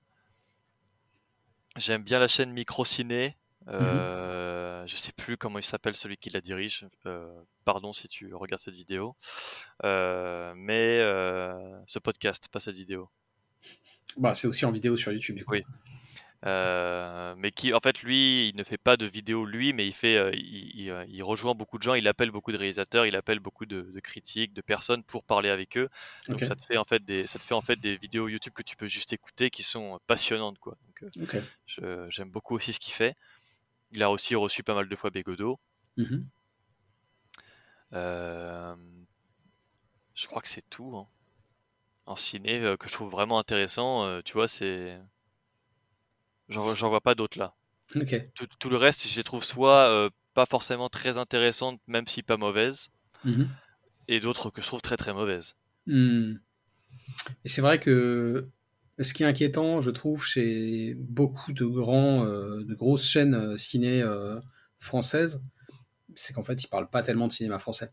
J'aime 1.77 2.03
bien 2.03 2.19
la 2.19 2.27
chaîne 2.27 2.51
Microciné. 2.51 3.35
Euh, 3.67 4.85
Je 4.85 4.95
sais 4.95 5.11
plus 5.13 5.37
comment 5.37 5.59
il 5.59 5.63
s'appelle 5.63 5.95
celui 5.95 6.17
qui 6.17 6.29
la 6.29 6.41
dirige. 6.41 6.85
Euh, 7.05 7.31
pardon 7.65 7.93
si 7.93 8.07
tu 8.07 8.33
regardes 8.33 8.61
cette 8.61 8.73
vidéo. 8.73 9.15
Euh, 9.83 10.53
mais 10.55 10.99
ce 11.87 11.99
podcast, 11.99 12.47
pas 12.51 12.59
cette 12.59 12.75
vidéo. 12.75 13.09
Bah, 14.17 14.33
c'est 14.33 14.47
aussi 14.47 14.65
en 14.65 14.71
vidéo 14.71 14.95
sur 14.95 15.11
YouTube, 15.11 15.35
du 15.37 15.45
coup. 15.45 15.53
Oui. 15.53 15.63
Mais 16.45 17.51
qui, 17.51 17.73
en 17.73 17.79
fait, 17.79 18.03
lui, 18.03 18.49
il 18.49 18.55
ne 18.57 18.63
fait 18.63 18.77
pas 18.77 18.97
de 18.97 19.05
vidéo 19.05 19.45
lui, 19.45 19.71
mais 19.71 19.87
il 19.87 19.93
fait, 19.93 20.37
il, 20.37 20.81
il, 20.81 21.05
il 21.07 21.23
rejoint 21.23 21.55
beaucoup 21.55 21.77
de 21.77 21.83
gens, 21.83 21.93
il 21.93 22.05
appelle 22.07 22.31
beaucoup 22.31 22.51
de 22.51 22.57
réalisateurs, 22.57 23.05
il 23.05 23.15
appelle 23.15 23.39
beaucoup 23.39 23.65
de, 23.65 23.81
de 23.81 23.99
critiques, 24.01 24.53
de 24.53 24.61
personnes 24.61 25.03
pour 25.03 25.23
parler 25.23 25.49
avec 25.49 25.77
eux. 25.77 25.87
Donc 26.27 26.43
ça 26.43 26.55
te 26.55 26.65
fait 26.65 26.75
en 26.75 26.83
fait 26.83 27.05
des, 27.05 27.25
ça 27.27 27.39
te 27.39 27.43
fait 27.45 27.53
en 27.53 27.61
fait 27.61 27.79
des 27.79 27.95
vidéos 27.95 28.27
YouTube 28.27 28.51
que 28.53 28.61
tu 28.61 28.75
peux 28.75 28.87
juste 28.87 29.13
écouter, 29.13 29.49
qui 29.49 29.63
sont 29.63 29.99
passionnantes, 30.05 30.59
quoi. 30.59 30.77
Donc, 31.15 31.37
j'aime 32.09 32.29
beaucoup 32.29 32.55
aussi 32.55 32.73
ce 32.73 32.79
qu'il 32.81 32.93
fait. 32.93 33.15
Il 33.93 34.03
a 34.03 34.11
aussi 34.11 34.35
reçu 34.35 34.63
pas 34.63 34.73
mal 34.75 34.89
de 34.89 34.95
fois 34.95 35.09
Bégodeau. 35.11 35.59
Mhm. 35.97 36.27
Euh, 37.93 38.75
je 40.15 40.27
crois 40.27 40.41
que 40.41 40.47
c'est 40.47 40.67
tout. 40.69 40.95
hein. 40.97 41.07
En 42.05 42.15
ciné, 42.17 42.59
euh, 42.59 42.75
que 42.75 42.87
je 42.89 42.93
trouve 42.93 43.09
vraiment 43.11 43.39
intéressant, 43.39 44.03
euh, 44.05 44.21
tu 44.25 44.33
vois, 44.33 44.47
c'est. 44.47 44.99
J'en 46.49 46.89
vois 46.89 47.01
pas 47.01 47.15
d'autres 47.15 47.39
là. 47.39 47.53
Tout, 48.35 48.47
tout 48.59 48.69
le 48.69 48.75
reste, 48.77 49.07
je 49.07 49.15
les 49.15 49.23
trouve 49.23 49.43
soit 49.43 49.87
euh, 49.87 50.09
pas 50.33 50.45
forcément 50.45 50.89
très 50.89 51.17
intéressantes, 51.17 51.79
même 51.87 52.07
si 52.07 52.23
pas 52.23 52.37
mauvaises, 52.37 52.89
Mhm. 53.23 53.47
et 54.07 54.19
d'autres 54.19 54.49
que 54.49 54.61
je 54.61 54.67
trouve 54.67 54.81
très 54.81 54.97
très 54.97 55.13
mauvaises. 55.13 55.55
Hmm. 55.85 56.35
Et 57.45 57.47
c'est 57.47 57.61
vrai 57.61 57.79
que 57.79 58.47
ce 58.99 59.13
qui 59.13 59.23
est 59.23 59.25
inquiétant, 59.25 59.81
je 59.81 59.89
trouve, 59.89 60.23
chez 60.23 60.93
beaucoup 60.95 61.53
de 61.53 61.65
grands, 61.65 62.25
euh, 62.25 62.63
de 62.63 62.75
grosses 62.75 63.05
chaînes 63.05 63.33
euh, 63.33 63.57
ciné 63.57 64.01
euh, 64.01 64.39
françaises, 64.79 65.41
c'est 66.15 66.33
qu'en 66.33 66.43
fait, 66.43 66.63
ils 66.63 66.67
parlent 66.67 66.89
pas 66.89 67.01
tellement 67.01 67.27
de 67.27 67.33
cinéma 67.33 67.57
français. 67.57 67.91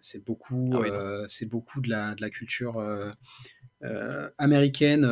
c'est 0.00 0.22
beaucoup, 0.24 0.70
Ah 0.74 1.24
c'est 1.28 1.46
beaucoup 1.46 1.80
de 1.80 1.88
la, 1.88 2.14
de 2.14 2.20
la 2.20 2.28
culture 2.28 2.82
américaine 4.38 5.04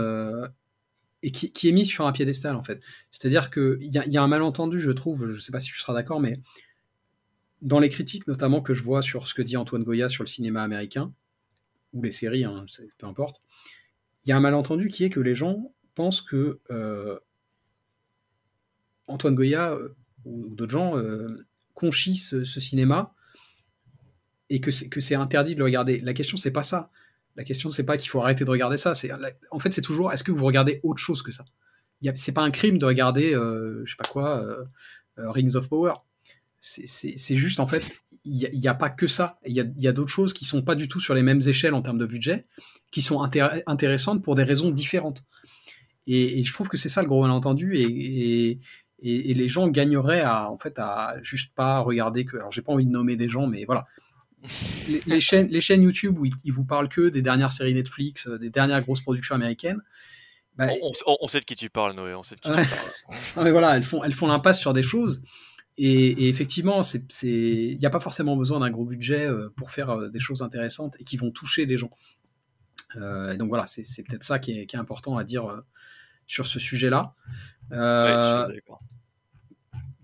et 1.23 1.31
qui, 1.31 1.53
qui 1.53 1.69
est 1.69 1.73
mise 1.73 1.89
sur 1.89 2.07
un 2.07 2.13
piédestal 2.13 2.55
en 2.55 2.63
fait. 2.63 2.83
C'est-à-dire 3.11 3.51
qu'il 3.51 3.79
y 3.81 3.97
a, 3.97 4.07
y 4.07 4.19
a 4.19 4.23
un 4.23 4.29
malentendu, 4.29 4.79
je 4.79 4.91
trouve, 4.91 5.33
je 5.33 5.41
sais 5.41 5.53
pas 5.53 5.61
si 5.61 5.71
tu 5.71 5.79
seras 5.79 5.95
d'accord, 5.95 6.21
mais 6.21 6.39
dans 7.63 7.81
les 7.81 7.89
critiques 7.89 8.27
notamment 8.27 8.61
que 8.61 8.75
je 8.75 8.83
vois 8.83 9.01
sur 9.01 9.27
ce 9.27 9.33
que 9.33 9.41
dit 9.41 9.57
Antoine 9.57 9.85
Goya 9.85 10.11
sur 10.11 10.23
le 10.23 10.29
cinéma 10.29 10.63
américain, 10.63 11.15
ou 11.95 12.03
les 12.03 12.11
séries, 12.11 12.45
hein, 12.45 12.67
peu 12.99 13.07
importe, 13.07 13.43
il 14.25 14.31
y 14.31 14.33
a 14.33 14.37
un 14.37 14.41
malentendu 14.41 14.89
qui 14.89 15.05
est 15.05 15.11
que 15.11 15.21
les 15.21 15.35
gens 15.35 15.73
pensent 15.95 16.23
que 16.23 16.61
euh, 16.71 17.19
Antoine 19.07 19.35
Goya 19.35 19.73
euh, 19.73 19.95
ou 20.25 20.49
d'autres 20.49 20.73
gens 20.73 20.97
euh, 20.97 21.27
conchissent 21.75 22.43
ce, 22.43 22.61
cinéma 22.61 23.15
et 24.49 24.61
que 24.61 24.71
c'est 24.71 25.15
interdit 25.15 25.55
de 25.55 25.59
le 25.59 25.65
regarder. 25.65 26.01
La 26.01 26.15
question, 26.15 26.37
c'est 26.37 26.53
pas 26.53 26.63
ça. 26.63 26.91
La 27.37 27.45
question, 27.45 27.71
c'est 27.71 27.85
pas 27.85 27.97
qu'il 27.97 28.09
faut 28.09 28.21
arrêter 28.21 28.45
de 28.45 28.51
regarder 28.51 28.77
ça. 28.77 28.93
En 29.51 29.59
fait, 29.59 29.73
c'est 29.73 29.83
toujours 29.83 30.13
est-ce 30.13 30.23
que 30.23 30.31
vous 30.31 30.45
regardez 30.45 30.81
autre 30.83 31.01
chose 31.01 31.23
que 31.23 31.33
ça? 31.33 31.45
C'est 32.15 32.33
pas 32.33 32.43
un 32.43 32.51
crime 32.51 32.79
de 32.79 32.87
regarder, 32.87 33.33
je 33.33 33.91
sais 33.91 33.97
pas 33.97 34.09
quoi, 34.09 34.47
Rings 35.17 35.57
of 35.57 35.69
Power. 35.69 35.95
C'est 36.61 37.35
juste 37.35 37.59
en 37.59 37.67
fait, 37.67 37.83
il 38.25 38.59
n'y 38.59 38.69
a, 38.69 38.75
pas 38.75 38.89
que 38.89 39.07
ça. 39.07 39.39
Il 39.45 39.53
y 39.53 39.89
a, 39.89 39.93
d'autres 39.93 40.11
choses 40.11 40.33
qui 40.33 40.47
sont 40.47 40.63
pas 40.63 40.75
du 40.75 40.89
tout 40.89 40.99
sur 40.99 41.15
les 41.15 41.23
mêmes 41.23 41.43
échelles 41.47 41.75
en 41.75 41.83
termes 41.83 41.99
de 41.99 42.07
budget, 42.07 42.47
qui 42.91 43.03
sont 43.03 43.21
intéressantes 43.21 44.23
pour 44.23 44.35
des 44.35 44.45
raisons 44.45 44.71
différentes. 44.71 45.25
Et, 46.07 46.43
je 46.43 46.53
trouve 46.53 46.69
que 46.69 46.79
c'est 46.79 46.89
ça 46.89 47.03
le 47.03 47.09
gros 47.09 47.21
malentendu. 47.21 47.77
Et, 47.77 48.59
et, 49.03 49.35
les 49.35 49.49
gens 49.49 49.69
gagneraient 49.69 50.23
à, 50.23 50.51
en 50.51 50.57
fait, 50.57 50.79
à 50.79 51.17
juste 51.23 51.55
pas 51.55 51.81
regarder 51.81 52.25
que. 52.25 52.39
Alors, 52.39 52.51
j'ai 52.51 52.63
pas 52.63 52.73
envie 52.73 52.87
de 52.87 52.91
nommer 52.91 53.17
des 53.17 53.29
gens, 53.29 53.47
mais 53.47 53.67
voilà. 53.67 53.87
Les, 55.07 55.21
chaînes, 55.21 55.49
les 55.49 55.61
chaînes 55.61 55.83
YouTube 55.83 56.19
où 56.19 56.25
ils, 56.25 56.53
vous 56.53 56.65
parlent 56.65 56.89
que 56.89 57.11
des 57.11 57.21
dernières 57.21 57.53
séries 57.53 57.75
Netflix, 57.75 58.27
euh, 58.27 58.39
des 58.39 58.51
dernières 58.51 58.81
grosses 58.81 59.03
productions 59.03 59.35
américaines. 59.35 59.83
Bah, 60.57 60.69
on, 60.81 61.27
sait 61.27 61.41
de 61.41 61.45
qui 61.45 61.57
tu 61.57 61.69
parles, 61.69 61.95
Noé. 61.95 62.15
On 62.15 62.23
sait 62.23 62.37
de 62.37 62.41
qui 62.41 62.49
tu 62.49 62.55
parles. 62.55 62.65
mais 63.45 63.51
voilà, 63.51 63.77
elles 63.77 63.83
font, 63.83 64.03
elles 64.03 64.13
font 64.13 64.29
l'impasse 64.29 64.61
sur 64.61 64.73
des 64.73 64.85
choses 64.85 65.21
et, 65.77 66.29
effectivement, 66.29 66.83
il 67.23 67.77
n'y 67.77 67.87
a 67.87 67.91
pas 67.91 68.01
forcément 68.01 68.37
besoin 68.37 68.61
d'un 68.61 68.71
gros 68.71 68.85
budget 68.85 69.27
euh, 69.27 69.49
pour 69.57 69.73
faire 69.73 69.91
euh, 69.91 70.09
des 70.09 70.21
choses 70.21 70.43
intéressantes 70.43 70.97
et 71.01 71.05
qui 71.05 71.17
vont 71.17 71.33
toucher 71.33 71.67
les 71.67 71.77
gens. 71.77 71.91
Euh, 72.97 73.33
et 73.33 73.37
donc 73.37 73.49
voilà, 73.49 73.67
c'est 73.67 74.05
peut-être 74.05 74.23
ça 74.23 74.39
qui 74.39 74.53
est, 74.53 74.75
important 74.77 75.17
à 75.17 75.25
dire 75.25 75.63
sur 76.27 76.47
ce 76.47 76.61
sujet-là. 76.61 77.15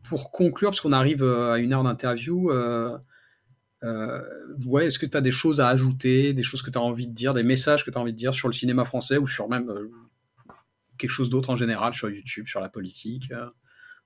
pour 0.03 0.33
conclure, 0.33 0.71
parce 0.71 0.81
qu'on 0.81 0.93
arrive 0.93 1.23
à 1.23 1.59
une 1.59 1.73
heure 1.73 1.85
d'interview, 1.85 2.51
ouais, 2.51 2.97
est-ce 4.87 4.99
que 4.99 5.07
tu 5.07 5.16
as 5.16 5.21
des 5.21 5.31
choses 5.31 5.61
à 5.61 5.68
ajouter, 5.68 6.35
des 6.35 6.43
choses 6.43 6.62
que 6.62 6.71
tu 6.71 6.79
as 6.79 6.83
envie 6.83 7.07
de 7.07 7.14
dire, 7.14 7.33
des 7.33 7.45
messages 7.45 7.85
que 7.85 7.93
tu 7.93 7.99
as 7.99 8.01
envie 8.01 8.12
de 8.12 8.18
dire 8.18 8.35
sur 8.35 8.49
le 8.49 8.55
cinéma 8.55 8.85
français 8.85 9.18
ou 9.18 9.29
sur 9.29 9.49
même 9.49 9.73
quelque 10.99 11.12
chose 11.12 11.31
d'autre 11.31 11.51
en 11.51 11.57
général, 11.57 11.95
sur 11.95 12.11
YouTube, 12.11 12.49
sur 12.49 12.61
la 12.61 12.68
politique 12.68 13.33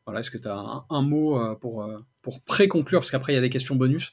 voilà, 0.07 0.21
est-ce 0.21 0.31
que 0.31 0.39
tu 0.39 0.49
as 0.49 0.85
un, 0.91 1.03
mot 1.03 1.39
euh, 1.39 1.55
pour, 1.55 1.83
euh, 1.83 1.99
pour 2.21 2.41
pré-conclure? 2.43 3.01
Parce 3.01 3.11
qu'après, 3.11 3.33
il 3.33 3.37
y 3.37 3.39
a 3.39 3.43
des 3.43 3.51
questions 3.51 3.75
bonus 3.75 4.13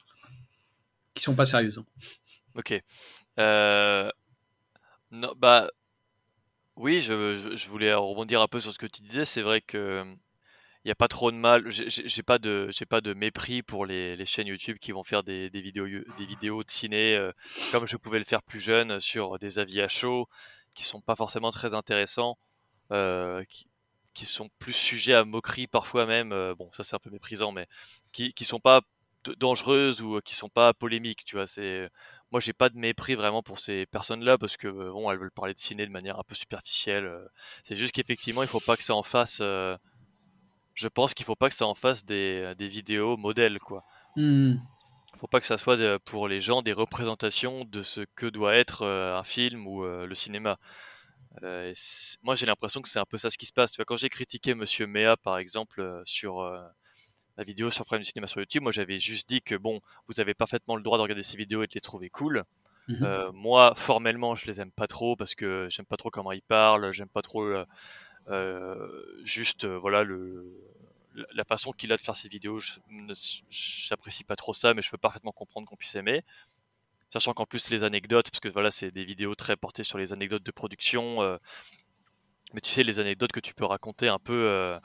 qui 1.14 1.22
sont 1.22 1.34
pas 1.34 1.44
sérieuses. 1.44 1.78
Hein. 1.78 1.86
Ok. 2.54 2.82
Euh, 3.38 4.10
non, 5.10 5.34
bah, 5.36 5.68
oui, 6.76 7.00
je, 7.00 7.54
je, 7.54 7.68
voulais 7.68 7.92
rebondir 7.92 8.40
un 8.40 8.48
peu 8.48 8.60
sur 8.60 8.72
ce 8.72 8.78
que 8.78 8.86
tu 8.86 9.02
disais. 9.02 9.24
C'est 9.24 9.42
vrai 9.42 9.60
que 9.60 10.04
il 10.84 10.88
n'y 10.88 10.92
a 10.92 10.96
pas 10.96 11.08
trop 11.08 11.30
de 11.30 11.36
mal. 11.36 11.64
J'ai 11.68 12.22
pas 12.22 12.38
de, 12.38 12.68
j'ai 12.70 12.86
pas 12.86 13.00
de 13.00 13.14
mépris 13.14 13.62
pour 13.62 13.86
les, 13.86 14.16
les, 14.16 14.26
chaînes 14.26 14.48
YouTube 14.48 14.78
qui 14.80 14.92
vont 14.92 15.04
faire 15.04 15.22
des, 15.22 15.48
des 15.48 15.60
vidéos, 15.60 15.86
des 15.86 16.26
vidéos 16.26 16.64
de 16.64 16.70
ciné 16.70 17.30
comme 17.70 17.86
je 17.86 17.96
pouvais 17.96 18.18
le 18.18 18.24
faire 18.24 18.42
plus 18.42 18.58
jeune 18.58 18.98
sur 18.98 19.38
des 19.38 19.60
avis 19.60 19.80
à 19.80 19.86
chaud 19.86 20.28
qui 20.74 20.82
sont 20.82 21.00
pas 21.00 21.14
forcément 21.14 21.50
très 21.50 21.74
intéressants. 21.74 22.36
Qui 24.14 24.26
sont 24.26 24.50
plus 24.58 24.72
sujets 24.72 25.14
à 25.14 25.24
moquerie 25.24 25.66
parfois 25.66 26.06
même, 26.06 26.32
euh, 26.32 26.54
bon 26.54 26.70
ça 26.72 26.82
c'est 26.82 26.94
un 26.94 26.98
peu 26.98 27.10
méprisant, 27.10 27.52
mais 27.52 27.66
qui 28.12 28.32
qui 28.32 28.44
sont 28.44 28.60
pas 28.60 28.82
dangereuses 29.38 30.02
ou 30.02 30.16
euh, 30.16 30.20
qui 30.20 30.34
sont 30.34 30.48
pas 30.48 30.74
polémiques, 30.74 31.24
tu 31.24 31.36
vois. 31.36 31.46
C'est 31.46 31.88
moi 32.30 32.40
j'ai 32.40 32.52
pas 32.52 32.68
de 32.68 32.78
mépris 32.78 33.14
vraiment 33.14 33.42
pour 33.42 33.58
ces 33.58 33.86
personnes-là 33.86 34.38
parce 34.38 34.56
que 34.56 34.68
euh, 34.68 34.90
bon 34.92 35.10
elles 35.10 35.18
veulent 35.18 35.30
parler 35.30 35.54
de 35.54 35.58
ciné 35.58 35.86
de 35.86 35.92
manière 35.92 36.18
un 36.18 36.24
peu 36.24 36.34
superficielle. 36.34 37.10
C'est 37.62 37.76
juste 37.76 37.92
qu'effectivement 37.92 38.42
il 38.42 38.48
faut 38.48 38.60
pas 38.60 38.76
que 38.76 38.82
ça 38.82 38.94
en 38.94 39.02
fasse. 39.02 39.38
je 39.40 40.88
pense 40.88 41.14
qu'il 41.14 41.26
faut 41.26 41.36
pas 41.36 41.48
que 41.48 41.54
ça 41.54 41.66
en 41.66 41.74
fasse 41.74 42.04
des, 42.04 42.54
des 42.56 42.68
vidéos 42.68 43.16
modèles 43.16 43.58
quoi. 43.60 43.84
Mmh. 44.16 44.56
Faut 45.16 45.26
pas 45.26 45.40
que 45.40 45.46
ça 45.46 45.58
soit 45.58 45.98
pour 46.00 46.26
les 46.26 46.40
gens 46.40 46.62
des 46.62 46.72
représentations 46.72 47.64
de 47.64 47.82
ce 47.82 48.00
que 48.16 48.26
doit 48.26 48.54
être 48.54 48.84
un 48.86 49.24
film 49.24 49.66
ou 49.66 49.84
le 49.84 50.14
cinéma. 50.14 50.58
Euh, 51.42 51.72
moi, 52.22 52.34
j'ai 52.34 52.46
l'impression 52.46 52.82
que 52.82 52.88
c'est 52.88 52.98
un 52.98 53.04
peu 53.04 53.18
ça 53.18 53.30
ce 53.30 53.38
qui 53.38 53.46
se 53.46 53.52
passe. 53.52 53.72
Tu 53.72 53.76
vois, 53.76 53.84
quand 53.84 53.96
j'ai 53.96 54.08
critiqué 54.08 54.54
Monsieur 54.54 54.86
Mea, 54.86 55.16
par 55.16 55.38
exemple, 55.38 55.80
euh, 55.80 56.02
sur 56.04 56.40
euh, 56.40 56.60
la 57.36 57.44
vidéo 57.44 57.70
sur 57.70 57.84
Prime 57.84 58.00
du 58.00 58.04
cinéma 58.04 58.26
sur 58.26 58.40
YouTube, 58.40 58.62
moi, 58.62 58.72
j'avais 58.72 58.98
juste 58.98 59.28
dit 59.28 59.42
que 59.42 59.54
bon, 59.54 59.80
vous 60.08 60.20
avez 60.20 60.34
parfaitement 60.34 60.76
le 60.76 60.82
droit 60.82 60.98
de 60.98 61.02
regarder 61.02 61.22
ces 61.22 61.36
vidéos 61.36 61.62
et 61.62 61.66
de 61.66 61.74
les 61.74 61.80
trouver 61.80 62.10
cool. 62.10 62.44
Mmh 62.88 63.30
moi, 63.32 63.74
formellement, 63.76 64.34
je 64.34 64.46
les 64.46 64.60
aime 64.60 64.72
pas 64.72 64.88
trop 64.88 65.14
parce 65.14 65.36
que 65.36 65.68
j'aime 65.70 65.86
pas 65.86 65.96
trop 65.96 66.10
comment 66.10 66.32
ils 66.32 66.42
parlent, 66.42 66.92
j'aime 66.92 67.08
pas 67.08 67.22
trop 67.22 67.48
juste 69.22 69.66
voilà 69.66 70.02
le 70.02 70.44
la 71.32 71.44
façon 71.44 71.72
qu'il 71.72 71.92
a 71.92 71.96
de 71.96 72.00
faire 72.00 72.16
ses 72.16 72.28
vidéos. 72.28 72.58
J'apprécie 73.50 74.24
pas 74.24 74.34
trop 74.34 74.52
ça, 74.52 74.74
mais 74.74 74.82
je 74.82 74.90
peux 74.90 74.98
parfaitement 74.98 75.32
comprendre 75.32 75.68
qu'on 75.68 75.76
puisse 75.76 75.94
aimer. 75.94 76.24
Sachant 77.12 77.34
qu'en 77.34 77.44
plus 77.44 77.68
les 77.68 77.84
anecdotes, 77.84 78.30
parce 78.30 78.40
que 78.40 78.48
voilà, 78.48 78.70
c'est 78.70 78.90
des 78.90 79.04
vidéos 79.04 79.34
très 79.34 79.54
portées 79.54 79.84
sur 79.84 79.98
les 79.98 80.14
anecdotes 80.14 80.42
de 80.42 80.50
production, 80.50 81.20
euh, 81.20 81.36
mais 82.54 82.62
tu 82.62 82.70
sais, 82.70 82.82
les 82.82 83.00
anecdotes 83.00 83.32
que 83.32 83.40
tu 83.40 83.52
peux 83.52 83.66
raconter 83.66 84.08
un 84.08 84.18
peu 84.18 84.32
euh, 84.32 84.78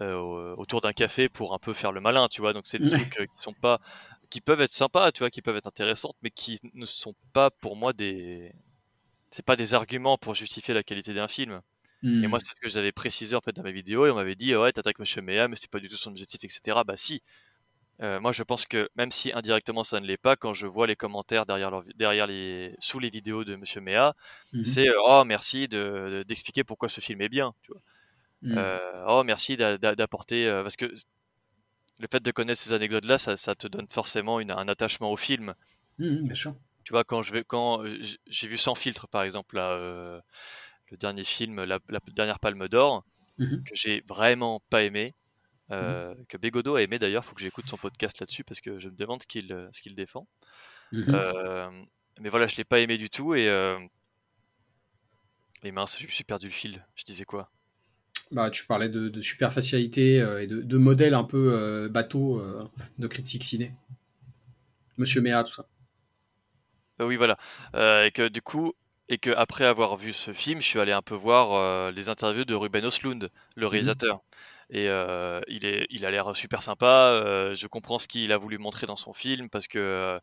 euh, 0.00 0.54
autour 0.56 0.80
d'un 0.80 0.94
café 0.94 1.28
pour 1.28 1.52
un 1.52 1.58
peu 1.58 1.74
faire 1.74 1.92
le 1.92 2.00
malin, 2.00 2.28
tu 2.28 2.40
vois. 2.40 2.54
Donc 2.54 2.66
c'est 2.66 2.78
des 2.78 2.88
trucs 2.88 3.12
qui 3.12 3.42
sont 3.42 3.52
pas, 3.52 3.78
qui 4.30 4.40
peuvent 4.40 4.62
être 4.62 4.70
sympas, 4.70 5.12
tu 5.12 5.18
vois, 5.18 5.28
qui 5.28 5.42
peuvent 5.42 5.58
être 5.58 5.66
intéressantes, 5.66 6.16
mais 6.22 6.30
qui 6.30 6.58
ne 6.72 6.86
sont 6.86 7.14
pas 7.34 7.50
pour 7.50 7.76
moi 7.76 7.92
des, 7.92 8.54
c'est 9.30 9.44
pas 9.44 9.56
des 9.56 9.74
arguments 9.74 10.16
pour 10.16 10.34
justifier 10.34 10.72
la 10.72 10.82
qualité 10.82 11.12
d'un 11.12 11.28
film. 11.28 11.60
Et 12.02 12.26
moi, 12.26 12.38
hmm. 12.38 12.40
c'est 12.40 12.54
ce 12.54 12.60
que 12.60 12.68
j'avais 12.70 12.92
précisé 12.92 13.36
en 13.36 13.42
fait 13.42 13.52
dans 13.52 13.64
ma 13.64 13.70
vidéo, 13.70 14.06
et 14.06 14.10
on 14.10 14.14
m'avait 14.14 14.34
dit 14.34 14.56
ouais, 14.56 14.72
t'attaques 14.72 14.98
Monsieur 14.98 15.20
Mea, 15.20 15.46
mais 15.48 15.56
c'est 15.56 15.70
pas 15.70 15.80
du 15.80 15.88
tout 15.88 15.96
son 15.96 16.10
objectif, 16.10 16.42
etc. 16.42 16.78
Bah 16.86 16.96
si, 16.96 17.20
euh, 18.02 18.20
moi, 18.20 18.32
je 18.32 18.42
pense 18.42 18.66
que 18.66 18.90
même 18.96 19.10
si 19.10 19.32
indirectement 19.32 19.82
ça 19.82 20.00
ne 20.00 20.06
l'est 20.06 20.18
pas, 20.18 20.36
quand 20.36 20.52
je 20.52 20.66
vois 20.66 20.86
les 20.86 20.96
commentaires 20.96 21.46
derrière, 21.46 21.82
derrière 21.94 22.26
les, 22.26 22.74
sous 22.78 22.98
les 22.98 23.08
vidéos 23.08 23.44
de 23.44 23.56
Monsieur 23.56 23.80
Mea, 23.80 24.14
mmh 24.52 24.62
c'est 24.62 24.88
euh, 24.88 25.00
oh 25.06 25.24
merci 25.24 25.66
de, 25.66 26.24
d'expliquer 26.28 26.62
pourquoi 26.62 26.88
ce 26.88 27.00
film 27.00 27.22
est 27.22 27.28
bien. 27.28 27.54
Tu 27.62 27.72
vois. 27.72 27.80
Mmh. 28.42 28.58
Euh, 28.58 29.04
oh 29.08 29.24
merci 29.24 29.56
d'apporter 29.56 30.46
parce 30.62 30.76
que 30.76 30.92
le 31.98 32.06
fait 32.10 32.22
de 32.22 32.30
connaître 32.30 32.60
ces 32.60 32.74
anecdotes-là, 32.74 33.16
ça, 33.16 33.38
ça, 33.38 33.54
te 33.54 33.66
donne 33.66 33.86
forcément 33.88 34.40
une, 34.40 34.50
un 34.50 34.68
attachement 34.68 35.10
au 35.10 35.16
film. 35.16 35.54
Mmh, 35.98 36.26
bien 36.26 36.34
sûr. 36.34 36.54
Tu 36.84 36.92
vois, 36.92 37.04
quand 37.04 37.22
je 37.22 37.32
vais, 37.32 37.44
quand 37.44 37.82
j'ai 38.26 38.46
vu 38.46 38.58
Sans 38.58 38.74
filtre 38.74 39.08
par 39.08 39.22
exemple, 39.22 39.56
là, 39.56 39.76
le 40.90 40.96
dernier 40.98 41.24
film, 41.24 41.64
la, 41.64 41.78
la 41.88 42.00
dernière 42.12 42.38
Palme 42.40 42.68
d'Or, 42.68 43.04
que 43.38 43.74
j'ai 43.74 44.04
vraiment 44.06 44.60
pas 44.68 44.82
aimé. 44.82 45.14
Mmh 45.68 45.74
euh, 45.74 46.14
que 46.28 46.36
Bégodo 46.36 46.76
a 46.76 46.82
aimé 46.82 46.98
d'ailleurs, 46.98 47.24
faut 47.24 47.34
que 47.34 47.40
j'écoute 47.40 47.68
son 47.68 47.76
podcast 47.76 48.20
là-dessus 48.20 48.44
parce 48.44 48.60
que 48.60 48.78
je 48.78 48.88
me 48.88 48.94
demande 48.94 49.22
ce 49.22 49.26
qu'il 49.26 49.52
euh, 49.52 49.68
ce 49.72 49.80
qu'il 49.80 49.96
défend. 49.96 50.28
Mmh 50.92 51.02
euh, 51.08 51.70
mais 52.20 52.28
voilà, 52.28 52.46
je 52.46 52.56
l'ai 52.56 52.64
pas 52.64 52.78
aimé 52.78 52.96
du 52.98 53.10
tout 53.10 53.34
et 53.34 53.46
et 55.62 55.72
mince, 55.72 55.98
suis 56.06 56.24
perdu 56.24 56.46
le 56.46 56.52
fil. 56.52 56.86
Je 56.94 57.04
disais 57.04 57.24
quoi? 57.24 57.50
Bah, 58.30 58.50
tu 58.50 58.66
parlais 58.66 58.88
de, 58.88 59.08
de 59.08 59.20
superficialité 59.20 60.16
et 60.40 60.46
de, 60.46 60.60
de 60.62 60.78
modèle 60.78 61.14
un 61.14 61.24
peu 61.24 61.88
bateau 61.88 62.42
de 62.98 63.06
critique 63.06 63.44
ciné. 63.44 63.72
Monsieur 64.96 65.20
Méa, 65.20 65.44
tout 65.44 65.52
ça. 65.52 65.66
oui, 67.00 67.16
voilà. 67.16 67.36
et 68.04 68.10
que 68.12 68.28
du 68.28 68.40
coup, 68.40 68.72
et 69.08 69.18
que 69.18 69.30
après 69.30 69.64
avoir 69.64 69.96
vu 69.96 70.12
ce 70.12 70.32
film, 70.32 70.60
je 70.60 70.66
suis 70.66 70.80
allé 70.80 70.92
un 70.92 71.02
peu 71.02 71.14
voir 71.14 71.90
les 71.90 72.08
interviews 72.08 72.44
de 72.44 72.54
Ruben 72.54 72.84
Oslund, 72.84 73.30
le 73.56 73.66
mmh 73.66 73.68
réalisateur. 73.68 74.22
Et 74.70 74.88
euh, 74.88 75.40
il, 75.46 75.64
est, 75.64 75.86
il 75.90 76.04
a 76.04 76.10
l'air 76.10 76.34
super 76.36 76.62
sympa. 76.62 77.10
Euh, 77.12 77.54
je 77.54 77.66
comprends 77.66 77.98
ce 77.98 78.08
qu'il 78.08 78.32
a 78.32 78.36
voulu 78.36 78.58
montrer 78.58 78.86
dans 78.86 78.96
son 78.96 79.12
film 79.12 79.48
parce 79.48 79.68
que 79.68 79.78
euh, 79.78 80.18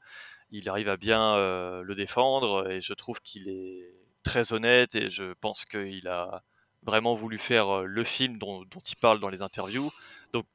il 0.51 0.69
arrive 0.69 0.89
à 0.89 0.97
bien 0.97 1.35
le 1.37 1.93
défendre 1.95 2.69
et 2.69 2.81
je 2.81 2.93
trouve 2.93 3.21
qu'il 3.21 3.49
est 3.49 3.89
très 4.23 4.53
honnête 4.53 4.95
et 4.95 5.09
je 5.09 5.33
pense 5.33 5.65
qu'il 5.65 6.07
a 6.07 6.43
vraiment 6.83 7.15
voulu 7.15 7.37
faire 7.39 7.83
le 7.83 8.03
film 8.03 8.37
dont, 8.37 8.63
il 8.63 8.95
parle 8.97 9.19
dans 9.19 9.29
les 9.29 9.41
interviews. 9.41 9.91
Donc 10.31 10.45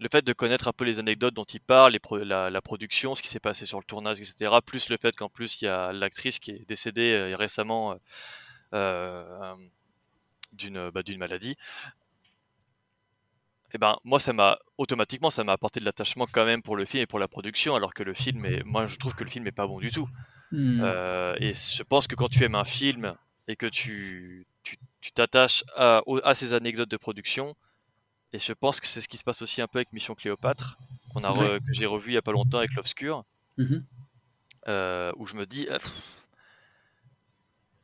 le 0.00 0.08
fait 0.10 0.24
de 0.24 0.32
connaître 0.32 0.68
un 0.68 0.72
peu 0.72 0.84
les 0.84 0.98
anecdotes 1.00 1.34
dont 1.34 1.44
il 1.44 1.60
parle, 1.60 1.98
la, 2.22 2.62
production, 2.62 3.14
ce 3.14 3.22
qui 3.22 3.28
s'est 3.28 3.40
passé 3.40 3.66
sur 3.66 3.78
le 3.78 3.84
tournage, 3.84 4.20
etc., 4.20 4.52
plus 4.64 4.88
le 4.88 4.96
fait 4.96 5.14
qu'en 5.14 5.28
plus 5.28 5.60
il 5.60 5.66
y 5.66 5.68
a 5.68 5.92
l'actrice 5.92 6.38
qui 6.38 6.52
est 6.52 6.66
décédée 6.66 7.34
récemment 7.36 7.98
bah, 8.72 9.56
d'une 10.54 11.18
maladie. 11.18 11.58
Eh 13.76 13.78
ben 13.78 13.98
moi 14.04 14.18
ça 14.18 14.32
m'a 14.32 14.58
automatiquement 14.78 15.28
ça 15.28 15.44
m'a 15.44 15.52
apporté 15.52 15.80
de 15.80 15.84
l'attachement 15.84 16.26
quand 16.26 16.46
même 16.46 16.62
pour 16.62 16.76
le 16.76 16.86
film 16.86 17.02
et 17.02 17.06
pour 17.06 17.18
la 17.18 17.28
production 17.28 17.76
alors 17.76 17.92
que 17.92 18.02
le 18.02 18.14
film 18.14 18.46
est 18.46 18.64
moi 18.64 18.86
je 18.86 18.96
trouve 18.96 19.14
que 19.14 19.22
le 19.22 19.28
film 19.28 19.46
est 19.46 19.52
pas 19.52 19.66
bon 19.66 19.78
du 19.80 19.90
tout 19.90 20.08
hmm. 20.50 20.82
et 21.38 21.52
je 21.52 21.82
pense 21.82 22.06
que 22.06 22.14
quand 22.14 22.28
tu 22.28 22.42
aimes 22.42 22.54
un 22.54 22.64
film 22.64 23.14
et 23.48 23.56
que 23.56 23.66
tu 23.66 24.46
tu 25.06 25.12
t'attaches 25.12 25.62
à, 25.76 26.02
à, 26.24 26.34
ces 26.34 26.52
anecdotes 26.52 26.88
de 26.88 26.96
production. 26.96 27.54
Et 28.32 28.40
je 28.40 28.52
pense 28.52 28.80
que 28.80 28.88
c'est 28.88 29.00
ce 29.00 29.06
qui 29.06 29.16
se 29.16 29.22
passe 29.22 29.40
aussi 29.40 29.62
un 29.62 29.68
peu 29.68 29.78
avec 29.78 29.92
Mission 29.92 30.16
Cléopâtre, 30.16 30.78
qu'on 31.14 31.22
a 31.22 31.60
que 31.60 31.72
j'ai 31.72 31.86
revu 31.86 32.10
il 32.10 32.14
y 32.14 32.18
a 32.18 32.22
pas 32.22 32.32
longtemps 32.32 32.58
avec 32.58 32.74
l'Obscur, 32.74 33.24
mhm. 33.56 33.84
euh, 34.66 35.12
où 35.16 35.26
je 35.26 35.36
me 35.36 35.46
dis, 35.46 35.68
ah, 35.70 35.78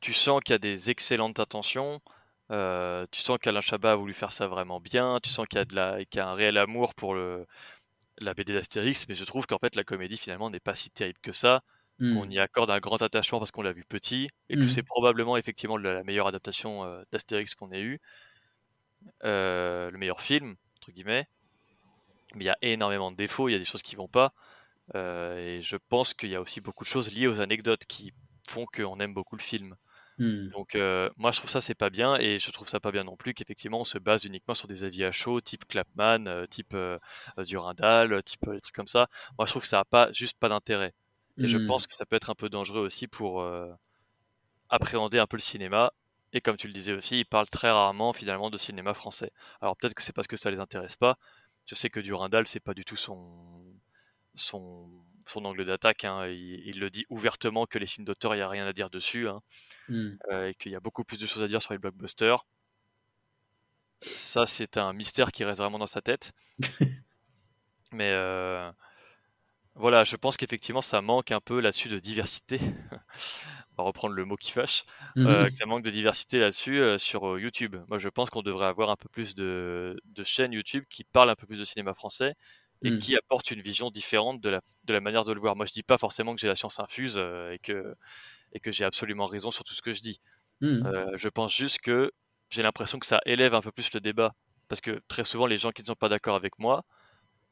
tu 0.00 0.12
sens 0.12 0.42
qu'il 0.42 0.52
y 0.52 0.56
a 0.56 0.58
des 0.58 0.90
excellentes 0.90 1.38
intentions, 1.38 2.02
euh, 2.50 3.06
tu 3.10 3.20
sens 3.20 3.38
qu'Alain 3.38 3.60
Chabat 3.60 3.92
a 3.92 3.96
voulu 3.96 4.14
faire 4.14 4.32
ça 4.32 4.46
vraiment 4.46 4.80
bien, 4.80 5.18
tu 5.22 5.30
sens 5.30 5.46
qu'il 5.46 5.58
y 5.58 5.62
a, 5.62 5.64
de 5.64 5.74
la, 5.74 6.04
qu'il 6.04 6.18
y 6.18 6.22
a 6.22 6.28
un 6.28 6.34
réel 6.34 6.58
amour 6.58 6.94
pour 6.94 7.14
le, 7.14 7.46
la 8.18 8.34
BD 8.34 8.52
d'Astérix, 8.52 9.06
mais 9.08 9.14
je 9.14 9.24
trouve 9.24 9.46
qu'en 9.46 9.58
fait 9.58 9.76
la 9.76 9.84
comédie 9.84 10.16
finalement 10.16 10.50
n'est 10.50 10.60
pas 10.60 10.74
si 10.74 10.90
terrible 10.90 11.20
que 11.22 11.32
ça. 11.32 11.62
On 12.00 12.26
mmh. 12.26 12.32
y 12.32 12.38
accorde 12.40 12.70
un 12.70 12.80
grand 12.80 13.00
attachement 13.00 13.38
parce 13.38 13.52
qu'on 13.52 13.62
l'a 13.62 13.72
vu 13.72 13.84
petit 13.84 14.28
et 14.48 14.56
que 14.56 14.62
mmh. 14.62 14.68
c'est 14.68 14.82
probablement 14.82 15.36
effectivement 15.36 15.76
la 15.76 16.02
meilleure 16.02 16.26
adaptation 16.26 16.84
euh, 16.84 17.02
d'Astérix 17.12 17.54
qu'on 17.54 17.70
ait 17.70 17.82
eu, 17.82 18.00
euh, 19.24 19.88
le 19.90 19.98
meilleur 19.98 20.20
film 20.20 20.56
entre 20.78 20.90
guillemets. 20.90 21.28
Mais 22.34 22.44
il 22.44 22.46
y 22.46 22.50
a 22.50 22.56
énormément 22.62 23.12
de 23.12 23.16
défauts, 23.16 23.48
il 23.48 23.52
y 23.52 23.54
a 23.54 23.58
des 23.58 23.64
choses 23.64 23.82
qui 23.82 23.94
vont 23.94 24.08
pas, 24.08 24.32
euh, 24.94 25.58
et 25.58 25.62
je 25.62 25.76
pense 25.76 26.12
qu'il 26.14 26.30
y 26.30 26.34
a 26.34 26.40
aussi 26.40 26.60
beaucoup 26.60 26.82
de 26.82 26.88
choses 26.88 27.12
liées 27.12 27.28
aux 27.28 27.40
anecdotes 27.40 27.84
qui 27.86 28.12
font 28.48 28.66
qu'on 28.66 28.98
aime 28.98 29.14
beaucoup 29.14 29.36
le 29.36 29.42
film. 29.42 29.76
Mmh. 30.22 30.48
Donc 30.50 30.74
moi 31.16 31.30
je 31.32 31.38
trouve 31.38 31.50
ça 31.50 31.60
c'est 31.60 31.74
pas 31.74 31.90
bien 31.90 32.16
et 32.16 32.38
je 32.38 32.50
trouve 32.50 32.68
ça 32.68 32.80
pas 32.80 32.92
bien 32.92 33.04
non 33.04 33.16
plus 33.16 33.34
qu'effectivement 33.34 33.80
on 33.80 33.84
se 33.84 33.98
base 33.98 34.24
uniquement 34.24 34.54
sur 34.54 34.68
des 34.68 34.84
avis 34.84 35.04
à 35.04 35.12
chaud 35.12 35.40
type 35.40 35.66
Clapman, 35.66 36.46
type 36.48 36.76
Durandal, 37.38 38.22
type 38.22 38.48
des 38.50 38.60
trucs 38.60 38.74
comme 38.74 38.86
ça. 38.86 39.08
Moi 39.38 39.46
je 39.46 39.52
trouve 39.52 39.62
que 39.62 39.68
ça 39.68 39.80
a 39.80 39.84
pas 39.84 40.12
juste 40.12 40.38
pas 40.38 40.48
d'intérêt. 40.48 40.94
Et 41.38 41.48
je 41.48 41.58
mmh. 41.58 41.66
pense 41.66 41.86
que 41.86 41.94
ça 41.94 42.04
peut 42.04 42.16
être 42.16 42.30
un 42.30 42.34
peu 42.34 42.48
dangereux 42.48 42.80
aussi 42.80 43.08
pour 43.08 43.40
euh, 43.40 43.72
appréhender 44.68 45.18
un 45.18 45.26
peu 45.26 45.36
le 45.36 45.42
cinéma. 45.42 45.92
Et 46.32 46.40
comme 46.40 46.56
tu 46.56 46.66
le 46.66 46.72
disais 46.72 46.92
aussi, 46.92 47.20
ils 47.20 47.24
parlent 47.24 47.48
très 47.48 47.70
rarement 47.70 48.12
finalement 48.12 48.50
de 48.50 48.58
cinéma 48.58 48.94
français. 48.94 49.32
Alors 49.60 49.76
peut-être 49.76 49.94
que 49.94 50.02
c'est 50.02 50.12
parce 50.12 50.26
que 50.26 50.36
ça 50.36 50.50
les 50.50 50.60
intéresse 50.60 50.96
pas. 50.96 51.18
Je 51.66 51.74
sais 51.74 51.90
que 51.90 52.00
Durandal, 52.00 52.46
c'est 52.46 52.60
pas 52.60 52.74
du 52.74 52.84
tout 52.84 52.96
son, 52.96 53.64
son, 54.34 54.90
son 55.28 55.44
angle 55.44 55.64
d'attaque. 55.64 56.04
Hein. 56.04 56.26
Il, 56.28 56.78
le 56.78 56.90
dit 56.90 57.06
ouvertement 57.08 57.66
que 57.66 57.78
les 57.78 57.86
films 57.86 58.04
d'auteur, 58.04 58.34
il 58.34 58.38
n'y 58.38 58.42
a 58.42 58.48
rien 58.48 58.66
à 58.66 58.72
dire 58.72 58.90
dessus. 58.90 59.28
Hein. 59.28 59.40
Mmh. 59.88 60.10
Euh, 60.30 60.48
et 60.48 60.54
qu'il 60.54 60.72
y 60.72 60.76
a 60.76 60.80
beaucoup 60.80 61.04
plus 61.04 61.18
de 61.18 61.26
choses 61.26 61.42
à 61.42 61.48
dire 61.48 61.62
sur 61.62 61.72
les 61.72 61.78
blockbusters. 61.78 62.44
Ça, 64.00 64.46
c'est 64.46 64.78
un 64.78 64.92
mystère 64.92 65.32
qui 65.32 65.44
reste 65.44 65.60
vraiment 65.60 65.78
dans 65.78 65.86
sa 65.86 66.00
tête. 66.02 66.32
Mais 67.92 68.10
euh, 68.10 68.70
voilà, 69.74 70.04
je 70.04 70.16
pense 70.16 70.36
qu'effectivement, 70.36 70.82
ça 70.82 71.02
manque 71.02 71.30
un 71.30 71.40
peu 71.40 71.60
là-dessus 71.60 71.88
de 71.88 71.98
diversité. 71.98 72.58
On 73.72 73.82
va 73.82 73.84
reprendre 73.84 74.14
le 74.14 74.24
mot 74.24 74.36
qui 74.36 74.50
fâche. 74.50 74.84
Euh, 75.16 75.48
ça 75.50 75.64
manque 75.64 75.82
de 75.82 75.90
diversité 75.90 76.38
là-dessus 76.38 76.98
sur 76.98 77.38
YouTube. 77.38 77.76
Moi, 77.88 77.96
je 77.98 78.10
pense 78.10 78.28
qu'on 78.28 78.42
devrait 78.42 78.66
avoir 78.66 78.90
un 78.90 78.96
peu 78.96 79.08
plus 79.08 79.34
de, 79.34 79.96
chaînes 80.24 80.52
YouTube 80.52 80.84
qui 80.90 81.04
parlent 81.04 81.30
un 81.30 81.36
peu 81.36 81.46
plus 81.46 81.58
de 81.58 81.64
cinéma 81.64 81.94
français 81.94 82.34
et 82.84 82.90
mmh. 82.90 82.98
qui 82.98 83.16
apportent 83.16 83.50
une 83.50 83.60
vision 83.60 83.90
différente 83.90 84.40
de 84.40 84.48
la, 84.48 84.60
de 84.84 84.92
la 84.92 85.00
manière 85.00 85.24
de 85.24 85.32
le 85.32 85.40
voir. 85.40 85.56
Moi, 85.56 85.66
je 85.66 85.72
dis 85.72 85.82
pas 85.82 85.98
forcément 85.98 86.34
que 86.34 86.40
j'ai 86.40 86.48
la 86.48 86.54
science 86.54 86.80
infuse 86.80 87.16
et 87.16 87.58
que, 87.62 87.94
et 88.52 88.60
que 88.60 88.70
j'ai 88.72 88.84
absolument 88.84 89.26
raison 89.26 89.50
sur 89.50 89.64
tout 89.64 89.74
ce 89.74 89.82
que 89.82 89.92
je 89.92 90.02
dis. 90.02 90.20
Mmh. 90.60 91.16
je 91.16 91.28
pense 91.28 91.54
juste 91.54 91.80
que 91.80 92.12
j'ai 92.50 92.62
l'impression 92.62 92.98
que 92.98 93.06
ça 93.06 93.20
élève 93.26 93.54
un 93.54 93.62
peu 93.62 93.72
plus 93.72 93.92
le 93.94 94.00
débat. 94.00 94.34
Parce 94.68 94.80
que 94.80 95.02
très 95.08 95.24
souvent, 95.24 95.46
les 95.46 95.58
gens 95.58 95.70
qui 95.70 95.82
ne 95.82 95.86
sont 95.86 95.94
pas 95.94 96.08
d'accord 96.08 96.36
avec 96.36 96.58
moi, 96.58 96.84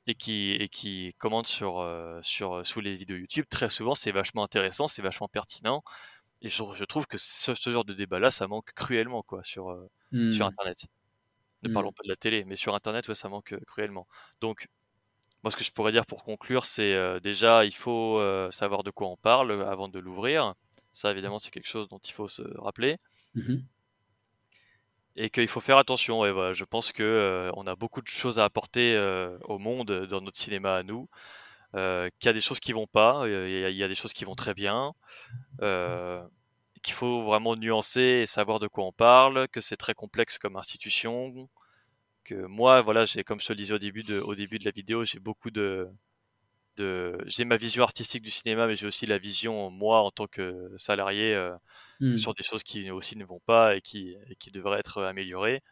et 0.06 0.14
qui, 0.14 0.52
et 0.52 0.68
qui 0.68 1.14
commentent 1.18 1.46
sur, 1.46 1.80
euh, 1.80 2.18
sur, 2.22 2.56
euh, 2.56 2.64
sous 2.64 2.80
les 2.80 2.96
vidéos 2.96 3.16
YouTube, 3.16 3.44
très 3.48 3.68
souvent 3.68 3.94
c'est 3.94 4.12
vachement 4.12 4.42
intéressant, 4.42 4.86
c'est 4.86 5.02
vachement 5.02 5.28
pertinent. 5.28 5.82
Et 6.42 6.48
je, 6.48 6.62
je 6.74 6.84
trouve 6.84 7.06
que 7.06 7.18
ce, 7.18 7.54
genre 7.70 7.84
de 7.84 7.92
débat-là, 7.92 8.30
ça 8.30 8.48
manque 8.48 8.72
cruellement 8.74 9.22
quoi, 9.22 9.42
sur, 9.42 9.70
euh, 9.70 9.90
sur 10.32 10.46
mmh. 10.46 10.48
Internet. 10.48 10.86
Ne 11.62 11.72
parlons 11.72 11.92
pas 11.92 12.02
de 12.04 12.08
la 12.08 12.16
télé, 12.16 12.44
mais 12.46 12.56
sur 12.56 12.74
Internet, 12.74 13.06
ouais, 13.08 13.14
ça 13.14 13.28
manque 13.28 13.54
cruellement. 13.66 14.08
Donc, 14.40 14.66
moi, 15.43 15.51
ce 15.51 15.57
que 15.57 15.64
je 15.64 15.70
pourrais 15.72 15.93
dire 15.93 16.07
pour 16.07 16.24
conclure, 16.24 16.64
c'est 16.64 17.20
déjà, 17.20 17.64
il 17.64 17.74
faut 17.74 18.20
savoir 18.51 18.82
de 18.82 18.91
quoi 18.91 19.09
on 19.09 19.16
parle 19.16 19.62
avant 19.68 19.88
de 19.88 19.99
l'ouvrir. 19.99 20.55
Ça, 20.93 21.11
évidemment, 21.11 21.38
c'est 21.38 21.51
quelque 21.51 21.68
chose 21.68 21.88
dont 21.88 21.99
il 21.99 22.12
faut 22.12 22.28
se 22.28 22.43
rappeler. 22.59 22.99
Mmh 23.34 23.59
et 25.16 25.30
qu'il 25.30 25.49
faut 25.49 25.61
faire 25.61 25.78
attention. 25.78 26.24
Et 26.24 26.32
voilà, 26.32 26.53
je 26.53 26.64
pense 26.64 26.93
que 26.93 27.03
euh, 27.03 27.51
on 27.55 27.66
a 27.66 27.76
beaucoup 27.76 28.01
de 28.01 28.09
choses 28.09 28.38
à 28.38 28.45
apporter 28.45 28.95
euh, 28.95 29.38
au 29.45 29.59
monde 29.59 30.07
dans 30.07 30.20
notre 30.20 30.38
cinéma 30.38 30.76
à 30.76 30.82
nous. 30.82 31.09
Euh, 31.76 32.09
qu'il 32.18 32.26
y 32.26 32.30
a 32.30 32.32
des 32.32 32.41
choses 32.41 32.59
qui 32.59 32.72
vont 32.72 32.88
pas, 32.88 33.28
il 33.28 33.76
y, 33.76 33.84
a 33.84 33.88
des 33.88 33.95
choses 33.95 34.12
qui 34.12 34.24
vont 34.24 34.34
très 34.34 34.55
bien, 34.55 34.93
qu'il 36.82 36.95
faut 36.95 37.22
vraiment 37.22 37.55
nuancer 37.55 38.01
et 38.22 38.26
savoir 38.26 38.59
de 38.59 38.66
quoi 38.66 38.84
on 38.84 38.93
parle, 38.93 39.47
que 39.49 39.61
c'est 39.61 39.76
très 39.76 39.95
complexe 39.95 40.38
comme 40.38 40.57
institution, 40.57 41.49
que 42.30 42.46
moi, 42.46 42.82
voilà, 42.82 43.04
j'ai 43.04 43.24
comme 43.24 43.40
je 43.40 43.46
te 43.46 43.52
le 43.52 43.58
disais 43.58 43.74
au 43.74 43.78
début 43.78 44.02
de, 44.02 44.20
au 44.20 44.34
début 44.34 44.58
de 44.58 44.64
la 44.64 44.70
vidéo, 44.70 45.04
j'ai 45.04 45.20
beaucoup 45.20 45.50
de, 45.50 45.88
j'ai 47.26 47.44
ma 47.44 47.56
vision 47.56 47.82
artistique 47.82 48.22
du 48.22 48.30
cinéma, 48.30 48.66
mais 48.66 48.74
j'ai 48.76 48.86
aussi 48.86 49.06
la 49.06 49.18
vision 49.18 49.70
moi 49.70 50.00
en 50.00 50.10
tant 50.10 50.26
que 50.26 50.72
salarié 50.76 51.34
Mmh. 52.00 52.16
sur 52.16 52.32
des 52.32 52.42
choses 52.42 52.62
qui 52.62 52.90
aussi 52.90 53.14
ne 53.16 53.26
vont 53.26 53.40
pas 53.40 53.76
et 53.76 53.82
qui, 53.82 54.16
qui 54.38 54.50
devraient 54.50 54.78
être 54.78 55.02
améliorées. 55.02 55.62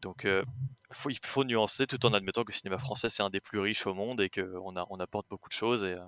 Donc 0.00 0.24
euh, 0.24 0.44
faut, 0.92 1.10
il 1.10 1.18
faut 1.18 1.42
nuancer 1.42 1.88
tout 1.88 2.06
en 2.06 2.12
admettant 2.12 2.44
que 2.44 2.52
le 2.52 2.56
cinéma 2.56 2.78
français 2.78 3.08
c'est 3.08 3.24
un 3.24 3.30
des 3.30 3.40
plus 3.40 3.58
riches 3.58 3.86
au 3.88 3.94
monde 3.94 4.20
et 4.20 4.30
qu'on 4.30 4.76
on 4.76 5.00
apporte 5.00 5.28
beaucoup 5.28 5.48
de 5.48 5.54
choses 5.54 5.82
et, 5.82 5.94
euh, 5.94 6.04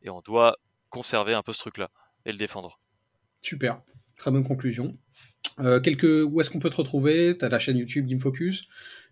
et 0.00 0.08
on 0.08 0.22
doit 0.22 0.56
conserver 0.88 1.34
un 1.34 1.42
peu 1.42 1.52
ce 1.52 1.58
truc-là 1.60 1.90
et 2.24 2.32
le 2.32 2.38
défendre. 2.38 2.80
Super, 3.40 3.82
très 4.16 4.30
bonne 4.30 4.44
conclusion. 4.44 4.96
Euh, 5.60 5.80
quelques... 5.80 6.04
Où 6.04 6.40
est-ce 6.40 6.50
qu'on 6.50 6.58
peut 6.58 6.70
te 6.70 6.76
retrouver? 6.76 7.36
Tu 7.38 7.44
as 7.44 7.48
la 7.48 7.58
chaîne 7.58 7.76
YouTube 7.76 8.06
GameFocus. 8.06 8.64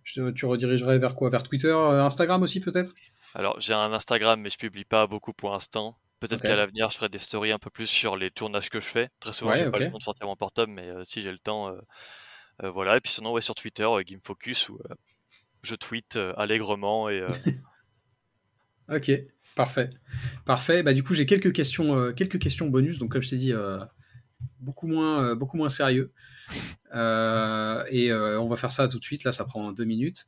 Tu 0.04 0.46
redirigerais 0.46 0.98
vers 0.98 1.14
quoi? 1.14 1.30
Vers 1.30 1.42
Twitter, 1.42 1.72
Instagram 1.72 2.42
aussi 2.42 2.60
peut-être? 2.60 2.92
Alors 3.34 3.58
j'ai 3.60 3.72
un 3.72 3.92
Instagram 3.92 4.40
mais 4.40 4.50
je 4.50 4.58
publie 4.58 4.84
pas 4.84 5.06
beaucoup 5.06 5.32
pour 5.32 5.52
l'instant. 5.52 5.96
Peut-être 6.22 6.42
qu'à 6.42 6.54
l'avenir, 6.54 6.88
je 6.88 6.96
ferai 6.96 7.08
des 7.08 7.18
stories 7.18 7.50
un 7.50 7.58
peu 7.58 7.68
plus 7.68 7.86
sur 7.86 8.16
les 8.16 8.30
tournages 8.30 8.70
que 8.70 8.78
je 8.78 8.86
fais. 8.86 9.08
Très 9.18 9.32
souvent, 9.32 9.56
j'ai 9.56 9.68
pas 9.68 9.80
le 9.80 9.90
temps 9.90 9.98
de 9.98 10.02
sortir 10.02 10.28
mon 10.28 10.36
portable, 10.36 10.70
mais 10.70 10.88
euh, 10.88 11.02
si 11.04 11.20
j'ai 11.20 11.32
le 11.32 11.38
temps, 11.38 11.68
euh, 11.68 11.80
euh, 12.62 12.70
voilà. 12.70 12.96
Et 12.96 13.00
puis 13.00 13.12
sinon, 13.12 13.32
ouais, 13.32 13.40
sur 13.40 13.56
Twitter, 13.56 13.88
GameFocus, 14.06 14.68
où 14.68 14.78
je 15.64 15.74
tweete 15.74 16.16
allègrement 16.36 17.10
et. 17.10 17.26
ok, 18.88 19.10
parfait, 19.56 19.90
parfait. 20.44 20.84
Bah 20.84 20.92
du 20.92 21.02
coup, 21.02 21.12
j'ai 21.12 21.26
quelques 21.26 21.52
questions, 21.52 22.12
quelques 22.12 22.38
questions 22.38 22.68
bonus. 22.68 22.98
Donc 22.98 23.10
comme 23.10 23.22
je 23.22 23.30
t'ai 23.30 23.36
dit, 23.36 23.52
beaucoup 24.60 24.86
moins, 24.86 25.34
beaucoup 25.34 25.56
moins 25.56 25.68
sérieux. 25.68 26.12
et 26.92 28.12
on 28.12 28.48
va 28.48 28.56
faire 28.56 28.72
ça 28.72 28.88
tout 28.88 28.98
de 28.98 29.04
suite. 29.04 29.24
Là, 29.24 29.32
ça 29.32 29.44
prend 29.44 29.72
deux 29.72 29.84
minutes. 29.84 30.26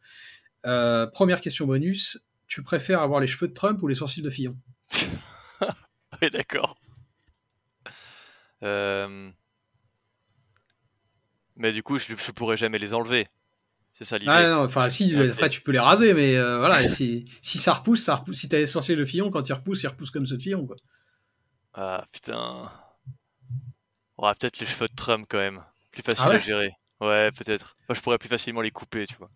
première 0.63 1.41
question 1.41 1.67
bonus. 1.67 2.25
Tu 2.47 2.63
préfères 2.63 3.01
avoir 3.01 3.21
les 3.21 3.27
cheveux 3.27 3.49
de 3.49 3.55
Trump 3.55 3.83
ou 3.83 3.89
les 3.89 3.95
sourcils 3.95 4.23
de 4.23 4.31
Fillon? 4.31 4.57
Oui, 6.23 6.31
d'accord. 6.31 6.77
Euh, 8.63 9.31
mais 11.57 11.73
du 11.73 11.83
coup, 11.83 11.99
je, 11.99 12.07
je 12.17 12.31
pourrais 12.33 12.57
jamais 12.57 12.79
les 12.79 12.95
enlever. 12.95 13.29
C'est 13.93 14.05
ça 14.05 14.19
l'idée. 14.19 14.31
Ah 14.31 14.49
non, 14.51 14.65
enfin 14.65 14.89
si, 14.89 15.17
après 15.17 15.49
tu 15.49 15.61
peux 15.61 15.71
les 15.71 15.79
raser, 15.79 16.15
mais 16.15 16.37
euh, 16.37 16.59
voilà, 16.59 16.89
si, 16.89 17.27
si 17.43 17.59
ça 17.59 17.75
repousse, 17.75 18.03
ça 18.03 18.17
repousse. 18.17 18.39
Si 18.39 18.49
t'as 18.49 18.59
les 18.59 18.67
sorciers 18.67 18.97
de 18.97 19.05
Fillon, 19.05 19.31
quand 19.31 19.49
ils 19.49 19.53
repoussent, 19.53 19.85
ils 19.85 19.89
repoussent 19.89 20.11
comme 20.11 20.27
ceux 20.27 20.37
de 20.37 20.43
Fillon, 20.43 20.67
quoi. 20.67 20.77
Ah 21.75 22.05
putain. 22.11 22.71
On 24.17 24.25
aura 24.25 24.35
peut-être 24.35 24.61
les 24.61 24.67
cheveux 24.67 24.89
de 24.89 24.95
Trump 24.95 25.27
quand 25.29 25.39
même. 25.39 25.63
Plus 25.91 26.03
facile 26.03 26.27
ah 26.29 26.35
à 26.35 26.39
gérer. 26.39 26.73
Ouais, 27.01 27.31
peut-être. 27.33 27.77
Moi, 27.89 27.97
je 27.97 28.01
pourrais 28.01 28.19
plus 28.19 28.29
facilement 28.29 28.61
les 28.61 28.71
couper, 28.71 29.07
tu 29.07 29.17
vois. 29.17 29.31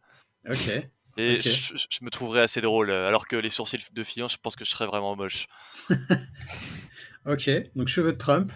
Ok. 0.48 0.70
Et 1.16 1.40
je, 1.40 2.04
me 2.04 2.10
trouverais 2.10 2.42
assez 2.42 2.60
drôle, 2.60 2.90
euh, 2.90 3.08
alors 3.08 3.26
que 3.26 3.34
les 3.34 3.48
sourcils 3.48 3.84
de 3.92 4.04
Fillon, 4.04 4.28
je 4.28 4.36
pense 4.36 4.54
que 4.54 4.64
je 4.64 4.70
serais 4.70 4.86
vraiment 4.86 5.16
moche. 5.16 5.48
ok, 7.26 7.50
donc 7.74 7.88
cheveux 7.88 8.12
de 8.12 8.16
Trump. 8.16 8.52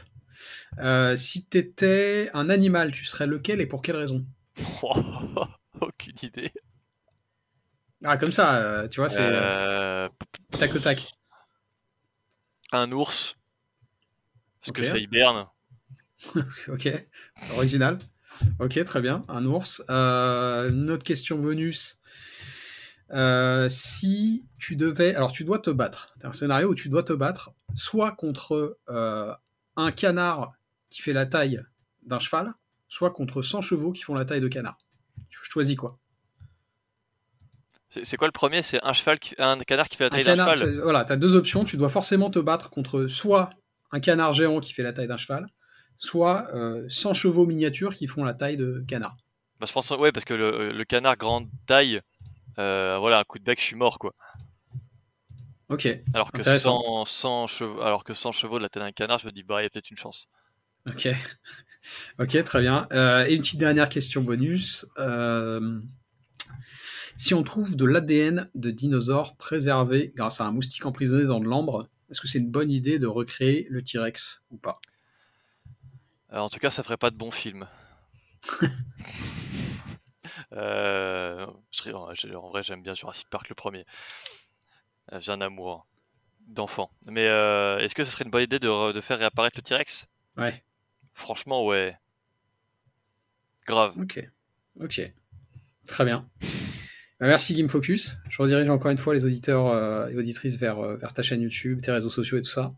Euh, 0.78 1.16
si 1.16 1.44
t'étais 1.44 2.30
un 2.34 2.48
animal, 2.50 2.92
tu 2.92 3.04
serais 3.04 3.26
lequel 3.26 3.60
et 3.60 3.66
pour 3.66 3.82
quelle 3.82 3.96
raison? 3.96 4.24
Aucune 5.80 6.14
idée. 6.22 6.52
Ah, 8.04 8.16
comme 8.16 8.32
ça, 8.32 8.56
euh, 8.56 8.86
tu 8.86 9.00
vois, 9.00 9.08
c'est 9.08 9.22
euh... 9.22 10.08
tac 10.56 10.72
au 10.74 10.78
tac. 10.78 11.12
Un 12.70 12.92
ours. 12.92 13.36
Parce 14.60 14.72
que 14.72 14.82
ça 14.84 14.98
hiberne. 14.98 15.48
ok, 16.68 17.06
original. 17.56 17.98
Ok, 18.58 18.82
très 18.84 19.00
bien. 19.00 19.22
Un 19.28 19.44
ours. 19.46 19.82
une 19.88 20.90
autre 20.90 21.04
question 21.04 21.38
bonus. 21.38 22.00
Euh, 23.12 23.68
si 23.68 24.46
tu 24.58 24.74
devais, 24.74 25.14
alors 25.14 25.32
tu 25.32 25.44
dois 25.44 25.58
te 25.58 25.68
battre, 25.68 26.14
c'est 26.18 26.26
un 26.26 26.32
scénario 26.32 26.70
où 26.70 26.74
tu 26.74 26.88
dois 26.88 27.02
te 27.02 27.12
battre, 27.12 27.50
soit 27.74 28.12
contre 28.12 28.78
euh, 28.88 29.34
un 29.76 29.92
canard 29.92 30.52
qui 30.88 31.02
fait 31.02 31.12
la 31.12 31.26
taille 31.26 31.62
d'un 32.04 32.18
cheval, 32.18 32.54
soit 32.88 33.10
contre 33.10 33.42
100 33.42 33.60
chevaux 33.60 33.92
qui 33.92 34.02
font 34.02 34.14
la 34.14 34.24
taille 34.24 34.40
de 34.40 34.48
canard. 34.48 34.78
Tu 35.28 35.38
choisis 35.42 35.76
quoi? 35.76 35.98
C'est 37.90 38.16
quoi 38.16 38.26
le 38.26 38.32
premier? 38.32 38.62
C'est 38.62 38.82
un 38.82 38.94
cheval, 38.94 39.18
un 39.36 39.58
canard 39.58 39.86
qui 39.90 39.98
fait 39.98 40.04
la 40.04 40.10
taille 40.10 40.24
d'un 40.24 40.54
cheval. 40.54 40.80
Voilà, 40.80 41.04
tu 41.04 41.12
as 41.12 41.16
deux 41.16 41.34
options. 41.34 41.64
Tu 41.64 41.76
dois 41.76 41.90
forcément 41.90 42.30
te 42.30 42.38
battre 42.38 42.70
contre 42.70 43.06
soit 43.06 43.50
un 43.90 44.00
canard 44.00 44.32
géant 44.32 44.60
qui 44.60 44.72
fait 44.72 44.82
la 44.82 44.94
taille 44.94 45.08
d'un 45.08 45.18
cheval, 45.18 45.46
soit 45.96 46.48
100 46.88 47.10
euh, 47.10 47.12
chevaux 47.12 47.46
miniatures 47.46 47.94
qui 47.94 48.06
font 48.06 48.24
la 48.24 48.34
taille 48.34 48.56
de 48.56 48.84
canard. 48.88 49.16
Bah, 49.60 49.66
je 49.68 49.72
pense, 49.72 49.90
ouais, 49.90 50.12
parce 50.12 50.24
que 50.24 50.34
le, 50.34 50.84
canard 50.84 51.16
grande 51.16 51.48
taille, 51.66 52.00
euh, 52.58 52.98
voilà, 52.98 53.20
un 53.20 53.24
coup 53.24 53.38
de 53.38 53.44
bec, 53.44 53.58
je 53.60 53.64
suis 53.64 53.76
mort, 53.76 53.98
quoi. 53.98 54.14
Ok. 55.68 55.88
Alors 56.12 56.32
que 56.32 56.42
100, 56.42 57.46
chevaux, 57.46 57.80
alors 57.80 58.04
que 58.04 58.14
100 58.14 58.32
chevaux 58.32 58.58
de 58.58 58.62
la 58.62 58.68
taille 58.68 58.82
d'un 58.82 58.92
canard, 58.92 59.18
je 59.18 59.26
me 59.26 59.32
dis, 59.32 59.42
bah, 59.42 59.60
il 59.60 59.64
y 59.64 59.66
a 59.66 59.70
peut-être 59.70 59.90
une 59.90 59.96
chance. 59.96 60.28
Ok. 60.86 61.08
ok, 62.18 62.42
très 62.44 62.60
bien. 62.60 62.88
Euh, 62.92 63.24
et 63.26 63.34
une 63.34 63.40
petite 63.40 63.60
dernière 63.60 63.88
question 63.88 64.22
bonus. 64.22 64.84
si 67.16 67.34
on 67.34 67.42
trouve 67.44 67.76
de 67.76 67.84
l'ADN 67.84 68.50
de 68.54 68.70
dinosaures 68.70 69.36
préservé 69.36 70.12
grâce 70.16 70.40
à 70.40 70.44
un 70.46 70.50
moustique 70.50 70.84
emprisonné 70.84 71.24
dans 71.24 71.40
de 71.40 71.46
l'ambre, 71.46 71.88
est-ce 72.10 72.20
que 72.20 72.26
c'est 72.26 72.40
une 72.40 72.50
bonne 72.50 72.70
idée 72.70 72.98
de 72.98 73.06
recréer 73.06 73.66
le 73.70 73.82
T-Rex 73.82 74.42
ou 74.50 74.58
pas? 74.58 74.80
En 76.32 76.48
tout 76.48 76.58
cas, 76.58 76.70
ça 76.70 76.82
ferait 76.82 76.96
pas 76.96 77.10
de 77.10 77.16
bon 77.16 77.30
film. 77.30 77.66
Euh, 80.54 81.46
en 81.94 82.48
vrai, 82.50 82.62
j'aime 82.62 82.82
bien 82.82 82.92
Jurassic 82.92 83.26
Park 83.30 83.48
le 83.48 83.54
premier. 83.54 83.86
Euh, 85.10 85.20
j'ai 85.20 85.32
un 85.32 85.40
amour 85.40 85.86
d'enfant. 86.46 86.90
Mais 87.06 87.24
est-ce 87.24 87.94
que 87.94 88.04
ce 88.04 88.10
serait 88.10 88.24
une 88.24 88.30
bonne 88.30 88.42
idée 88.42 88.58
de, 88.58 89.00
faire 89.00 89.18
réapparaître 89.18 89.56
le 89.56 89.62
T-Rex? 89.62 90.08
Ouais. 90.36 90.62
Franchement, 91.14 91.64
ouais. 91.64 91.96
Grave. 93.66 93.94
Ok. 93.98 94.28
Ok. 94.78 95.00
Très 95.86 96.04
bien. 96.04 96.28
Bah, 97.20 97.28
merci 97.28 97.54
Game 97.54 97.68
Focus. 97.68 98.18
Je 98.28 98.42
redirige 98.42 98.68
encore 98.68 98.90
une 98.90 98.98
fois 98.98 99.14
les 99.14 99.24
auditeurs 99.24 99.68
euh, 99.68 100.08
et 100.08 100.16
auditrices 100.16 100.56
vers, 100.56 100.80
euh, 100.80 100.96
vers 100.96 101.12
ta 101.12 101.22
chaîne 101.22 101.40
YouTube, 101.40 101.80
tes 101.80 101.92
réseaux 101.92 102.10
sociaux 102.10 102.38
et 102.38 102.42
tout 102.42 102.50
ça. 102.50 102.74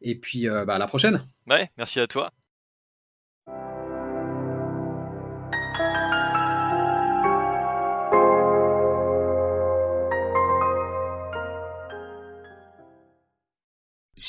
Et 0.00 0.16
puis 0.16 0.48
euh, 0.48 0.64
bah, 0.64 0.74
à 0.74 0.78
la 0.78 0.86
prochaine. 0.86 1.22
Ouais, 1.46 1.70
merci 1.76 2.00
à 2.00 2.06
toi. 2.06 2.32